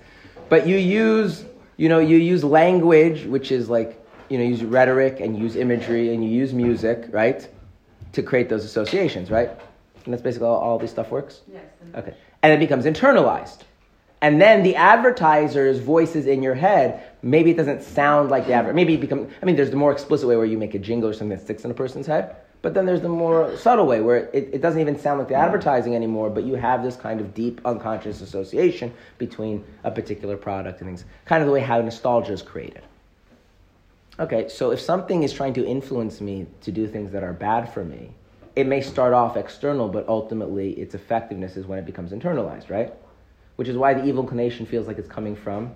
But 0.49 0.67
you 0.67 0.79
use, 0.79 1.45
you 1.77 1.91
know, 1.91 1.99
you 1.99 2.17
use 2.17 2.43
language, 2.43 3.27
which 3.27 3.53
is 3.53 3.69
like, 3.69 4.03
you 4.31 4.39
know, 4.39 4.45
use 4.45 4.65
rhetoric 4.65 5.21
and 5.21 5.39
use 5.39 5.57
imagery 5.57 6.15
and 6.15 6.25
you 6.25 6.31
use 6.31 6.55
music, 6.55 7.05
right? 7.11 7.47
To 8.15 8.23
create 8.23 8.49
those 8.49 8.65
associations, 8.65 9.31
right? 9.31 9.51
And 10.07 10.15
that's 10.15 10.23
basically 10.23 10.49
how 10.49 10.55
all 10.55 10.79
this 10.79 10.91
stuff 10.91 11.11
works. 11.11 11.43
Yes. 11.53 11.65
Okay. 11.95 12.15
And 12.43 12.53
it 12.53 12.59
becomes 12.59 12.85
internalized. 12.85 13.61
And 14.21 14.41
then 14.41 14.63
the 14.63 14.77
advertiser's 14.77 15.81
voices 15.81 16.27
in 16.27 16.43
your 16.43 16.55
head, 16.55 17.03
maybe 17.23 17.51
it 17.51 17.57
doesn't 17.57 17.83
sound 17.83 18.31
like 18.31 18.47
the 18.47 18.53
advert. 18.53 18.75
Maybe 18.75 18.95
it 18.95 19.01
becomes, 19.01 19.33
I 19.43 19.47
mean, 19.47 19.57
there's 19.57 19.71
the 19.71 19.77
more 19.77 19.91
explicit 19.91 20.29
way 20.29 20.37
where 20.37 20.47
you 20.47 20.57
make 20.57 20.75
a 20.75 20.79
jingle 20.79 21.11
or 21.11 21.13
something 21.13 21.37
that 21.37 21.45
sticks 21.45 21.65
in 21.65 21.73
a 21.73 21.75
person's 21.75 22.07
head. 22.07 22.37
But 22.63 22.75
then 22.75 22.87
there's 22.87 23.01
the 23.01 23.09
more 23.09 23.57
subtle 23.57 23.87
way 23.87 24.01
where 24.01 24.19
it, 24.29 24.51
it 24.53 24.63
doesn't 24.63 24.81
even 24.81 24.97
sound 24.97 25.19
like 25.19 25.27
the 25.27 25.35
advertising 25.35 25.97
anymore, 25.97 26.31
but 26.31 26.45
you 26.45 26.55
have 26.55 26.85
this 26.85 26.95
kind 26.95 27.21
of 27.21 27.35
deep 27.35 27.61
unconscious 27.65 28.21
association 28.21 28.95
between 29.19 29.65
a 29.83 29.91
particular 29.91 30.37
product 30.37 30.81
and 30.81 30.89
things. 30.89 31.05
Kind 31.25 31.43
of 31.43 31.49
the 31.49 31.53
way 31.53 31.61
how 31.61 31.81
nostalgia 31.81 32.33
is 32.33 32.43
created. 32.43 32.83
Okay, 34.21 34.49
so 34.49 34.71
if 34.71 34.81
something 34.81 35.25
is 35.25 35.33
trying 35.33 35.55
to 35.55 35.67
influence 35.67 36.21
me 36.21 36.47
to 36.61 36.71
do 36.71 36.87
things 36.87 37.11
that 37.11 37.25
are 37.25 37.33
bad 37.33 37.73
for 37.73 37.85
me, 37.85 38.13
it 38.55 38.67
may 38.67 38.81
start 38.81 39.13
off 39.15 39.37
external, 39.37 39.89
but 39.89 40.07
ultimately 40.09 40.73
its 40.73 40.95
effectiveness 40.95 41.57
is 41.57 41.67
when 41.67 41.79
it 41.79 41.87
becomes 41.87 42.13
internalized, 42.13 42.71
right? 42.71 42.93
Which 43.57 43.69
is 43.69 43.77
why 43.77 43.95
the 43.95 44.05
evil 44.05 44.23
inclination 44.23 44.67
feels 44.67 44.87
like 44.87 44.99
it's 44.99 45.09
coming 45.09 45.37
from, 45.37 45.73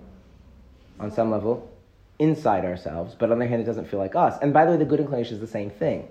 on 0.99 1.11
some 1.11 1.31
level, 1.31 1.71
inside 2.19 2.65
ourselves, 2.65 3.15
but 3.17 3.31
on 3.31 3.39
the 3.39 3.45
other 3.45 3.49
hand, 3.49 3.61
it 3.61 3.65
doesn't 3.65 3.87
feel 3.87 3.99
like 3.99 4.15
us. 4.15 4.37
And 4.41 4.53
by 4.53 4.65
the 4.65 4.71
way, 4.71 4.77
the 4.77 4.85
good 4.85 4.99
inclination 4.99 5.35
is 5.35 5.41
the 5.41 5.47
same 5.47 5.69
thing. 5.69 6.07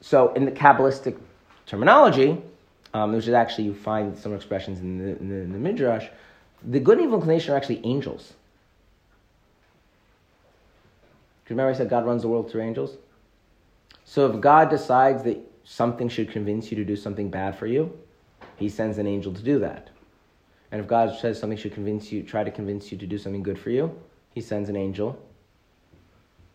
So 0.00 0.32
in 0.34 0.44
the 0.44 0.52
Kabbalistic 0.52 1.18
terminology, 1.66 2.40
um, 2.92 3.12
which 3.12 3.26
is 3.26 3.34
actually, 3.34 3.64
you 3.64 3.74
find 3.74 4.16
some 4.18 4.34
expressions 4.34 4.80
in 4.80 4.98
the, 4.98 5.16
in 5.18 5.28
the, 5.28 5.34
in 5.36 5.52
the 5.52 5.58
Midrash, 5.58 6.06
the 6.62 6.80
good 6.80 6.98
and 6.98 7.06
evil 7.06 7.18
inclination 7.18 7.54
are 7.54 7.56
actually 7.56 7.80
angels. 7.84 8.34
Remember 11.48 11.70
I 11.70 11.74
said 11.74 11.90
God 11.90 12.06
runs 12.06 12.22
the 12.22 12.28
world 12.28 12.50
through 12.50 12.62
angels? 12.62 12.96
So 14.04 14.30
if 14.30 14.40
God 14.40 14.70
decides 14.70 15.22
that 15.24 15.38
something 15.64 16.08
should 16.08 16.30
convince 16.30 16.70
you 16.70 16.76
to 16.76 16.84
do 16.84 16.96
something 16.96 17.30
bad 17.30 17.58
for 17.58 17.66
you, 17.66 17.96
he 18.56 18.68
sends 18.68 18.98
an 18.98 19.06
angel 19.06 19.32
to 19.32 19.42
do 19.42 19.58
that. 19.60 19.90
And 20.70 20.80
if 20.80 20.86
God 20.86 21.16
says 21.18 21.38
something 21.38 21.58
should 21.58 21.72
convince 21.72 22.12
you, 22.12 22.22
try 22.22 22.44
to 22.44 22.50
convince 22.50 22.92
you 22.92 22.98
to 22.98 23.06
do 23.06 23.18
something 23.18 23.42
good 23.42 23.58
for 23.58 23.70
you, 23.70 23.96
he 24.34 24.40
sends 24.40 24.68
an 24.68 24.76
angel 24.76 25.18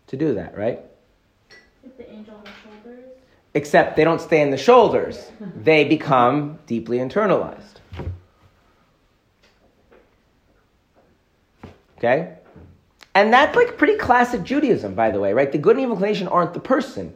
to 0.08 0.18
do 0.18 0.34
that, 0.34 0.58
right? 0.58 0.80
Is 1.86 1.92
the 1.98 2.12
angel 2.12 2.36
on 2.36 2.44
the 2.44 2.50
shoulders? 2.64 3.06
Except 3.54 3.96
they 3.96 4.04
don't 4.04 4.22
stay 4.22 4.42
in 4.42 4.52
the 4.52 4.58
shoulders. 4.58 5.32
They 5.56 5.86
become 5.86 6.60
deeply 6.68 6.98
internalized. 6.98 7.76
Okay? 11.98 12.36
And 13.16 13.34
that's 13.34 13.56
like 13.56 13.78
pretty 13.78 13.98
classic 13.98 14.44
Judaism, 14.44 14.94
by 14.94 15.12
the 15.12 15.20
way, 15.20 15.34
right? 15.34 15.52
The 15.52 15.58
good 15.58 15.76
and 15.76 15.82
evil 15.82 15.96
inclination 15.96 16.28
aren't 16.28 16.54
the 16.54 16.60
person. 16.60 17.14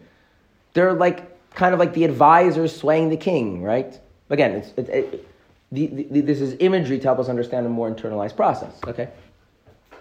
They're 0.73 0.93
like 0.93 1.53
kind 1.55 1.73
of 1.73 1.79
like 1.79 1.93
the 1.93 2.03
advisors 2.03 2.75
swaying 2.75 3.09
the 3.09 3.17
king, 3.17 3.61
right? 3.61 3.99
Again, 4.29 4.51
it's, 4.51 4.73
it, 4.77 4.89
it, 4.89 5.27
the, 5.71 5.87
the, 5.87 6.21
this 6.21 6.41
is 6.41 6.55
imagery 6.59 6.99
to 6.99 7.03
help 7.03 7.19
us 7.19 7.29
understand 7.29 7.65
a 7.65 7.69
more 7.69 7.93
internalized 7.93 8.35
process, 8.35 8.73
okay? 8.87 9.09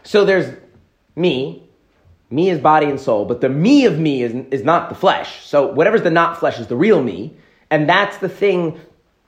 So 0.03 0.25
there's 0.25 0.57
me, 1.17 1.63
me 2.31 2.49
is 2.49 2.59
body 2.59 2.87
and 2.87 2.99
soul, 2.99 3.25
but 3.25 3.41
the 3.41 3.49
me 3.49 3.85
of 3.85 3.99
me 3.99 4.23
is, 4.23 4.47
is 4.51 4.65
not 4.65 4.89
the 4.89 4.95
flesh. 4.95 5.45
So 5.45 5.67
whatever's 5.67 6.03
the 6.03 6.11
not 6.11 6.39
flesh 6.39 6.59
is 6.59 6.67
the 6.67 6.77
real 6.77 7.03
me. 7.03 7.35
And 7.71 7.89
that's 7.89 8.19
the 8.19 8.29
thing 8.29 8.81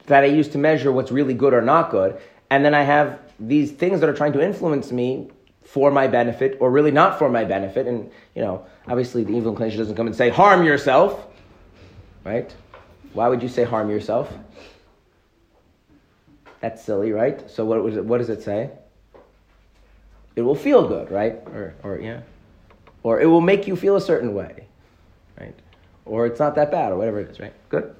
that 0.06 0.24
I 0.24 0.26
use 0.26 0.48
to 0.48 0.58
measure 0.58 0.92
what's 0.92 1.12
really 1.12 1.34
good 1.34 1.54
or 1.54 1.62
not 1.62 1.90
good. 1.90 2.18
And 2.50 2.64
then 2.64 2.74
I 2.74 2.82
have 2.82 3.18
these 3.40 3.72
things 3.72 4.00
that 4.00 4.08
are 4.08 4.14
trying 4.14 4.32
to 4.34 4.42
influence 4.42 4.92
me 4.92 5.30
for 5.64 5.90
my 5.90 6.06
benefit 6.06 6.58
or 6.60 6.70
really 6.70 6.90
not 6.90 7.18
for 7.18 7.28
my 7.28 7.44
benefit. 7.44 7.86
And, 7.86 8.10
you 8.34 8.42
know, 8.42 8.64
obviously 8.86 9.24
the 9.24 9.32
evil 9.32 9.50
inclination 9.50 9.78
doesn't 9.78 9.96
come 9.96 10.06
and 10.06 10.14
say, 10.14 10.28
harm 10.28 10.62
yourself, 10.62 11.26
right? 12.24 12.54
Why 13.12 13.28
would 13.28 13.42
you 13.42 13.48
say 13.48 13.64
harm 13.64 13.90
yourself? 13.90 14.32
That's 16.60 16.82
silly, 16.82 17.12
right? 17.12 17.48
So 17.50 17.64
what, 17.64 17.82
was 17.82 17.96
it, 17.96 18.04
what 18.04 18.18
does 18.18 18.30
it 18.30 18.42
say? 18.42 18.70
It 20.34 20.42
will 20.42 20.54
feel 20.54 20.88
good, 20.88 21.10
right? 21.10 21.34
Or, 21.46 21.74
or 21.82 21.98
yeah. 21.98 22.22
Or 23.02 23.20
it 23.20 23.26
will 23.26 23.42
make 23.42 23.66
you 23.66 23.76
feel 23.76 23.96
a 23.96 24.00
certain 24.00 24.34
way, 24.34 24.66
right? 25.38 25.54
Or 26.06 26.26
it's 26.26 26.40
not 26.40 26.54
that 26.56 26.70
bad, 26.70 26.92
or 26.92 26.96
whatever 26.96 27.20
it 27.20 27.30
is, 27.30 27.38
right? 27.38 27.52
Good? 27.68 27.94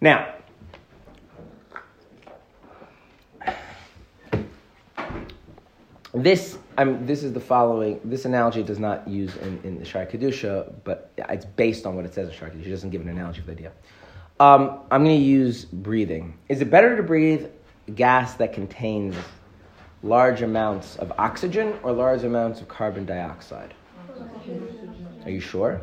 Now, 0.00 0.34
this 6.14 6.58
I'm, 6.76 7.06
this 7.06 7.22
is 7.22 7.32
the 7.32 7.40
following. 7.40 8.00
This 8.04 8.24
analogy 8.24 8.62
does 8.62 8.78
not 8.78 9.06
use 9.06 9.36
in, 9.36 9.60
in 9.64 9.78
the 9.78 9.84
Shaarei 9.84 10.10
Kedusha, 10.10 10.72
but 10.84 11.10
it's 11.16 11.44
based 11.44 11.86
on 11.86 11.96
what 11.96 12.04
it 12.04 12.14
says 12.14 12.28
in 12.28 12.34
Shaarei 12.34 12.54
Kedusha. 12.54 12.66
It 12.66 12.70
doesn't 12.70 12.90
give 12.90 13.02
an 13.02 13.08
analogy 13.08 13.40
for 13.40 13.46
the 13.46 13.52
idea. 13.52 13.72
Um, 14.40 14.80
I'm 14.90 15.04
going 15.04 15.18
to 15.18 15.24
use 15.24 15.64
breathing. 15.64 16.36
Is 16.48 16.60
it 16.60 16.70
better 16.70 16.96
to 16.96 17.02
breathe 17.02 17.46
gas 17.94 18.34
that 18.34 18.52
contains 18.52 19.14
large 20.02 20.42
amounts 20.42 20.96
of 20.96 21.12
oxygen 21.18 21.78
or 21.82 21.92
large 21.92 22.24
amounts 22.24 22.60
of 22.60 22.68
carbon 22.68 23.04
dioxide? 23.04 23.74
Are 25.24 25.30
you 25.30 25.40
sure? 25.40 25.80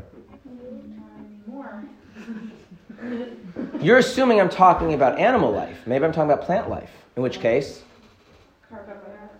You're 3.81 3.99
assuming 3.99 4.41
I'm 4.41 4.49
talking 4.49 4.93
about 4.93 5.18
animal 5.19 5.51
life. 5.51 5.77
Maybe 5.85 6.03
I'm 6.03 6.11
talking 6.11 6.30
about 6.30 6.45
plant 6.45 6.69
life. 6.69 6.91
In 7.15 7.23
which 7.23 7.39
case, 7.39 7.84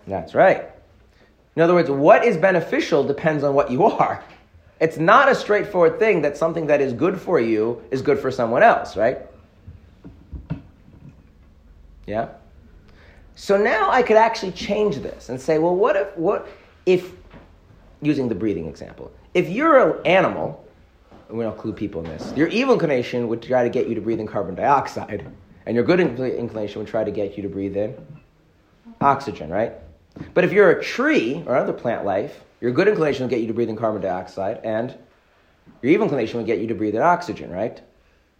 that's 0.06 0.34
right. 0.34 0.70
In 1.56 1.62
other 1.62 1.74
words, 1.74 1.90
what 1.90 2.24
is 2.24 2.36
beneficial 2.36 3.04
depends 3.04 3.42
on 3.42 3.54
what 3.54 3.70
you 3.70 3.84
are. 3.84 4.22
It's 4.80 4.96
not 4.96 5.28
a 5.28 5.34
straightforward 5.34 5.98
thing 5.98 6.22
that 6.22 6.36
something 6.36 6.66
that 6.68 6.80
is 6.80 6.92
good 6.92 7.20
for 7.20 7.38
you 7.38 7.82
is 7.90 8.00
good 8.00 8.18
for 8.18 8.30
someone 8.30 8.62
else, 8.62 8.96
right? 8.96 9.18
Yeah? 12.06 12.28
So 13.34 13.56
now 13.56 13.90
I 13.90 14.02
could 14.02 14.16
actually 14.16 14.52
change 14.52 14.96
this 14.96 15.28
and 15.28 15.40
say, 15.40 15.58
well, 15.58 15.76
what 15.76 15.96
if, 15.96 16.16
what 16.16 16.48
if, 16.86 17.12
using 18.00 18.28
the 18.28 18.34
breathing 18.34 18.66
example, 18.66 19.12
if 19.34 19.48
you're 19.48 19.98
an 19.98 20.06
animal, 20.06 20.64
and 21.28 21.36
we 21.36 21.44
don't 21.44 21.52
include 21.52 21.76
people 21.76 22.04
in 22.04 22.10
this, 22.10 22.32
your 22.36 22.48
evil 22.48 22.72
inclination 22.72 23.28
would 23.28 23.42
try 23.42 23.62
to 23.62 23.70
get 23.70 23.86
you 23.88 23.94
to 23.94 24.00
breathe 24.00 24.20
in 24.20 24.26
carbon 24.26 24.54
dioxide, 24.54 25.26
and 25.66 25.74
your 25.74 25.84
good 25.84 26.00
inclination 26.00 26.80
would 26.80 26.88
try 26.88 27.04
to 27.04 27.10
get 27.10 27.36
you 27.36 27.42
to 27.42 27.48
breathe 27.48 27.76
in 27.76 27.94
oxygen, 29.00 29.50
right? 29.50 29.74
But 30.34 30.44
if 30.44 30.52
you're 30.52 30.70
a 30.70 30.82
tree 30.82 31.42
or 31.46 31.56
other 31.56 31.72
plant 31.72 32.04
life, 32.04 32.40
your 32.60 32.72
good 32.72 32.88
inclination 32.88 33.24
will 33.24 33.30
get 33.30 33.40
you 33.40 33.46
to 33.46 33.54
breathe 33.54 33.68
in 33.68 33.76
carbon 33.76 34.02
dioxide, 34.02 34.60
and 34.64 34.96
your 35.82 35.92
evil 35.92 36.04
inclination 36.04 36.38
will 36.38 36.46
get 36.46 36.58
you 36.58 36.66
to 36.66 36.74
breathe 36.74 36.94
in 36.94 37.02
oxygen, 37.02 37.50
right? 37.50 37.80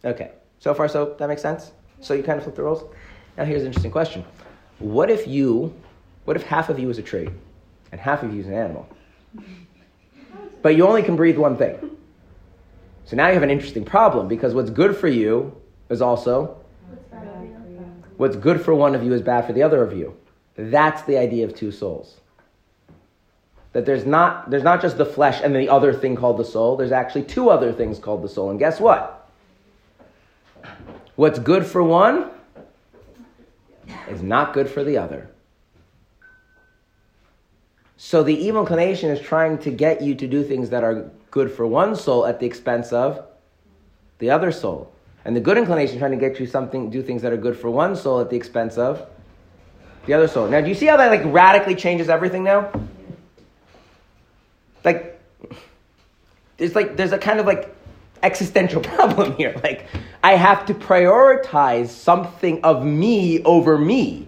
Okay. 0.05 0.33
So 0.59 0.75
far, 0.75 0.89
so 0.89 1.15
that 1.19 1.29
makes 1.29 1.41
sense? 1.41 1.73
So 2.01 2.13
you 2.15 2.23
kind 2.23 2.37
of 2.37 2.45
flip 2.45 2.57
the 2.57 2.63
roles? 2.63 2.85
Now 3.39 3.45
here's 3.45 3.63
an 3.63 3.69
interesting 3.69 3.93
question. 3.93 4.25
What 4.79 5.11
if 5.11 5.27
you, 5.27 5.75
what 6.25 6.37
if 6.37 6.43
half 6.43 6.69
of 6.69 6.79
you 6.79 6.91
is 6.91 6.99
a 6.99 7.03
tree 7.03 7.29
and 7.93 8.01
half 8.01 8.23
of 8.23 8.35
you 8.35 8.41
is 8.41 8.47
an 8.47 8.55
animal? 8.55 8.89
But 10.63 10.77
you 10.77 10.87
only 10.87 11.03
can 11.03 11.17
breathe 11.17 11.39
one 11.39 11.57
thing. 11.57 11.97
So 13.07 13.17
now 13.17 13.29
you 13.29 13.35
have 13.35 13.43
an 13.43 13.51
interesting 13.51 13.85
problem 13.85 14.29
because 14.29 14.55
what's 14.55 14.71
good 14.71 14.97
for 14.97 15.09
you 15.09 15.59
is 15.89 16.03
also 16.03 16.59
What's 16.89 17.05
bad 17.05 17.23
for 17.25 17.45
you? 17.45 18.05
what's 18.19 18.37
good 18.37 18.61
for 18.61 18.75
one 18.75 18.95
of 18.95 19.03
you 19.03 19.15
is 19.15 19.23
bad 19.23 19.47
for 19.47 19.53
the 19.53 19.63
other 19.63 19.83
of 19.83 19.97
you. 19.97 20.15
That's 20.57 21.03
the 21.03 21.17
idea 21.17 21.45
of 21.45 21.55
two 21.55 21.73
souls. 21.73 22.21
That 23.73 23.87
there's 23.87 24.05
not 24.05 24.51
there's 24.51 24.65
not 24.65 24.83
just 24.83 24.99
the 24.99 25.07
flesh 25.07 25.41
and 25.43 25.55
the 25.55 25.69
other 25.69 25.93
thing 25.93 26.17
called 26.17 26.39
the 26.39 26.45
soul. 26.45 26.77
There's 26.77 26.93
actually 26.93 27.23
two 27.25 27.51
other 27.51 27.73
things 27.73 27.99
called 27.99 28.23
the 28.23 28.29
soul. 28.29 28.51
And 28.51 28.59
guess 28.59 28.81
what? 28.81 29.29
What's 31.15 31.39
good 31.39 31.65
for 31.65 31.83
one 31.83 32.31
is 34.09 34.23
not 34.23 34.53
good 34.53 34.69
for 34.69 34.83
the 34.83 34.99
other. 34.99 35.31
So 37.97 38.23
the 38.23 38.35
evil 38.35 38.63
inclination 38.63 39.11
is 39.11 39.21
trying 39.21 39.59
to 39.59 39.71
get 39.71 40.01
you 40.01 40.15
to 40.15 40.27
do 40.27 40.43
things 40.43 40.71
that 40.71 40.83
are 40.83 41.11
good 41.31 41.53
for 41.53 41.67
one 41.67 41.95
soul 41.95 42.27
at 42.27 42.41
the 42.41 42.47
expense 42.47 42.93
of 42.93 43.25
the 44.19 44.31
other 44.31 44.51
soul. 44.51 44.91
And 45.25 45.37
the 45.37 45.41
good 45.41 45.59
inclination 45.59 45.97
is 45.97 46.01
trying 46.01 46.13
to 46.13 46.17
get 46.17 46.41
you 46.41 46.47
something, 46.47 46.91
do 46.91 47.03
things 47.03 47.23
that 47.23 47.33
are 47.33 47.37
good 47.37 47.59
for 47.59 47.71
one 47.71 47.95
soul 47.95 48.21
at 48.21 48.31
the 48.31 48.37
expense 48.37 48.79
of 48.79 49.07
the 50.11 50.17
other 50.17 50.27
soul. 50.27 50.49
Now, 50.49 50.61
do 50.61 50.69
you 50.69 50.75
see 50.75 50.87
how 50.87 50.97
that 50.97 51.09
like 51.09 51.23
radically 51.25 51.77
changes 51.77 52.09
everything 52.09 52.43
now? 52.43 52.73
Like, 54.85 55.21
there's 56.57 56.75
like 56.75 56.97
there's 56.97 57.13
a 57.13 57.19
kind 57.19 57.39
of 57.39 57.47
like 57.47 57.73
existential 58.21 58.83
problem 58.97 59.37
here. 59.37 59.55
Like, 59.63 59.87
I 60.25 60.33
have 60.33 60.67
to 60.67 60.75
prioritize 60.75 61.89
something 61.89 62.65
of 62.65 62.85
me 62.85 63.45
over 63.45 63.79
me. 63.79 64.27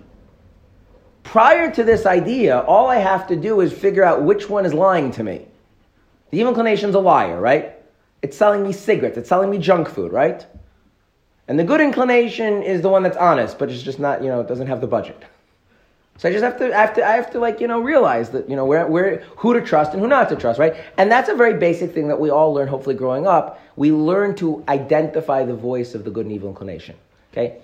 Prior 1.25 1.73
to 1.73 1.83
this 1.83 2.07
idea, 2.07 2.61
all 2.61 2.89
I 2.89 2.99
have 2.99 3.27
to 3.29 3.37
do 3.37 3.61
is 3.61 3.73
figure 3.73 4.05
out 4.05 4.23
which 4.23 4.49
one 4.49 4.65
is 4.65 4.73
lying 4.73 5.11
to 5.13 5.25
me. 5.25 5.47
The 6.31 6.39
evil 6.39 6.51
inclination's 6.51 6.95
a 6.95 7.01
liar, 7.01 7.41
right? 7.41 7.75
It's 8.23 8.37
selling 8.37 8.63
me 8.63 8.73
cigarettes, 8.73 9.19
it's 9.19 9.29
selling 9.29 9.51
me 9.51 9.59
junk 9.59 9.89
food, 9.89 10.13
right? 10.13 10.47
And 11.49 11.59
the 11.59 11.65
good 11.65 11.81
inclination 11.81 12.63
is 12.63 12.83
the 12.83 12.89
one 12.89 13.03
that's 13.03 13.17
honest, 13.17 13.59
but 13.59 13.69
it's 13.69 13.83
just 13.83 13.99
not, 13.99 14.23
you 14.23 14.29
know, 14.29 14.41
it 14.41 14.47
doesn't 14.47 14.69
have 14.69 14.81
the 14.81 14.87
budget. 14.87 15.21
So 16.23 16.29
I 16.29 16.33
just 16.33 16.45
have 16.45 16.57
to, 16.59 16.67
I 16.73 16.81
have 16.83 16.95
to, 16.95 17.05
I 17.05 17.17
have 17.17 17.33
to 17.33 17.41
like, 17.41 17.61
you 17.61 17.67
know, 17.67 17.81
realize 17.81 18.31
that, 18.31 18.49
you 18.49 18.55
know, 18.55 18.65
where, 18.65 18.87
where, 18.87 19.25
who 19.39 19.55
to 19.55 19.61
trust 19.61 19.91
and 19.91 20.01
who 20.01 20.07
not 20.07 20.29
to 20.29 20.37
trust, 20.37 20.57
right? 20.57 20.77
And 20.97 21.11
that's 21.11 21.29
a 21.29 21.35
very 21.35 21.55
basic 21.55 21.93
thing 21.93 22.07
that 22.07 22.21
we 22.21 22.31
all 22.31 22.55
learn, 22.55 22.69
hopefully 22.69 22.95
growing 22.95 23.27
up. 23.27 23.61
We 23.75 23.91
learn 23.91 24.37
to 24.37 24.63
identify 24.69 25.45
the 25.45 25.57
voice 25.57 25.97
of 25.97 26.05
the 26.05 26.13
good 26.13 26.27
and 26.27 26.33
evil 26.33 26.49
inclination, 26.49 26.95
okay? 27.33 27.57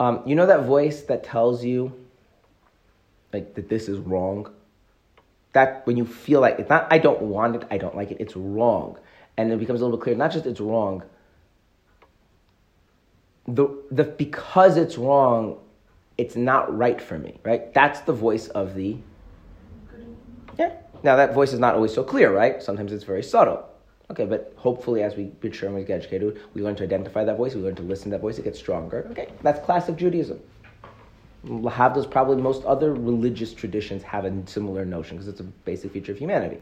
Um, 0.00 0.24
you 0.26 0.34
know 0.34 0.46
that 0.46 0.64
voice 0.64 1.02
that 1.02 1.22
tells 1.22 1.64
you, 1.64 1.92
like, 3.32 3.54
that 3.54 3.68
this 3.68 3.88
is 3.88 4.00
wrong? 4.00 4.50
That 5.52 5.86
when 5.86 5.96
you 5.96 6.04
feel 6.04 6.40
like, 6.40 6.58
it's 6.58 6.68
not, 6.68 6.88
I 6.90 6.98
don't 6.98 7.22
want 7.22 7.54
it, 7.54 7.64
I 7.70 7.78
don't 7.78 7.94
like 7.94 8.10
it, 8.10 8.16
it's 8.18 8.34
wrong. 8.34 8.98
And 9.36 9.52
it 9.52 9.60
becomes 9.60 9.82
a 9.82 9.84
little 9.84 9.96
bit 9.96 10.02
clear, 10.02 10.16
not 10.16 10.32
just 10.32 10.46
it's 10.46 10.58
wrong, 10.60 11.04
the, 13.46 13.68
the 13.92 14.02
because 14.02 14.76
it's 14.76 14.98
wrong, 14.98 15.58
it's 16.20 16.36
not 16.36 16.76
right 16.76 17.00
for 17.00 17.18
me, 17.18 17.40
right? 17.44 17.72
That's 17.72 18.00
the 18.00 18.12
voice 18.12 18.48
of 18.48 18.74
the 18.74 18.98
yeah. 20.58 20.74
Now 21.02 21.16
that 21.16 21.32
voice 21.32 21.54
is 21.54 21.58
not 21.58 21.74
always 21.74 21.94
so 21.94 22.04
clear, 22.04 22.30
right? 22.30 22.62
Sometimes 22.62 22.92
it's 22.92 23.04
very 23.04 23.22
subtle. 23.22 23.66
Okay, 24.10 24.26
but 24.26 24.52
hopefully 24.56 25.02
as 25.02 25.16
we 25.16 25.32
mature 25.42 25.68
and 25.68 25.78
we 25.78 25.82
get 25.82 26.00
educated, 26.00 26.38
we 26.52 26.60
learn 26.62 26.76
to 26.76 26.82
identify 26.82 27.24
that 27.24 27.38
voice, 27.38 27.54
we 27.54 27.62
learn 27.62 27.76
to 27.76 27.82
listen 27.82 28.10
to 28.10 28.10
that 28.10 28.20
voice, 28.20 28.38
it 28.38 28.44
gets 28.44 28.58
stronger. 28.58 29.06
Okay, 29.12 29.28
that's 29.42 29.64
classic 29.64 29.96
Judaism. 29.96 30.38
Lahavdil's 31.46 32.06
probably 32.06 32.36
most 32.36 32.64
other 32.64 32.92
religious 32.92 33.54
traditions 33.54 34.02
have 34.02 34.26
a 34.26 34.46
similar 34.46 34.84
notion 34.84 35.16
because 35.16 35.28
it's 35.28 35.40
a 35.40 35.44
basic 35.44 35.90
feature 35.92 36.12
of 36.12 36.18
humanity. 36.18 36.58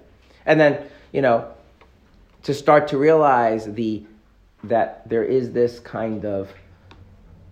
And 0.46 0.60
then, 0.60 0.86
you 1.10 1.20
know, 1.20 1.50
to 2.44 2.54
start 2.54 2.86
to 2.88 2.98
realize 2.98 3.64
the 3.72 4.06
that 4.62 5.08
there 5.08 5.24
is 5.24 5.50
this 5.50 5.80
kind 5.80 6.24
of, 6.24 6.52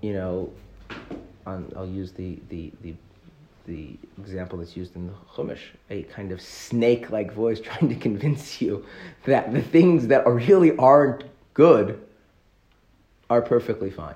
you 0.03 0.13
know, 0.13 0.53
on, 1.47 1.73
I'll 1.77 1.87
use 1.87 2.13
the, 2.13 2.39
the, 2.49 2.73
the, 2.83 2.95
the 3.67 3.97
example 4.19 4.59
that's 4.59 4.77
used 4.77 4.97
in 4.97 5.07
the 5.07 5.13
Chumash, 5.35 5.61
a 5.91 6.03
kind 6.05 6.33
of 6.33 6.41
snake-like 6.41 7.33
voice 7.33 7.61
trying 7.65 7.89
to 7.89 7.95
convince 7.95 8.61
you 8.61 8.85
that 9.25 9.53
the 9.53 9.63
things 9.63 10.09
that 10.09 10.27
are 10.27 10.35
really 10.35 10.77
aren't 10.77 11.25
good 11.55 12.03
are 13.31 13.43
perfectly 13.43 13.91
fine. 13.91 14.15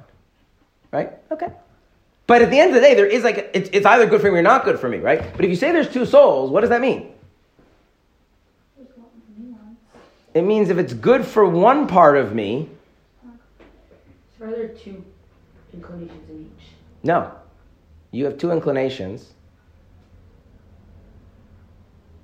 Right? 0.92 1.12
Okay. 1.30 1.48
But 2.26 2.42
at 2.42 2.50
the 2.50 2.58
end 2.58 2.70
of 2.70 2.74
the 2.74 2.80
day, 2.80 2.94
there 2.94 3.06
is 3.06 3.24
like, 3.24 3.50
it's, 3.54 3.70
it's 3.72 3.86
either 3.86 4.06
good 4.06 4.20
for 4.20 4.30
me 4.30 4.38
or 4.38 4.42
not 4.42 4.64
good 4.64 4.78
for 4.78 4.88
me, 4.88 4.98
right? 4.98 5.20
But 5.34 5.44
if 5.44 5.50
you 5.50 5.56
say 5.56 5.72
there's 5.72 5.92
two 5.92 6.06
souls, 6.06 6.50
what 6.50 6.60
does 6.60 6.70
that 6.70 6.80
mean? 6.80 7.12
There's 8.76 8.88
a 8.96 9.00
lot 9.00 9.08
of 9.08 9.44
nuance. 9.44 9.78
It 10.34 10.42
means 10.42 10.70
if 10.70 10.78
it's 10.78 10.92
good 10.92 11.24
for 11.24 11.44
one 11.44 11.88
part 11.88 12.16
of 12.16 12.34
me, 12.34 12.68
So 14.38 14.44
are 14.46 14.50
there 14.50 14.68
two 14.68 15.04
inclinations 15.72 16.30
in 16.30 16.50
each? 16.56 16.66
No. 17.02 17.32
You 18.12 18.24
have 18.24 18.38
two 18.38 18.50
inclinations. 18.50 19.34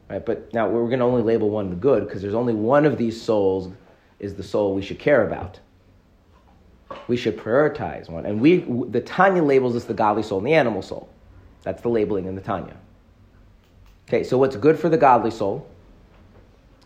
Right, 0.09 0.25
but 0.25 0.53
now 0.55 0.69
we're 0.69 0.87
going 0.87 1.01
to 1.01 1.05
only 1.05 1.23
label 1.23 1.51
one 1.51 1.71
the 1.71 1.77
good 1.77 2.07
because 2.07 2.23
there's 2.23 2.35
only 2.35 2.55
one 2.55 2.85
of 2.85 2.97
these 2.97 3.21
souls 3.21 3.73
is 4.21 4.35
the 4.35 4.43
soul 4.43 4.75
we 4.75 4.83
should 4.83 4.99
care 4.99 5.27
about. 5.27 5.59
We 7.09 7.17
should 7.17 7.37
prioritize 7.37 8.09
one. 8.09 8.25
And 8.25 8.41
we, 8.41 8.59
the 8.89 9.01
Tanya 9.01 9.43
labels 9.43 9.75
this 9.75 9.85
the 9.85 9.95
godly 9.95 10.23
soul 10.23 10.39
and 10.39 10.47
the 10.47 10.55
animal 10.55 10.83
soul. 10.83 11.09
That's 11.63 11.83
the 11.83 11.89
labeling 11.89 12.27
in 12.27 12.37
the 12.37 12.41
Tanya. 12.41 12.77
Okay, 14.09 14.23
so 14.23 14.39
what's 14.39 14.55
good 14.55 14.79
for 14.79 14.89
the 14.89 14.97
godly 14.97 15.33
soul 15.33 15.67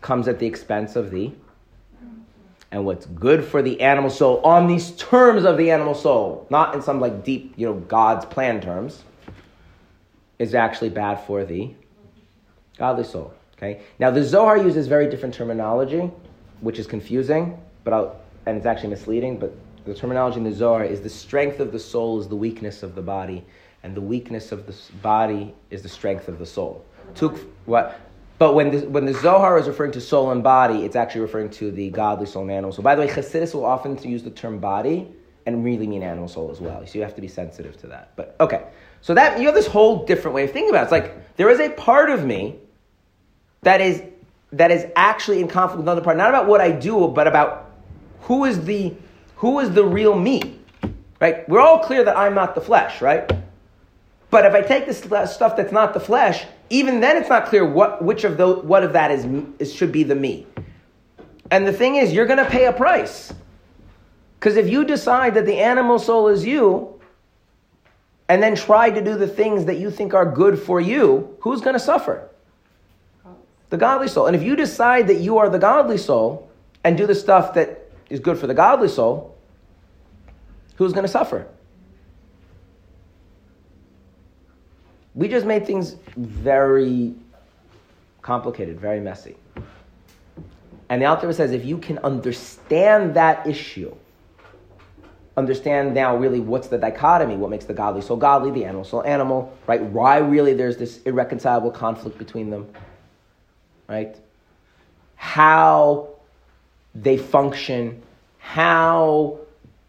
comes 0.00 0.26
at 0.26 0.38
the 0.38 0.46
expense 0.46 0.96
of 0.96 1.10
the 1.10 1.32
and 2.72 2.84
what's 2.84 3.06
good 3.06 3.44
for 3.44 3.62
the 3.62 3.80
animal 3.80 4.10
soul 4.10 4.40
on 4.44 4.66
these 4.66 4.92
terms 4.92 5.44
of 5.44 5.56
the 5.56 5.70
animal 5.70 5.94
soul, 5.94 6.46
not 6.50 6.74
in 6.74 6.82
some 6.82 7.00
like 7.00 7.24
deep, 7.24 7.52
you 7.56 7.66
know, 7.66 7.74
God's 7.74 8.24
plan 8.24 8.60
terms, 8.60 9.02
is 10.38 10.54
actually 10.54 10.90
bad 10.90 11.16
for 11.26 11.44
the 11.44 11.74
godly 12.78 13.04
soul. 13.04 13.34
Okay. 13.56 13.82
Now 13.98 14.10
the 14.10 14.24
Zohar 14.24 14.56
uses 14.56 14.86
very 14.86 15.10
different 15.10 15.34
terminology, 15.34 16.10
which 16.60 16.78
is 16.78 16.86
confusing, 16.86 17.60
but 17.84 17.92
I'll, 17.92 18.20
and 18.46 18.56
it's 18.56 18.66
actually 18.66 18.90
misleading. 18.90 19.38
But 19.38 19.54
the 19.84 19.94
terminology 19.94 20.38
in 20.38 20.44
the 20.44 20.52
Zohar 20.52 20.84
is 20.84 21.00
the 21.00 21.10
strength 21.10 21.60
of 21.60 21.72
the 21.72 21.78
soul 21.78 22.20
is 22.20 22.28
the 22.28 22.36
weakness 22.36 22.82
of 22.82 22.94
the 22.94 23.02
body, 23.02 23.44
and 23.82 23.94
the 23.94 24.00
weakness 24.00 24.52
of 24.52 24.66
the 24.66 24.74
body 25.02 25.54
is 25.70 25.82
the 25.82 25.88
strength 25.88 26.28
of 26.28 26.38
the 26.38 26.46
soul. 26.46 26.84
Tuk, 27.14 27.38
what? 27.66 28.00
But 28.40 28.54
when 28.54 28.70
the, 28.70 28.88
when 28.88 29.04
the 29.04 29.12
Zohar 29.12 29.58
is 29.58 29.68
referring 29.68 29.92
to 29.92 30.00
soul 30.00 30.30
and 30.30 30.42
body, 30.42 30.86
it's 30.86 30.96
actually 30.96 31.20
referring 31.20 31.50
to 31.50 31.70
the 31.70 31.90
godly 31.90 32.24
soul 32.24 32.40
and 32.40 32.50
animal 32.50 32.72
soul. 32.72 32.82
By 32.82 32.94
the 32.94 33.02
way, 33.02 33.06
Chassidus 33.06 33.52
will 33.52 33.66
often 33.66 33.98
use 34.02 34.22
the 34.22 34.30
term 34.30 34.58
body 34.58 35.12
and 35.44 35.62
really 35.62 35.86
mean 35.86 36.02
animal 36.02 36.26
soul 36.26 36.50
as 36.50 36.58
well. 36.58 36.86
So 36.86 36.94
you 36.94 37.04
have 37.04 37.14
to 37.16 37.20
be 37.20 37.28
sensitive 37.28 37.76
to 37.82 37.88
that. 37.88 38.16
But 38.16 38.36
okay, 38.40 38.68
so 39.02 39.12
that 39.12 39.38
you 39.38 39.44
have 39.44 39.54
this 39.54 39.66
whole 39.66 40.06
different 40.06 40.34
way 40.34 40.44
of 40.44 40.52
thinking 40.52 40.70
about 40.70 40.80
it. 40.80 40.82
It's 40.84 40.92
like 40.92 41.36
there 41.36 41.50
is 41.50 41.60
a 41.60 41.68
part 41.68 42.08
of 42.08 42.24
me 42.24 42.56
that 43.60 43.82
is 43.82 44.02
that 44.52 44.70
is 44.70 44.86
actually 44.96 45.40
in 45.40 45.46
conflict 45.46 45.76
with 45.76 45.84
another 45.84 46.00
part, 46.00 46.16
not 46.16 46.30
about 46.30 46.46
what 46.46 46.62
I 46.62 46.70
do, 46.70 47.08
but 47.08 47.26
about 47.26 47.72
who 48.20 48.46
is 48.46 48.64
the 48.64 48.94
who 49.36 49.58
is 49.58 49.70
the 49.72 49.84
real 49.84 50.18
me. 50.18 50.58
Right? 51.20 51.46
We're 51.46 51.60
all 51.60 51.80
clear 51.80 52.04
that 52.04 52.16
I'm 52.16 52.34
not 52.34 52.54
the 52.54 52.62
flesh, 52.62 53.02
right? 53.02 53.30
But 54.30 54.46
if 54.46 54.54
I 54.54 54.62
take 54.62 54.86
this 54.86 54.98
stuff 54.98 55.56
that's 55.56 55.72
not 55.72 55.92
the 55.92 56.00
flesh, 56.00 56.44
even 56.70 57.00
then 57.00 57.16
it's 57.16 57.28
not 57.28 57.46
clear 57.46 57.64
what 57.64 58.02
which 58.02 58.24
of 58.24 58.38
what 58.64 58.84
of 58.84 58.92
that 58.92 59.10
is, 59.10 59.24
is 59.58 59.74
should 59.74 59.90
be 59.90 60.04
the 60.04 60.14
me. 60.14 60.46
And 61.50 61.66
the 61.66 61.72
thing 61.72 61.96
is, 61.96 62.12
you're 62.12 62.26
going 62.26 62.38
to 62.38 62.48
pay 62.48 62.66
a 62.66 62.72
price. 62.72 63.32
Because 64.38 64.56
if 64.56 64.68
you 64.68 64.84
decide 64.84 65.34
that 65.34 65.46
the 65.46 65.58
animal 65.58 65.98
soul 65.98 66.28
is 66.28 66.46
you, 66.46 67.00
and 68.28 68.40
then 68.40 68.54
try 68.54 68.88
to 68.88 69.02
do 69.02 69.16
the 69.16 69.26
things 69.26 69.64
that 69.64 69.78
you 69.78 69.90
think 69.90 70.14
are 70.14 70.24
good 70.24 70.58
for 70.58 70.80
you, 70.80 71.36
who's 71.40 71.60
going 71.60 71.74
to 71.74 71.80
suffer? 71.80 72.28
The 73.70 73.76
godly 73.76 74.06
soul. 74.06 74.26
And 74.26 74.36
if 74.36 74.42
you 74.44 74.54
decide 74.54 75.08
that 75.08 75.18
you 75.18 75.38
are 75.38 75.48
the 75.48 75.58
godly 75.58 75.98
soul 75.98 76.48
and 76.84 76.96
do 76.96 77.08
the 77.08 77.14
stuff 77.16 77.54
that 77.54 77.90
is 78.08 78.20
good 78.20 78.38
for 78.38 78.46
the 78.46 78.54
godly 78.54 78.88
soul, 78.88 79.36
who's 80.76 80.92
going 80.92 81.04
to 81.04 81.10
suffer? 81.10 81.48
We 85.20 85.28
just 85.28 85.44
made 85.44 85.66
things 85.66 85.96
very 86.16 87.14
complicated, 88.22 88.80
very 88.80 89.00
messy. 89.00 89.36
And 90.88 91.02
the 91.02 91.04
Alter 91.04 91.30
says 91.34 91.52
if 91.52 91.62
you 91.62 91.76
can 91.76 91.98
understand 91.98 93.12
that 93.16 93.46
issue, 93.46 93.94
understand 95.36 95.92
now 95.92 96.16
really 96.16 96.40
what's 96.40 96.68
the 96.68 96.78
dichotomy, 96.78 97.36
what 97.36 97.50
makes 97.50 97.66
the 97.66 97.74
godly 97.74 98.00
so 98.00 98.16
godly, 98.16 98.50
the 98.50 98.64
animal 98.64 98.82
so 98.82 99.02
animal, 99.02 99.54
right? 99.66 99.82
Why 99.82 100.16
really 100.16 100.54
there's 100.54 100.78
this 100.78 101.02
irreconcilable 101.02 101.72
conflict 101.72 102.16
between 102.16 102.48
them, 102.48 102.72
right? 103.88 104.16
How 105.16 106.14
they 106.94 107.18
function, 107.18 108.00
how 108.38 109.38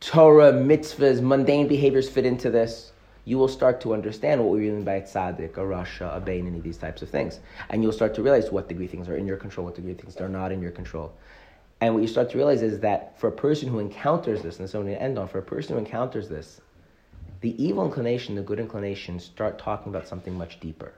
Torah, 0.01 0.51
mitzvahs, 0.51 1.21
mundane 1.21 1.69
behaviors 1.69 2.09
fit 2.09 2.25
into 2.25 2.49
this, 2.49 2.90
you 3.31 3.37
will 3.37 3.47
start 3.47 3.79
to 3.79 3.93
understand 3.93 4.43
what 4.43 4.51
we 4.51 4.59
mean 4.59 4.83
by 4.83 4.99
tzaddik, 4.99 5.55
a 5.55 5.61
rasha, 5.61 6.17
a 6.17 6.19
beinoni, 6.19 6.47
any 6.47 6.57
of 6.57 6.63
these 6.65 6.77
types 6.77 7.01
of 7.01 7.09
things. 7.09 7.39
And 7.69 7.81
you'll 7.81 7.93
start 7.93 8.13
to 8.15 8.21
realize 8.21 8.51
what 8.51 8.67
degree 8.67 8.87
things 8.87 9.07
are 9.07 9.15
in 9.15 9.25
your 9.25 9.37
control, 9.37 9.63
what 9.67 9.75
degree 9.75 9.93
things 9.93 10.17
are 10.17 10.27
not 10.27 10.51
in 10.51 10.61
your 10.61 10.71
control. 10.71 11.13
And 11.79 11.93
what 11.93 12.01
you 12.01 12.09
start 12.09 12.29
to 12.31 12.37
realize 12.37 12.61
is 12.61 12.81
that 12.81 13.17
for 13.17 13.29
a 13.29 13.31
person 13.31 13.69
who 13.69 13.79
encounters 13.79 14.41
this, 14.41 14.59
and 14.59 14.67
what 14.67 14.75
I'm 14.75 14.85
going 14.85 14.95
to 14.97 15.01
end 15.01 15.17
on, 15.17 15.29
for 15.29 15.39
a 15.39 15.43
person 15.53 15.75
who 15.75 15.79
encounters 15.79 16.27
this, 16.27 16.59
the 17.39 17.55
evil 17.63 17.85
inclination, 17.85 18.35
the 18.35 18.41
good 18.41 18.59
inclination 18.59 19.17
start 19.17 19.57
talking 19.57 19.95
about 19.95 20.09
something 20.09 20.33
much 20.37 20.59
deeper. 20.59 20.91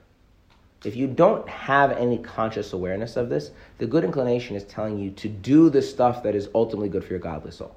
If 0.84 0.96
you 0.96 1.06
don't 1.06 1.48
have 1.48 1.92
any 1.92 2.18
conscious 2.18 2.72
awareness 2.72 3.16
of 3.16 3.28
this, 3.28 3.52
the 3.78 3.86
good 3.86 4.02
inclination 4.02 4.56
is 4.56 4.64
telling 4.64 4.98
you 4.98 5.12
to 5.12 5.28
do 5.28 5.70
the 5.70 5.82
stuff 5.82 6.24
that 6.24 6.34
is 6.34 6.48
ultimately 6.52 6.88
good 6.88 7.04
for 7.04 7.10
your 7.10 7.20
godly 7.20 7.52
soul. 7.52 7.76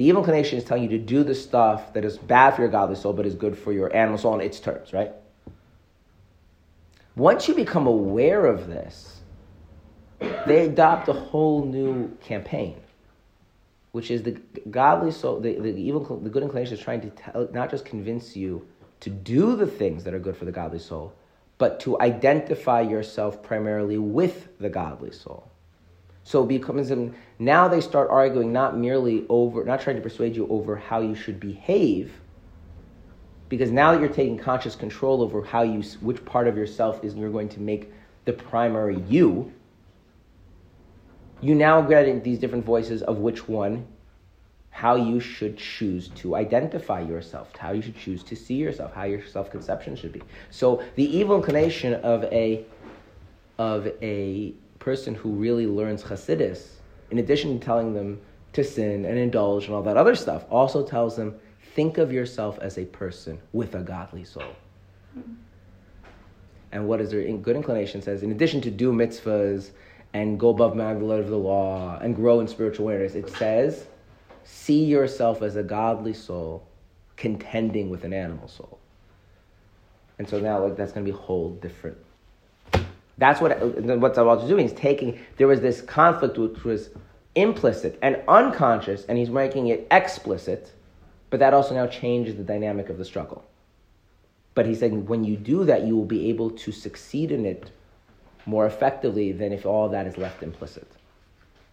The 0.00 0.06
evil 0.06 0.22
inclination 0.22 0.56
is 0.56 0.64
telling 0.64 0.84
you 0.84 0.88
to 0.88 0.98
do 0.98 1.22
the 1.22 1.34
stuff 1.34 1.92
that 1.92 2.06
is 2.06 2.16
bad 2.16 2.52
for 2.52 2.62
your 2.62 2.70
godly 2.70 2.96
soul, 2.96 3.12
but 3.12 3.26
is 3.26 3.34
good 3.34 3.58
for 3.58 3.70
your 3.70 3.94
animal 3.94 4.16
soul 4.16 4.32
on 4.32 4.40
its 4.40 4.58
terms, 4.58 4.94
right? 4.94 5.12
Once 7.16 7.46
you 7.46 7.54
become 7.54 7.86
aware 7.86 8.46
of 8.46 8.66
this, 8.66 9.20
they 10.46 10.64
adopt 10.64 11.10
a 11.10 11.12
whole 11.12 11.66
new 11.66 12.16
campaign, 12.22 12.76
which 13.92 14.10
is 14.10 14.22
the 14.22 14.40
godly 14.70 15.12
soul, 15.12 15.38
the, 15.38 15.58
the 15.58 15.68
evil, 15.68 16.18
the 16.18 16.30
good 16.30 16.44
inclination 16.44 16.78
is 16.78 16.80
trying 16.82 17.02
to 17.02 17.10
tell, 17.10 17.46
not 17.52 17.70
just 17.70 17.84
convince 17.84 18.34
you 18.34 18.66
to 19.00 19.10
do 19.10 19.54
the 19.54 19.66
things 19.66 20.02
that 20.04 20.14
are 20.14 20.18
good 20.18 20.34
for 20.34 20.46
the 20.46 20.50
godly 20.50 20.78
soul, 20.78 21.12
but 21.58 21.78
to 21.80 22.00
identify 22.00 22.80
yourself 22.80 23.42
primarily 23.42 23.98
with 23.98 24.48
the 24.60 24.70
godly 24.70 25.12
soul. 25.12 25.50
So 26.30 26.44
it 26.44 26.46
becomes 26.46 26.92
now 27.40 27.66
they 27.66 27.80
start 27.80 28.08
arguing 28.08 28.52
not 28.52 28.78
merely 28.78 29.26
over, 29.28 29.64
not 29.64 29.80
trying 29.80 29.96
to 29.96 30.02
persuade 30.02 30.36
you 30.36 30.46
over 30.48 30.76
how 30.76 31.00
you 31.00 31.16
should 31.16 31.40
behave, 31.40 32.12
because 33.48 33.72
now 33.72 33.90
that 33.90 34.00
you're 34.00 34.08
taking 34.08 34.38
conscious 34.38 34.76
control 34.76 35.22
over 35.22 35.42
how 35.42 35.62
you, 35.62 35.82
which 36.00 36.24
part 36.24 36.46
of 36.46 36.56
yourself 36.56 37.02
is 37.02 37.16
you're 37.16 37.32
going 37.32 37.48
to 37.48 37.58
make 37.58 37.92
the 38.26 38.32
primary 38.32 39.00
you, 39.08 39.52
you 41.40 41.56
now 41.56 41.80
get 41.80 42.22
these 42.22 42.38
different 42.38 42.64
voices 42.64 43.02
of 43.02 43.18
which 43.18 43.48
one, 43.48 43.84
how 44.70 44.94
you 44.94 45.18
should 45.18 45.58
choose 45.58 46.10
to 46.10 46.36
identify 46.36 47.00
yourself, 47.00 47.50
how 47.56 47.72
you 47.72 47.82
should 47.82 47.96
choose 47.96 48.22
to 48.22 48.36
see 48.36 48.54
yourself, 48.54 48.94
how 48.94 49.02
your 49.02 49.26
self 49.26 49.50
conception 49.50 49.96
should 49.96 50.12
be. 50.12 50.22
So 50.50 50.80
the 50.94 51.04
evil 51.04 51.34
inclination 51.34 51.94
of 51.94 52.22
a 52.22 52.64
of 53.58 53.88
a 54.00 54.54
person 54.80 55.14
who 55.14 55.30
really 55.30 55.66
learns 55.66 56.02
Hasidus, 56.02 56.66
in 57.12 57.18
addition 57.18 57.58
to 57.58 57.64
telling 57.64 57.94
them 57.94 58.20
to 58.52 58.64
sin 58.64 59.04
and 59.04 59.16
indulge 59.16 59.66
and 59.66 59.74
all 59.74 59.82
that 59.82 59.96
other 59.96 60.16
stuff, 60.16 60.44
also 60.50 60.84
tells 60.84 61.14
them 61.14 61.36
think 61.74 61.98
of 61.98 62.12
yourself 62.12 62.58
as 62.58 62.78
a 62.78 62.84
person 62.86 63.38
with 63.52 63.76
a 63.76 63.80
godly 63.80 64.24
soul. 64.24 64.42
Mm-hmm. 65.16 65.34
And 66.72 66.88
what 66.88 67.00
is 67.00 67.10
their 67.10 67.22
good 67.38 67.56
inclination 67.56 68.02
says, 68.02 68.22
in 68.22 68.32
addition 68.32 68.60
to 68.62 68.70
do 68.70 68.92
mitzvahs 68.92 69.70
and 70.12 70.38
go 70.38 70.48
above 70.48 70.76
the 70.76 70.82
letter 71.04 71.22
of 71.22 71.30
the 71.30 71.36
law 71.36 71.98
and 72.00 72.16
grow 72.16 72.40
in 72.40 72.48
spiritual 72.48 72.86
awareness, 72.86 73.14
it 73.14 73.28
says, 73.28 73.86
see 74.44 74.84
yourself 74.84 75.42
as 75.42 75.56
a 75.56 75.62
godly 75.62 76.14
soul 76.14 76.66
contending 77.16 77.90
with 77.90 78.04
an 78.04 78.12
animal 78.12 78.48
soul. 78.48 78.78
And 80.18 80.28
so 80.28 80.40
now 80.40 80.62
like 80.62 80.76
that's 80.76 80.92
going 80.92 81.04
to 81.04 81.12
be 81.12 81.16
a 81.16 81.20
whole 81.20 81.50
different 81.50 81.98
that's 83.20 83.40
what 83.40 83.60
what 83.60 84.14
Zabal 84.14 84.42
is 84.42 84.48
doing. 84.48 84.66
He's 84.66 84.76
taking 84.76 85.20
there 85.36 85.46
was 85.46 85.60
this 85.60 85.82
conflict 85.82 86.38
which 86.38 86.64
was 86.64 86.90
implicit 87.34 87.98
and 88.02 88.20
unconscious, 88.26 89.04
and 89.04 89.18
he's 89.18 89.30
making 89.30 89.68
it 89.68 89.86
explicit. 89.90 90.72
But 91.28 91.38
that 91.38 91.54
also 91.54 91.74
now 91.74 91.86
changes 91.86 92.34
the 92.36 92.42
dynamic 92.42 92.88
of 92.88 92.98
the 92.98 93.04
struggle. 93.04 93.44
But 94.54 94.66
he's 94.66 94.80
saying 94.80 95.06
when 95.06 95.22
you 95.22 95.36
do 95.36 95.64
that, 95.66 95.82
you 95.84 95.96
will 95.96 96.06
be 96.06 96.28
able 96.30 96.50
to 96.50 96.72
succeed 96.72 97.30
in 97.30 97.46
it 97.46 97.70
more 98.46 98.66
effectively 98.66 99.30
than 99.30 99.52
if 99.52 99.64
all 99.64 99.88
that 99.90 100.06
is 100.06 100.16
left 100.16 100.42
implicit. 100.42 100.88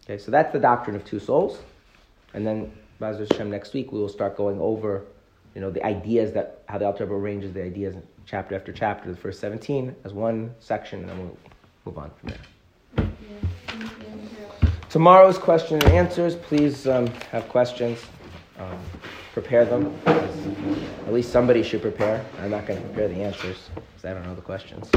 Okay, 0.03 0.17
so 0.17 0.29
that's 0.29 0.51
the 0.53 0.59
doctrine 0.59 0.95
of 0.95 1.03
two 1.05 1.19
souls, 1.19 1.59
and 2.33 2.45
then 2.45 2.71
Hashem 2.99 3.49
next 3.49 3.73
week 3.73 3.91
we 3.91 3.99
will 3.99 4.09
start 4.09 4.35
going 4.35 4.59
over, 4.59 5.05
you 5.55 5.61
know, 5.61 5.71
the 5.71 5.83
ideas 5.85 6.33
that 6.33 6.61
how 6.67 6.77
the 6.77 6.85
Alter 6.85 7.05
arranges 7.05 7.53
the 7.53 7.63
ideas 7.63 7.95
chapter 8.27 8.55
after 8.55 8.73
chapter, 8.73 9.09
the 9.09 9.17
first 9.17 9.39
17 9.39 9.95
as 10.03 10.13
one 10.13 10.53
section, 10.59 10.99
and 10.99 11.09
then 11.09 11.17
we'll 11.17 11.37
move 11.85 11.97
on 11.97 12.11
from 12.19 12.29
there. 12.29 13.09
Tomorrow's 14.89 15.37
question 15.37 15.75
and 15.81 15.91
answers, 15.93 16.35
please 16.35 16.87
um, 16.87 17.07
have 17.31 17.47
questions. 17.49 17.99
Um, 18.59 18.77
prepare 19.33 19.65
them. 19.65 19.97
At 20.05 21.13
least 21.13 21.31
somebody 21.31 21.63
should 21.63 21.81
prepare. 21.81 22.25
I'm 22.41 22.51
not 22.51 22.65
going 22.65 22.81
to 22.81 22.87
prepare 22.87 23.07
the 23.07 23.21
answers 23.23 23.69
because 23.75 24.05
I 24.05 24.13
don't 24.13 24.25
know 24.25 24.35
the 24.35 24.41
questions. 24.41 24.89